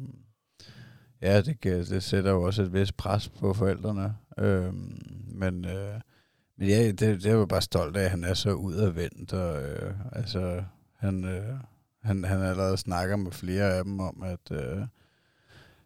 ja, 1.23 1.41
det, 1.41 1.61
kan, 1.61 1.73
det 1.73 2.03
sætter 2.03 2.31
jo 2.31 2.43
også 2.43 2.63
et 2.63 2.73
vist 2.73 2.97
pres 2.97 3.29
på 3.29 3.55
forældrene. 3.55 4.17
Øh, 4.39 4.75
men 5.29 5.65
øh, 5.65 6.01
men 6.59 6.69
ja, 6.69 6.87
det, 6.87 7.01
det 7.01 7.27
er 7.27 7.33
jo 7.33 7.47
bare 7.47 7.63
stolt 7.63 7.97
af, 7.97 8.05
at 8.05 8.11
han 8.11 8.25
er 8.25 8.35
så 8.35 8.53
udadvendt. 8.53 9.33
Og, 9.33 9.63
øh, 9.63 9.95
altså, 10.13 10.63
han, 10.99 11.25
øh, 11.25 11.55
han, 12.03 12.25
han 12.25 12.43
allerede 12.43 12.77
snakker 12.77 13.17
med 13.17 13.33
flere 13.33 13.75
af 13.75 13.85
dem 13.85 14.01
om, 14.01 14.23
at, 14.23 14.51
øh, 14.53 14.87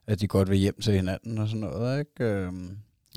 at 0.06 0.20
de 0.20 0.28
godt 0.28 0.50
vil 0.50 0.58
hjem 0.58 0.80
til 0.80 0.94
hinanden 0.94 1.38
og 1.38 1.48
sådan 1.48 1.60
noget. 1.60 1.98
Ikke? 1.98 2.24
Øh, 2.24 2.52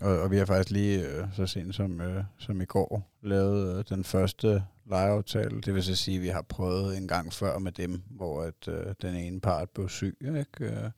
og, 0.01 0.19
og 0.21 0.31
vi 0.31 0.37
har 0.37 0.45
faktisk 0.45 0.69
lige 0.69 1.07
øh, 1.07 1.27
så 1.33 1.45
sent 1.45 1.75
som, 1.75 2.01
øh, 2.01 2.23
som 2.37 2.61
i 2.61 2.65
går 2.65 3.11
lavet 3.21 3.77
øh, 3.77 3.83
den 3.89 4.03
første 4.03 4.63
legeaftale. 4.85 5.61
Det 5.61 5.73
vil 5.73 5.83
så 5.83 5.95
sige, 5.95 6.17
at 6.17 6.23
vi 6.23 6.27
har 6.27 6.41
prøvet 6.41 6.97
en 6.97 7.07
gang 7.07 7.33
før 7.33 7.59
med 7.59 7.71
dem, 7.71 8.01
hvor 8.09 8.41
at, 8.41 8.67
øh, 8.67 8.95
den 9.01 9.15
ene 9.15 9.41
part 9.41 9.69
blev 9.69 9.89
syg. 9.89 10.17
Ikke? 10.21 10.65
Øh, 10.65 10.89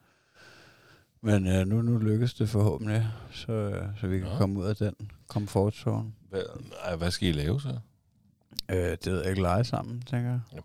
men 1.22 1.48
øh, 1.48 1.68
nu, 1.68 1.82
nu 1.82 1.98
lykkes 1.98 2.34
det 2.34 2.50
forhåbentlig, 2.50 3.08
så, 3.32 3.52
øh, 3.52 3.88
så 4.00 4.08
vi 4.08 4.20
kan 4.20 4.28
Nå. 4.28 4.38
komme 4.38 4.60
ud 4.60 4.66
af 4.66 4.76
den 4.76 4.96
komfortzone. 5.28 6.12
hvad, 6.30 6.98
hvad 6.98 7.12
skal 7.12 7.28
I 7.28 7.32
lave 7.32 7.62
så? 7.62 7.80
Øh, 8.70 8.78
det 8.78 9.06
ved 9.06 9.20
jeg 9.20 9.30
ikke 9.30 9.42
lege 9.42 9.64
sammen, 9.64 10.02
tænker 10.02 10.30
jeg. 10.30 10.62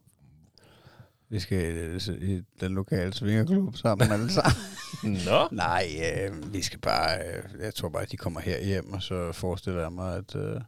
Vi 1.31 1.41
skal 1.41 1.59
i, 1.97 2.35
i 2.35 2.43
den 2.61 2.75
lokale 2.75 3.13
svingerklub 3.13 3.77
sammen 3.77 4.13
alle 4.13 4.31
sammen. 4.41 5.19
Nå. 5.27 5.49
Nej, 5.51 5.87
øh, 6.05 6.53
vi 6.55 6.63
skal 6.63 6.79
bare... 6.79 7.19
Øh, 7.19 7.43
jeg 7.61 7.75
tror 7.75 7.89
bare, 7.89 8.03
at 8.03 8.13
de 8.13 8.17
kommer 8.17 8.41
her 8.41 8.65
hjem, 8.65 8.93
og 8.93 9.03
så 9.03 9.33
forestiller 9.33 9.81
jeg 9.81 9.93
mig, 9.93 10.17
at, 10.17 10.37
øh, 10.37 10.61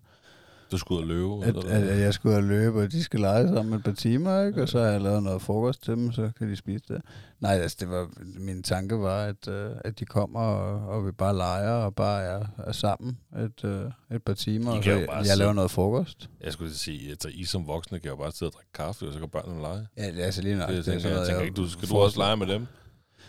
Du 0.73 0.79
skal 0.79 0.95
ud 0.95 1.01
og 1.01 1.07
løbe? 1.07 1.45
at, 1.45 1.57
eller 1.57 1.93
at, 1.93 2.01
jeg 2.01 2.15
skal 2.15 2.29
ud 2.29 2.35
og 2.35 2.43
løbe, 2.43 2.83
og 2.83 2.93
de 2.93 3.03
skal 3.03 3.21
lege 3.21 3.49
sammen 3.49 3.75
et 3.75 3.85
par 3.85 3.93
timer, 3.93 4.43
ikke? 4.43 4.63
og 4.63 4.69
så 4.69 4.79
har 4.79 4.87
jeg 4.87 5.01
lavet 5.01 5.23
noget 5.23 5.43
frokost 5.43 5.83
til 5.83 5.93
dem, 5.93 6.13
så 6.13 6.31
kan 6.39 6.49
de 6.49 6.57
spise 6.57 6.85
det. 6.89 7.03
Nej, 7.41 7.53
altså, 7.53 7.77
det 7.81 7.91
var, 7.91 8.09
min 8.39 8.63
tanke 8.63 8.99
var, 8.99 9.25
at, 9.25 9.49
øh, 9.49 9.71
at 9.85 9.99
de 9.99 10.05
kommer, 10.05 10.41
og, 10.41 10.89
og 10.89 11.07
vi 11.07 11.13
bare 11.13 11.37
leger, 11.37 11.73
og 11.73 11.95
bare 11.95 12.23
er, 12.23 12.47
er 12.59 12.73
sammen 12.73 13.19
et, 13.39 13.65
øh, 13.65 14.17
et 14.17 14.23
par 14.23 14.35
timer, 14.35 14.75
I 14.75 14.79
og 14.79 14.85
så 14.85 14.91
jeg, 14.91 15.09
jeg 15.27 15.37
laver 15.37 15.53
noget 15.53 15.71
frokost. 15.71 16.31
Jeg 16.45 16.53
skulle 16.53 16.75
sige, 16.75 17.13
at 17.13 17.27
I 17.31 17.45
som 17.45 17.67
voksne 17.67 18.01
kan 18.01 18.11
jo 18.11 18.17
bare 18.17 18.33
sidde 18.33 18.51
og 18.51 18.55
drikke 18.55 18.73
kaffe, 18.75 19.07
og 19.07 19.13
så 19.13 19.19
kan 19.19 19.29
børnene 19.29 19.61
lege. 19.61 19.87
Ja, 19.97 20.07
det 20.07 20.21
er 20.21 20.25
altså 20.25 20.43
lige 20.43 20.57
nok. 20.57 20.69
Det, 20.69 20.87
det, 20.87 21.05
jeg, 21.05 21.13
jeg 21.13 21.27
tænker 21.27 21.43
ikke, 21.43 21.55
du, 21.55 21.69
skal 21.69 21.89
du 21.89 21.97
også 21.97 22.19
lege 22.19 22.37
med 22.37 22.47
dem? 22.47 22.67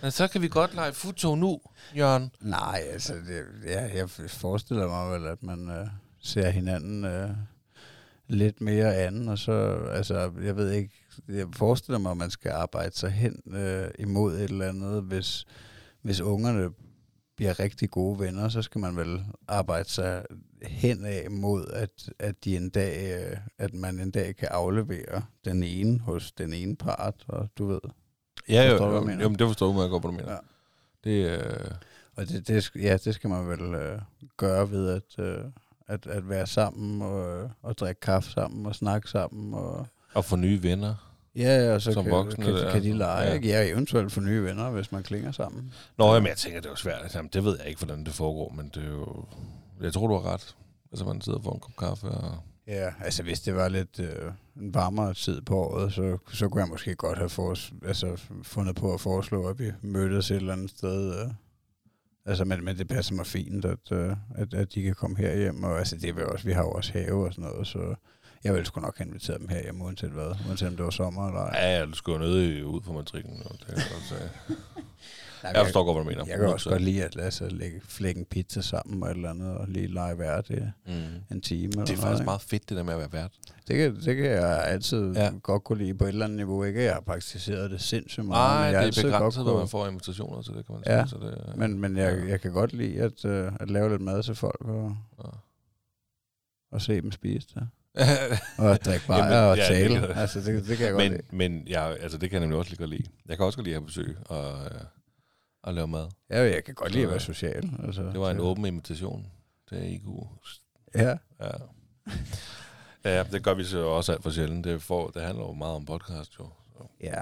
Men 0.02 0.12
så 0.12 0.28
kan 0.28 0.42
vi 0.42 0.48
godt 0.48 0.76
lege 0.76 0.94
futo 0.94 1.36
nu, 1.36 1.60
Jørgen. 1.98 2.32
Nej, 2.40 2.82
altså, 2.92 3.14
det, 3.14 3.44
ja, 3.66 3.82
jeg 3.96 4.10
forestiller 4.30 4.88
mig 4.88 5.12
vel, 5.12 5.28
at 5.28 5.44
man 5.44 5.70
øh, 5.70 5.88
ser 6.24 6.50
hinanden 6.50 7.06
øh, 7.06 7.30
lidt 8.28 8.62
mere 8.62 8.96
anden, 8.96 9.28
og 9.30 9.38
så, 9.38 9.52
altså, 9.92 10.32
jeg 10.44 10.56
ved 10.56 10.72
ikke, 10.72 10.92
jeg 11.28 11.48
forestiller 11.56 12.00
mig, 12.00 12.12
at 12.12 12.18
man 12.18 12.30
skal 12.30 12.52
arbejde 12.52 12.96
sig 12.96 13.12
hen 13.12 13.42
øh, 13.56 13.88
imod 14.00 14.34
et 14.34 14.44
eller 14.44 14.70
andet, 14.70 15.04
hvis, 15.04 15.46
hvis 16.02 16.22
ungerne 16.22 16.70
bliver 17.36 17.60
rigtig 17.60 17.90
gode 17.90 18.20
venner, 18.20 18.50
så 18.50 18.62
skal 18.62 18.82
man 18.82 18.98
vel 18.98 19.26
arbejde 19.48 19.90
sig 19.90 20.26
hen 20.62 21.06
af 21.06 21.32
mod, 21.32 21.66
at, 21.74 22.10
at, 22.20 22.44
de 22.44 22.58
en 22.58 22.70
dag, 22.70 23.24
øh, 23.32 23.38
at 23.58 23.74
man 23.74 24.00
en 24.00 24.12
dag 24.12 24.36
kan 24.36 24.48
aflevere 24.52 25.22
den 25.46 25.64
ene 25.64 26.00
hos 26.00 26.32
den 26.32 26.54
ene 26.54 26.76
part, 26.76 27.26
og 27.28 27.50
du 27.58 27.66
ved. 27.66 27.80
Ja, 28.50 28.72
Forstår 28.72 28.86
jo, 28.86 28.92
hvad 28.92 29.02
jo, 29.02 29.10
jeg 29.10 29.22
jo, 29.22 29.30
men 29.30 29.40
det 29.40 29.48
forstår 29.48 29.68
du 29.68 29.74
meget 29.74 29.90
godt, 29.90 30.04
hvad 30.04 30.12
du 30.12 30.18
mener. 30.18 30.32
Ja. 30.32 30.38
Det, 31.04 31.42
øh, 31.42 31.72
Og 32.16 32.30
det, 32.30 32.48
det, 32.48 32.72
ja, 32.76 32.98
det 32.98 33.16
skal 33.16 33.30
man 33.30 33.48
vel 33.48 33.62
øh, 33.74 34.00
gøre 34.38 34.72
ved 34.72 34.90
at, 34.90 35.26
øh, 35.26 35.46
at, 35.88 36.08
at 36.08 36.30
være 36.30 36.48
sammen 36.48 37.02
og, 37.02 37.50
og 37.62 37.78
drikke 37.78 38.02
kaffe 38.02 38.32
sammen 38.32 38.66
og 38.66 38.76
snakke 38.76 39.10
sammen. 39.10 39.54
Og, 39.54 39.88
at 40.16 40.26
få 40.26 40.36
nye 40.36 40.64
venner. 40.64 40.96
ja, 41.36 41.74
og 41.74 41.82
så 41.82 41.92
Som 41.94 42.04
kan, 42.04 42.12
voksne, 42.12 42.46
kan, 42.46 42.72
kan 42.72 42.84
de 42.84 42.94
lege. 42.98 43.28
ja. 43.28 43.34
Ja. 43.36 43.64
Ja, 43.64 43.72
eventuelt 43.72 44.12
få 44.12 44.20
nye 44.20 44.44
venner, 44.44 44.70
hvis 44.70 44.92
man 44.92 45.04
klinger 45.04 45.32
sammen. 45.32 45.74
Nå, 45.98 46.14
jamen, 46.14 46.28
jeg 46.28 46.38
tænker, 46.38 46.60
det 46.60 46.66
er 46.68 46.72
jo 46.72 46.76
svært. 46.76 47.16
Jamen, 47.16 47.30
det 47.34 47.44
ved 47.46 47.58
jeg 47.60 47.68
ikke, 47.68 47.86
hvordan 47.86 48.04
det 48.06 48.14
foregår, 48.14 48.54
men 48.56 48.72
det 48.76 48.84
er 48.84 48.90
jo... 48.90 49.26
Jeg 49.82 49.94
tror, 49.94 50.08
du 50.08 50.14
har 50.14 50.34
ret. 50.34 50.56
Altså, 50.92 51.06
man 51.06 51.22
sidder 51.22 51.38
og 51.38 51.44
får 51.44 51.54
en 51.54 51.60
kop 51.60 51.76
kaffe 51.80 52.08
og... 52.08 52.38
Ja, 52.68 52.90
altså 53.04 53.24
hvis 53.24 53.42
det 53.42 53.56
var 53.56 53.70
lidt 53.70 54.00
øh, 54.00 54.32
en 54.62 54.74
varmere 54.74 55.14
tid 55.14 55.42
på 55.42 55.58
året, 55.58 55.94
så, 55.94 56.18
så 56.34 56.50
kunne 56.50 56.62
jeg 56.62 56.70
måske 56.70 56.96
godt 56.96 57.18
have 57.18 57.30
fores, 57.30 57.74
altså, 57.86 58.18
fundet 58.44 58.76
på 58.76 58.94
at 58.94 59.02
foreslå, 59.02 59.48
at 59.48 59.60
vi 59.60 59.72
mødtes 59.82 60.32
et 60.32 60.36
eller 60.36 60.54
andet 60.54 60.70
sted. 60.70 61.20
Øh. 61.20 61.28
Altså, 62.26 62.46
men, 62.46 62.66
men 62.66 62.78
det 62.78 62.88
passer 62.88 63.16
mig 63.16 63.28
fint, 63.28 63.66
at, 63.66 63.92
øh, 63.92 64.16
at, 64.36 64.54
at 64.54 64.74
de 64.74 64.84
kan 64.84 64.96
komme 64.96 65.18
herhjem. 65.18 65.64
Og 65.64 65.80
altså, 65.80 65.96
det 65.96 66.10
er 66.10 66.14
vel 66.14 66.26
også, 66.26 66.46
vi 66.46 66.52
har 66.52 66.62
jo 66.62 66.72
også 66.72 66.94
have 66.94 67.26
og 67.26 67.34
sådan 67.34 67.50
noget, 67.50 67.68
så 67.68 67.96
jeg 68.44 68.54
ville 68.54 68.66
sgu 68.66 68.82
nok 68.82 68.98
have 68.98 69.08
inviteret 69.08 69.40
dem 69.40 69.48
herhjem, 69.50 69.82
uanset 69.82 70.10
hvad. 70.10 70.36
Uanset 70.48 70.68
om 70.68 70.76
det 70.76 70.86
var 70.86 70.92
sommer 70.92 71.28
eller 71.28 71.42
ej. 71.42 71.60
Ja, 71.60 71.80
ja, 71.80 71.86
du 71.86 71.94
skal 71.94 72.12
jo 72.12 72.66
ud 72.66 72.82
på 72.82 72.94
matrikken. 72.94 73.42
Og 73.46 73.52
det 73.52 73.68
kan 73.68 73.78
jeg 73.78 73.86
godt 73.92 74.04
sige. 74.04 74.58
Nej, 75.44 75.52
Jeg 75.56 75.66
forstår 75.66 75.84
godt, 75.86 75.96
hvad 75.98 76.04
du 76.04 76.10
mener. 76.20 76.32
Jeg 76.32 76.40
kan 76.40 76.48
også 76.54 76.70
godt 76.70 76.82
lide 76.82 77.04
at 77.04 77.16
lade 77.16 77.32
sig 77.32 77.52
lægge 77.52 77.82
flække 77.86 78.26
pizza 78.30 78.62
sammen 78.62 79.04
og 79.04 79.10
et 79.10 79.16
eller 79.16 79.30
andet, 79.30 79.58
og 79.58 79.68
lige 79.68 79.88
lege 79.88 80.18
vært 80.20 80.50
i 80.50 80.54
Mm. 80.54 80.94
en 81.32 81.42
time. 81.42 81.64
Eller 81.64 81.70
Det 81.70 81.78
er 81.80 81.96
noget, 81.96 82.00
faktisk 82.00 82.20
ikke? 82.20 82.26
meget 82.26 82.42
fedt, 82.42 82.70
det 82.70 82.78
der 82.78 82.84
med 82.84 82.94
at 82.94 83.00
være 83.00 83.12
vært. 83.14 83.32
Det 83.68 83.76
kan, 83.78 83.96
det 83.96 84.16
kan 84.16 84.26
jeg 84.26 84.64
altid 84.68 85.14
Ja. 85.14 85.24
ja. 85.24 85.32
godt 85.44 85.64
kunne 85.64 85.78
lide 85.78 85.94
på 85.94 86.04
et 86.04 86.08
eller 86.10 86.26
andet 86.26 86.38
niveau. 86.38 86.64
Ikke 86.64 86.84
jeg 86.84 86.94
har 86.94 87.02
praktiseret 87.02 87.72
det 87.72 87.82
sindssygt 87.82 88.26
meget. 88.26 88.52
Nej, 88.60 88.66
men 88.72 88.74
jeg 88.84 88.96
det 88.96 88.98
er 88.98 89.02
godt 89.04 89.14
begrænset, 89.14 89.44
hvad 89.44 89.52
kunne- 89.52 89.60
man 89.60 89.68
får 89.70 89.88
invitationer 89.88 90.42
til, 90.42 90.54
det 90.54 90.66
kan 90.66 90.76
man 90.76 90.84
Ja, 90.86 91.06
sige. 91.06 91.10
Så 91.10 91.18
det, 91.48 91.58
Men, 91.58 91.80
men 91.80 91.98
jeg, 91.98 92.18
Ja. 92.18 92.26
jeg 92.30 92.42
kan 92.42 92.52
godt 92.52 92.74
lide 92.74 93.02
at, 93.02 93.26
uh, 93.26 93.54
at 93.60 93.70
lave 93.70 93.90
lidt 93.90 94.02
mad 94.02 94.24
til 94.24 94.36
folk 94.36 94.62
og, 94.66 94.96
Ja. 95.24 95.30
og 96.72 96.82
se 96.82 97.02
dem 97.02 97.12
spise 97.12 97.48
det. 97.56 97.68
Og 98.58 98.80
drikke 98.86 99.06
Jamen, 99.14 99.22
bajer 99.24 99.42
og 99.42 99.58
ja, 99.58 99.62
det 99.64 99.70
tale. 99.70 100.00
kan- 100.00 100.12
altså, 100.18 100.40
det, 100.40 100.68
det 100.68 100.78
kan 100.78 100.86
jeg 100.86 100.94
godt 100.94 101.04
men, 101.04 101.12
lide. 101.12 101.24
men 101.32 101.68
jeg, 101.68 101.98
altså, 102.02 102.18
det 102.18 102.30
kan 102.30 102.34
jeg 102.34 102.40
nemlig 102.42 102.58
også 102.60 102.72
lige 102.72 102.78
godt 102.78 102.90
lide. 102.90 103.04
Jeg 103.30 103.38
kan 103.38 103.46
også 103.46 103.58
godt 103.58 103.66
lide 103.68 103.76
at 103.76 103.82
have 103.82 103.86
besøg 103.88 104.18
og, 104.26 104.52
øh, 105.64 105.68
og 105.68 105.74
lave 105.74 105.88
mad. 105.88 106.10
Ja, 106.30 106.42
jeg 106.42 106.64
kan 106.64 106.76
godt 106.76 106.92
lide 106.92 107.04
at 107.04 107.08
Så, 107.08 107.12
være 107.12 107.20
social. 107.20 107.70
Altså, 107.84 108.04
Det 108.04 108.20
var 108.20 108.32
en 108.32 108.40
åben 108.40 108.66
invitation 108.66 109.28
til 109.70 109.94
IQ. 109.94 110.04
Ja, 110.96 111.18
Ja. 111.40 111.50
ja, 113.18 113.24
det 113.24 113.44
gør 113.44 113.54
vi 113.54 113.64
så 113.64 113.80
også 113.86 114.12
alt 114.12 114.24
for 114.24 114.30
sjældent. 114.32 114.66
Det, 114.66 114.82
får, 114.82 115.10
det 115.10 115.22
handler 115.22 115.44
jo 115.44 115.54
meget 115.54 115.76
om 115.76 115.86
podcast, 115.86 116.40
jo. 116.40 116.50
Så. 116.78 116.84
ja. 117.02 117.22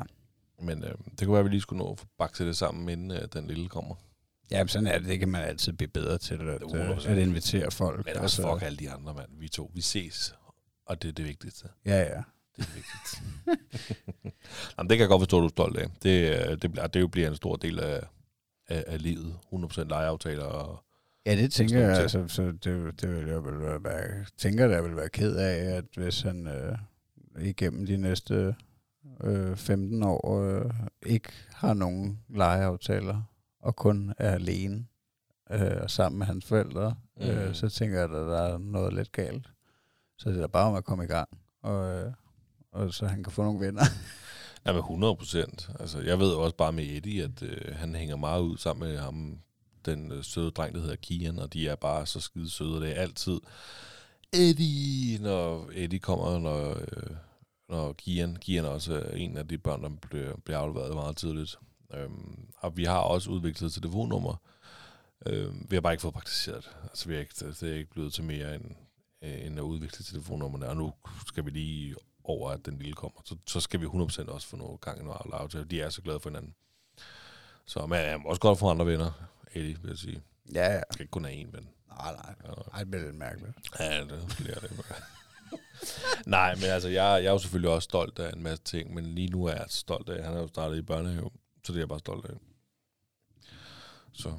Men 0.64 0.84
øh, 0.84 0.94
det 1.20 1.20
kunne 1.20 1.32
være, 1.34 1.40
at 1.40 1.46
vi 1.46 1.50
lige 1.50 1.62
skulle 1.62 1.84
nå 1.84 1.92
at 1.92 2.00
få 2.00 2.06
bakset 2.18 2.48
det 2.48 2.58
sammen, 2.58 2.90
inden 2.90 3.12
øh, 3.12 3.28
den 3.34 3.48
lille 3.48 3.70
kommer. 3.70 3.96
Ja, 4.52 4.58
men 4.64 4.68
sådan 4.68 4.88
er 4.88 4.98
det. 5.00 5.08
Det 5.08 5.20
kan 5.20 5.30
man 5.30 5.42
altid 5.42 5.74
blive 5.74 5.88
bedre 5.88 6.18
til, 6.18 6.34
at, 6.34 6.62
Det 6.62 6.76
øh, 6.76 6.90
100%. 6.98 7.10
at 7.10 7.18
invitere 7.18 7.72
folk. 7.72 8.06
Men 8.06 8.18
også 8.18 8.42
fuck 8.52 8.62
alle 8.66 8.78
de 8.78 8.92
andre, 8.92 9.14
mand. 9.14 9.30
Vi 9.40 9.48
to, 9.50 9.72
vi 9.74 9.82
ses. 9.82 10.36
Og 10.86 11.02
det 11.02 11.08
er 11.10 11.14
det 11.14 11.26
vigtigste. 11.26 11.68
Ja, 11.86 11.98
ja. 12.00 12.04
Det 12.06 12.14
er 12.58 12.64
det 12.64 12.76
vigtigste. 12.76 13.22
Jamen, 14.78 14.90
det 14.90 14.98
kan 14.98 15.00
jeg 15.00 15.08
godt 15.10 15.22
forstå, 15.22 15.38
at 15.38 15.42
du 15.42 15.46
er 15.46 15.50
stolt 15.50 15.78
af. 15.78 15.88
Det, 16.04 16.50
øh, 16.50 16.62
det, 16.62 16.72
bliver- 16.72 16.88
det 16.88 17.00
jo 17.02 17.08
bliver 17.08 17.28
en 17.30 17.36
stor 17.36 17.56
del 17.56 17.80
af, 17.80 18.04
af, 18.72 18.84
af 18.88 19.02
livet. 19.02 19.36
100% 19.54 19.84
legeaftaler. 19.84 20.44
Og, 20.44 20.84
Ja, 21.26 21.36
det 21.36 21.52
tænker 21.52 21.80
jeg, 21.80 21.98
altså, 21.98 22.28
så 22.28 22.42
det, 22.44 23.02
det 23.02 23.16
vil 23.16 23.28
jeg 23.28 23.46
vel 23.46 23.84
være, 23.84 24.26
tænker, 24.38 24.70
jeg 24.70 24.84
vil 24.84 24.96
være 24.96 25.10
ked 25.10 25.36
af, 25.36 25.78
at 25.78 25.86
hvis 25.96 26.22
han 26.22 26.48
øh, 26.48 26.78
igennem 27.40 27.86
de 27.86 27.98
næste 27.98 28.56
øh, 29.24 29.56
15 29.56 30.04
år 30.04 30.42
øh, 30.42 30.72
ikke 31.06 31.30
har 31.54 31.74
nogen 31.74 32.20
legeaftaler, 32.30 33.22
og 33.60 33.76
kun 33.76 34.14
er 34.18 34.32
alene 34.32 34.86
øh, 35.52 35.88
sammen 35.90 36.20
med 36.20 36.26
hans 36.26 36.46
forældre, 36.46 36.96
mm. 37.18 37.26
Øh, 37.26 37.54
så 37.54 37.70
tænker 37.70 37.96
jeg, 37.96 38.04
at 38.04 38.10
der 38.10 38.42
er 38.42 38.58
noget 38.58 38.94
lidt 38.94 39.12
galt. 39.12 39.48
Så 40.18 40.30
det 40.30 40.38
er 40.38 40.42
da 40.42 40.48
bare 40.48 40.68
om 40.68 40.76
at 40.76 40.84
komme 40.86 41.04
i 41.04 41.08
gang, 41.08 41.30
og, 41.62 41.96
øh, 41.96 42.14
og 42.72 42.94
så 42.94 43.06
han 43.08 43.24
kan 43.24 43.34
få 43.34 43.44
nogle 43.44 43.66
venner. 43.66 43.84
Ja, 44.66 44.72
med 44.72 44.80
100 44.80 45.16
procent. 45.16 45.70
Altså, 45.80 46.00
jeg 46.00 46.20
ved 46.20 46.34
også 46.34 46.56
bare 46.56 46.72
med 46.72 46.84
Eddie, 46.84 47.24
at 47.24 47.44
øh, 47.44 47.76
han 47.76 47.96
hænger 47.96 48.16
meget 48.16 48.42
ud 48.42 48.58
sammen 48.58 48.90
med 48.90 48.98
ham, 48.98 49.40
den 49.86 50.12
øh, 50.12 50.24
søde 50.24 50.52
dreng, 50.52 50.76
der 50.76 50.82
hedder 50.82 50.96
Kian, 50.96 51.40
og 51.40 51.54
de 51.54 51.68
er 51.68 51.76
bare 51.76 52.06
så 52.06 52.20
skide 52.20 52.50
søde. 52.50 52.82
Det 52.82 52.98
er 52.98 53.02
altid 53.02 53.40
Eddie, 54.34 55.20
når 55.20 55.70
Eddie 55.74 56.00
kommer, 56.00 56.40
når, 56.40 56.70
øh, 56.70 57.16
når 57.70 57.94
Kian, 57.94 58.36
Kian 58.36 58.66
er 58.66 58.70
også 58.70 58.94
er 58.94 59.16
en 59.16 59.38
af 59.38 59.48
de 59.48 59.58
børn, 59.58 59.84
der 59.84 59.90
bliver, 59.90 60.36
bliver 60.46 60.58
afleveret 60.58 60.96
meget 60.96 61.18
tidligt. 61.18 61.58
Øhm, 61.94 62.48
og 62.58 62.78
vi 62.78 62.84
har 62.84 63.00
også 63.00 63.30
udviklet 63.30 63.68
et 63.68 63.74
telefonnummer. 63.74 64.36
Øhm, 65.26 65.68
vi 65.70 65.76
har 65.76 65.82
bare 65.82 65.94
ikke 65.94 66.02
fået 66.02 66.14
praktiseret 66.14 66.64
det. 66.64 66.72
Altså, 66.90 67.10
vi 67.10 67.16
er 67.16 67.20
ikke, 67.20 67.34
det 67.40 67.64
er 67.64 67.76
ikke 67.76 67.92
blevet 67.92 68.14
til 68.14 68.24
mere 68.24 68.56
end, 68.56 68.66
øh, 69.24 69.46
end 69.46 69.60
at 69.60 69.64
udvikle 69.64 70.06
telefonnummerne, 70.06 70.70
og 70.70 70.78
nu 70.78 70.94
skal 71.28 71.46
vi 71.46 71.50
lige 71.50 71.96
over, 72.24 72.50
at 72.52 72.66
den 72.66 72.78
lille 72.78 72.94
kommer. 72.94 73.22
Så, 73.26 73.36
så 73.48 73.60
skal 73.60 73.82
vi 73.82 73.86
100% 73.86 74.30
også 74.32 74.48
få 74.48 74.56
noget 74.58 74.82
gang 74.82 75.00
i 75.00 75.04
noget 75.04 75.22
aftale. 75.34 75.66
De 75.66 75.82
er 75.82 75.90
så 75.90 76.02
glade 76.02 76.20
for 76.20 76.30
hinanden. 76.30 76.56
Så 77.66 77.86
men 77.86 78.00
jeg 78.00 78.20
må 78.20 78.30
også 78.30 78.42
godt 78.42 78.60
få 78.60 78.70
andre 78.70 78.86
venner, 78.86 79.12
Eddie, 79.54 79.78
vil 79.82 79.90
jeg 79.90 79.98
sige. 79.98 80.22
ja, 80.54 80.66
ja. 80.66 80.74
Jeg 80.74 80.84
skal 80.92 81.04
ikke 81.04 81.12
kun 81.12 81.26
have 81.26 81.42
én 81.42 81.52
ven. 81.52 81.70
Nej, 81.90 82.14
nej. 82.14 82.36
Ej, 82.74 82.80
det 82.80 82.92
bliver 82.92 83.06
lidt 83.06 83.16
mærkeligt. 83.16 83.58
Ja, 83.80 84.00
det 84.02 84.36
bliver 84.38 84.60
det. 84.60 84.72
Nej, 86.26 86.56
men 86.56 86.64
altså, 86.64 86.90
jeg, 86.90 87.24
jeg 87.24 87.26
er 87.26 87.32
jo 87.32 87.38
selvfølgelig 87.38 87.70
også 87.72 87.86
stolt 87.86 88.20
af 88.20 88.34
en 88.34 88.44
masse 88.44 88.64
ting, 88.64 88.94
men 88.94 89.06
lige 89.06 89.28
nu 89.28 89.46
er 89.46 89.54
jeg 89.54 89.66
stolt 89.68 90.10
af, 90.10 90.18
at 90.18 90.26
han 90.26 90.34
er 90.34 90.42
jo 90.42 90.48
startet 90.48 90.78
i 90.78 90.82
børnehave. 90.82 91.30
Så 91.64 91.72
det 91.72 91.78
er 91.78 91.82
jeg 91.82 91.90
bare 91.90 92.00
stolt 92.00 92.26
af. 92.26 92.34
Så 94.14 94.34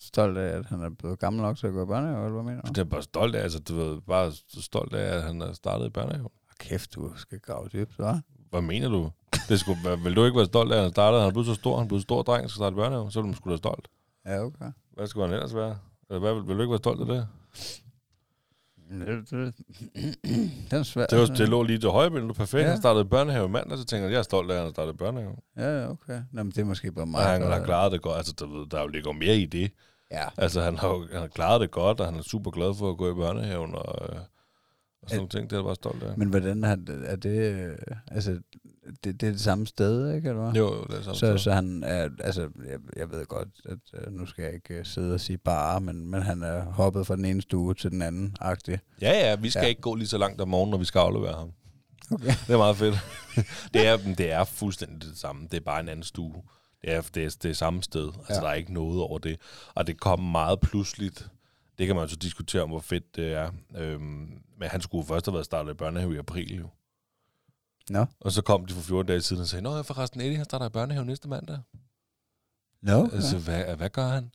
Stolt 0.00 0.38
af, 0.38 0.58
at 0.58 0.66
han 0.66 0.82
er 0.82 0.90
blevet 0.90 1.18
gammel 1.18 1.42
nok 1.42 1.56
til 1.58 1.66
at 1.66 1.72
gå 1.72 1.82
i 1.82 1.86
børnehave, 1.86 2.24
eller 2.24 2.42
hvad 2.42 2.52
mener 2.52 2.62
du? 2.62 2.68
det 2.68 2.78
er 2.78 2.84
bare 2.84 3.02
stolt 3.02 3.34
af. 3.34 3.42
Altså, 3.42 3.58
du 3.58 3.74
ved, 3.76 4.00
bare 4.00 4.32
stolt 4.60 4.94
af, 4.94 5.16
at 5.16 5.22
han 5.22 5.42
er 5.42 5.52
startet 5.52 5.86
i 5.86 5.90
børnehaven. 5.90 6.30
Kæft, 6.58 6.94
du 6.94 7.12
skal 7.16 7.40
grave 7.40 7.68
dybt, 7.72 7.90
hva'? 8.00 8.20
Hvad 8.50 8.62
mener 8.62 8.88
du? 8.88 9.10
Det 9.48 9.60
skulle, 9.60 9.78
vil 10.04 10.16
du 10.16 10.24
ikke 10.24 10.36
være 10.36 10.46
stolt 10.46 10.72
af, 10.72 10.76
at 10.76 10.82
han 10.82 10.90
startede? 10.92 11.20
Han 11.20 11.28
er 11.28 11.32
blevet 11.32 11.46
så 11.46 11.54
stor, 11.54 11.76
han 11.76 11.84
er 11.84 11.88
blevet 11.88 12.02
stor 12.02 12.22
dreng, 12.22 12.50
skal 12.50 12.58
starte 12.58 12.74
i 12.74 12.76
børnehave. 12.76 13.10
Så 13.10 13.20
vil 13.20 13.26
man 13.26 13.34
sgu 13.36 13.50
da 13.50 13.56
stolt. 13.56 13.88
Ja, 14.26 14.40
okay. 14.44 14.64
Hvad 14.92 15.06
skulle 15.06 15.26
han 15.26 15.34
ellers 15.34 15.54
være? 15.54 15.78
Eller 16.10 16.20
hvad, 16.20 16.34
vil, 16.34 16.48
vil 16.48 16.56
du 16.56 16.60
ikke 16.62 16.70
være 16.70 16.78
stolt 16.78 17.00
af 17.00 17.06
det? 17.06 17.26
Det, 18.90 19.30
det, 19.30 19.54
er 20.78 20.82
svær. 20.82 21.06
Det, 21.06 21.18
var, 21.18 21.26
det 21.26 21.48
lå 21.48 21.62
lige 21.62 21.78
til 21.78 21.88
højre 21.90 22.10
ben, 22.10 22.22
du 22.22 22.28
er 22.28 22.32
perfekt. 22.32 22.62
Ja. 22.62 22.68
Han 22.68 22.78
startede 22.78 23.04
børnehave 23.04 23.48
mandag, 23.48 23.78
så 23.78 23.84
tænker 23.84 24.04
jeg, 24.06 24.12
jeg 24.12 24.18
er 24.18 24.22
stolt 24.22 24.50
af, 24.50 24.56
at 24.56 24.62
han 24.62 24.70
startede 24.70 24.96
børnehave. 24.96 25.36
Ja, 25.56 25.90
okay. 25.90 26.22
Nå, 26.32 26.42
men 26.42 26.50
det 26.52 26.58
er 26.58 26.64
måske 26.64 26.92
bare 26.92 27.02
Og 27.02 27.08
meget 27.08 27.26
han 27.26 27.40
godt. 27.40 27.54
har 27.54 27.64
klaret 27.64 27.92
det 27.92 28.02
godt. 28.02 28.16
Altså, 28.16 28.34
der, 28.38 28.66
der 28.70 28.78
er 28.84 28.88
ligger 28.88 29.12
mere 29.12 29.36
i 29.36 29.46
det. 29.46 29.70
Ja. 30.12 30.24
Altså, 30.36 30.60
han 30.60 30.76
har, 30.78 31.06
han 31.12 31.20
har 31.20 31.28
klaret 31.28 31.60
det 31.60 31.70
godt, 31.70 32.00
og 32.00 32.06
han 32.06 32.14
er 32.18 32.22
super 32.22 32.50
glad 32.50 32.74
for 32.74 32.90
at 32.90 32.96
gå 32.96 33.10
i 33.10 33.14
børnehaven, 33.14 33.74
og, 33.74 34.08
øh, 34.14 34.20
og 35.04 35.10
sådan 35.10 35.18
nogle 35.18 35.28
ting. 35.28 35.50
Det 35.50 35.56
er 35.56 35.60
jeg 35.60 35.64
bare 35.64 35.74
stolt 35.74 36.02
af. 36.02 36.18
Men 36.18 36.28
hvordan 36.28 36.62
har, 36.62 36.78
er 37.04 37.16
det... 37.16 37.52
øh, 37.54 37.76
Altså, 38.08 38.30
det, 39.04 39.20
det 39.20 39.26
er 39.26 39.30
det 39.30 39.40
samme 39.40 39.66
sted, 39.66 40.14
ikke? 40.14 40.28
Eller 40.28 40.42
hvad? 40.42 40.52
Jo, 40.52 40.74
jo, 40.74 40.84
det 40.84 40.98
er 40.98 41.02
samme 41.02 41.14
Så, 41.14 41.26
sted. 41.26 41.38
så 41.38 41.52
han 41.52 41.84
er, 41.84 42.08
altså, 42.20 42.40
jeg, 42.42 42.78
jeg 42.96 43.10
ved 43.10 43.26
godt, 43.26 43.48
at 43.64 44.06
uh, 44.06 44.12
nu 44.12 44.26
skal 44.26 44.44
jeg 44.44 44.54
ikke 44.54 44.80
uh, 44.80 44.86
sidde 44.86 45.14
og 45.14 45.20
sige 45.20 45.38
bare, 45.38 45.80
men, 45.80 46.06
men 46.10 46.22
han 46.22 46.42
er 46.42 46.64
hoppet 46.64 47.06
fra 47.06 47.16
den 47.16 47.24
ene 47.24 47.42
stue 47.42 47.74
til 47.74 47.90
den 47.90 48.02
anden, 48.02 48.36
agtig. 48.40 48.78
Ja, 49.00 49.10
ja, 49.28 49.36
vi 49.36 49.50
skal 49.50 49.62
Ja. 49.62 49.68
ikke 49.68 49.80
gå 49.80 49.94
lige 49.94 50.08
så 50.08 50.18
langt 50.18 50.40
om 50.40 50.48
morgenen, 50.48 50.70
når 50.70 50.78
vi 50.78 50.84
skal 50.84 50.98
aflevere 50.98 51.34
ham. 51.34 51.50
Okay. 52.10 52.26
Det 52.46 52.50
er 52.52 52.56
meget 52.58 52.76
fedt. 52.76 52.94
det, 53.74 53.86
er, 53.86 53.96
det 54.18 54.30
er 54.32 54.44
fuldstændig 54.44 55.08
det 55.10 55.18
samme. 55.18 55.48
Det 55.50 55.56
er 55.56 55.64
bare 55.64 55.80
en 55.80 55.88
anden 55.88 56.04
stue. 56.04 56.34
Det 56.82 56.92
er 56.92 57.00
det, 57.14 57.24
er, 57.24 57.36
det 57.42 57.50
er 57.50 57.54
samme 57.54 57.82
sted. 57.82 58.06
Altså, 58.18 58.34
ja. 58.34 58.40
der 58.40 58.48
er 58.48 58.54
ikke 58.54 58.72
noget 58.74 59.00
over 59.00 59.18
det. 59.18 59.36
Og 59.74 59.86
det 59.86 60.00
kom 60.00 60.20
meget 60.20 60.60
pludseligt. 60.60 61.28
Det 61.78 61.86
kan 61.86 61.96
man 61.96 62.04
jo 62.04 62.08
så 62.08 62.16
diskutere 62.16 62.62
om, 62.62 62.68
hvor 62.68 62.80
fedt 62.80 63.16
det 63.16 63.32
er. 63.32 63.50
Øhm, 63.76 64.28
men 64.58 64.68
han 64.68 64.80
skulle 64.80 65.06
først 65.06 65.26
have 65.26 65.34
været 65.34 65.44
startet 65.44 65.70
i 65.70 65.74
børnehave 65.74 66.14
i 66.14 66.18
april, 66.18 66.56
jo. 66.56 66.68
Nå. 67.90 68.06
Og 68.20 68.32
så 68.32 68.42
kom 68.42 68.66
de 68.66 68.74
for 68.74 68.82
14 68.82 69.06
dage 69.06 69.20
siden 69.20 69.42
og 69.42 69.48
sagde, 69.48 69.62
Nå, 69.62 69.82
forresten, 69.82 70.20
Eddie, 70.20 70.36
han 70.36 70.44
starter 70.44 70.66
i 70.66 70.70
børnehave 70.70 71.04
næste 71.04 71.28
mandag. 71.28 71.58
Nå, 72.82 72.92
Okay. 73.04 73.14
Altså, 73.14 73.38
hvad, 73.38 73.76
hvad 73.76 73.90
gør 73.90 74.06
han? 74.06 74.30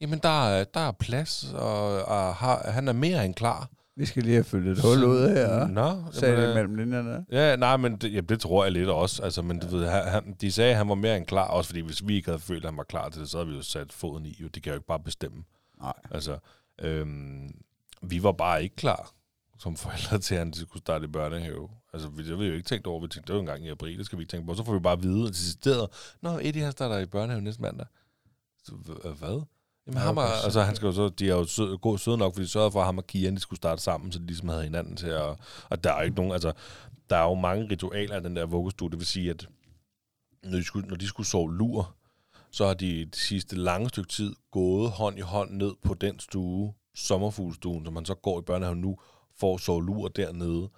Jamen, 0.00 0.18
der 0.18 0.46
er, 0.48 0.64
der 0.64 0.80
er 0.80 0.92
plads, 0.92 1.52
og, 1.54 2.04
og 2.04 2.34
har, 2.34 2.70
han 2.70 2.88
er 2.88 2.92
mere 2.92 3.24
end 3.24 3.34
klar. 3.34 3.70
Vi 3.96 4.06
skal 4.06 4.22
lige 4.22 4.34
have 4.34 4.44
fyldt 4.44 4.78
et 4.78 4.84
hul 4.84 5.04
ud 5.04 5.28
her, 5.28 5.66
Nå, 5.66 6.04
sagde 6.12 6.34
jamen, 6.34 6.42
det 6.44 6.48
øh, 6.48 6.54
mellem 6.54 6.74
linjerne. 6.74 7.26
Ja, 7.30 7.56
nej, 7.56 7.76
men 7.76 7.96
det, 7.96 8.14
ja, 8.14 8.20
det 8.20 8.40
tror 8.40 8.64
jeg 8.64 8.72
lidt 8.72 8.88
også. 8.88 9.22
Altså, 9.22 9.42
men 9.42 9.58
du 9.58 9.66
ved, 9.66 9.86
han, 9.88 10.36
de 10.40 10.52
sagde, 10.52 10.70
at 10.70 10.76
han 10.76 10.88
var 10.88 10.94
mere 10.94 11.16
end 11.16 11.26
klar, 11.26 11.46
også 11.48 11.68
fordi 11.68 11.80
hvis 11.80 12.06
vi 12.06 12.14
ikke 12.16 12.28
havde 12.28 12.38
følt, 12.38 12.64
at 12.64 12.70
han 12.70 12.76
var 12.76 12.84
klar 12.84 13.08
til 13.08 13.20
det, 13.20 13.30
så 13.30 13.38
havde 13.38 13.48
vi 13.48 13.56
jo 13.56 13.62
sat 13.62 13.92
foden 13.92 14.26
i. 14.26 14.36
Jo. 14.40 14.48
De 14.48 14.60
kan 14.60 14.70
jo 14.70 14.74
ikke 14.74 14.86
bare 14.86 15.00
bestemme. 15.00 15.44
Nej. 15.80 15.92
Altså, 16.10 16.38
øhm, 16.80 17.62
vi 18.02 18.22
var 18.22 18.32
bare 18.32 18.62
ikke 18.62 18.76
klar 18.76 19.12
som 19.58 19.76
forældre 19.76 20.18
til, 20.18 20.34
at 20.34 20.38
han 20.38 20.52
skulle 20.52 20.82
starte 20.82 21.04
i 21.04 21.08
børnehave. 21.08 21.68
Altså, 21.92 22.08
vi, 22.08 22.16
det 22.18 22.26
havde 22.26 22.38
vi 22.38 22.46
jo 22.46 22.52
ikke 22.54 22.66
tænkt 22.68 22.86
over. 22.86 23.00
Vi 23.00 23.08
tænkte, 23.08 23.32
det 23.32 23.34
var 23.34 23.40
en 23.40 23.46
gang 23.46 23.64
i 23.66 23.68
april, 23.68 23.98
det 23.98 24.06
skal 24.06 24.18
vi 24.18 24.22
ikke 24.22 24.30
tænke 24.30 24.46
på. 24.46 24.54
Så 24.54 24.64
får 24.64 24.72
vi 24.72 24.78
bare 24.80 24.92
at 24.92 25.02
vide, 25.02 25.28
at 25.28 25.36
stedet, 25.36 25.88
Nå, 26.20 26.38
Eddie, 26.42 26.62
han 26.62 26.72
starter 26.72 26.98
i 26.98 27.06
børnehave 27.06 27.42
næste 27.42 27.62
mandag. 27.62 27.86
Så, 28.64 28.72
hva- 28.72 29.08
hvad? 29.08 29.42
Jamen, 29.86 29.98
Ja, 29.98 30.04
ham 30.04 30.16
og, 30.18 30.24
altså, 30.44 30.62
han 30.62 30.76
skal 30.76 30.86
jo 30.86 30.92
så, 30.92 31.08
de 31.08 31.30
er 31.30 31.34
jo 31.34 31.44
sød, 31.44 31.78
god, 31.78 31.98
søde 31.98 32.18
nok, 32.18 32.34
fordi 32.34 32.44
de 32.44 32.50
sørgede 32.50 32.70
for, 32.72 32.80
at 32.80 32.86
ham 32.86 32.98
og 32.98 33.06
Kian, 33.06 33.34
de 33.34 33.40
skulle 33.40 33.56
starte 33.56 33.82
sammen, 33.82 34.12
så 34.12 34.18
de 34.18 34.26
ligesom 34.26 34.48
havde 34.48 34.62
hinanden 34.62 34.96
til 34.96 35.06
at... 35.06 35.36
Og 35.70 35.84
der 35.84 35.92
er 35.92 35.96
jo 35.98 36.04
ikke 36.04 36.16
nogen, 36.16 36.32
altså, 36.32 36.52
der 37.10 37.16
er 37.16 37.22
jo 37.24 37.34
mange 37.34 37.68
ritualer 37.70 38.20
i 38.20 38.22
den 38.22 38.36
der 38.36 38.46
vuggestue. 38.46 38.90
Det 38.90 38.98
vil 38.98 39.06
sige, 39.06 39.30
at 39.30 39.48
når 40.42 40.58
de 40.58 40.64
skulle, 40.64 40.88
når 40.88 40.96
de 40.96 41.06
skulle 41.06 41.26
sove 41.26 41.54
lur, 41.54 41.94
så 42.52 42.66
har 42.66 42.74
de 42.74 43.04
det 43.04 43.16
sidste 43.16 43.56
lange 43.56 43.88
stykke 43.88 44.08
tid 44.10 44.34
gået 44.50 44.90
hånd 44.90 45.18
i 45.18 45.20
hånd 45.20 45.50
ned 45.50 45.72
på 45.82 45.94
den 45.94 46.20
stue, 46.20 46.74
sommerfuglstuen, 46.94 47.84
som 47.84 47.94
man 47.94 48.04
så 48.04 48.14
går 48.14 48.38
i 48.38 48.42
børnehaven 48.42 48.80
nu, 48.80 48.98
for 49.36 49.54
at 49.54 49.60
sove 49.60 49.84
lur 49.84 50.08
dernede. 50.08 50.70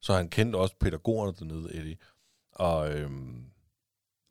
Så 0.00 0.14
han 0.14 0.28
kendte 0.28 0.56
også 0.56 0.74
pædagogerne 0.80 1.32
dernede, 1.38 1.74
Eddie. 1.74 1.96
Og, 2.52 2.92
øhm, 2.92 3.44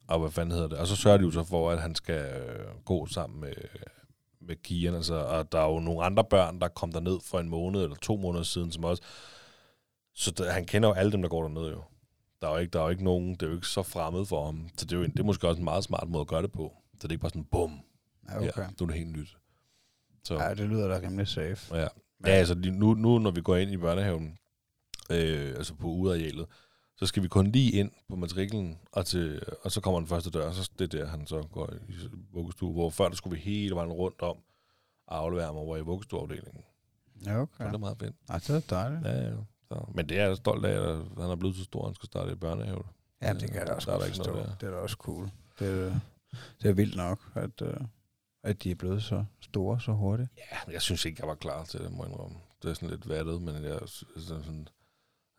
og 0.08 0.20
hvad 0.20 0.32
fanden 0.32 0.52
hedder 0.52 0.68
det? 0.68 0.78
Og 0.78 0.88
så 0.88 0.96
sørger 0.96 1.18
de 1.18 1.24
jo 1.24 1.32
så 1.32 1.44
for, 1.44 1.72
at 1.72 1.82
han 1.82 1.96
skal 1.96 2.42
øh, 2.42 2.84
gå 2.86 3.06
sammen 3.06 3.40
med, 3.40 3.54
med 4.42 4.56
Kian. 4.56 4.96
Altså, 4.96 5.16
og 5.16 5.52
der 5.52 5.60
er 5.60 5.70
jo 5.70 5.80
nogle 5.80 6.04
andre 6.04 6.24
børn, 6.24 6.62
der 6.62 6.68
kom 6.68 6.92
derned 6.92 7.20
for 7.24 7.40
en 7.40 7.50
måned 7.50 7.84
eller 7.84 7.96
to 7.96 8.18
måneder 8.18 8.44
siden, 8.44 8.72
som 8.72 8.84
også... 8.84 9.04
Så 10.14 10.32
der, 10.32 10.52
han 10.52 10.66
kender 10.66 10.90
jo 10.90 10.94
alle 10.94 11.12
dem, 11.12 11.22
der 11.22 11.30
går 11.30 11.42
dernede 11.42 11.70
jo. 11.70 11.84
Der 12.42 12.48
er 12.48 12.52
jo 12.52 12.58
ikke, 12.58 12.72
der 12.72 12.80
er 12.80 12.84
jo 12.84 12.90
ikke 12.90 13.04
nogen, 13.04 13.32
det 13.34 13.44
er 13.44 13.48
jo 13.48 13.56
ikke 13.56 13.68
så 13.68 13.84
fremmed 13.84 14.26
for 14.26 14.46
ham. 14.46 14.70
Så 14.78 14.86
det 14.86 14.94
er 14.94 14.98
jo 14.98 15.04
en, 15.04 15.12
det 15.12 15.20
er 15.20 15.24
måske 15.24 15.48
også 15.48 15.58
en 15.60 15.64
meget 15.64 15.84
smart 15.84 16.10
måde 16.10 16.22
at 16.22 16.28
gøre 16.28 16.42
det 16.42 16.52
på. 16.52 16.74
Så 16.94 16.98
det 17.02 17.06
er 17.08 17.12
ikke 17.12 17.22
bare 17.22 17.30
sådan, 17.30 17.44
bum, 17.44 17.80
Ja, 18.30 18.38
okay. 18.38 18.46
ja, 18.62 18.68
nu 18.80 18.84
er 18.84 18.86
det 18.88 18.96
helt 18.96 19.10
nyt. 19.18 19.38
Så, 20.24 20.34
Ja, 20.34 20.54
det 20.54 20.70
lyder 20.70 20.88
da 20.88 21.00
rimelig 21.08 21.28
safe. 21.28 21.76
ja. 21.76 21.88
ja 22.26 22.32
altså 22.32 22.56
nu, 22.56 22.94
nu, 22.94 23.20
når 23.20 23.32
vi 23.32 23.42
går 23.42 23.56
ind 23.56 23.72
i 23.72 23.78
børnehaven, 23.78 24.38
øh, 25.12 25.50
altså 25.58 25.74
på 25.76 25.88
udearealet, 25.88 26.46
så 26.98 27.06
skal 27.06 27.24
vi 27.24 27.28
kun 27.28 27.48
lige 27.48 27.72
ind 27.72 27.92
på 28.10 28.16
matriklen, 28.16 28.78
og, 28.92 29.06
til, 29.06 29.42
og 29.64 29.72
så 29.72 29.82
kommer 29.82 30.00
den 30.00 30.08
første 30.08 30.30
dør, 30.30 30.48
og 30.48 30.54
så 30.54 30.70
det 30.80 30.94
er 30.94 30.98
der, 31.00 31.08
han 31.08 31.28
så 31.28 31.42
går 31.52 31.74
i 31.90 31.94
vuggestue, 32.34 32.74
hvor 32.74 32.90
før 32.90 33.10
der 33.10 33.16
skulle 33.16 33.36
vi 33.36 33.42
hele 33.42 33.76
vejen 33.76 33.92
rundt 33.92 34.22
om 34.22 34.38
og 35.08 35.18
aflevere 35.18 35.46
ham 35.46 35.56
over 35.56 35.78
i 35.78 35.82
vuggestueafdelingen. 35.82 36.64
Ja, 37.26 37.32
Ja. 37.32 37.42
okay. 37.42 37.66
Det 37.66 37.74
er 37.74 37.78
meget 37.78 37.98
fedt. 38.00 38.16
Ej, 38.30 38.38
det 38.38 38.50
er 38.50 38.60
dejligt. 38.70 39.06
Ja, 39.06 39.28
ja. 39.30 39.36
Så. 39.72 39.86
Men 39.94 40.10
det 40.10 40.20
er 40.20 40.28
jeg 40.28 40.38
stolt 40.38 40.66
af, 40.66 40.90
at 40.92 40.98
han 40.98 41.32
er 41.32 41.36
blevet 41.36 41.56
så 41.56 41.64
stor, 41.64 41.82
at 41.82 41.88
han 41.88 41.96
skal 41.96 42.08
starte 42.08 42.32
i 42.32 42.36
børnehave. 42.36 42.84
Ja, 43.22 43.34
det 43.34 43.50
kan 43.52 43.60
jeg 43.60 43.68
da 43.68 43.74
også 43.74 43.92
Der 43.92 43.98
er 43.98 44.08
forstå. 44.08 44.36
der. 44.36 44.56
Det 44.56 44.68
er 44.68 44.72
da 44.72 44.78
også 44.78 44.96
cool. 44.96 45.32
Det 45.60 45.68
er, 45.88 46.00
det 46.62 46.70
er 46.70 46.74
vildt 46.74 46.96
nok, 46.96 47.20
at, 47.36 47.62
uh, 47.62 47.74
at 48.44 48.64
de 48.64 48.72
er 48.72 48.76
blevet 48.76 49.04
så 49.04 49.26
store 49.42 49.82
så 49.82 49.92
hurtigt. 49.92 50.30
Ja, 50.38 50.72
jeg 50.72 50.82
synes 50.82 51.06
ikke, 51.06 51.18
jeg 51.22 51.28
var 51.28 51.36
klar 51.36 51.64
til 51.64 51.80
det, 51.80 51.92
må 51.92 52.04
jeg 52.04 52.12
indrømme. 52.12 52.38
Det 52.64 52.70
er 52.70 52.74
sådan 52.74 52.90
lidt 52.90 53.10
vattet, 53.10 53.42
men 53.42 53.64
jeg 53.64 53.80
synes 53.86 54.26
sådan, 54.28 54.44
sådan 54.44 54.68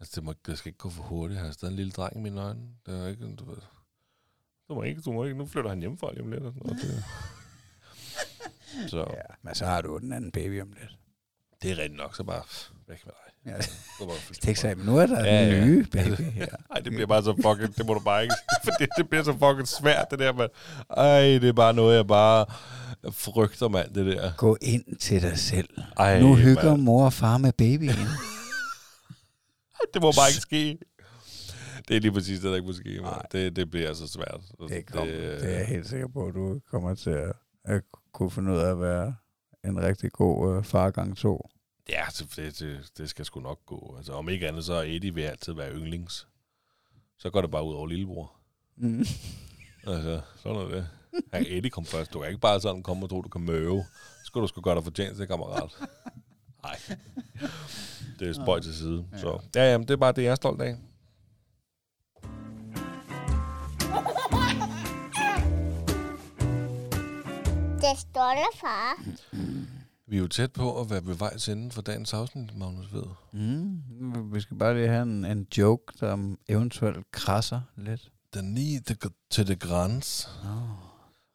altså 0.01 0.12
det, 0.16 0.24
må, 0.24 0.35
det 0.47 0.59
skal 0.59 0.68
ikke 0.70 0.78
gå 0.78 0.91
for 0.91 1.03
hurtigt. 1.03 1.39
Jeg 1.39 1.45
har 1.47 1.53
stadig 1.53 1.72
en 1.72 1.76
lille 1.76 1.93
dreng 1.93 2.16
i 2.16 2.20
mine 2.20 2.41
øjne. 2.43 2.68
Det 2.87 3.01
er 3.01 3.07
ikke, 3.07 3.37
du 3.37 3.45
ved. 3.45 3.57
Du 4.68 4.74
må 4.74 4.83
ikke, 4.83 5.01
du 5.01 5.12
må 5.12 5.24
ikke. 5.24 5.39
Nu 5.39 5.47
flytter 5.47 5.70
han 5.70 5.81
hjemmefra 5.81 6.11
lige 6.12 6.22
om 6.22 6.31
lidt. 6.31 6.43
Og 6.43 6.53
sådan 6.53 6.66
noget. 6.66 6.83
Det, 6.83 7.05
så 8.91 8.99
Ja, 8.99 9.35
men 9.43 9.55
så 9.55 9.64
har 9.66 9.81
du 9.83 9.99
den 9.99 10.12
anden 10.12 10.33
baby 10.33 10.62
om 10.62 10.72
lidt. 10.72 10.99
det 11.62 11.70
er 11.70 11.76
rigtigt 11.78 11.97
nok, 11.97 12.16
så 12.16 12.24
bare 12.24 12.43
væk 12.87 13.07
med 13.07 13.12
dig. 13.26 13.30
Ja. 13.47 13.61
Så 13.61 14.55
sig, 14.55 14.76
men 14.76 14.86
nu 14.86 14.99
er 14.99 15.07
der 15.07 15.24
Ja, 15.24 15.47
en 15.47 15.53
ja. 15.55 15.64
nye 15.64 15.86
baby 15.93 16.22
her. 16.22 16.47
Ej, 16.74 16.80
det 16.80 16.93
bliver 16.93 17.07
bare 17.07 17.22
så 17.22 17.34
fucking, 17.34 17.76
det 17.76 17.86
må 17.86 17.95
du 17.95 18.01
bare 18.01 18.22
ikke, 18.22 18.34
for 18.64 18.70
det, 18.70 18.88
det 18.97 19.09
bliver 19.09 19.22
så 19.24 19.32
fucking 19.32 19.68
svært, 19.68 20.07
det 20.11 20.18
der, 20.18 20.32
man. 20.32 20.49
Ej, 20.97 21.20
det 21.20 21.45
er 21.45 21.53
bare 21.53 21.74
noget, 21.74 21.97
jeg 21.97 22.07
bare 22.07 22.47
frygter, 23.12 23.68
mand, 23.68 23.95
det 23.95 24.07
der. 24.07 24.32
Gå 24.36 24.57
ind 24.61 24.97
til 24.97 25.22
dig 25.22 25.38
selv. 25.38 25.68
Ej, 25.97 26.20
nu 26.20 26.34
hygger 26.34 26.70
mand. 26.70 26.82
mor 26.82 27.05
og 27.05 27.12
far 27.12 27.38
med 27.38 27.53
babyen. 27.53 27.91
Det 29.95 30.03
må 30.03 30.12
bare 30.12 30.28
ikke 30.30 30.41
ske. 30.41 30.78
Det 31.88 31.97
er 31.97 32.01
lige 32.01 32.12
præcis 32.12 32.41
det, 32.41 32.49
der 32.51 32.55
ikke 32.55 32.66
må 32.66 32.72
ske. 32.72 33.01
Mand. 33.03 33.14
Det, 33.32 33.57
det 33.57 33.70
bliver 33.70 33.88
altså 33.88 34.09
svært. 34.09 34.41
Det, 34.68 34.86
kommer, 34.86 35.12
det, 35.12 35.41
det 35.41 35.55
er 35.55 35.59
jeg 35.59 35.66
helt 35.66 35.88
sikker 35.88 36.09
på, 36.09 36.26
at 36.26 36.34
du 36.34 36.61
kommer 36.70 36.95
til 36.95 37.11
at, 37.11 37.32
at 37.64 37.82
kunne 38.12 38.30
finde 38.30 38.53
ud 38.53 38.59
af 38.59 38.70
at 38.70 38.80
være 38.80 39.14
en 39.64 39.82
rigtig 39.82 40.12
god 40.12 40.57
uh, 40.57 40.64
far 40.64 40.91
gang 40.91 41.16
to. 41.16 41.49
Ja, 41.91 42.05
det, 42.18 42.59
det, 42.59 42.91
det, 42.99 43.11
skal 43.11 43.24
sgu 43.24 43.41
nok 43.41 43.66
gå. 43.66 43.95
Altså, 43.97 44.12
om 44.12 44.28
ikke 44.28 44.49
andet, 44.49 44.64
så 44.64 44.72
er 44.72 44.82
Eddie 44.82 45.14
vil 45.14 45.22
altid 45.22 45.53
være 45.53 45.72
yndlings. 45.72 46.28
Så 47.18 47.30
går 47.30 47.41
det 47.41 47.51
bare 47.51 47.64
ud 47.64 47.74
over 47.74 47.86
lillebror. 47.86 48.32
Mm. 48.76 49.05
Altså, 49.86 50.20
sådan 50.36 50.57
er 50.57 50.68
det. 50.68 50.88
Han 51.32 51.47
Eddie 51.49 51.70
kom 51.70 51.84
først. 51.84 52.12
Du 52.12 52.18
kan 52.18 52.28
ikke 52.28 52.41
bare 52.41 52.61
sådan 52.61 52.82
komme 52.82 53.07
og 53.07 53.11
tro, 53.11 53.22
du 53.22 53.28
kan 53.28 53.41
møve. 53.41 53.84
Så 53.93 54.24
skal 54.24 54.43
du 54.43 54.47
sgu 54.47 54.61
gøre 54.61 54.74
dig 54.74 54.84
fortjent 54.84 55.16
til, 55.16 55.26
kammerat. 55.26 55.78
Nej. 56.62 56.78
Det 58.18 58.28
er 58.28 58.32
spøj 58.32 58.61
til 58.61 58.74
side. 58.74 59.07
Så 59.16 59.41
ja, 59.55 59.72
jamen, 59.72 59.88
det 59.88 59.95
er 59.95 59.99
bare 59.99 60.12
det, 60.12 60.22
jeg 60.22 60.30
er 60.30 60.34
stolt 60.34 60.62
af. 60.62 60.76
Det 67.80 67.99
stolte 67.99 68.59
far. 68.61 69.05
Vi 70.11 70.17
er 70.17 70.21
jo 70.21 70.29
tæt 70.29 70.53
på 70.53 70.81
at 70.81 70.91
være 70.91 71.07
ved 71.07 71.15
vej 71.15 71.37
til 71.37 71.53
enden 71.53 71.71
for 71.71 71.83
dagens 71.83 72.15
afsnit, 72.15 72.57
Magnus 72.59 72.93
Ved. 72.93 73.03
Mm. 73.33 74.35
Vi 74.35 74.41
skal 74.41 74.57
bare 74.57 74.75
lige 74.75 74.89
have 74.89 75.03
en, 75.03 75.25
en 75.25 75.47
joke, 75.59 75.93
der 76.01 76.35
eventuelt 76.49 77.11
krasser 77.11 77.61
lidt. 77.77 78.13
Den 78.35 78.55
lige 78.55 78.81
til 79.31 79.49
det 79.49 79.61
græns. 79.61 80.29
Oh. 80.45 80.51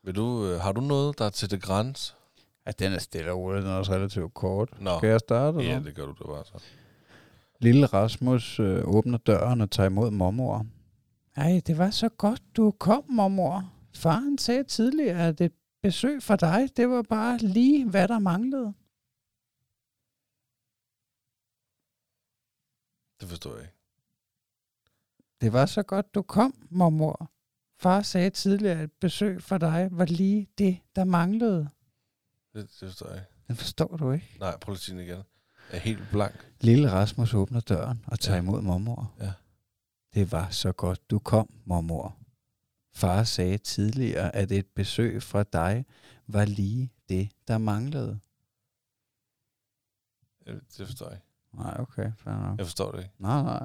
Vil 0.03 0.15
du, 0.15 0.45
øh, 0.45 0.59
har 0.61 0.71
du 0.71 0.82
noget, 0.82 1.19
der 1.19 1.26
er 1.26 1.30
til 1.30 1.51
det 1.51 1.61
græns? 1.61 2.15
Ja, 2.65 2.71
den 2.80 2.93
er 2.93 2.99
stille 2.99 3.32
og 3.32 3.39
rolig, 3.39 3.61
den 3.61 3.71
er 3.71 3.76
også 3.76 3.91
relativt 3.91 4.34
kort. 4.34 4.69
Nå, 4.82 4.97
Skal 4.97 5.09
jeg 5.09 5.19
starte? 5.19 5.57
ja, 5.57 5.63
eller? 5.63 5.84
det 5.84 5.95
gør 5.95 6.05
du 6.05 6.13
da 6.19 6.23
bare 6.28 6.43
så. 6.45 6.63
Lille 7.59 7.86
Rasmus 7.86 8.59
øh, 8.59 8.82
åbner 8.86 9.17
døren 9.17 9.61
og 9.61 9.71
tager 9.71 9.89
imod 9.89 10.11
mormor. 10.11 10.65
Ej, 11.36 11.61
det 11.67 11.78
var 11.78 11.89
så 11.89 12.09
godt, 12.09 12.41
du 12.57 12.71
kom, 12.80 13.03
mormor. 13.09 13.71
Faren 13.93 14.38
sagde 14.38 14.63
tidligere, 14.63 15.28
at 15.28 15.41
et 15.41 15.51
besøg 15.86 16.23
fra 16.23 16.36
dig, 16.36 16.77
det 16.77 16.89
var 16.89 17.01
bare 17.01 17.38
lige, 17.38 17.89
hvad 17.89 18.07
der 18.07 18.19
manglede. 18.19 18.73
Det 23.19 23.29
forstår 23.29 23.53
jeg 23.55 23.61
ikke. 23.61 23.73
Det 25.41 25.53
var 25.53 25.65
så 25.65 25.83
godt, 25.83 26.15
du 26.15 26.21
kom, 26.21 26.67
mormor. 26.69 27.31
Far 27.79 28.01
sagde 28.01 28.29
tidligere, 28.29 28.77
at 28.77 28.83
et 28.83 28.91
besøg 28.91 29.43
for 29.43 29.57
dig 29.57 29.89
var 29.91 30.05
lige 30.05 30.47
det, 30.57 30.79
der 30.95 31.03
manglede. 31.03 31.69
Det, 32.53 32.69
det 32.79 32.89
forstår 32.89 33.07
jeg 33.09 33.17
ikke. 33.17 33.31
Den 33.47 33.55
forstår 33.55 33.97
du 33.97 34.11
ikke. 34.11 34.36
Nej, 34.39 34.57
prøv 34.57 34.73
at 34.73 34.79
sige 34.79 34.97
det 34.97 35.03
igen. 35.03 35.15
Jeg 35.17 35.23
er 35.71 35.77
helt 35.77 36.03
blank. 36.11 36.51
Lille 36.61 36.91
Rasmus 36.91 37.33
åbner 37.33 37.59
døren 37.59 38.05
og 38.07 38.19
tager 38.19 38.36
Ja. 38.38 38.41
imod 38.41 38.61
mormor. 38.61 39.13
Ja. 39.19 39.33
Det 40.13 40.31
var 40.31 40.49
så 40.49 40.71
godt, 40.71 41.09
du 41.09 41.19
kom, 41.19 41.49
mormor. 41.65 42.17
Far 42.95 43.23
sagde 43.23 43.57
tidligere, 43.57 44.35
at 44.35 44.51
et 44.51 44.65
besøg 44.75 45.23
fra 45.23 45.43
dig 45.43 45.85
var 46.27 46.45
lige 46.45 46.91
det, 47.09 47.29
der 47.47 47.57
manglede. 47.57 48.19
Det 50.77 50.87
forstår 50.87 51.05
jeg 51.05 51.15
ikke. 51.15 51.25
Nej, 51.63 51.75
okay, 51.79 52.11
fair 52.17 52.33
nok. 52.33 52.57
Jeg 52.57 52.65
forstår 52.65 52.91
det 52.91 52.99
ikke. 52.99 53.13
Nej, 53.19 53.43
nej. 53.43 53.63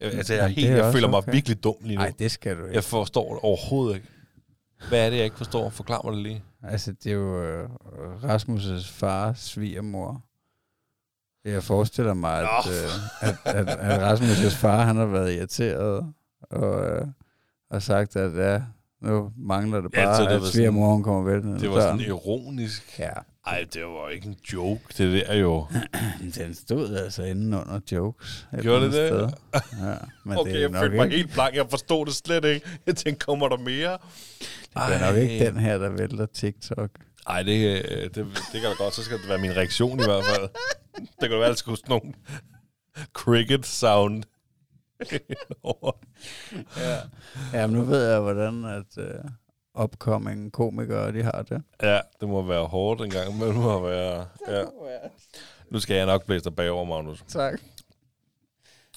Jeg, 0.00 0.12
altså, 0.12 0.34
jeg, 0.34 0.40
er 0.40 0.44
Jamen, 0.44 0.54
helt, 0.56 0.70
jeg 0.70 0.92
føler 0.92 1.08
mig 1.08 1.18
okay. 1.18 1.32
virkelig 1.32 1.64
dum 1.64 1.76
lige 1.80 1.96
nu. 1.96 2.00
Nej, 2.02 2.12
det 2.18 2.30
skal 2.30 2.56
du 2.58 2.64
ikke. 2.64 2.74
Jeg 2.74 2.84
forstår 2.84 3.32
det 3.34 3.42
overhovedet 3.42 3.94
ikke. 3.94 4.08
Hvad 4.88 5.06
er 5.06 5.10
det, 5.10 5.16
jeg 5.16 5.24
ikke 5.24 5.36
forstår? 5.36 5.70
Forklar 5.70 6.02
mig 6.04 6.12
det 6.12 6.22
lige. 6.22 6.44
Altså, 6.62 6.92
det 6.92 7.06
er 7.12 7.14
jo 7.14 7.42
øh, 7.42 7.68
Rasmus' 8.22 8.86
fars 8.92 9.38
svigermor. 9.38 10.22
Jeg 11.44 11.62
forestiller 11.62 12.14
mig, 12.14 12.40
at, 12.40 12.66
øh, 12.66 12.90
at, 13.44 13.68
at, 13.68 13.68
at 13.68 14.12
Rasmus' 14.12 14.56
far, 14.56 14.84
han 14.84 14.96
har 14.96 15.06
været 15.06 15.34
irriteret 15.34 16.12
og, 16.40 16.86
øh, 16.90 17.06
og 17.70 17.82
sagt, 17.82 18.16
at 18.16 18.36
ja, 18.36 18.62
nu 19.02 19.32
mangler 19.38 19.80
det 19.80 19.90
Ja, 19.94 20.04
bare, 20.04 20.16
så 20.16 20.22
ja, 20.22 20.28
det 20.28 20.34
at 20.34 20.40
var 20.40 20.46
sådan- 20.46 20.52
svigermor 20.56 20.92
hun 20.92 21.02
kommer 21.02 21.30
væltende. 21.30 21.60
Det 21.60 21.70
var 21.70 21.80
sådan 21.80 22.00
ironisk. 22.00 22.98
Ja, 22.98 23.10
Ej, 23.46 23.64
det 23.74 23.82
var 23.84 24.08
ikke 24.08 24.26
en 24.26 24.36
joke. 24.52 24.82
Det 24.98 25.26
der 25.26 25.34
jo. 25.34 25.66
den 26.38 26.54
stod 26.54 26.96
altså 26.96 27.22
inde 27.22 27.56
under 27.58 27.80
jokes. 27.92 28.46
Gjorde 28.60 28.84
det 28.84 28.92
det? 28.92 29.34
Ja, 29.82 29.94
men 30.24 30.38
Okay, 30.38 30.50
det 30.52 30.64
er 30.64 30.68
jeg 30.68 30.80
følte 30.80 30.96
mig 30.96 31.04
ikke, 31.04 31.16
helt 31.16 31.32
blank. 31.32 31.54
Jeg 31.54 31.66
forstod 31.70 32.06
det 32.06 32.14
slet 32.14 32.44
ikke. 32.44 32.66
Jeg 32.86 32.96
tænkte, 32.96 33.24
kommer 33.26 33.48
der 33.48 33.56
mere? 33.58 33.98
det 34.74 34.94
er 34.94 35.06
nok 35.12 35.16
ikke 35.16 35.46
den 35.46 35.56
her, 35.56 35.78
der 35.78 35.88
vælter 35.88 36.26
TikTok. 36.26 36.90
Ej, 37.28 37.42
det, 37.42 37.84
øh, 37.90 38.02
det, 38.04 38.14
det 38.14 38.26
kan 38.52 38.62
da 38.62 38.74
godt. 38.78 38.94
Så 38.94 39.02
skal 39.02 39.18
det 39.18 39.28
være 39.28 39.38
min 39.38 39.56
reaktion 39.56 40.00
i 40.00 40.04
hvert 40.04 40.24
fald. 40.24 40.48
Det 41.20 41.28
kan 41.28 41.30
være, 41.30 41.44
at 41.44 41.48
der 41.48 41.54
skulle 41.54 41.78
sådan 41.78 41.90
nogle 42.02 42.14
cricket 43.12 43.66
sound. 43.66 44.22
Ja. 46.76 47.00
ja, 47.52 47.66
men 47.66 47.76
nu 47.76 47.84
ved 47.84 48.10
jeg, 48.10 48.20
hvordan 48.20 48.64
at 48.64 48.98
uh, 48.98 49.82
upcoming 49.84 50.52
komikere, 50.52 51.12
de 51.12 51.22
har 51.22 51.42
det. 51.42 51.62
Ja, 51.82 52.00
det 52.20 52.28
må 52.28 52.42
være 52.42 52.66
hårdt 52.66 53.00
en 53.00 53.10
gang, 53.10 53.38
men 53.38 53.48
det 53.48 53.56
må 53.56 53.80
være... 53.88 54.26
Ja. 54.48 54.64
Nu 55.70 55.80
skal 55.80 55.96
jeg 55.96 56.06
nok 56.06 56.26
blæse 56.26 56.44
dig 56.44 56.56
bagover, 56.56 56.84
Magnus. 56.84 57.24
Tak. 57.28 57.60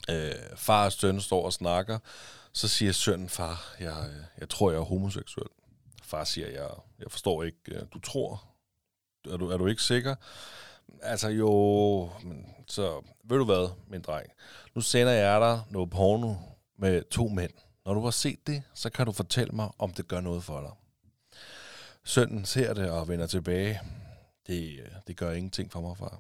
Øh, 0.10 0.32
far 0.56 0.86
og 0.86 0.92
søn 0.92 1.22
står 1.22 1.46
og 1.46 1.54
snakker. 1.54 2.00
Så 2.54 2.68
siger 2.68 2.92
sønnen, 2.92 3.30
far, 3.30 3.76
jeg, 3.80 4.06
øh, 4.10 4.24
jeg 4.40 4.50
tror, 4.50 4.72
jeg 4.72 4.78
er 4.80 4.84
homoseksuel. 4.84 5.48
Far 6.04 6.24
siger, 6.24 6.48
jeg, 6.48 6.70
jeg 7.00 7.12
forstår 7.12 7.44
ikke, 7.44 7.58
øh, 7.68 7.82
du 7.94 8.00
tror. 8.00 8.44
Er 9.32 9.38
du, 9.38 9.50
er 9.50 9.58
du 9.58 9.68
ikke 9.68 9.82
sikker? 9.82 10.16
Altså 11.02 11.30
jo, 11.30 12.10
men 12.24 12.46
så 12.68 13.02
ved 13.24 13.38
du 13.38 13.46
hvad, 13.46 13.70
min 13.88 14.02
dreng. 14.02 14.28
Nu 14.76 14.82
sender 14.82 15.14
jeg 15.14 15.42
dig 15.42 15.62
noget 15.70 15.90
porno 15.90 16.36
med 16.78 17.04
to 17.12 17.28
mænd. 17.28 17.52
Når 17.86 17.94
du 17.94 18.04
har 18.04 18.12
set 18.12 18.48
det, 18.48 18.64
så 18.74 18.90
kan 18.90 19.06
du 19.06 19.12
fortælle 19.12 19.56
mig, 19.56 19.70
om 19.80 19.94
det 19.94 20.08
gør 20.08 20.22
noget 20.22 20.44
for 20.44 20.62
dig. 20.62 20.72
Sønnen 22.04 22.46
ser 22.46 22.74
det 22.74 22.92
og 22.92 23.08
vender 23.08 23.28
tilbage. 23.28 23.82
Det, 24.48 24.80
øh, 24.80 24.88
det 25.08 25.18
gør 25.18 25.32
ingenting 25.32 25.72
for 25.72 25.82
mig, 25.82 25.98
far. 25.98 26.20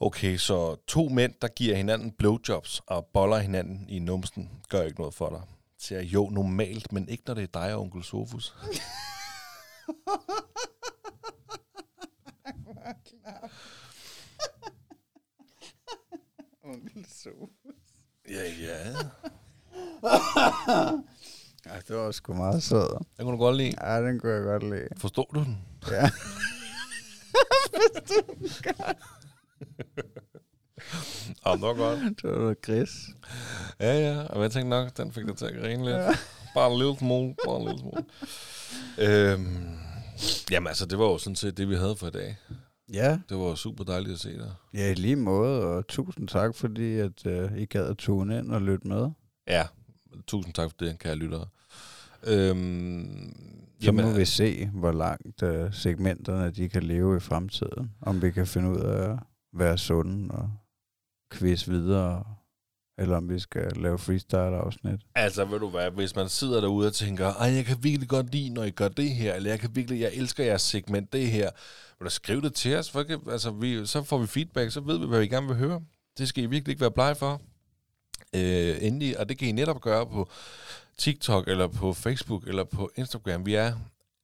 Okay, 0.00 0.36
så 0.36 0.76
to 0.86 1.08
mænd, 1.08 1.34
der 1.42 1.48
giver 1.48 1.76
hinanden 1.76 2.12
blowjobs 2.12 2.82
og 2.86 3.06
boller 3.06 3.38
hinanden 3.38 3.88
i 3.88 3.98
numsen, 3.98 4.50
gør 4.68 4.82
ikke 4.82 5.00
noget 5.00 5.14
for 5.14 5.28
dig. 5.28 5.40
Siger 5.78 6.02
jo, 6.02 6.30
normalt, 6.30 6.92
men 6.92 7.08
ikke 7.08 7.22
når 7.26 7.34
det 7.34 7.42
er 7.42 7.60
dig 7.60 7.74
og 7.74 7.80
onkel 7.80 8.04
Sofus. 8.04 8.54
Ja, 18.28 18.42
ja. 18.60 18.94
Ja, 21.66 21.72
det 21.88 21.96
var 21.96 22.10
sgu 22.10 22.34
meget 22.34 22.62
sød. 22.62 22.88
Den 23.16 23.24
kunne 23.26 23.32
du 23.32 23.38
godt 23.38 23.56
lide. 23.56 23.72
Ja, 23.82 24.02
den 24.02 24.20
kunne 24.20 24.32
jeg 24.32 24.42
godt 24.42 24.62
lide. 24.62 24.88
Forstår 24.96 25.30
du 25.34 25.40
den? 25.40 25.58
Ja. 25.90 26.10
Ja, 31.46 31.52
det 31.52 31.60
var 31.60 31.74
godt. 31.74 31.98
Det 32.22 32.30
var 32.30 32.38
noget 32.38 32.62
gris. 32.62 32.90
Ja, 33.80 33.98
ja. 34.00 34.22
Og 34.26 34.42
jeg 34.42 34.50
tænkte 34.52 34.68
nok, 34.68 34.96
den 34.96 35.12
fik 35.12 35.26
dig 35.26 35.36
til 35.36 35.46
at 35.46 35.54
grine 35.62 35.84
lidt. 35.84 36.18
Bare 36.54 36.72
en 36.72 36.78
lille 36.78 36.96
smule. 36.98 37.34
Bare 37.44 37.60
en 37.60 37.64
lille 37.68 37.80
smule. 37.80 38.04
Øhm, 38.98 39.78
jamen 40.50 40.66
altså, 40.68 40.86
det 40.86 40.98
var 40.98 41.04
jo 41.04 41.18
sådan 41.18 41.36
set 41.36 41.56
det, 41.56 41.68
vi 41.68 41.74
havde 41.74 41.96
for 41.96 42.06
i 42.06 42.10
dag. 42.10 42.36
Ja, 42.92 43.18
Det 43.28 43.36
var 43.36 43.54
super 43.54 43.84
dejligt 43.84 44.12
at 44.12 44.18
se 44.20 44.32
dig. 44.38 44.54
ja, 44.74 44.90
i 44.90 44.94
lige 44.94 45.16
måde, 45.16 45.62
og 45.62 45.86
tusind 45.86 46.28
tak, 46.28 46.54
fordi 46.54 46.94
at, 46.98 47.26
uh, 47.26 47.58
I 47.58 47.64
gad 47.64 47.86
at 47.86 47.96
tune 47.96 48.38
ind 48.38 48.50
og 48.52 48.62
lytte 48.62 48.88
med. 48.88 49.10
Ja, 49.48 49.66
tusind 50.26 50.54
tak 50.54 50.70
for 50.70 50.76
det, 50.78 50.98
kære 50.98 51.14
lyttere. 51.16 51.46
Øhm, 52.26 53.36
Så 53.82 53.92
må 53.92 54.10
vi 54.12 54.24
se, 54.24 54.66
hvor 54.74 54.92
langt 54.92 55.42
uh, 55.42 55.72
segmenterne 55.72 56.50
de 56.50 56.68
kan 56.68 56.82
leve 56.82 57.16
i 57.16 57.20
fremtiden. 57.20 57.90
Om 58.00 58.22
vi 58.22 58.30
kan 58.30 58.46
finde 58.46 58.70
ud 58.70 58.76
af 58.80 59.10
at 59.12 59.18
være 59.52 59.78
sunde 59.78 60.34
og 60.34 60.50
quiz 61.32 61.68
videre, 61.68 62.24
eller 62.98 63.16
om 63.16 63.28
vi 63.28 63.38
skal 63.38 63.72
lave 63.76 63.98
freestyle-afsnit. 63.98 65.00
Altså, 65.14 65.44
ved 65.44 65.58
du 65.58 65.68
hvad, 65.68 65.90
hvis 65.90 66.16
man 66.16 66.28
sidder 66.28 66.60
derude 66.60 66.86
og 66.86 66.94
tænker, 66.94 67.26
ej, 67.34 67.52
jeg 67.54 67.64
kan 67.64 67.76
virkelig 67.82 68.08
godt 68.08 68.32
lide, 68.32 68.50
når 68.50 68.62
I 68.64 68.70
gør 68.70 68.88
det 68.88 69.10
her, 69.10 69.34
eller 69.34 69.50
jeg 69.50 69.60
kan 69.60 69.70
virkelig, 69.76 70.00
jeg 70.00 70.10
elsker 70.14 70.44
jeres 70.44 70.62
segment, 70.62 71.12
det 71.12 71.30
her, 71.30 71.50
vil 71.98 72.04
du 72.04 72.10
skrive 72.10 72.40
det 72.40 72.54
til 72.54 72.76
os, 72.76 72.90
for, 72.90 73.02
kan- 73.02 73.20
altså, 73.30 73.50
vi, 73.50 73.86
så 73.86 74.02
får 74.02 74.18
vi 74.18 74.26
feedback, 74.26 74.70
så 74.72 74.80
ved 74.80 74.98
vi, 74.98 75.06
hvad 75.06 75.20
vi 75.20 75.28
gerne 75.28 75.46
vil 75.46 75.56
høre. 75.56 75.80
Det 76.18 76.28
skal 76.28 76.44
I 76.44 76.46
virkelig 76.46 76.72
ikke 76.72 76.80
være 76.80 76.90
blege 76.90 77.14
for. 77.14 77.40
Øh, 78.34 78.76
endelig, 78.80 79.18
og 79.20 79.28
det 79.28 79.38
kan 79.38 79.48
I 79.48 79.52
netop 79.52 79.80
gøre 79.80 80.06
på 80.06 80.28
TikTok, 80.98 81.48
eller 81.48 81.66
på 81.66 81.92
Facebook, 81.92 82.46
eller 82.46 82.64
på 82.64 82.90
Instagram. 82.96 83.46
Vi 83.46 83.54
er 83.54 83.72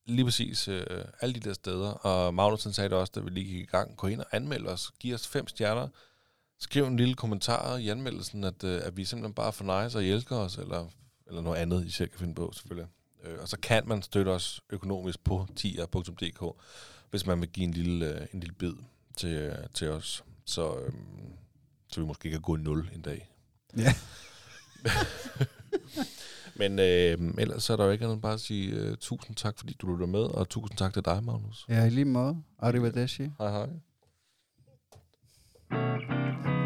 lige 0.06 0.24
præcis 0.24 0.68
øh, 0.68 0.86
alle 1.20 1.34
de 1.34 1.40
der 1.40 1.52
steder, 1.54 1.88
og 1.90 2.34
Magnussen 2.34 2.72
sagde 2.72 2.88
det 2.90 2.98
også, 2.98 3.12
da 3.14 3.20
vi 3.20 3.30
lige 3.30 3.46
gik 3.46 3.60
i 3.62 3.66
gang. 3.66 3.96
Gå 3.96 4.06
ind 4.06 4.20
og 4.20 4.26
anmeld 4.32 4.66
os, 4.66 4.90
giv 5.00 5.14
os 5.14 5.28
fem 5.28 5.48
stjerner, 5.48 5.88
skriv 6.61 6.84
en 6.84 6.96
lille 6.96 7.14
kommentar 7.14 7.76
i 7.76 7.88
anmeldelsen, 7.88 8.44
at, 8.44 8.64
øh, 8.64 8.80
at 8.84 8.96
vi 8.96 9.05
simpelthen 9.05 9.34
bare 9.34 9.52
for 9.52 9.82
nice, 9.82 9.98
og 9.98 10.05
I 10.05 10.11
elsker 10.11 10.36
os, 10.36 10.59
eller, 10.59 10.86
eller 11.26 11.40
noget 11.40 11.59
andet, 11.59 11.86
I 11.86 11.90
selv 11.90 12.09
kan 12.09 12.18
finde 12.18 12.34
på, 12.34 12.52
selvfølgelig. 12.52 12.88
Øh, 13.24 13.38
og 13.40 13.48
så 13.48 13.59
kan 13.59 13.88
man 13.88 14.02
støtte 14.02 14.28
os 14.28 14.61
økonomisk 14.70 15.24
på 15.24 15.46
tier.dk, 15.57 16.62
hvis 17.11 17.26
man 17.26 17.40
vil 17.40 17.48
give 17.48 17.64
en 17.64 17.72
lille, 17.72 18.20
øh, 18.20 18.26
en 18.34 18.40
lille 18.40 18.55
bid 18.55 18.74
til, 19.16 19.28
øh, 19.28 19.55
til 19.74 19.90
os. 19.90 20.24
Så, 20.44 20.78
øh, 20.78 20.92
så 21.92 22.00
vi 22.00 22.07
måske 22.07 22.30
kan 22.30 22.40
gå 22.40 22.57
i 22.57 22.61
nul 22.61 22.90
en 22.94 23.02
dag. 23.02 23.30
Ja. 23.76 23.94
Men 26.57 26.78
øh, 26.78 27.34
ellers 27.38 27.64
så 27.64 27.72
er 27.72 27.76
der 27.76 27.84
jo 27.84 27.90
ikke 27.90 28.05
andet 28.05 28.14
end 28.14 28.22
bare 28.22 28.34
at 28.34 28.40
sige 28.40 28.70
øh, 28.70 28.96
tusind 28.96 29.36
tak, 29.36 29.59
fordi 29.59 29.76
du 29.81 29.93
lytter 29.93 30.06
med, 30.06 30.20
og 30.20 30.48
tusind 30.48 30.78
tak 30.78 30.93
til 30.93 31.05
dig, 31.05 31.24
Magnus. 31.24 31.66
Ja, 31.68 31.85
i 31.85 31.90
lige 31.90 32.05
måde. 32.05 32.43
Arrivederci. 32.59 33.22
Hej 33.39 33.51
hej. 33.51 33.68
Thank 35.74 36.10
you. 36.10 36.64